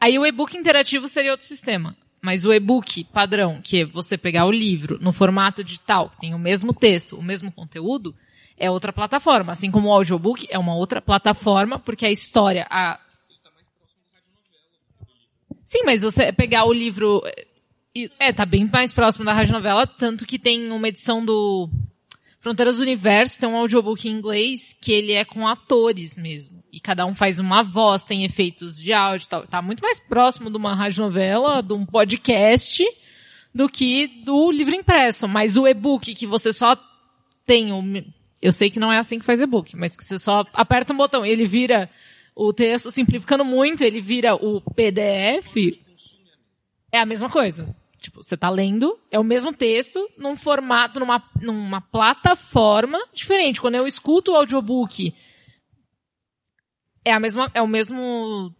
Aí 0.00 0.18
o 0.18 0.24
e-book 0.24 0.56
interativo 0.56 1.08
seria 1.08 1.32
outro 1.32 1.44
sistema. 1.44 1.94
Mas 2.22 2.46
o 2.46 2.54
e-book 2.54 3.04
padrão, 3.04 3.60
que 3.62 3.82
é 3.82 3.84
você 3.84 4.16
pegar 4.16 4.46
o 4.46 4.50
livro 4.50 4.98
no 4.98 5.12
formato 5.12 5.62
digital, 5.62 6.08
que 6.08 6.20
tem 6.20 6.34
o 6.34 6.38
mesmo 6.38 6.72
texto, 6.72 7.16
o 7.16 7.22
mesmo 7.22 7.52
conteúdo, 7.52 8.14
é 8.56 8.70
outra 8.70 8.92
plataforma. 8.92 9.52
Assim 9.52 9.70
como 9.70 9.88
o 9.88 9.92
audiobook 9.92 10.46
é 10.50 10.58
uma 10.58 10.74
outra 10.74 11.00
plataforma, 11.00 11.78
porque 11.78 12.06
a 12.06 12.10
história, 12.10 12.66
a... 12.70 12.98
Sim, 15.64 15.82
mas 15.84 16.02
você 16.02 16.32
pegar 16.32 16.64
o 16.64 16.72
livro... 16.72 17.22
e- 17.94 18.10
É, 18.18 18.32
tá 18.32 18.46
bem 18.46 18.68
mais 18.72 18.92
próximo 18.92 19.24
da 19.24 19.32
radionovela, 19.32 19.86
tanto 19.86 20.24
que 20.26 20.38
tem 20.38 20.70
uma 20.70 20.88
edição 20.88 21.24
do 21.24 21.68
Fronteiras 22.46 22.76
do 22.76 22.82
Universo 22.82 23.40
tem 23.40 23.48
um 23.48 23.56
audiobook 23.56 24.08
em 24.08 24.12
inglês 24.12 24.72
que 24.80 24.92
ele 24.92 25.12
é 25.12 25.24
com 25.24 25.48
atores 25.48 26.16
mesmo. 26.16 26.62
E 26.72 26.78
cada 26.78 27.04
um 27.04 27.12
faz 27.12 27.40
uma 27.40 27.64
voz, 27.64 28.04
tem 28.04 28.22
efeitos 28.22 28.80
de 28.80 28.92
áudio 28.92 29.24
e 29.26 29.28
tal. 29.28 29.42
Tá 29.48 29.60
muito 29.60 29.80
mais 29.80 29.98
próximo 29.98 30.48
de 30.48 30.56
uma 30.56 30.72
radionovela, 30.72 31.60
de 31.60 31.72
um 31.72 31.84
podcast, 31.84 32.84
do 33.52 33.68
que 33.68 34.06
do 34.24 34.48
livro 34.52 34.76
impresso. 34.76 35.26
Mas 35.26 35.56
o 35.56 35.66
e-book 35.66 36.14
que 36.14 36.24
você 36.24 36.52
só 36.52 36.76
tem 37.44 37.72
o... 37.72 37.82
Eu 38.40 38.52
sei 38.52 38.70
que 38.70 38.78
não 38.78 38.92
é 38.92 38.98
assim 38.98 39.18
que 39.18 39.24
faz 39.24 39.40
e-book, 39.40 39.76
mas 39.76 39.96
que 39.96 40.04
você 40.04 40.18
só 40.18 40.44
aperta 40.52 40.92
um 40.92 40.96
botão 40.96 41.24
e 41.24 41.30
ele 41.30 41.46
vira 41.46 41.90
o 42.34 42.52
texto, 42.52 42.90
simplificando 42.90 43.44
muito, 43.44 43.82
ele 43.82 44.00
vira 44.00 44.34
o 44.34 44.60
PDF. 44.60 45.56
É 46.92 47.00
a 47.00 47.06
mesma 47.06 47.30
coisa. 47.30 47.74
Tipo, 47.98 48.22
você 48.22 48.36
tá 48.36 48.50
lendo, 48.50 48.98
é 49.10 49.18
o 49.18 49.24
mesmo 49.24 49.52
texto, 49.52 50.06
num 50.18 50.36
formato, 50.36 51.00
numa, 51.00 51.22
numa 51.40 51.80
plataforma 51.80 52.98
diferente. 53.12 53.60
Quando 53.60 53.76
eu 53.76 53.86
escuto 53.86 54.32
o 54.32 54.36
audiobook, 54.36 55.14
é, 57.04 57.12
a 57.12 57.18
mesma, 57.18 57.50
é 57.54 57.62
o 57.62 57.66
mesmo 57.66 58.54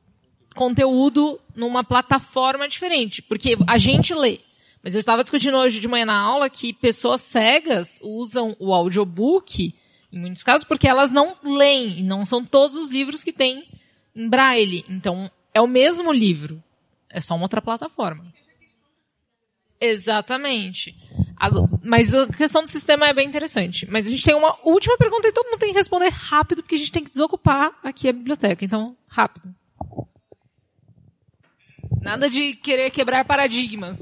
conteúdo 0.54 1.38
numa 1.54 1.84
plataforma 1.84 2.66
diferente. 2.66 3.20
Porque 3.20 3.56
a 3.68 3.76
gente 3.76 4.14
lê. 4.14 4.40
Mas 4.86 4.94
eu 4.94 5.00
estava 5.00 5.24
discutindo 5.24 5.56
hoje 5.56 5.80
de 5.80 5.88
manhã 5.88 6.06
na 6.06 6.16
aula 6.16 6.48
que 6.48 6.72
pessoas 6.72 7.20
cegas 7.20 7.98
usam 8.00 8.54
o 8.56 8.72
audiobook, 8.72 9.74
em 10.12 10.20
muitos 10.20 10.44
casos, 10.44 10.62
porque 10.62 10.86
elas 10.86 11.10
não 11.10 11.36
leem, 11.42 12.04
não 12.04 12.24
são 12.24 12.44
todos 12.44 12.76
os 12.76 12.88
livros 12.88 13.24
que 13.24 13.32
tem 13.32 13.68
em 14.14 14.28
braille. 14.28 14.84
Então, 14.88 15.28
é 15.52 15.60
o 15.60 15.66
mesmo 15.66 16.12
livro. 16.12 16.62
É 17.10 17.20
só 17.20 17.34
uma 17.34 17.46
outra 17.46 17.60
plataforma. 17.60 18.32
Exatamente. 19.80 20.94
Mas 21.82 22.14
a 22.14 22.28
questão 22.28 22.62
do 22.62 22.70
sistema 22.70 23.08
é 23.08 23.12
bem 23.12 23.26
interessante. 23.26 23.90
Mas 23.90 24.06
a 24.06 24.10
gente 24.10 24.22
tem 24.22 24.36
uma 24.36 24.56
última 24.62 24.96
pergunta 24.96 25.26
e 25.26 25.32
todo 25.32 25.46
mundo 25.46 25.58
tem 25.58 25.70
que 25.70 25.78
responder 25.78 26.10
rápido, 26.10 26.62
porque 26.62 26.76
a 26.76 26.78
gente 26.78 26.92
tem 26.92 27.02
que 27.02 27.10
desocupar 27.10 27.76
aqui 27.82 28.08
a 28.08 28.12
biblioteca. 28.12 28.64
Então, 28.64 28.96
rápido. 29.08 29.52
Nada 32.00 32.30
de 32.30 32.54
querer 32.54 32.92
quebrar 32.92 33.24
paradigmas. 33.24 33.98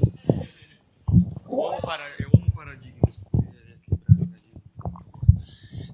Eu 2.19 2.29
amo 2.33 2.51
paradigmas. 2.51 3.15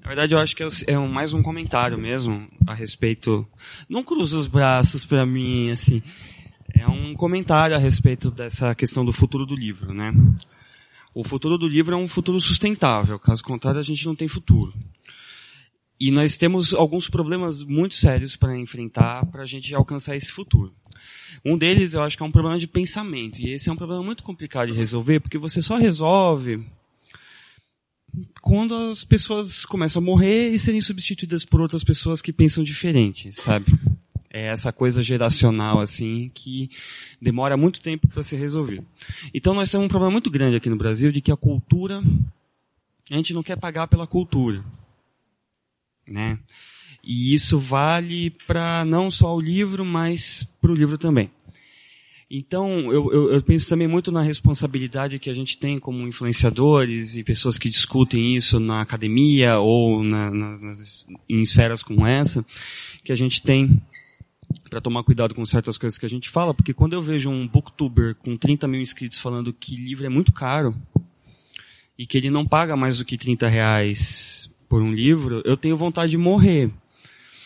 Na 0.01 0.07
verdade, 0.07 0.35
eu 0.35 0.39
acho 0.39 0.55
que 0.55 0.63
é 0.87 0.97
mais 0.97 1.33
um 1.33 1.41
comentário 1.41 1.97
mesmo 1.97 2.49
a 2.67 2.73
respeito. 2.73 3.47
Não 3.87 4.03
cruza 4.03 4.37
os 4.37 4.47
braços 4.47 5.05
para 5.05 5.25
mim, 5.25 5.71
assim 5.71 6.01
é 6.81 6.87
um 6.87 7.13
comentário 7.13 7.75
a 7.75 7.79
respeito 7.79 8.31
dessa 8.31 8.73
questão 8.73 9.05
do 9.05 9.11
futuro 9.11 9.45
do 9.45 9.55
livro, 9.55 9.93
né? 9.93 10.11
O 11.13 11.23
futuro 11.23 11.57
do 11.57 11.67
livro 11.67 11.93
é 11.93 11.97
um 11.97 12.07
futuro 12.07 12.39
sustentável, 12.39 13.19
caso 13.19 13.43
contrário 13.43 13.79
a 13.79 13.83
gente 13.83 14.05
não 14.05 14.15
tem 14.15 14.27
futuro. 14.27 14.73
E 15.99 16.09
nós 16.09 16.37
temos 16.37 16.73
alguns 16.73 17.09
problemas 17.09 17.63
muito 17.63 17.95
sérios 17.95 18.35
para 18.35 18.57
enfrentar 18.57 19.25
para 19.27 19.43
a 19.43 19.45
gente 19.45 19.73
alcançar 19.75 20.15
esse 20.15 20.31
futuro. 20.31 20.73
Um 21.43 21.57
deles 21.57 21.93
eu 21.93 22.01
acho 22.01 22.17
que 22.17 22.23
é 22.23 22.25
um 22.25 22.31
problema 22.31 22.57
de 22.57 22.67
pensamento, 22.67 23.41
e 23.41 23.49
esse 23.51 23.69
é 23.69 23.71
um 23.71 23.77
problema 23.77 24.03
muito 24.03 24.23
complicado 24.23 24.71
de 24.71 24.77
resolver, 24.77 25.19
porque 25.19 25.37
você 25.37 25.61
só 25.61 25.75
resolve 25.75 26.63
quando 28.41 28.75
as 28.75 29.03
pessoas 29.03 29.65
começam 29.65 30.01
a 30.01 30.05
morrer 30.05 30.49
e 30.49 30.59
serem 30.59 30.81
substituídas 30.81 31.45
por 31.45 31.61
outras 31.61 31.83
pessoas 31.83 32.21
que 32.21 32.33
pensam 32.33 32.63
diferente, 32.63 33.31
sabe? 33.31 33.71
é 34.33 34.47
essa 34.47 34.71
coisa 34.71 35.03
geracional 35.03 35.79
assim 35.79 36.31
que 36.33 36.69
demora 37.21 37.57
muito 37.57 37.81
tempo 37.81 38.07
para 38.07 38.23
ser 38.23 38.37
resolvido. 38.37 38.85
Então 39.33 39.53
nós 39.53 39.69
temos 39.69 39.85
um 39.85 39.89
problema 39.89 40.11
muito 40.11 40.31
grande 40.31 40.55
aqui 40.55 40.69
no 40.69 40.77
Brasil 40.77 41.11
de 41.11 41.21
que 41.21 41.31
a 41.31 41.37
cultura 41.37 42.01
a 43.09 43.15
gente 43.15 43.33
não 43.33 43.43
quer 43.43 43.57
pagar 43.57 43.87
pela 43.87 44.07
cultura, 44.07 44.63
né? 46.07 46.39
E 47.03 47.33
isso 47.33 47.57
vale 47.59 48.31
para 48.45 48.85
não 48.85 49.09
só 49.09 49.35
o 49.35 49.41
livro, 49.41 49.83
mas 49.83 50.47
para 50.61 50.71
o 50.71 50.75
livro 50.75 50.97
também. 50.97 51.29
Então, 52.33 52.89
eu, 52.93 53.11
eu, 53.11 53.33
eu, 53.33 53.43
penso 53.43 53.67
também 53.67 53.89
muito 53.89 54.09
na 54.09 54.21
responsabilidade 54.21 55.19
que 55.19 55.29
a 55.29 55.33
gente 55.33 55.57
tem 55.57 55.77
como 55.77 56.07
influenciadores 56.07 57.17
e 57.17 57.25
pessoas 57.25 57.57
que 57.57 57.67
discutem 57.67 58.37
isso 58.37 58.57
na 58.57 58.81
academia 58.81 59.59
ou 59.59 60.01
na, 60.01 60.31
nas, 60.31 61.05
em 61.27 61.41
esferas 61.41 61.83
como 61.83 62.05
essa, 62.05 62.45
que 63.03 63.11
a 63.11 63.17
gente 63.17 63.43
tem 63.43 63.81
para 64.69 64.79
tomar 64.79 65.03
cuidado 65.03 65.35
com 65.35 65.45
certas 65.45 65.77
coisas 65.77 65.99
que 65.99 66.05
a 66.05 66.09
gente 66.09 66.29
fala, 66.29 66.53
porque 66.53 66.73
quando 66.73 66.93
eu 66.93 67.01
vejo 67.01 67.29
um 67.29 67.45
booktuber 67.45 68.15
com 68.15 68.37
30 68.37 68.65
mil 68.65 68.79
inscritos 68.79 69.19
falando 69.19 69.51
que 69.51 69.75
livro 69.75 70.05
é 70.05 70.09
muito 70.09 70.31
caro 70.31 70.73
e 71.97 72.05
que 72.05 72.17
ele 72.17 72.29
não 72.29 72.47
paga 72.47 72.77
mais 72.77 72.97
do 72.97 73.03
que 73.03 73.17
30 73.17 73.49
reais 73.49 74.49
por 74.69 74.81
um 74.81 74.93
livro, 74.93 75.41
eu 75.43 75.57
tenho 75.57 75.75
vontade 75.75 76.11
de 76.11 76.17
morrer. 76.17 76.71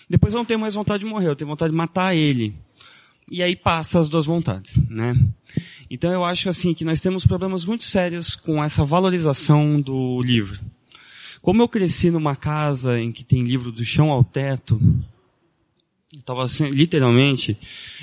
Depois 0.09 0.33
eu 0.33 0.39
não 0.39 0.45
tenho 0.45 0.59
mais 0.59 0.75
vontade 0.75 1.03
de 1.03 1.09
morrer, 1.09 1.29
eu 1.29 1.35
tenho 1.35 1.49
vontade 1.49 1.71
de 1.71 1.77
matar 1.77 2.15
ele. 2.15 2.55
E 3.29 3.41
aí 3.41 3.55
passa 3.55 3.99
as 3.99 4.07
duas 4.07 4.25
vontades, 4.25 4.77
né? 4.89 5.15
Então 5.89 6.11
eu 6.11 6.23
acho 6.23 6.47
assim 6.47 6.73
que 6.73 6.85
nós 6.85 7.01
temos 7.01 7.25
problemas 7.25 7.65
muito 7.65 7.83
sérios 7.83 8.35
com 8.35 8.63
essa 8.63 8.85
valorização 8.85 9.81
do 9.81 10.21
livro. 10.21 10.59
Como 11.41 11.61
eu 11.61 11.67
cresci 11.67 12.11
numa 12.11 12.35
casa 12.35 12.99
em 12.99 13.11
que 13.11 13.23
tem 13.23 13.43
livro 13.43 13.71
do 13.71 13.83
chão 13.83 14.11
ao 14.11 14.23
teto, 14.23 14.79
Estava 16.19 16.43
assim, 16.43 16.69
literalmente, 16.69 17.57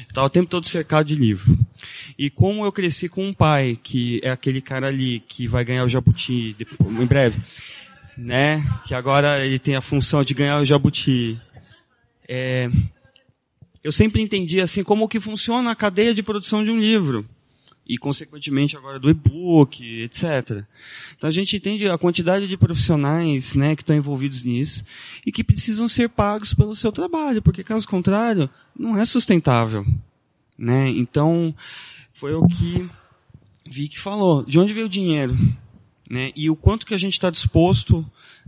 estava 0.07 0.27
o 0.27 0.31
tempo 0.31 0.49
todo 0.49 0.67
cercado 0.67 1.07
de 1.07 1.15
livro. 1.15 1.59
E 2.19 2.29
como 2.29 2.65
eu 2.65 2.73
cresci 2.73 3.09
com 3.09 3.27
um 3.27 3.33
pai, 3.33 3.79
que 3.83 4.21
é 4.23 4.31
aquele 4.31 4.61
cara 4.61 4.89
ali 4.89 5.21
que 5.21 5.47
vai 5.47 5.65
ganhar 5.65 5.85
o 5.85 5.89
jabuti 5.89 6.55
em 6.81 7.07
breve, 7.07 7.41
né? 8.17 8.63
Que 8.87 8.95
agora 8.95 9.45
ele 9.45 9.59
tem 9.59 9.77
a 9.77 9.81
função 9.81 10.23
de 10.23 10.35
ganhar 10.35 10.61
o 10.61 10.65
jabuti. 10.65 11.41
É, 12.29 12.71
eu 13.83 13.93
sempre 13.93 14.23
entendi 14.23 14.61
assim 14.61 14.85
como 14.85 15.09
que 15.09 15.21
funciona 15.21 15.71
a 15.71 15.77
cadeia 15.77 16.15
de 16.15 16.23
produção 16.23 16.65
de 16.65 16.71
um 16.71 16.79
livro 16.79 17.27
e 17.87 17.99
consequentemente 17.99 18.77
agora 18.77 18.99
do 18.99 19.11
e-book, 19.11 20.03
etc. 20.03 20.65
Então 21.17 21.29
a 21.29 21.33
gente 21.33 21.57
entende 21.57 21.89
a 21.89 21.99
quantidade 21.99 22.47
de 22.47 22.57
profissionais, 22.57 23.55
né, 23.55 23.75
que 23.75 23.83
estão 23.83 23.97
envolvidos 23.97 24.45
nisso 24.45 24.85
e 25.27 25.33
que 25.33 25.43
precisam 25.43 25.89
ser 25.89 26.09
pagos 26.09 26.55
pelo 26.55 26.75
seu 26.75 26.93
trabalho, 26.93 27.43
porque 27.43 27.65
caso 27.65 27.89
contrário 27.89 28.49
não 28.79 28.97
é 28.97 29.05
sustentável, 29.05 29.85
né? 30.57 30.89
Então 30.91 31.55
foi 32.13 32.35
o 32.35 32.47
que 32.47 32.89
Vic 33.69 33.99
falou. 33.99 34.45
De 34.45 34.59
onde 34.59 34.73
veio 34.73 34.87
o 34.87 34.91
dinheiro, 34.91 35.37
né? 36.09 36.31
E 36.37 36.49
o 36.49 36.57
quanto 36.57 36.87
que 36.87 36.95
a 36.95 36.99
gente 36.99 37.15
está 37.15 37.31
disposto 37.31 38.07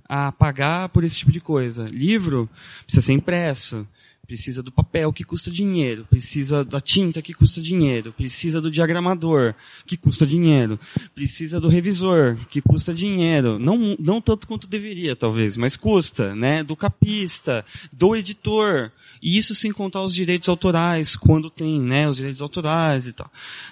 a 0.08 0.32
pagar 0.32 0.88
por 0.88 1.04
esse 1.04 1.18
tipo 1.18 1.32
de 1.32 1.40
coisa? 1.40 1.84
Livro 1.84 2.48
precisa 2.86 3.06
ser 3.06 3.12
impresso 3.12 3.86
precisa 4.26 4.62
do 4.62 4.72
papel 4.72 5.12
que 5.12 5.24
custa 5.24 5.50
dinheiro, 5.50 6.06
precisa 6.08 6.64
da 6.64 6.80
tinta 6.80 7.20
que 7.22 7.34
custa 7.34 7.60
dinheiro, 7.60 8.12
precisa 8.12 8.60
do 8.60 8.70
diagramador 8.70 9.54
que 9.86 9.96
custa 9.96 10.26
dinheiro, 10.26 10.78
precisa 11.14 11.60
do 11.60 11.68
revisor 11.68 12.36
que 12.48 12.60
custa 12.60 12.92
dinheiro, 12.94 13.58
não 13.58 13.96
não 13.98 14.20
tanto 14.20 14.46
quanto 14.46 14.66
deveria 14.66 15.14
talvez, 15.14 15.56
mas 15.56 15.76
custa, 15.76 16.34
né? 16.34 16.64
Do 16.64 16.76
capista, 16.76 17.64
do 17.92 18.16
editor 18.16 18.90
e 19.22 19.36
isso 19.36 19.54
sem 19.54 19.72
contar 19.72 20.02
os 20.02 20.14
direitos 20.14 20.48
autorais 20.48 21.16
quando 21.16 21.50
tem, 21.50 21.80
né? 21.80 22.08
Os 22.08 22.16
direitos 22.16 22.42
autorais 22.42 23.06
e 23.06 23.12
tal. 23.12 23.30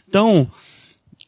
Então 0.09 0.51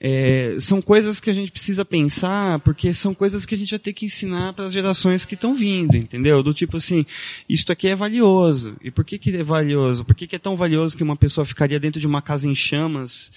é, 0.07 0.57
são 0.59 0.83
coisas 0.83 1.19
que 1.19 1.31
a 1.31 1.33
gente 1.33 1.51
precisa 1.51 1.83
pensar, 1.83 2.61
porque 2.61 2.93
são 2.93 3.15
coisas 3.15 3.47
que 3.47 3.55
a 3.55 3.59
gente 3.59 3.71
vai 3.71 3.79
ter 3.79 3.95
que 3.95 4.05
ensinar 4.05 4.53
para 4.53 4.67
as 4.67 4.73
gerações 4.73 5.25
que 5.25 5.33
estão 5.33 5.55
vindo, 5.55 5.97
entendeu? 5.97 6.43
Do 6.43 6.53
tipo 6.53 6.77
assim, 6.77 7.07
isto 7.49 7.73
aqui 7.73 7.89
é 7.89 7.95
valioso. 7.95 8.77
E 8.83 8.91
por 8.91 9.03
que, 9.03 9.19
que 9.19 9.35
é 9.35 9.43
valioso? 9.43 10.05
Por 10.05 10.15
que, 10.15 10.27
que 10.27 10.37
é 10.37 10.39
tão 10.39 10.57
valioso 10.57 10.95
que 10.95 11.03
uma 11.03 11.17
pessoa 11.17 11.43
ficaria 11.43 11.81
dentro 11.81 11.99
de 11.99 12.07
uma 12.07 12.21
casa 12.21 12.47
em 12.47 12.55
chamas, 12.55 13.33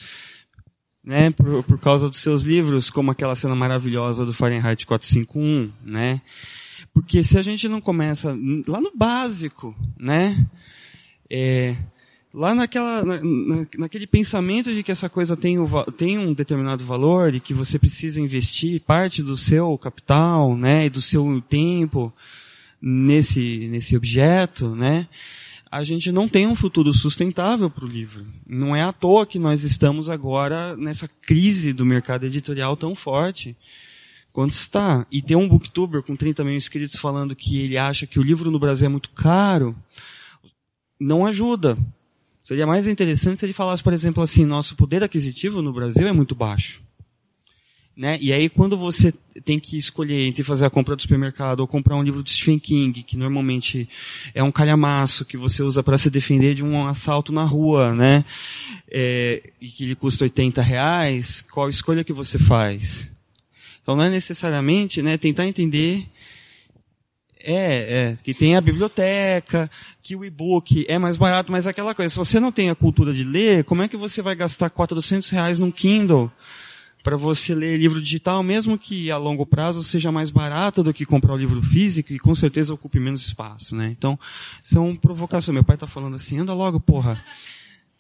né, 1.02 1.32
por, 1.32 1.64
por 1.64 1.80
causa 1.80 2.10
dos 2.10 2.20
seus 2.20 2.42
livros, 2.42 2.90
como 2.90 3.12
aquela 3.12 3.34
cena 3.34 3.56
maravilhosa 3.56 4.26
do 4.26 4.34
Fahrenheit 4.34 4.86
451, 4.86 5.72
né? 5.90 6.22
Porque 6.94 7.24
se 7.24 7.38
a 7.38 7.42
gente 7.42 7.70
não 7.70 7.80
começa 7.80 8.38
lá 8.68 8.82
no 8.82 8.92
básico, 8.94 9.74
né, 9.98 10.46
é, 11.32 11.78
lá 12.34 12.54
naquela, 12.54 13.04
na, 13.04 13.20
naquele 13.78 14.06
pensamento 14.06 14.74
de 14.74 14.84
que 14.84 14.92
essa 14.92 15.10
coisa 15.10 15.36
tem, 15.36 15.58
o, 15.58 15.84
tem 15.92 16.18
um 16.18 16.34
determinado 16.34 16.86
valor 16.86 17.34
e 17.34 17.40
que 17.40 17.54
você 17.54 17.80
precisa 17.80 18.22
investir 18.22 18.82
parte 18.82 19.24
do 19.24 19.36
seu 19.36 19.78
capital, 19.78 20.56
né, 20.56 20.86
e 20.86 20.90
do 20.90 21.02
seu 21.02 21.42
tempo 21.42 22.14
nesse, 22.82 23.68
nesse 23.68 23.96
objeto, 23.96 24.76
né, 24.76 25.08
a 25.72 25.84
gente 25.84 26.12
não 26.12 26.28
tem 26.28 26.48
um 26.48 26.56
futuro 26.56 26.94
sustentável 26.94 27.70
para 27.70 27.86
o 27.86 27.90
livro. 27.90 28.26
Não 28.46 28.76
é 28.76 28.82
à 28.82 28.94
toa 28.94 29.26
que 29.26 29.38
nós 29.38 29.64
estamos 29.64 30.10
agora 30.10 30.76
nessa 30.78 31.08
crise 31.08 31.74
do 31.74 31.86
mercado 31.86 32.26
editorial 32.26 32.78
tão 32.78 32.96
forte 32.96 33.56
quanto 34.32 34.54
está. 34.54 35.06
E 35.12 35.22
tem 35.22 35.36
um 35.36 35.48
booktuber 35.48 36.02
com 36.04 36.16
30 36.16 36.44
mil 36.44 36.56
inscritos 36.56 37.00
falando 37.00 37.36
que 37.36 37.60
ele 37.60 37.78
acha 37.78 38.08
que 38.08 38.20
o 38.20 38.24
livro 38.24 38.50
no 38.50 38.60
Brasil 38.60 38.86
é 38.86 38.90
muito 38.90 39.10
caro, 39.10 39.76
não 41.00 41.26
ajuda. 41.26 41.78
Seria 42.48 42.66
mais 42.66 42.88
interessante 42.88 43.42
se 43.42 43.46
ele 43.46 43.52
falasse, 43.52 43.84
por 43.84 43.92
exemplo, 43.92 44.24
assim, 44.24 44.46
nosso 44.46 44.74
poder 44.78 45.04
aquisitivo 45.04 45.62
no 45.62 45.74
Brasil 45.74 46.08
é 46.08 46.14
muito 46.14 46.34
baixo. 46.34 46.82
Né? 47.94 48.18
E 48.22 48.32
aí 48.32 48.48
quando 48.48 48.78
você 48.78 49.14
tem 49.44 49.60
que 49.60 49.78
escolher 49.78 50.26
entre 50.26 50.44
fazer 50.44 50.66
a 50.66 50.70
compra 50.70 50.96
do 50.96 51.02
supermercado 51.02 51.60
ou 51.60 51.68
comprar 51.68 51.98
um 51.98 52.02
livro 52.02 52.24
de 52.24 52.32
Stephen 52.32 52.58
King, 52.58 53.04
que 53.04 53.18
normalmente 53.18 53.90
é 54.34 54.42
um 54.42 54.52
calhamaço 54.52 55.26
que 55.26 55.36
você 55.36 55.62
usa 55.62 55.84
para 55.84 55.98
se 55.98 56.10
defender 56.10 56.56
de 56.56 56.64
um 56.64 56.88
assalto 56.88 57.34
na 57.34 57.44
rua, 57.44 57.94
né? 57.94 58.24
É, 58.90 59.52
e 59.60 59.68
que 59.68 59.84
ele 59.84 59.96
custa 59.96 60.24
80 60.24 60.62
reais, 60.62 61.44
qual 61.52 61.68
escolha 61.68 62.02
que 62.02 62.14
você 62.14 62.40
faz? 62.40 63.12
Então 63.84 63.94
não 63.94 64.06
é 64.06 64.10
necessariamente, 64.10 65.02
né, 65.02 65.18
tentar 65.18 65.46
entender 65.46 66.08
é, 67.42 68.12
é, 68.12 68.18
que 68.24 68.34
tem 68.34 68.56
a 68.56 68.62
biblioteca, 68.62 69.70
que 70.02 70.16
o 70.16 70.24
e-book 70.24 70.86
é 70.88 70.98
mais 70.98 71.18
barato, 71.18 71.52
mas 71.52 71.66
é 71.66 71.70
aquela 71.70 71.94
coisa, 71.94 72.12
se 72.12 72.18
você 72.18 72.40
não 72.40 72.52
tem 72.52 72.70
a 72.70 72.76
cultura 72.76 73.14
de 73.14 73.24
ler, 73.24 73.64
como 73.64 73.82
é 73.82 73.88
que 73.88 73.98
você 73.98 74.22
vai 74.22 74.36
gastar 74.36 74.70
400 74.70 75.30
reais 75.30 75.60
num 75.60 75.72
Kindle? 75.72 76.32
para 77.08 77.16
você 77.16 77.56
ler 77.56 77.78
livro 77.78 78.02
digital, 78.02 78.44
mesmo 78.44 78.78
que 78.78 79.10
a 79.10 79.16
longo 79.16 79.46
prazo 79.46 79.82
seja 79.82 80.12
mais 80.12 80.30
barato 80.30 80.84
do 80.84 80.94
que 80.94 81.06
comprar 81.06 81.34
o 81.34 81.38
livro 81.38 81.62
físico 81.62 82.12
e 82.12 82.20
com 82.20 82.36
certeza 82.36 82.74
ocupe 82.74 83.00
menos 83.00 83.26
espaço, 83.26 83.74
né? 83.74 83.96
Então, 83.98 84.20
são 84.62 84.94
provocações. 84.94 85.54
Meu 85.54 85.64
pai 85.64 85.78
tá 85.78 85.88
falando 85.88 86.16
assim, 86.16 86.38
anda 86.38 86.54
logo, 86.54 86.82
porra. 86.82 87.24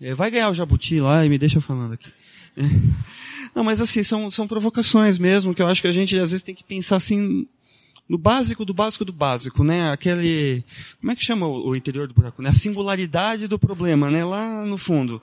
É, 0.01 0.13
vai 0.13 0.29
ganhar 0.29 0.49
o 0.49 0.53
jabuti 0.53 0.99
lá 0.99 1.25
e 1.25 1.29
me 1.29 1.37
deixa 1.37 1.61
falando 1.61 1.93
aqui. 1.93 2.11
Não, 3.55 3.63
mas 3.63 3.79
assim, 3.79 4.03
são, 4.03 4.29
são 4.29 4.45
provocações 4.45 5.17
mesmo, 5.17 5.55
que 5.55 5.61
eu 5.61 5.67
acho 5.67 5.81
que 5.81 5.87
a 5.87 5.91
gente 5.93 6.19
às 6.19 6.31
vezes 6.31 6.43
tem 6.43 6.53
que 6.53 6.65
pensar 6.65 6.97
assim, 6.97 7.47
no 8.09 8.17
básico 8.17 8.63
do 8.63 8.73
básico 8.73 9.03
do 9.03 9.11
básico, 9.11 9.63
né? 9.63 9.91
Aquele, 9.91 10.63
como 10.99 11.11
é 11.11 11.15
que 11.15 11.25
chama 11.25 11.45
o, 11.45 11.75
interior 11.75 12.07
do 12.07 12.13
buraco? 12.13 12.41
Né? 12.41 12.49
A 12.49 12.53
singularidade 12.53 13.47
do 13.47 13.59
problema, 13.59 14.09
né? 14.09 14.23
Lá 14.23 14.65
no 14.65 14.77
fundo, 14.77 15.21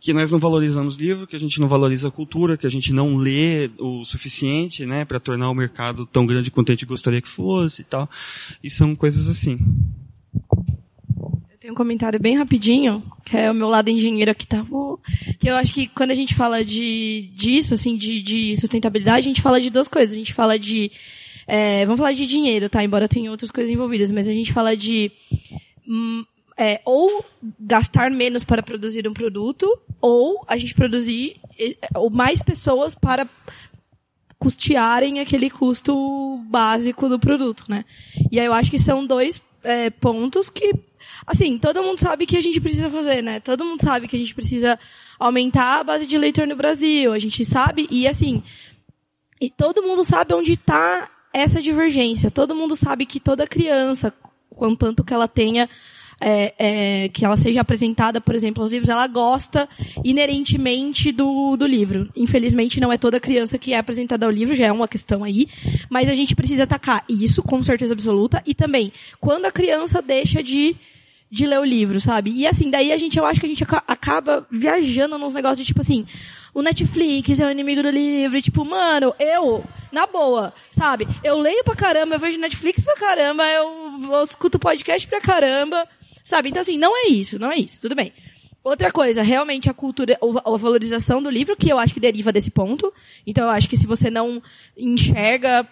que 0.00 0.12
nós 0.12 0.30
não 0.32 0.38
valorizamos 0.38 0.96
livro, 0.96 1.26
que 1.26 1.36
a 1.36 1.38
gente 1.38 1.60
não 1.60 1.68
valoriza 1.68 2.08
a 2.08 2.10
cultura, 2.10 2.56
que 2.56 2.66
a 2.66 2.70
gente 2.70 2.92
não 2.92 3.16
lê 3.16 3.70
o 3.78 4.04
suficiente, 4.04 4.84
né? 4.84 5.04
Para 5.04 5.20
tornar 5.20 5.48
o 5.48 5.54
mercado 5.54 6.06
tão 6.06 6.26
grande 6.26 6.50
quanto 6.50 6.72
a 6.72 6.74
gente 6.74 6.86
gostaria 6.86 7.22
que 7.22 7.28
fosse 7.28 7.82
e 7.82 7.84
tal. 7.84 8.10
E 8.62 8.68
são 8.68 8.96
coisas 8.96 9.28
assim. 9.28 9.56
Eu 11.52 11.58
tenho 11.60 11.72
um 11.72 11.76
comentário 11.76 12.18
bem 12.18 12.36
rapidinho, 12.36 13.00
que 13.24 13.36
é 13.36 13.50
o 13.50 13.54
meu 13.54 13.68
lado 13.68 13.90
engenheiro 13.90 14.32
aqui, 14.32 14.46
tá? 14.46 14.66
Que 15.38 15.48
eu 15.48 15.56
acho 15.56 15.72
que 15.72 15.86
quando 15.86 16.10
a 16.10 16.14
gente 16.14 16.34
fala 16.34 16.64
de, 16.64 17.30
disso, 17.36 17.74
assim, 17.74 17.96
de, 17.96 18.20
de 18.22 18.56
sustentabilidade, 18.56 19.20
a 19.20 19.28
gente 19.28 19.40
fala 19.40 19.60
de 19.60 19.70
duas 19.70 19.86
coisas. 19.86 20.14
A 20.14 20.18
gente 20.18 20.34
fala 20.34 20.58
de 20.58 20.90
é, 21.46 21.84
vamos 21.84 21.98
falar 21.98 22.12
de 22.12 22.26
dinheiro, 22.26 22.68
tá? 22.68 22.82
Embora 22.82 23.08
tenha 23.08 23.30
outras 23.30 23.50
coisas 23.50 23.70
envolvidas, 23.70 24.10
mas 24.10 24.28
a 24.28 24.32
gente 24.32 24.52
fala 24.52 24.76
de 24.76 25.12
hum, 25.86 26.24
é, 26.56 26.80
ou 26.84 27.24
gastar 27.58 28.10
menos 28.10 28.44
para 28.44 28.62
produzir 28.62 29.06
um 29.08 29.12
produto, 29.12 29.66
ou 30.00 30.44
a 30.46 30.56
gente 30.56 30.74
produzir 30.74 31.36
ou 31.94 32.10
mais 32.10 32.42
pessoas 32.42 32.94
para 32.94 33.28
custearem 34.38 35.20
aquele 35.20 35.48
custo 35.50 36.38
básico 36.48 37.08
do 37.08 37.18
produto, 37.18 37.64
né? 37.68 37.84
E 38.30 38.38
aí 38.38 38.46
eu 38.46 38.52
acho 38.52 38.70
que 38.70 38.78
são 38.78 39.06
dois 39.06 39.40
é, 39.62 39.90
pontos 39.90 40.50
que, 40.50 40.74
assim, 41.26 41.58
todo 41.58 41.82
mundo 41.82 41.98
sabe 41.98 42.26
que 42.26 42.36
a 42.36 42.40
gente 42.40 42.60
precisa 42.60 42.90
fazer, 42.90 43.22
né? 43.22 43.40
Todo 43.40 43.64
mundo 43.64 43.80
sabe 43.82 44.06
que 44.06 44.16
a 44.16 44.18
gente 44.18 44.34
precisa 44.34 44.78
aumentar 45.18 45.80
a 45.80 45.84
base 45.84 46.06
de 46.06 46.18
leitor 46.18 46.46
no 46.46 46.56
Brasil, 46.56 47.12
a 47.12 47.18
gente 47.18 47.42
sabe, 47.44 47.88
e 47.90 48.06
assim, 48.06 48.42
e 49.40 49.48
todo 49.50 49.82
mundo 49.82 50.04
sabe 50.04 50.34
onde 50.34 50.52
está 50.52 51.10
essa 51.34 51.60
divergência. 51.60 52.30
Todo 52.30 52.54
mundo 52.54 52.76
sabe 52.76 53.04
que 53.04 53.18
toda 53.18 53.46
criança, 53.46 54.14
contanto 54.48 55.02
que 55.02 55.12
ela 55.12 55.26
tenha 55.26 55.68
é, 56.20 56.54
é, 56.58 57.08
que 57.08 57.24
ela 57.24 57.36
seja 57.36 57.60
apresentada, 57.60 58.20
por 58.20 58.34
exemplo, 58.34 58.62
aos 58.62 58.70
livros, 58.70 58.88
ela 58.88 59.06
gosta 59.06 59.68
inerentemente 60.04 61.10
do, 61.12 61.56
do 61.56 61.66
livro. 61.66 62.08
Infelizmente, 62.16 62.80
não 62.80 62.92
é 62.92 62.96
toda 62.96 63.20
criança 63.20 63.58
que 63.58 63.74
é 63.74 63.78
apresentada 63.78 64.24
ao 64.24 64.32
livro, 64.32 64.54
já 64.54 64.66
é 64.66 64.72
uma 64.72 64.88
questão 64.88 65.24
aí, 65.24 65.48
mas 65.90 66.08
a 66.08 66.14
gente 66.14 66.36
precisa 66.36 66.62
atacar 66.62 67.04
isso 67.08 67.42
com 67.42 67.62
certeza 67.62 67.94
absoluta 67.94 68.42
e 68.46 68.54
também 68.54 68.92
quando 69.20 69.46
a 69.46 69.52
criança 69.52 70.00
deixa 70.00 70.42
de 70.42 70.76
de 71.34 71.46
ler 71.46 71.58
o 71.58 71.64
livro, 71.64 72.00
sabe? 72.00 72.30
E 72.30 72.46
assim, 72.46 72.70
daí 72.70 72.92
a 72.92 72.96
gente, 72.96 73.18
eu 73.18 73.26
acho 73.26 73.40
que 73.40 73.46
a 73.46 73.48
gente 73.48 73.64
acaba 73.64 74.46
viajando 74.48 75.18
nos 75.18 75.34
negócios 75.34 75.58
de 75.58 75.64
tipo 75.64 75.80
assim, 75.80 76.06
o 76.54 76.62
Netflix 76.62 77.40
é 77.40 77.46
o 77.46 77.50
inimigo 77.50 77.82
do 77.82 77.90
livro, 77.90 78.38
e, 78.38 78.42
tipo, 78.42 78.64
mano, 78.64 79.12
eu, 79.18 79.64
na 79.90 80.06
boa, 80.06 80.54
sabe? 80.70 81.08
Eu 81.24 81.36
leio 81.40 81.64
pra 81.64 81.74
caramba, 81.74 82.14
eu 82.14 82.20
vejo 82.20 82.38
Netflix 82.38 82.84
pra 82.84 82.94
caramba, 82.94 83.42
eu, 83.48 84.12
eu 84.12 84.22
escuto 84.22 84.60
podcast 84.60 85.08
pra 85.08 85.20
caramba, 85.20 85.88
sabe? 86.24 86.50
Então 86.50 86.62
assim, 86.62 86.78
não 86.78 86.96
é 86.96 87.08
isso, 87.08 87.36
não 87.36 87.50
é 87.50 87.56
isso, 87.56 87.80
tudo 87.80 87.96
bem. 87.96 88.12
Outra 88.62 88.92
coisa, 88.92 89.20
realmente 89.20 89.68
a 89.68 89.74
cultura, 89.74 90.16
a 90.22 90.56
valorização 90.56 91.20
do 91.20 91.28
livro, 91.28 91.56
que 91.56 91.68
eu 91.68 91.78
acho 91.78 91.92
que 91.92 92.00
deriva 92.00 92.32
desse 92.32 92.50
ponto. 92.50 92.90
Então 93.26 93.44
eu 93.44 93.50
acho 93.50 93.68
que 93.68 93.76
se 93.76 93.86
você 93.86 94.08
não 94.08 94.42
enxerga 94.74 95.68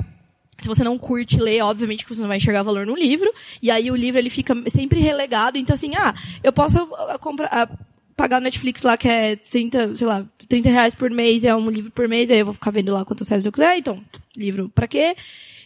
se 0.61 0.69
você 0.69 0.85
não 0.85 0.99
curte 0.99 1.39
ler, 1.39 1.63
obviamente 1.63 2.05
que 2.05 2.15
você 2.15 2.21
não 2.21 2.29
vai 2.29 2.37
enxergar 2.37 2.63
valor 2.63 2.87
no 2.87 2.95
livro, 2.95 3.31
e 3.61 3.71
aí 3.71 3.91
o 3.91 3.97
livro 3.97 4.21
ele 4.21 4.31
fica 4.31 4.55
sempre 4.69 5.01
relegado, 5.01 5.59
então 5.59 5.75
assim, 5.75 5.95
ah, 5.97 6.15
eu 6.43 6.53
posso 6.53 6.79
ah, 6.79 7.19
comprar, 7.19 7.49
ah, 7.51 7.69
pagar 8.17 8.41
o 8.41 8.45
Netflix 8.45 8.83
lá 8.83 8.97
que 8.97 9.09
é 9.09 9.37
30, 9.37 9.97
sei 9.97 10.07
lá, 10.07 10.25
30 10.49 10.71
reais 10.71 10.95
por 10.95 11.11
mês, 11.11 11.45
é 11.45 11.55
um 11.55 11.69
livro 11.69 11.91
por 11.91 12.07
mês, 12.09 12.31
aí 12.31 12.39
eu 12.39 12.45
vou 12.45 12.55
ficar 12.55 12.71
vendo 12.71 12.93
lá 12.93 13.05
quantas 13.05 13.27
séries 13.27 13.47
eu 13.47 13.53
quiser, 13.53 13.77
então, 13.77 14.03
livro 14.37 14.69
pra 14.69 14.87
quê? 14.87 15.17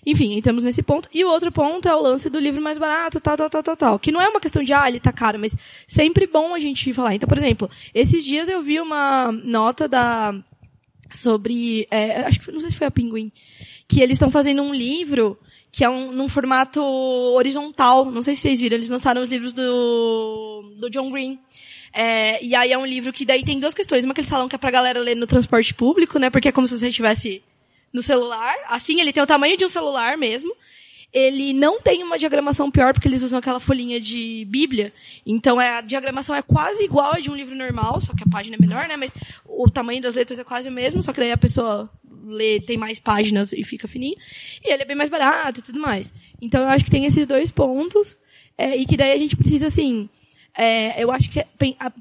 Enfim, 0.06 0.34
entramos 0.34 0.62
nesse 0.62 0.84
ponto. 0.84 1.08
E 1.12 1.24
o 1.24 1.28
outro 1.28 1.50
ponto 1.50 1.88
é 1.88 1.94
o 1.94 2.00
lance 2.00 2.30
do 2.30 2.38
livro 2.38 2.62
mais 2.62 2.78
barato, 2.78 3.20
tal, 3.20 3.36
tal, 3.36 3.50
tal, 3.50 3.62
tal, 3.64 3.76
tal. 3.76 3.98
Que 3.98 4.12
não 4.12 4.20
é 4.20 4.28
uma 4.28 4.40
questão 4.40 4.62
de, 4.62 4.72
ah, 4.72 4.88
ele 4.88 5.00
tá 5.00 5.12
caro, 5.12 5.36
mas 5.36 5.56
sempre 5.84 6.28
bom 6.28 6.54
a 6.54 6.60
gente 6.60 6.92
falar. 6.92 7.16
Então, 7.16 7.28
por 7.28 7.36
exemplo, 7.36 7.68
esses 7.92 8.24
dias 8.24 8.48
eu 8.48 8.62
vi 8.62 8.78
uma 8.80 9.32
nota 9.32 9.88
da, 9.88 10.32
sobre, 11.16 11.86
é, 11.90 12.20
acho 12.22 12.40
que 12.40 12.52
não 12.52 12.60
sei 12.60 12.70
se 12.70 12.76
foi 12.76 12.86
a 12.86 12.90
Pinguim, 12.90 13.32
que 13.88 14.00
eles 14.00 14.16
estão 14.16 14.30
fazendo 14.30 14.62
um 14.62 14.74
livro 14.74 15.38
que 15.70 15.84
é 15.84 15.90
um, 15.90 16.10
num 16.10 16.28
formato 16.28 16.80
horizontal. 16.82 18.10
Não 18.10 18.22
sei 18.22 18.34
se 18.34 18.40
vocês 18.40 18.60
viram, 18.60 18.76
eles 18.76 18.88
lançaram 18.88 19.20
os 19.20 19.28
livros 19.28 19.52
do, 19.52 20.74
do 20.78 20.88
John 20.88 21.10
Green. 21.10 21.38
É, 21.92 22.42
e 22.42 22.54
aí 22.54 22.72
é 22.72 22.78
um 22.78 22.86
livro 22.86 23.12
que 23.12 23.26
daí 23.26 23.44
tem 23.44 23.60
duas 23.60 23.74
questões. 23.74 24.02
Uma 24.02 24.14
que 24.14 24.20
eles 24.20 24.30
falam 24.30 24.48
que 24.48 24.54
é 24.54 24.58
pra 24.58 24.70
galera 24.70 24.98
ler 24.98 25.14
no 25.14 25.26
transporte 25.26 25.74
público, 25.74 26.18
né? 26.18 26.30
Porque 26.30 26.48
é 26.48 26.52
como 26.52 26.66
se 26.66 26.78
você 26.78 26.88
estivesse 26.88 27.42
no 27.92 28.00
celular. 28.00 28.54
Assim, 28.68 29.00
ele 29.00 29.12
tem 29.12 29.22
o 29.22 29.26
tamanho 29.26 29.56
de 29.56 29.66
um 29.66 29.68
celular 29.68 30.16
mesmo 30.16 30.54
ele 31.18 31.54
não 31.54 31.80
tem 31.80 32.02
uma 32.02 32.18
diagramação 32.18 32.70
pior 32.70 32.92
porque 32.92 33.08
eles 33.08 33.22
usam 33.22 33.38
aquela 33.38 33.58
folhinha 33.58 33.98
de 33.98 34.46
Bíblia. 34.50 34.92
Então 35.24 35.58
é, 35.58 35.78
a 35.78 35.80
diagramação 35.80 36.36
é 36.36 36.42
quase 36.42 36.84
igual 36.84 37.14
a 37.14 37.18
de 37.18 37.30
um 37.30 37.34
livro 37.34 37.56
normal, 37.56 38.02
só 38.02 38.12
que 38.14 38.22
a 38.22 38.30
página 38.30 38.54
é 38.54 38.60
menor, 38.60 38.86
né? 38.86 38.98
Mas 38.98 39.14
o 39.46 39.70
tamanho 39.70 40.02
das 40.02 40.14
letras 40.14 40.38
é 40.38 40.44
quase 40.44 40.68
o 40.68 40.72
mesmo, 40.72 41.02
só 41.02 41.14
que 41.14 41.20
daí 41.20 41.32
a 41.32 41.38
pessoa 41.38 41.88
lê, 42.26 42.60
tem 42.60 42.76
mais 42.76 42.98
páginas 42.98 43.54
e 43.54 43.64
fica 43.64 43.88
fininho. 43.88 44.14
E 44.62 44.70
ele 44.70 44.82
é 44.82 44.84
bem 44.84 44.94
mais 44.94 45.08
barato 45.08 45.60
e 45.60 45.62
tudo 45.62 45.80
mais. 45.80 46.12
Então 46.38 46.60
eu 46.60 46.68
acho 46.68 46.84
que 46.84 46.90
tem 46.90 47.06
esses 47.06 47.26
dois 47.26 47.50
pontos, 47.50 48.14
é, 48.58 48.76
e 48.76 48.84
que 48.84 48.98
daí 48.98 49.12
a 49.12 49.18
gente 49.18 49.36
precisa, 49.36 49.68
assim, 49.68 50.10
é, 50.54 51.02
eu 51.02 51.10
acho 51.10 51.30
que 51.30 51.40
é, 51.40 51.46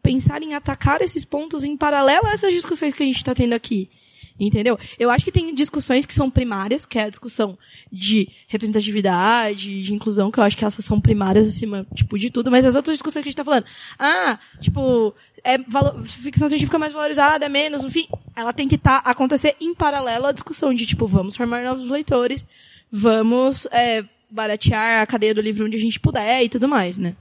pensar 0.03 0.43
em 0.43 0.55
atacar 0.55 1.01
esses 1.01 1.23
pontos 1.23 1.63
em 1.63 1.77
paralelo 1.77 2.27
a 2.27 2.31
essas 2.31 2.53
discussões 2.53 2.93
que 2.93 3.01
a 3.01 3.05
gente 3.05 3.15
está 3.15 3.33
tendo 3.33 3.53
aqui. 3.53 3.89
Entendeu? 4.37 4.77
Eu 4.99 5.09
acho 5.09 5.23
que 5.23 5.31
tem 5.31 5.55
discussões 5.55 6.05
que 6.05 6.13
são 6.13 6.29
primárias, 6.29 6.85
que 6.85 6.99
é 6.99 7.03
a 7.03 7.09
discussão 7.09 7.57
de 7.89 8.27
representatividade, 8.47 9.81
de 9.81 9.93
inclusão, 9.93 10.29
que 10.29 10.39
eu 10.39 10.43
acho 10.43 10.57
que 10.57 10.65
essas 10.65 10.83
são 10.83 10.99
primárias 10.99 11.47
acima, 11.47 11.87
tipo, 11.95 12.19
de 12.19 12.29
tudo, 12.29 12.51
mas 12.51 12.65
as 12.65 12.75
outras 12.75 12.95
discussões 12.95 13.23
que 13.23 13.29
a 13.29 13.31
gente 13.31 13.37
tá 13.37 13.45
falando, 13.45 13.65
ah, 13.97 14.37
tipo, 14.59 15.15
é 15.41 15.57
valor, 15.57 16.05
ficção 16.05 16.49
científica 16.49 16.77
mais 16.77 16.91
valorizada, 16.91 17.45
é 17.45 17.49
menos, 17.49 17.81
enfim, 17.85 18.07
ela 18.35 18.51
tem 18.51 18.67
que 18.67 18.77
tá, 18.77 18.97
acontecer 18.97 19.55
em 19.61 19.73
paralelo 19.73 20.25
à 20.25 20.33
discussão 20.33 20.73
de, 20.73 20.85
tipo, 20.85 21.07
vamos 21.07 21.37
formar 21.37 21.63
novos 21.63 21.89
leitores, 21.89 22.45
vamos, 22.91 23.65
é, 23.71 24.03
baratear 24.29 25.01
a 25.01 25.07
cadeia 25.07 25.33
do 25.33 25.39
livro 25.39 25.65
onde 25.65 25.77
a 25.77 25.79
gente 25.79 25.97
puder 25.97 26.43
e 26.43 26.49
tudo 26.49 26.67
mais, 26.67 26.97
né? 26.97 27.15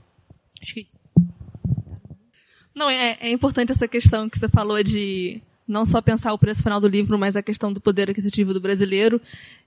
Acho 0.61 0.73
que 0.73 0.79
é 0.81 0.83
isso. 0.83 0.99
Não, 2.75 2.89
é, 2.89 3.17
é 3.21 3.29
importante 3.29 3.71
essa 3.71 3.87
questão 3.87 4.29
que 4.29 4.37
você 4.37 4.49
falou 4.49 4.83
de 4.83 5.41
não 5.67 5.85
só 5.85 6.01
pensar 6.01 6.33
o 6.33 6.37
preço 6.37 6.61
final 6.61 6.79
do 6.79 6.87
livro, 6.87 7.17
mas 7.17 7.35
a 7.35 7.43
questão 7.43 7.73
do 7.73 7.81
poder 7.81 8.09
aquisitivo 8.09 8.53
do 8.53 8.59
brasileiro. 8.59 9.19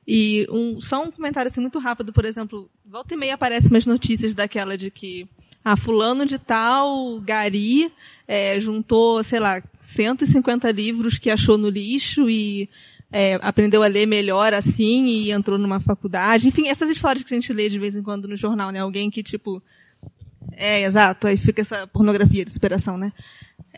E 0.06 0.46
um, 0.50 0.80
só 0.80 1.02
um 1.02 1.10
comentário 1.10 1.50
assim 1.50 1.60
muito 1.60 1.78
rápido, 1.78 2.12
por 2.12 2.24
exemplo, 2.24 2.70
volta 2.86 3.14
e 3.14 3.16
meia 3.16 3.34
aparecem 3.34 3.70
umas 3.70 3.86
notícias 3.86 4.34
daquela 4.34 4.76
de 4.76 4.90
que 4.90 5.28
ah, 5.64 5.76
fulano 5.76 6.24
de 6.24 6.38
tal, 6.38 7.20
Gari, 7.20 7.92
é, 8.26 8.58
juntou, 8.58 9.22
sei 9.22 9.40
lá, 9.40 9.62
150 9.80 10.70
livros 10.70 11.18
que 11.18 11.30
achou 11.30 11.58
no 11.58 11.68
lixo 11.68 12.30
e 12.30 12.70
é, 13.10 13.38
aprendeu 13.42 13.82
a 13.82 13.86
ler 13.86 14.06
melhor 14.06 14.54
assim 14.54 15.06
e 15.06 15.30
entrou 15.30 15.58
numa 15.58 15.80
faculdade. 15.80 16.48
Enfim, 16.48 16.68
essas 16.68 16.88
histórias 16.88 17.24
que 17.24 17.34
a 17.34 17.36
gente 17.38 17.52
lê 17.52 17.68
de 17.68 17.78
vez 17.78 17.94
em 17.94 18.02
quando 18.02 18.28
no 18.28 18.36
jornal, 18.36 18.70
né? 18.70 18.78
Alguém 18.78 19.10
que, 19.10 19.22
tipo, 19.22 19.62
é, 20.52 20.82
exato, 20.82 21.26
aí 21.26 21.36
fica 21.36 21.62
essa 21.62 21.86
pornografia 21.86 22.44
de 22.44 22.50
inspiração, 22.50 22.96
né? 22.96 23.12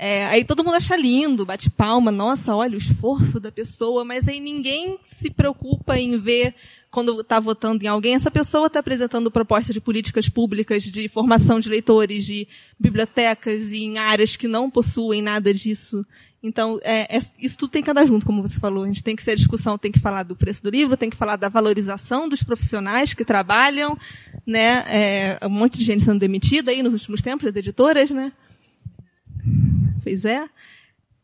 É, 0.02 0.24
aí 0.28 0.44
todo 0.46 0.64
mundo 0.64 0.76
acha 0.76 0.96
lindo, 0.96 1.44
bate 1.44 1.68
palma, 1.68 2.10
nossa, 2.10 2.56
olha 2.56 2.72
o 2.72 2.78
esforço 2.78 3.38
da 3.38 3.52
pessoa, 3.52 4.02
mas 4.02 4.26
aí 4.26 4.40
ninguém 4.40 4.98
se 5.20 5.30
preocupa 5.30 5.98
em 5.98 6.18
ver 6.18 6.54
quando 6.90 7.20
está 7.20 7.38
votando 7.38 7.84
em 7.84 7.86
alguém, 7.86 8.14
essa 8.14 8.30
pessoa 8.30 8.68
está 8.68 8.80
apresentando 8.80 9.30
propostas 9.30 9.74
de 9.74 9.80
políticas 9.80 10.26
públicas, 10.26 10.84
de 10.84 11.06
formação 11.06 11.60
de 11.60 11.68
leitores, 11.68 12.24
de 12.24 12.48
bibliotecas 12.78 13.70
em 13.72 13.98
áreas 13.98 14.36
que 14.36 14.48
não 14.48 14.70
possuem 14.70 15.20
nada 15.20 15.52
disso. 15.52 16.02
Então, 16.42 16.80
é, 16.82 17.18
é, 17.18 17.22
isso 17.38 17.58
tudo 17.58 17.70
tem 17.70 17.82
que 17.82 17.90
andar 17.90 18.06
junto, 18.06 18.24
como 18.24 18.40
você 18.40 18.58
falou. 18.58 18.84
A 18.84 18.86
gente 18.86 19.04
tem 19.04 19.14
que 19.14 19.22
ser 19.22 19.36
discussão, 19.36 19.76
tem 19.76 19.92
que 19.92 20.00
falar 20.00 20.22
do 20.22 20.34
preço 20.34 20.62
do 20.62 20.70
livro, 20.70 20.96
tem 20.96 21.10
que 21.10 21.16
falar 21.16 21.36
da 21.36 21.50
valorização 21.50 22.26
dos 22.26 22.42
profissionais 22.42 23.12
que 23.12 23.22
trabalham, 23.22 23.98
né? 24.46 24.82
É, 24.88 25.38
um 25.46 25.50
monte 25.50 25.76
de 25.76 25.84
gente 25.84 26.04
sendo 26.04 26.18
demitida 26.18 26.70
aí 26.70 26.82
nos 26.82 26.94
últimos 26.94 27.20
tempos, 27.20 27.46
as 27.46 27.54
editoras, 27.54 28.10
né? 28.10 28.32
Pois 30.02 30.24
é. 30.24 30.48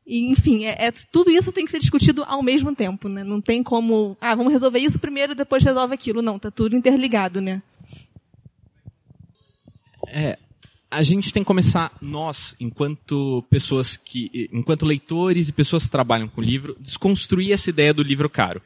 E, 0.07 0.31
enfim, 0.31 0.65
é, 0.65 0.87
é, 0.87 0.93
tudo 1.11 1.31
isso 1.31 1.51
tem 1.53 1.65
que 1.65 1.71
ser 1.71 1.81
discutido 1.81 2.23
ao 2.25 2.43
mesmo 2.43 2.75
tempo, 2.75 3.09
né? 3.09 3.25
Não 3.25 3.41
tem 3.41 3.63
como, 3.63 4.17
ah, 4.21 4.35
vamos 4.37 4.53
resolver 4.53 4.79
isso 4.79 5.01
primeiro, 5.01 5.35
depois 5.35 5.65
resolve 5.65 5.95
aquilo. 5.95 6.23
Não, 6.23 6.39
tá 6.39 6.51
tudo 6.51 6.77
interligado, 6.77 7.41
né? 7.41 7.61
É, 10.07 10.39
a 10.89 11.03
gente 11.03 11.33
tem 11.33 11.43
que 11.43 11.47
começar, 11.47 11.93
nós, 12.01 12.55
enquanto 12.61 13.45
pessoas 13.51 13.97
que, 13.97 14.49
enquanto 14.53 14.87
leitores 14.87 15.49
e 15.49 15.53
pessoas 15.53 15.85
que 15.85 15.91
trabalham 15.91 16.29
com 16.29 16.41
livro, 16.41 16.77
desconstruir 16.81 17.53
essa 17.53 17.69
ideia 17.69 17.93
do 17.93 18.03
livro 18.03 18.31
caro. 18.31 18.63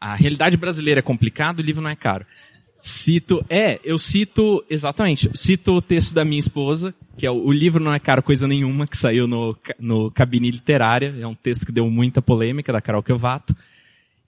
A 0.00 0.14
realidade 0.16 0.56
brasileira 0.56 0.98
é 0.98 1.02
complicada, 1.02 1.62
o 1.62 1.64
livro 1.64 1.82
não 1.82 1.90
é 1.90 1.96
caro. 1.96 2.26
Cito, 2.88 3.44
é, 3.50 3.78
eu 3.84 3.98
cito, 3.98 4.64
exatamente, 4.68 5.30
cito 5.34 5.74
o 5.74 5.82
texto 5.82 6.14
da 6.14 6.24
minha 6.24 6.38
esposa, 6.38 6.94
que 7.18 7.26
é 7.26 7.30
o, 7.30 7.34
o 7.34 7.52
livro 7.52 7.84
não 7.84 7.92
é 7.92 7.98
caro 7.98 8.22
coisa 8.22 8.48
nenhuma, 8.48 8.86
que 8.86 8.96
saiu 8.96 9.26
no, 9.26 9.54
no 9.78 10.10
Cabine 10.10 10.50
Literária, 10.50 11.14
é 11.20 11.26
um 11.26 11.34
texto 11.34 11.66
que 11.66 11.72
deu 11.72 11.88
muita 11.90 12.22
polêmica, 12.22 12.72
da 12.72 12.80
Carol 12.80 13.02
Quevato. 13.02 13.54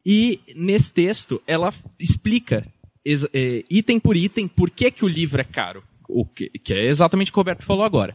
E 0.05 0.41
nesse 0.55 0.93
texto, 0.93 1.41
ela 1.47 1.73
explica, 1.99 2.63
é, 3.33 3.65
item 3.71 3.99
por 3.99 4.15
item, 4.15 4.47
por 4.47 4.69
que 4.71 4.91
que 4.91 5.07
o 5.07 5.09
livro 5.09 5.41
é 5.41 5.45
caro. 5.45 5.83
O 6.07 6.27
que, 6.27 6.51
que 6.51 6.75
é 6.75 6.87
exatamente 6.87 7.31
o 7.31 7.33
que 7.33 7.39
o 7.39 7.41
Roberto 7.41 7.65
falou 7.65 7.85
agora. 7.85 8.15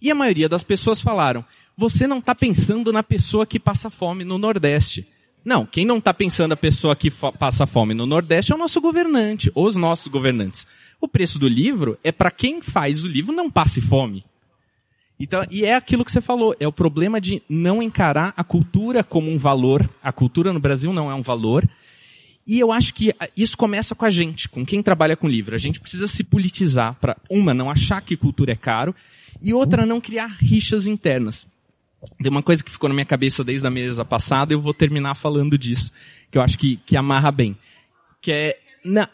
E 0.00 0.12
a 0.12 0.14
maioria 0.14 0.48
das 0.48 0.62
pessoas 0.62 1.00
falaram, 1.00 1.44
você 1.76 2.06
não 2.06 2.18
está 2.18 2.36
pensando 2.36 2.92
na 2.92 3.02
pessoa 3.02 3.44
que 3.44 3.58
passa 3.58 3.90
fome 3.90 4.24
no 4.24 4.38
Nordeste. 4.38 5.08
Não, 5.46 5.64
quem 5.64 5.86
não 5.86 5.98
está 5.98 6.12
pensando 6.12 6.50
a 6.50 6.56
pessoa 6.56 6.96
que 6.96 7.08
passa 7.08 7.66
fome 7.66 7.94
no 7.94 8.04
Nordeste 8.04 8.50
é 8.50 8.54
o 8.56 8.58
nosso 8.58 8.80
governante, 8.80 9.48
os 9.54 9.76
nossos 9.76 10.08
governantes. 10.08 10.66
O 11.00 11.06
preço 11.06 11.38
do 11.38 11.46
livro 11.46 11.96
é 12.02 12.10
para 12.10 12.32
quem 12.32 12.60
faz 12.60 13.04
o 13.04 13.06
livro 13.06 13.32
não 13.32 13.48
passe 13.48 13.80
fome. 13.80 14.24
Então, 15.20 15.46
e 15.48 15.64
é 15.64 15.76
aquilo 15.76 16.04
que 16.04 16.10
você 16.10 16.20
falou, 16.20 16.56
é 16.58 16.66
o 16.66 16.72
problema 16.72 17.20
de 17.20 17.40
não 17.48 17.80
encarar 17.80 18.34
a 18.36 18.42
cultura 18.42 19.04
como 19.04 19.30
um 19.30 19.38
valor. 19.38 19.88
A 20.02 20.10
cultura 20.10 20.52
no 20.52 20.58
Brasil 20.58 20.92
não 20.92 21.08
é 21.08 21.14
um 21.14 21.22
valor. 21.22 21.64
E 22.44 22.58
eu 22.58 22.72
acho 22.72 22.92
que 22.92 23.14
isso 23.36 23.56
começa 23.56 23.94
com 23.94 24.04
a 24.04 24.10
gente, 24.10 24.48
com 24.48 24.66
quem 24.66 24.82
trabalha 24.82 25.16
com 25.16 25.28
livro. 25.28 25.54
A 25.54 25.58
gente 25.58 25.78
precisa 25.78 26.08
se 26.08 26.24
politizar 26.24 26.96
para, 26.96 27.16
uma, 27.30 27.54
não 27.54 27.70
achar 27.70 28.00
que 28.00 28.16
cultura 28.16 28.50
é 28.50 28.56
caro, 28.56 28.92
e 29.40 29.54
outra, 29.54 29.86
não 29.86 30.00
criar 30.00 30.26
rixas 30.40 30.88
internas. 30.88 31.46
Tem 32.22 32.30
uma 32.30 32.42
coisa 32.42 32.62
que 32.62 32.70
ficou 32.70 32.88
na 32.88 32.94
minha 32.94 33.06
cabeça 33.06 33.42
desde 33.42 33.66
a 33.66 33.70
mesa 33.70 34.04
passada, 34.04 34.52
eu 34.52 34.60
vou 34.60 34.74
terminar 34.74 35.14
falando 35.14 35.56
disso, 35.56 35.90
que 36.30 36.38
eu 36.38 36.42
acho 36.42 36.58
que, 36.58 36.76
que 36.78 36.96
amarra 36.96 37.30
bem. 37.32 37.56
Que 38.20 38.32
é, 38.32 38.58
na, 38.84 39.08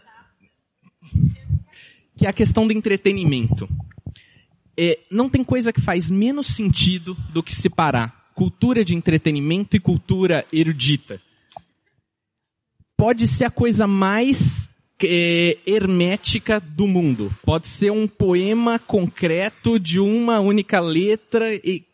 que 2.16 2.26
é 2.26 2.28
a 2.28 2.32
questão 2.32 2.66
do 2.66 2.72
entretenimento. 2.72 3.68
É, 4.76 4.98
não 5.10 5.28
tem 5.28 5.44
coisa 5.44 5.72
que 5.72 5.80
faz 5.80 6.10
menos 6.10 6.48
sentido 6.48 7.14
do 7.32 7.42
que 7.42 7.54
separar 7.54 8.22
cultura 8.34 8.84
de 8.84 8.94
entretenimento 8.94 9.76
e 9.76 9.80
cultura 9.80 10.46
erudita. 10.52 11.20
Pode 12.96 13.26
ser 13.26 13.44
a 13.44 13.50
coisa 13.50 13.86
mais 13.86 14.70
é, 15.04 15.58
hermética 15.66 16.60
do 16.60 16.86
mundo. 16.86 17.34
Pode 17.42 17.66
ser 17.66 17.90
um 17.90 18.06
poema 18.06 18.78
concreto 18.78 19.78
de 19.78 20.00
uma 20.00 20.40
única 20.40 20.80
letra 20.80 21.54
e 21.54 21.84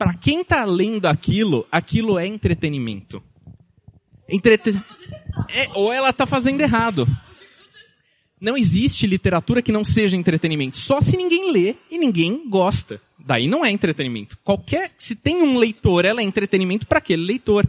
para 0.00 0.14
quem 0.14 0.40
está 0.40 0.64
lendo 0.64 1.04
aquilo, 1.04 1.66
aquilo 1.70 2.18
é 2.18 2.26
entretenimento. 2.26 3.22
Entreten... 4.30 4.82
É, 5.50 5.68
ou 5.74 5.92
ela 5.92 6.08
está 6.08 6.26
fazendo 6.26 6.62
errado. 6.62 7.06
Não 8.40 8.56
existe 8.56 9.06
literatura 9.06 9.60
que 9.60 9.70
não 9.70 9.84
seja 9.84 10.16
entretenimento. 10.16 10.78
Só 10.78 11.02
se 11.02 11.18
ninguém 11.18 11.52
lê 11.52 11.76
e 11.90 11.98
ninguém 11.98 12.48
gosta. 12.48 12.98
Daí 13.18 13.46
não 13.46 13.62
é 13.62 13.70
entretenimento. 13.70 14.38
Qualquer, 14.42 14.90
se 14.96 15.14
tem 15.14 15.42
um 15.42 15.58
leitor, 15.58 16.06
ela 16.06 16.22
é 16.22 16.24
entretenimento 16.24 16.86
para 16.86 16.96
aquele 16.96 17.22
leitor. 17.22 17.68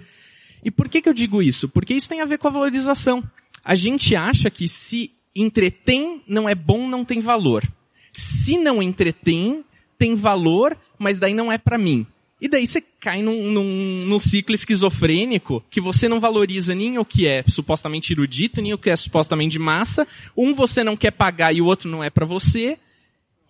E 0.64 0.72
por 0.72 0.88
que, 0.88 1.02
que 1.02 1.10
eu 1.10 1.14
digo 1.14 1.42
isso? 1.42 1.68
Porque 1.68 1.94
isso 1.94 2.08
tem 2.08 2.22
a 2.22 2.26
ver 2.26 2.38
com 2.38 2.48
a 2.48 2.52
valorização. 2.52 3.22
A 3.62 3.76
gente 3.76 4.16
acha 4.16 4.50
que 4.50 4.70
se 4.70 5.12
entretém 5.36 6.24
não 6.26 6.48
é 6.48 6.56
bom, 6.56 6.88
não 6.88 7.04
tem 7.04 7.20
valor. 7.20 7.70
Se 8.14 8.58
não 8.58 8.82
entretém, 8.82 9.66
tem 9.98 10.16
valor, 10.16 10.78
mas 10.98 11.20
daí 11.20 11.34
não 11.34 11.52
é 11.52 11.58
para 11.58 11.78
mim. 11.78 12.08
E 12.42 12.50
daí 12.50 12.66
você 12.66 12.82
cai 12.82 13.22
num, 13.22 13.52
num, 13.52 14.06
num, 14.08 14.20
ciclo 14.20 14.56
esquizofrênico 14.56 15.64
que 15.70 15.80
você 15.80 16.10
não 16.10 16.20
valoriza 16.20 16.74
nem 16.74 16.98
o 16.98 17.06
que 17.06 17.28
é 17.28 17.44
supostamente 17.48 18.12
erudito, 18.12 18.60
nem 18.60 18.74
o 18.74 18.80
que 18.80 18.90
é 18.90 18.96
supostamente 18.96 19.52
de 19.52 19.60
massa. 19.60 20.08
Um 20.36 20.56
você 20.56 20.84
não 20.84 20.98
quer 20.98 21.12
pagar 21.12 21.54
e 21.54 21.62
o 21.62 21.66
outro 21.66 21.88
não 21.88 22.04
é 22.04 22.10
para 22.10 22.26
você. 22.26 22.80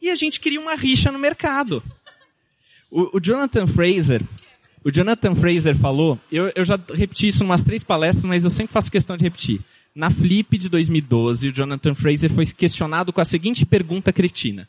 E 0.02 0.10
a 0.10 0.16
gente 0.16 0.42
cria 0.42 0.60
uma 0.60 0.76
rixa 0.76 1.10
no 1.10 1.18
mercado. 1.18 1.82
O, 2.90 3.18
o, 3.18 3.22
Jonathan 3.22 3.66
Fraser, 3.66 4.22
o 4.84 4.92
Jonathan 4.92 5.36
Fraser 5.36 5.78
falou, 5.78 6.20
eu, 6.30 6.52
eu 6.54 6.66
já 6.66 6.78
repeti 6.94 7.28
isso 7.28 7.44
em 7.44 7.46
umas 7.46 7.64
três 7.64 7.86
palestras, 7.86 8.26
mas 8.26 8.44
eu 8.44 8.50
sempre 8.50 8.74
faço 8.74 8.92
questão 8.92 9.16
de 9.16 9.24
repetir. 9.24 9.62
Na 9.96 10.12
Flip 10.12 10.58
de 10.58 10.68
2012, 10.68 11.48
o 11.48 11.54
Jonathan 11.54 11.96
Fraser 11.96 12.30
foi 12.34 12.46
questionado 12.46 13.14
com 13.14 13.22
a 13.22 13.26
seguinte 13.26 13.66
pergunta 13.66 14.12
cretina 14.12 14.68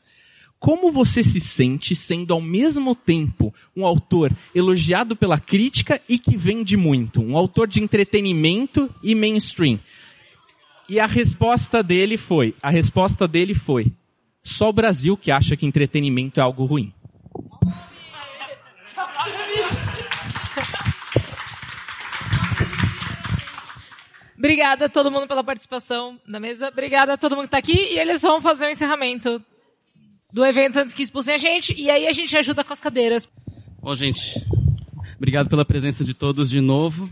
como 0.63 0.93
você 0.93 1.25
se 1.25 1.41
sente 1.41 1.93
sendo 1.93 2.33
ao 2.33 2.41
mesmo 2.41 2.95
tempo 2.95 3.53
um 3.77 3.85
autor 3.85 4.31
elogiado 4.55 5.17
pela 5.17 5.37
crítica 5.37 6.01
e 6.09 6.17
que 6.17 6.37
vende 6.37 6.77
muito, 6.77 7.21
um 7.21 7.37
autor 7.37 7.67
de 7.67 7.83
entretenimento 7.83 8.89
e 9.03 9.13
mainstream. 9.13 9.81
E 10.89 11.01
a 11.01 11.07
resposta 11.07 11.83
dele 11.83 12.17
foi, 12.17 12.55
a 12.63 12.71
resposta 12.71 13.27
dele 13.27 13.55
foi, 13.55 13.91
só 14.41 14.69
o 14.69 14.73
Brasil 14.73 15.17
que 15.17 15.33
acha 15.33 15.57
que 15.57 15.67
entretenimento 15.67 16.39
é 16.39 16.45
algo 16.45 16.65
ruim. 16.65 16.95
Obrigada 24.39 24.85
a 24.85 24.89
todo 24.89 25.11
mundo 25.11 25.27
pela 25.27 25.43
participação 25.43 26.21
na 26.25 26.39
mesa. 26.39 26.69
Obrigada 26.69 27.15
a 27.15 27.19
todo 27.19 27.35
mundo 27.35 27.49
que 27.49 27.57
está 27.57 27.59
aqui. 27.59 27.95
E 27.95 27.99
eles 27.99 28.23
vão 28.23 28.41
fazer 28.41 28.67
o 28.67 28.71
encerramento 28.71 29.45
do 30.33 30.45
evento 30.45 30.79
antes 30.79 30.95
que 30.95 31.03
expulsem 31.03 31.35
a 31.35 31.39
gente, 31.39 31.75
e 31.77 31.91
aí 31.91 32.07
a 32.07 32.13
gente 32.13 32.37
ajuda 32.37 32.65
com 32.65 32.73
as 32.73 32.81
cadeiras. 32.81 33.29
Bom, 33.81 33.93
gente, 33.95 34.43
obrigado 35.17 35.49
pela 35.49 35.65
presença 35.65 36.05
de 36.05 36.15
todos 36.15 36.49
de 36.49 36.61
novo. 36.61 37.11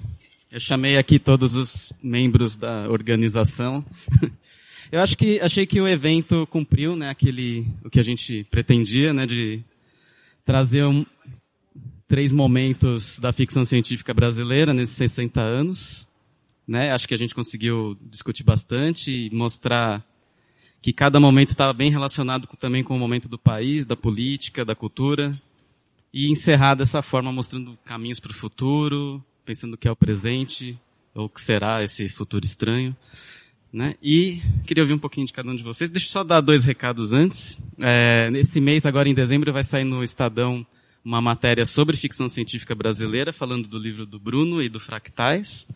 Eu 0.51 0.59
chamei 0.59 0.97
aqui 0.97 1.19
todos 1.19 1.55
os 1.55 1.93
membros 2.03 2.57
da 2.57 2.89
organização. 2.89 3.85
Eu 4.91 5.01
acho 5.01 5.17
que 5.17 5.39
achei 5.41 5.65
que 5.67 5.81
o 5.81 5.87
evento 5.87 6.45
cumpriu, 6.49 6.97
né, 6.97 7.09
aquele 7.09 7.65
o 7.85 7.91
que 7.91 8.01
a 8.01 8.03
gente 8.03 8.43
pretendia, 8.51 9.13
né, 9.13 9.25
de 9.25 9.63
trazer 10.45 10.85
um, 10.85 11.07
três 12.09 12.33
momentos 12.33 13.21
da 13.21 13.33
ficção 13.33 13.65
científica 13.65 14.13
brasileira 14.13 14.75
nesses 14.75 14.97
60 14.97 15.41
anos, 15.41 16.09
né? 16.67 16.91
Acho 16.91 17.07
que 17.07 17.15
a 17.15 17.17
gente 17.17 17.33
conseguiu 17.33 17.97
discutir 18.11 18.43
bastante 18.43 19.13
e 19.13 19.31
mostrar 19.31 20.05
que 20.83 20.93
cada 20.93 21.21
momento 21.21 21.51
estava 21.51 21.73
bem 21.73 21.91
relacionado 21.91 22.47
com, 22.47 22.57
também 22.57 22.83
com 22.83 22.97
o 22.97 22.99
momento 22.99 23.29
do 23.29 23.39
país, 23.39 23.85
da 23.85 23.97
política, 23.97 24.65
da 24.65 24.75
cultura, 24.75 25.41
e 26.13 26.31
encerrar 26.31 26.75
dessa 26.75 27.03
forma 27.03 27.31
mostrando 27.31 27.79
caminhos 27.85 28.19
para 28.19 28.33
o 28.33 28.35
futuro, 28.35 29.23
pensando 29.45 29.75
o 29.75 29.77
que 29.77 29.87
é 29.87 29.91
o 29.91 29.97
presente, 29.97 30.79
ou 31.15 31.27
o 31.27 31.29
que 31.29 31.41
será 31.41 31.83
esse 31.83 32.09
futuro 32.09 32.45
estranho. 32.45 32.97
Né? 33.73 33.95
E 34.03 34.41
queria 34.67 34.83
ouvir 34.83 34.95
um 34.95 34.99
pouquinho 34.99 35.27
de 35.27 35.33
cada 35.33 35.49
um 35.49 35.55
de 35.55 35.63
vocês. 35.63 35.91
Deixa 35.91 36.07
eu 36.07 36.11
só 36.11 36.25
dar 36.25 36.41
dois 36.41 36.65
recados 36.65 37.13
antes. 37.13 37.59
É, 37.79 38.29
nesse 38.31 38.61
mês, 38.61 38.85
agora 38.85 39.09
em 39.09 39.15
dezembro, 39.15 39.53
vai 39.53 39.63
sair 39.63 39.85
no 39.85 40.03
Estadão 40.03 40.67
uma 41.05 41.21
matéria 41.21 41.65
sobre 41.65 41.97
ficção 41.97 42.29
científica 42.29 42.75
brasileira, 42.75 43.33
falando 43.33 43.69
do 43.69 43.79
livro 43.79 44.05
do 44.05 44.19
Bruno 44.19 44.61
e 44.61 44.69
do 44.69 44.81
Fractais. 44.81 45.67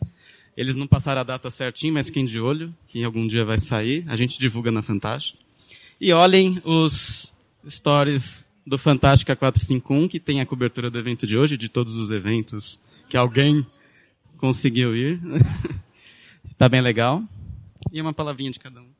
Eles 0.55 0.75
não 0.75 0.87
passaram 0.87 1.21
a 1.21 1.23
data 1.23 1.49
certinho, 1.49 1.93
mas 1.93 2.07
fiquem 2.07 2.25
de 2.25 2.39
olho, 2.39 2.73
que 2.87 3.03
algum 3.03 3.27
dia 3.27 3.43
vai 3.43 3.59
sair. 3.59 4.05
A 4.07 4.15
gente 4.15 4.39
divulga 4.39 4.71
na 4.71 4.81
Fantástica. 4.81 5.39
E 5.99 6.13
olhem 6.13 6.61
os 6.63 7.33
stories 7.67 8.45
do 8.65 8.77
Fantástica 8.77 9.35
451, 9.35 10.07
que 10.07 10.19
tem 10.19 10.39
a 10.39 10.45
cobertura 10.45 10.89
do 10.89 10.97
evento 10.97 11.27
de 11.27 11.37
hoje, 11.37 11.57
de 11.57 11.69
todos 11.69 11.97
os 11.97 12.09
eventos 12.09 12.79
que 13.09 13.17
alguém 13.17 13.65
conseguiu 14.37 14.95
ir. 14.95 15.19
tá 16.57 16.69
bem 16.69 16.81
legal. 16.81 17.21
E 17.91 18.01
uma 18.01 18.13
palavrinha 18.13 18.51
de 18.51 18.59
cada 18.59 18.81
um. 18.81 18.94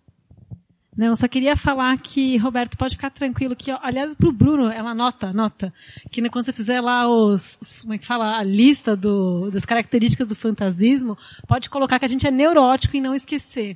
Não, 0.98 1.14
só 1.16 1.28
queria 1.28 1.58
falar 1.58 1.98
que, 1.98 2.38
Roberto, 2.38 2.78
pode 2.78 2.96
ficar 2.96 3.10
tranquilo 3.10 3.56
que, 3.56 3.70
ó, 3.70 3.78
aliás, 3.82 4.16
pro 4.16 4.32
Bruno, 4.32 4.70
é 4.70 4.82
uma 4.82 4.94
nota, 4.94 5.34
nota, 5.34 5.74
que 6.10 6.22
né, 6.22 6.30
quando 6.30 6.46
você 6.46 6.54
fizer 6.54 6.80
lá 6.80 7.06
os, 7.08 7.60
os, 7.62 7.82
como 7.82 7.94
é 7.94 7.98
que 7.98 8.06
fala, 8.06 8.38
a 8.38 8.44
lista 8.44 8.96
do, 8.96 9.52
das 9.52 9.66
características 9.66 10.28
do 10.30 10.36
fantasismo, 10.36 11.18
pode 11.48 11.70
colocar 11.70 12.00
que 12.00 12.06
a 12.06 12.08
gente 12.08 12.26
é 12.26 12.32
neurótico 12.32 12.96
e 12.96 13.02
não 13.02 13.14
esquecer. 13.14 13.76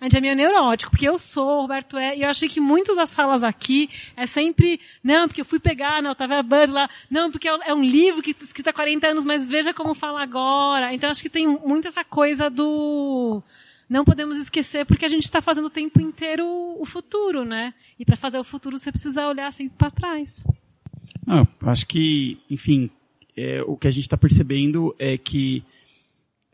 A 0.00 0.04
gente 0.04 0.16
é 0.16 0.20
meio 0.20 0.36
neurótico, 0.36 0.90
porque 0.90 1.08
eu 1.08 1.18
sou, 1.18 1.58
o 1.58 1.62
Roberto 1.62 1.96
é, 1.96 2.16
e 2.16 2.22
eu 2.22 2.28
achei 2.28 2.48
que 2.48 2.60
muitas 2.60 2.96
das 2.96 3.12
falas 3.12 3.42
aqui 3.42 3.88
é 4.16 4.26
sempre, 4.26 4.80
não, 5.02 5.28
porque 5.28 5.40
eu 5.40 5.44
fui 5.44 5.60
pegar 5.60 6.02
na 6.02 6.10
Otávia 6.10 6.42
Bud 6.42 6.72
lá, 6.72 6.88
não, 7.08 7.30
porque 7.30 7.48
é 7.48 7.74
um 7.74 7.82
livro 7.82 8.20
que 8.20 8.34
escrito 8.40 8.68
há 8.68 8.72
40 8.72 9.06
anos, 9.06 9.24
mas 9.24 9.48
veja 9.48 9.72
como 9.72 9.94
fala 9.94 10.20
agora. 10.20 10.92
Então 10.92 11.08
acho 11.08 11.22
que 11.22 11.30
tem 11.30 11.46
muito 11.46 11.86
essa 11.86 12.04
coisa 12.04 12.50
do, 12.50 13.40
não 13.92 14.06
podemos 14.06 14.38
esquecer 14.38 14.86
porque 14.86 15.04
a 15.04 15.08
gente 15.08 15.24
está 15.24 15.42
fazendo 15.42 15.66
o 15.66 15.70
tempo 15.70 16.00
inteiro 16.00 16.46
o 16.46 16.86
futuro, 16.86 17.44
né? 17.44 17.74
E 17.98 18.06
para 18.06 18.16
fazer 18.16 18.38
o 18.38 18.44
futuro 18.44 18.78
você 18.78 18.90
precisa 18.90 19.28
olhar 19.28 19.52
sempre 19.52 19.74
para 19.76 19.90
trás. 19.90 20.42
Não, 21.26 21.46
acho 21.60 21.86
que, 21.86 22.38
enfim, 22.50 22.90
é, 23.36 23.62
o 23.66 23.76
que 23.76 23.86
a 23.86 23.90
gente 23.90 24.04
está 24.04 24.16
percebendo 24.16 24.96
é 24.98 25.18
que 25.18 25.62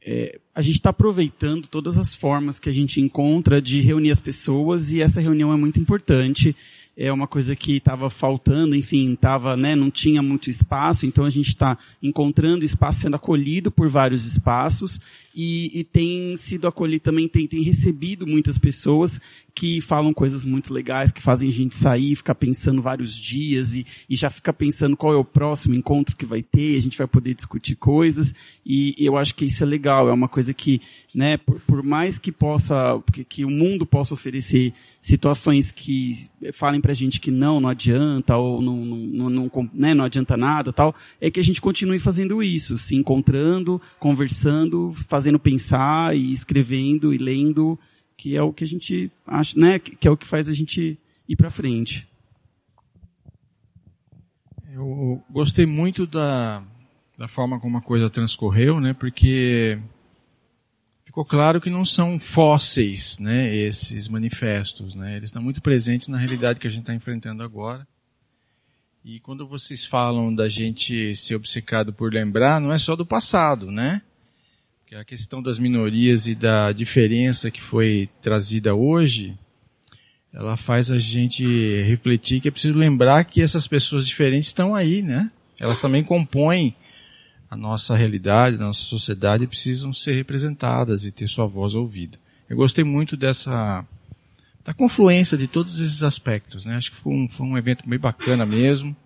é, 0.05 0.41
a 0.53 0.61
gente 0.61 0.75
está 0.75 0.91
aproveitando 0.91 1.69
todas 1.69 1.97
as 1.97 2.13
formas 2.13 2.59
que 2.59 2.69
a 2.69 2.73
gente 2.73 3.01
encontra 3.01 3.63
de 3.63 3.81
reunir 3.81 4.11
as 4.11 4.21
pessoas 4.21 4.93
e 4.93 5.01
essa 5.01 5.21
reunião 5.21 5.53
é 5.53 5.57
muito 5.57 5.79
importante 5.79 6.57
é 7.01 7.13
uma 7.13 7.29
coisa 7.29 7.55
que 7.55 7.77
estava 7.77 8.11
faltando, 8.11 8.75
enfim, 8.75 9.15
tava, 9.15 9.57
né, 9.57 9.77
não 9.77 9.89
tinha 9.89 10.21
muito 10.21 10.51
espaço, 10.51 11.07
então 11.07 11.25
a 11.25 11.31
gente 11.31 11.51
está 11.51 11.79
encontrando 12.03 12.65
espaço, 12.65 13.03
sendo 13.03 13.15
acolhido 13.15 13.71
por 13.71 13.89
vários 13.89 14.27
espaços 14.27 15.01
e, 15.35 15.81
e 15.81 15.85
tem 15.85 16.37
sido 16.37 16.67
acolhido 16.67 17.05
também, 17.05 17.29
tem, 17.29 17.47
tem 17.47 17.63
recebido 17.63 18.27
muitas 18.27 18.59
pessoas 18.59 19.21
que 19.55 19.81
falam 19.81 20.15
coisas 20.15 20.45
muito 20.45 20.73
legais, 20.73 21.11
que 21.11 21.21
fazem 21.21 21.49
a 21.49 21.53
gente 21.53 21.75
sair, 21.75 22.15
ficar 22.15 22.37
pensando 22.37 22.81
vários 22.81 23.15
dias 23.15 23.75
e, 23.75 23.85
e 24.09 24.15
já 24.15 24.31
fica 24.31 24.53
pensando 24.53 24.97
qual 24.97 25.13
é 25.13 25.17
o 25.17 25.25
próximo 25.25 25.75
encontro 25.75 26.17
que 26.17 26.25
vai 26.25 26.43
ter, 26.43 26.77
a 26.77 26.81
gente 26.81 26.97
vai 26.97 27.09
poder 27.09 27.35
discutir 27.35 27.75
coisas. 27.75 28.33
E, 28.65 28.95
e 28.97 29.05
eu 29.05 29.17
acho 29.17 29.35
que 29.35 29.45
isso 29.45 29.63
é 29.63 29.67
legal, 29.67 30.09
é 30.09 30.13
uma 30.13 30.29
coisa 30.29 30.55
que, 30.55 30.81
né, 31.13 31.37
por, 31.37 31.61
por 31.61 31.83
mais 31.83 32.19
que 32.19 32.31
possa, 32.31 33.03
que, 33.13 33.25
que 33.25 33.45
o 33.45 33.51
mundo 33.51 33.85
possa 33.85 34.15
oferecer 34.15 34.73
situações 35.03 35.73
que 35.73 36.29
falem 36.53 36.81
pra 36.81 36.95
gente 36.95 37.21
que 37.21 37.33
não, 37.33 37.59
não 37.59 37.69
adianta, 37.69 38.37
ou 38.37 38.63
não, 38.63 38.85
não, 38.85 38.97
não, 38.97 39.31
não, 39.31 39.71
né, 39.75 39.93
não 39.93 40.05
adianta 40.05 40.37
nada 40.37 40.73
tal, 40.73 40.95
é 41.21 41.33
que 41.33 41.41
a 41.41 41.45
gente 41.45 41.61
continue 41.61 41.99
fazendo 41.99 42.43
isso, 42.45 42.79
se 42.79 42.95
encontrando, 42.95 43.81
conversando, 43.99 44.93
fazendo 45.09 45.18
pensar 45.39 46.17
e 46.17 46.33
escrevendo 46.33 47.13
e 47.13 47.19
lendo, 47.19 47.79
que 48.17 48.37
é 48.37 48.43
o 48.43 48.53
que 48.53 48.65
a 48.65 48.67
gente 48.67 49.11
acha, 49.27 49.59
né, 49.59 49.79
que 49.79 50.07
é 50.07 50.11
o 50.11 50.17
que 50.17 50.27
faz 50.27 50.49
a 50.49 50.53
gente 50.53 50.99
ir 51.29 51.37
para 51.37 51.51
frente. 51.51 52.07
Eu 54.73 55.23
gostei 55.31 55.67
muito 55.67 56.07
da, 56.07 56.63
da 57.17 57.27
forma 57.27 57.59
como 57.59 57.79
a 57.79 57.83
coisa 57.83 58.11
transcorreu, 58.11 58.81
né, 58.81 58.95
porque 58.95 59.79
ficou 61.05 61.25
claro 61.25 61.61
que 61.61 61.71
não 61.71 61.85
são 61.85 62.19
fósseis, 62.19 63.19
né, 63.19 63.55
esses 63.55 64.09
manifestos, 64.09 64.95
né, 64.95 65.17
eles 65.17 65.31
estão 65.31 65.43
muito 65.43 65.61
presentes 65.61 66.09
na 66.09 66.19
realidade 66.19 66.61
que 66.61 66.67
a 66.67 66.71
gente 66.71 66.83
está 66.83 66.95
enfrentando 66.95 67.43
agora. 67.43 67.87
E 69.05 69.21
quando 69.21 69.47
vocês 69.47 69.87
falam 69.87 70.35
da 70.35 70.49
gente 70.49 71.15
ser 71.15 71.37
obcecado 71.37 71.93
por 71.93 72.13
lembrar, 72.13 72.61
não 72.61 72.73
é 72.73 72.79
só 72.79 72.95
do 72.95 73.07
passado, 73.07 73.71
né? 73.71 74.03
Que 74.89 74.95
a 74.95 75.05
questão 75.05 75.43
das 75.43 75.59
minorias 75.59 76.27
e 76.27 76.35
da 76.35 76.73
diferença 76.73 77.51
que 77.51 77.61
foi 77.61 78.09
trazida 78.23 78.75
hoje, 78.75 79.39
ela 80.33 80.57
faz 80.57 80.91
a 80.91 80.97
gente 80.97 81.45
refletir 81.83 82.41
que 82.41 82.49
é 82.49 82.51
preciso 82.51 82.73
lembrar 82.73 83.23
que 83.25 83.43
essas 83.43 83.69
pessoas 83.69 84.07
diferentes 84.07 84.49
estão 84.49 84.75
aí, 84.75 85.03
né? 85.03 85.31
Elas 85.61 85.79
também 85.79 86.03
compõem 86.03 86.75
a 87.51 87.55
nossa 87.55 87.95
realidade, 87.95 88.57
a 88.57 88.61
nossa 88.61 88.81
sociedade 88.81 89.47
precisam 89.47 89.93
ser 89.93 90.15
representadas 90.15 91.05
e 91.05 91.13
ter 91.13 91.29
sua 91.29 91.47
voz 91.47 91.75
ouvida. 91.75 92.19
Eu 92.49 92.57
gostei 92.57 92.83
muito 92.83 93.15
dessa 93.15 93.85
da 94.65 94.73
confluência 94.73 95.37
de 95.37 95.47
todos 95.47 95.81
esses 95.81 96.03
aspectos, 96.03 96.65
né? 96.65 96.77
Acho 96.77 96.93
que 96.93 96.97
foi 96.97 97.13
um, 97.13 97.29
foi 97.29 97.47
um 97.47 97.59
evento 97.59 97.87
bem 97.87 97.99
bacana 97.99 98.47
mesmo. 98.47 98.97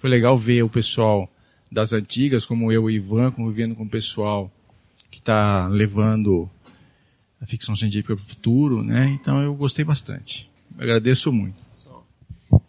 Foi 0.00 0.10
legal 0.10 0.36
ver 0.36 0.64
o 0.64 0.68
pessoal 0.68 1.30
das 1.70 1.92
antigas, 1.92 2.44
como 2.44 2.72
eu 2.72 2.90
e 2.90 2.98
o 2.98 3.04
Ivan, 3.04 3.30
convivendo 3.30 3.76
com 3.76 3.84
o 3.84 3.88
pessoal 3.88 4.50
está 5.22 5.68
levando 5.68 6.50
a 7.40 7.46
ficção 7.46 7.74
científica 7.74 8.14
para 8.14 8.22
o 8.22 8.26
futuro, 8.26 8.82
né? 8.82 9.08
Então 9.20 9.40
eu 9.42 9.54
gostei 9.54 9.84
bastante. 9.84 10.50
agradeço 10.78 11.32
muito. 11.32 11.60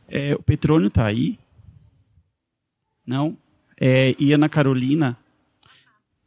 É, 0.08 0.36
o 0.36 0.44
Petrônio 0.44 0.88
está 0.88 1.08
aí? 1.08 1.40
Não? 3.06 3.38
é, 3.86 4.16
e 4.20 4.32
Ana 4.32 4.48
Carolina, 4.48 5.18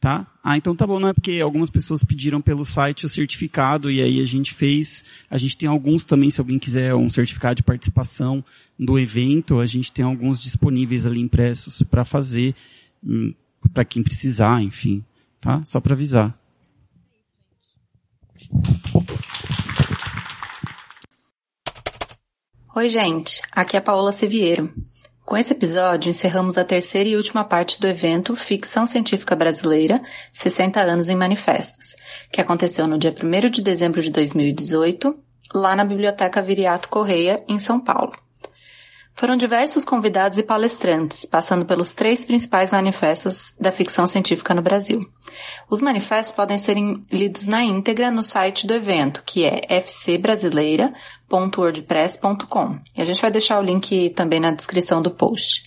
tá? 0.00 0.26
Ah, 0.42 0.56
então 0.56 0.76
tá 0.76 0.86
bom, 0.86 1.00
não 1.00 1.08
é 1.08 1.12
porque 1.12 1.40
algumas 1.40 1.70
pessoas 1.70 2.04
pediram 2.04 2.40
pelo 2.40 2.64
site 2.64 3.06
o 3.06 3.08
certificado 3.08 3.90
e 3.90 4.02
aí 4.02 4.20
a 4.20 4.24
gente 4.24 4.52
fez, 4.54 5.04
a 5.30 5.38
gente 5.38 5.56
tem 5.56 5.68
alguns 5.68 6.04
também, 6.04 6.30
se 6.30 6.40
alguém 6.40 6.58
quiser 6.58 6.94
um 6.94 7.08
certificado 7.08 7.56
de 7.56 7.62
participação 7.62 8.44
do 8.78 8.98
evento, 8.98 9.58
a 9.58 9.66
gente 9.66 9.92
tem 9.92 10.04
alguns 10.04 10.40
disponíveis 10.40 11.06
ali 11.06 11.20
impressos 11.20 11.82
para 11.82 12.04
fazer, 12.04 12.54
hum, 13.02 13.32
para 13.72 13.84
quem 13.84 14.02
precisar, 14.02 14.62
enfim, 14.62 15.02
tá? 15.46 15.64
Só 15.64 15.80
para 15.80 15.94
avisar. 15.94 16.36
Oi, 22.74 22.88
gente. 22.88 23.40
Aqui 23.52 23.76
é 23.76 23.78
a 23.78 23.82
Paola 23.82 24.12
Seviero. 24.12 24.74
Com 25.24 25.36
esse 25.36 25.52
episódio, 25.52 26.10
encerramos 26.10 26.58
a 26.58 26.64
terceira 26.64 27.08
e 27.08 27.16
última 27.16 27.44
parte 27.44 27.80
do 27.80 27.86
evento 27.86 28.36
Ficção 28.36 28.86
Científica 28.86 29.34
Brasileira 29.34 30.02
60 30.32 30.80
anos 30.80 31.08
em 31.08 31.16
Manifestos, 31.16 31.96
que 32.30 32.40
aconteceu 32.40 32.86
no 32.86 32.98
dia 32.98 33.12
1 33.12 33.50
de 33.50 33.62
dezembro 33.62 34.00
de 34.00 34.10
2018, 34.10 35.16
lá 35.54 35.74
na 35.74 35.84
Biblioteca 35.84 36.42
Viriato 36.42 36.88
Correia, 36.88 37.42
em 37.48 37.58
São 37.58 37.80
Paulo. 37.80 38.12
Foram 39.18 39.34
diversos 39.34 39.82
convidados 39.82 40.36
e 40.36 40.42
palestrantes, 40.42 41.24
passando 41.24 41.64
pelos 41.64 41.94
três 41.94 42.22
principais 42.22 42.70
manifestos 42.70 43.54
da 43.58 43.72
ficção 43.72 44.06
científica 44.06 44.52
no 44.52 44.60
Brasil. 44.60 45.00
Os 45.70 45.80
manifestos 45.80 46.36
podem 46.36 46.58
ser 46.58 46.76
lidos 47.10 47.48
na 47.48 47.64
íntegra 47.64 48.10
no 48.10 48.22
site 48.22 48.66
do 48.66 48.74
evento, 48.74 49.22
que 49.24 49.46
é 49.46 49.80
fcbrasileira.wordpress.com. 49.80 52.78
E 52.94 53.00
a 53.00 53.06
gente 53.06 53.22
vai 53.22 53.30
deixar 53.30 53.58
o 53.58 53.62
link 53.62 54.10
também 54.10 54.38
na 54.38 54.50
descrição 54.50 55.00
do 55.00 55.10
post. 55.10 55.62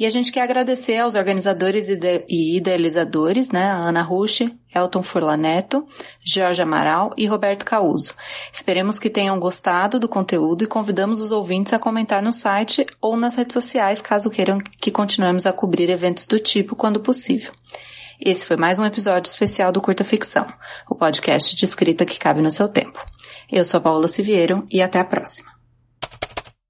E 0.00 0.06
a 0.06 0.10
gente 0.10 0.32
quer 0.32 0.40
agradecer 0.40 0.96
aos 0.96 1.14
organizadores 1.14 1.90
e 1.90 2.56
idealizadores, 2.56 3.50
né, 3.50 3.70
Ana 3.70 4.00
Rushi, 4.00 4.58
Elton 4.74 5.02
Furlaneto, 5.02 5.86
Jorge 6.24 6.62
Amaral 6.62 7.12
e 7.18 7.26
Roberto 7.26 7.66
Causo. 7.66 8.14
Esperemos 8.50 8.98
que 8.98 9.10
tenham 9.10 9.38
gostado 9.38 10.00
do 10.00 10.08
conteúdo 10.08 10.64
e 10.64 10.66
convidamos 10.66 11.20
os 11.20 11.30
ouvintes 11.30 11.74
a 11.74 11.78
comentar 11.78 12.22
no 12.22 12.32
site 12.32 12.86
ou 12.98 13.14
nas 13.14 13.36
redes 13.36 13.52
sociais 13.52 14.00
caso 14.00 14.30
queiram 14.30 14.56
que 14.80 14.90
continuemos 14.90 15.44
a 15.44 15.52
cobrir 15.52 15.90
eventos 15.90 16.26
do 16.26 16.38
tipo 16.38 16.74
quando 16.74 17.00
possível. 17.00 17.52
Esse 18.18 18.46
foi 18.46 18.56
mais 18.56 18.78
um 18.78 18.86
episódio 18.86 19.28
especial 19.28 19.70
do 19.70 19.82
Curta 19.82 20.02
Ficção, 20.02 20.50
o 20.88 20.94
podcast 20.94 21.54
de 21.54 21.66
escrita 21.66 22.06
que 22.06 22.18
cabe 22.18 22.40
no 22.40 22.50
seu 22.50 22.70
tempo. 22.70 22.98
Eu 23.52 23.66
sou 23.66 23.76
a 23.76 23.82
Paula 23.82 24.08
Siviero 24.08 24.66
e 24.70 24.80
até 24.80 24.98
a 24.98 25.04
próxima. 25.04 25.59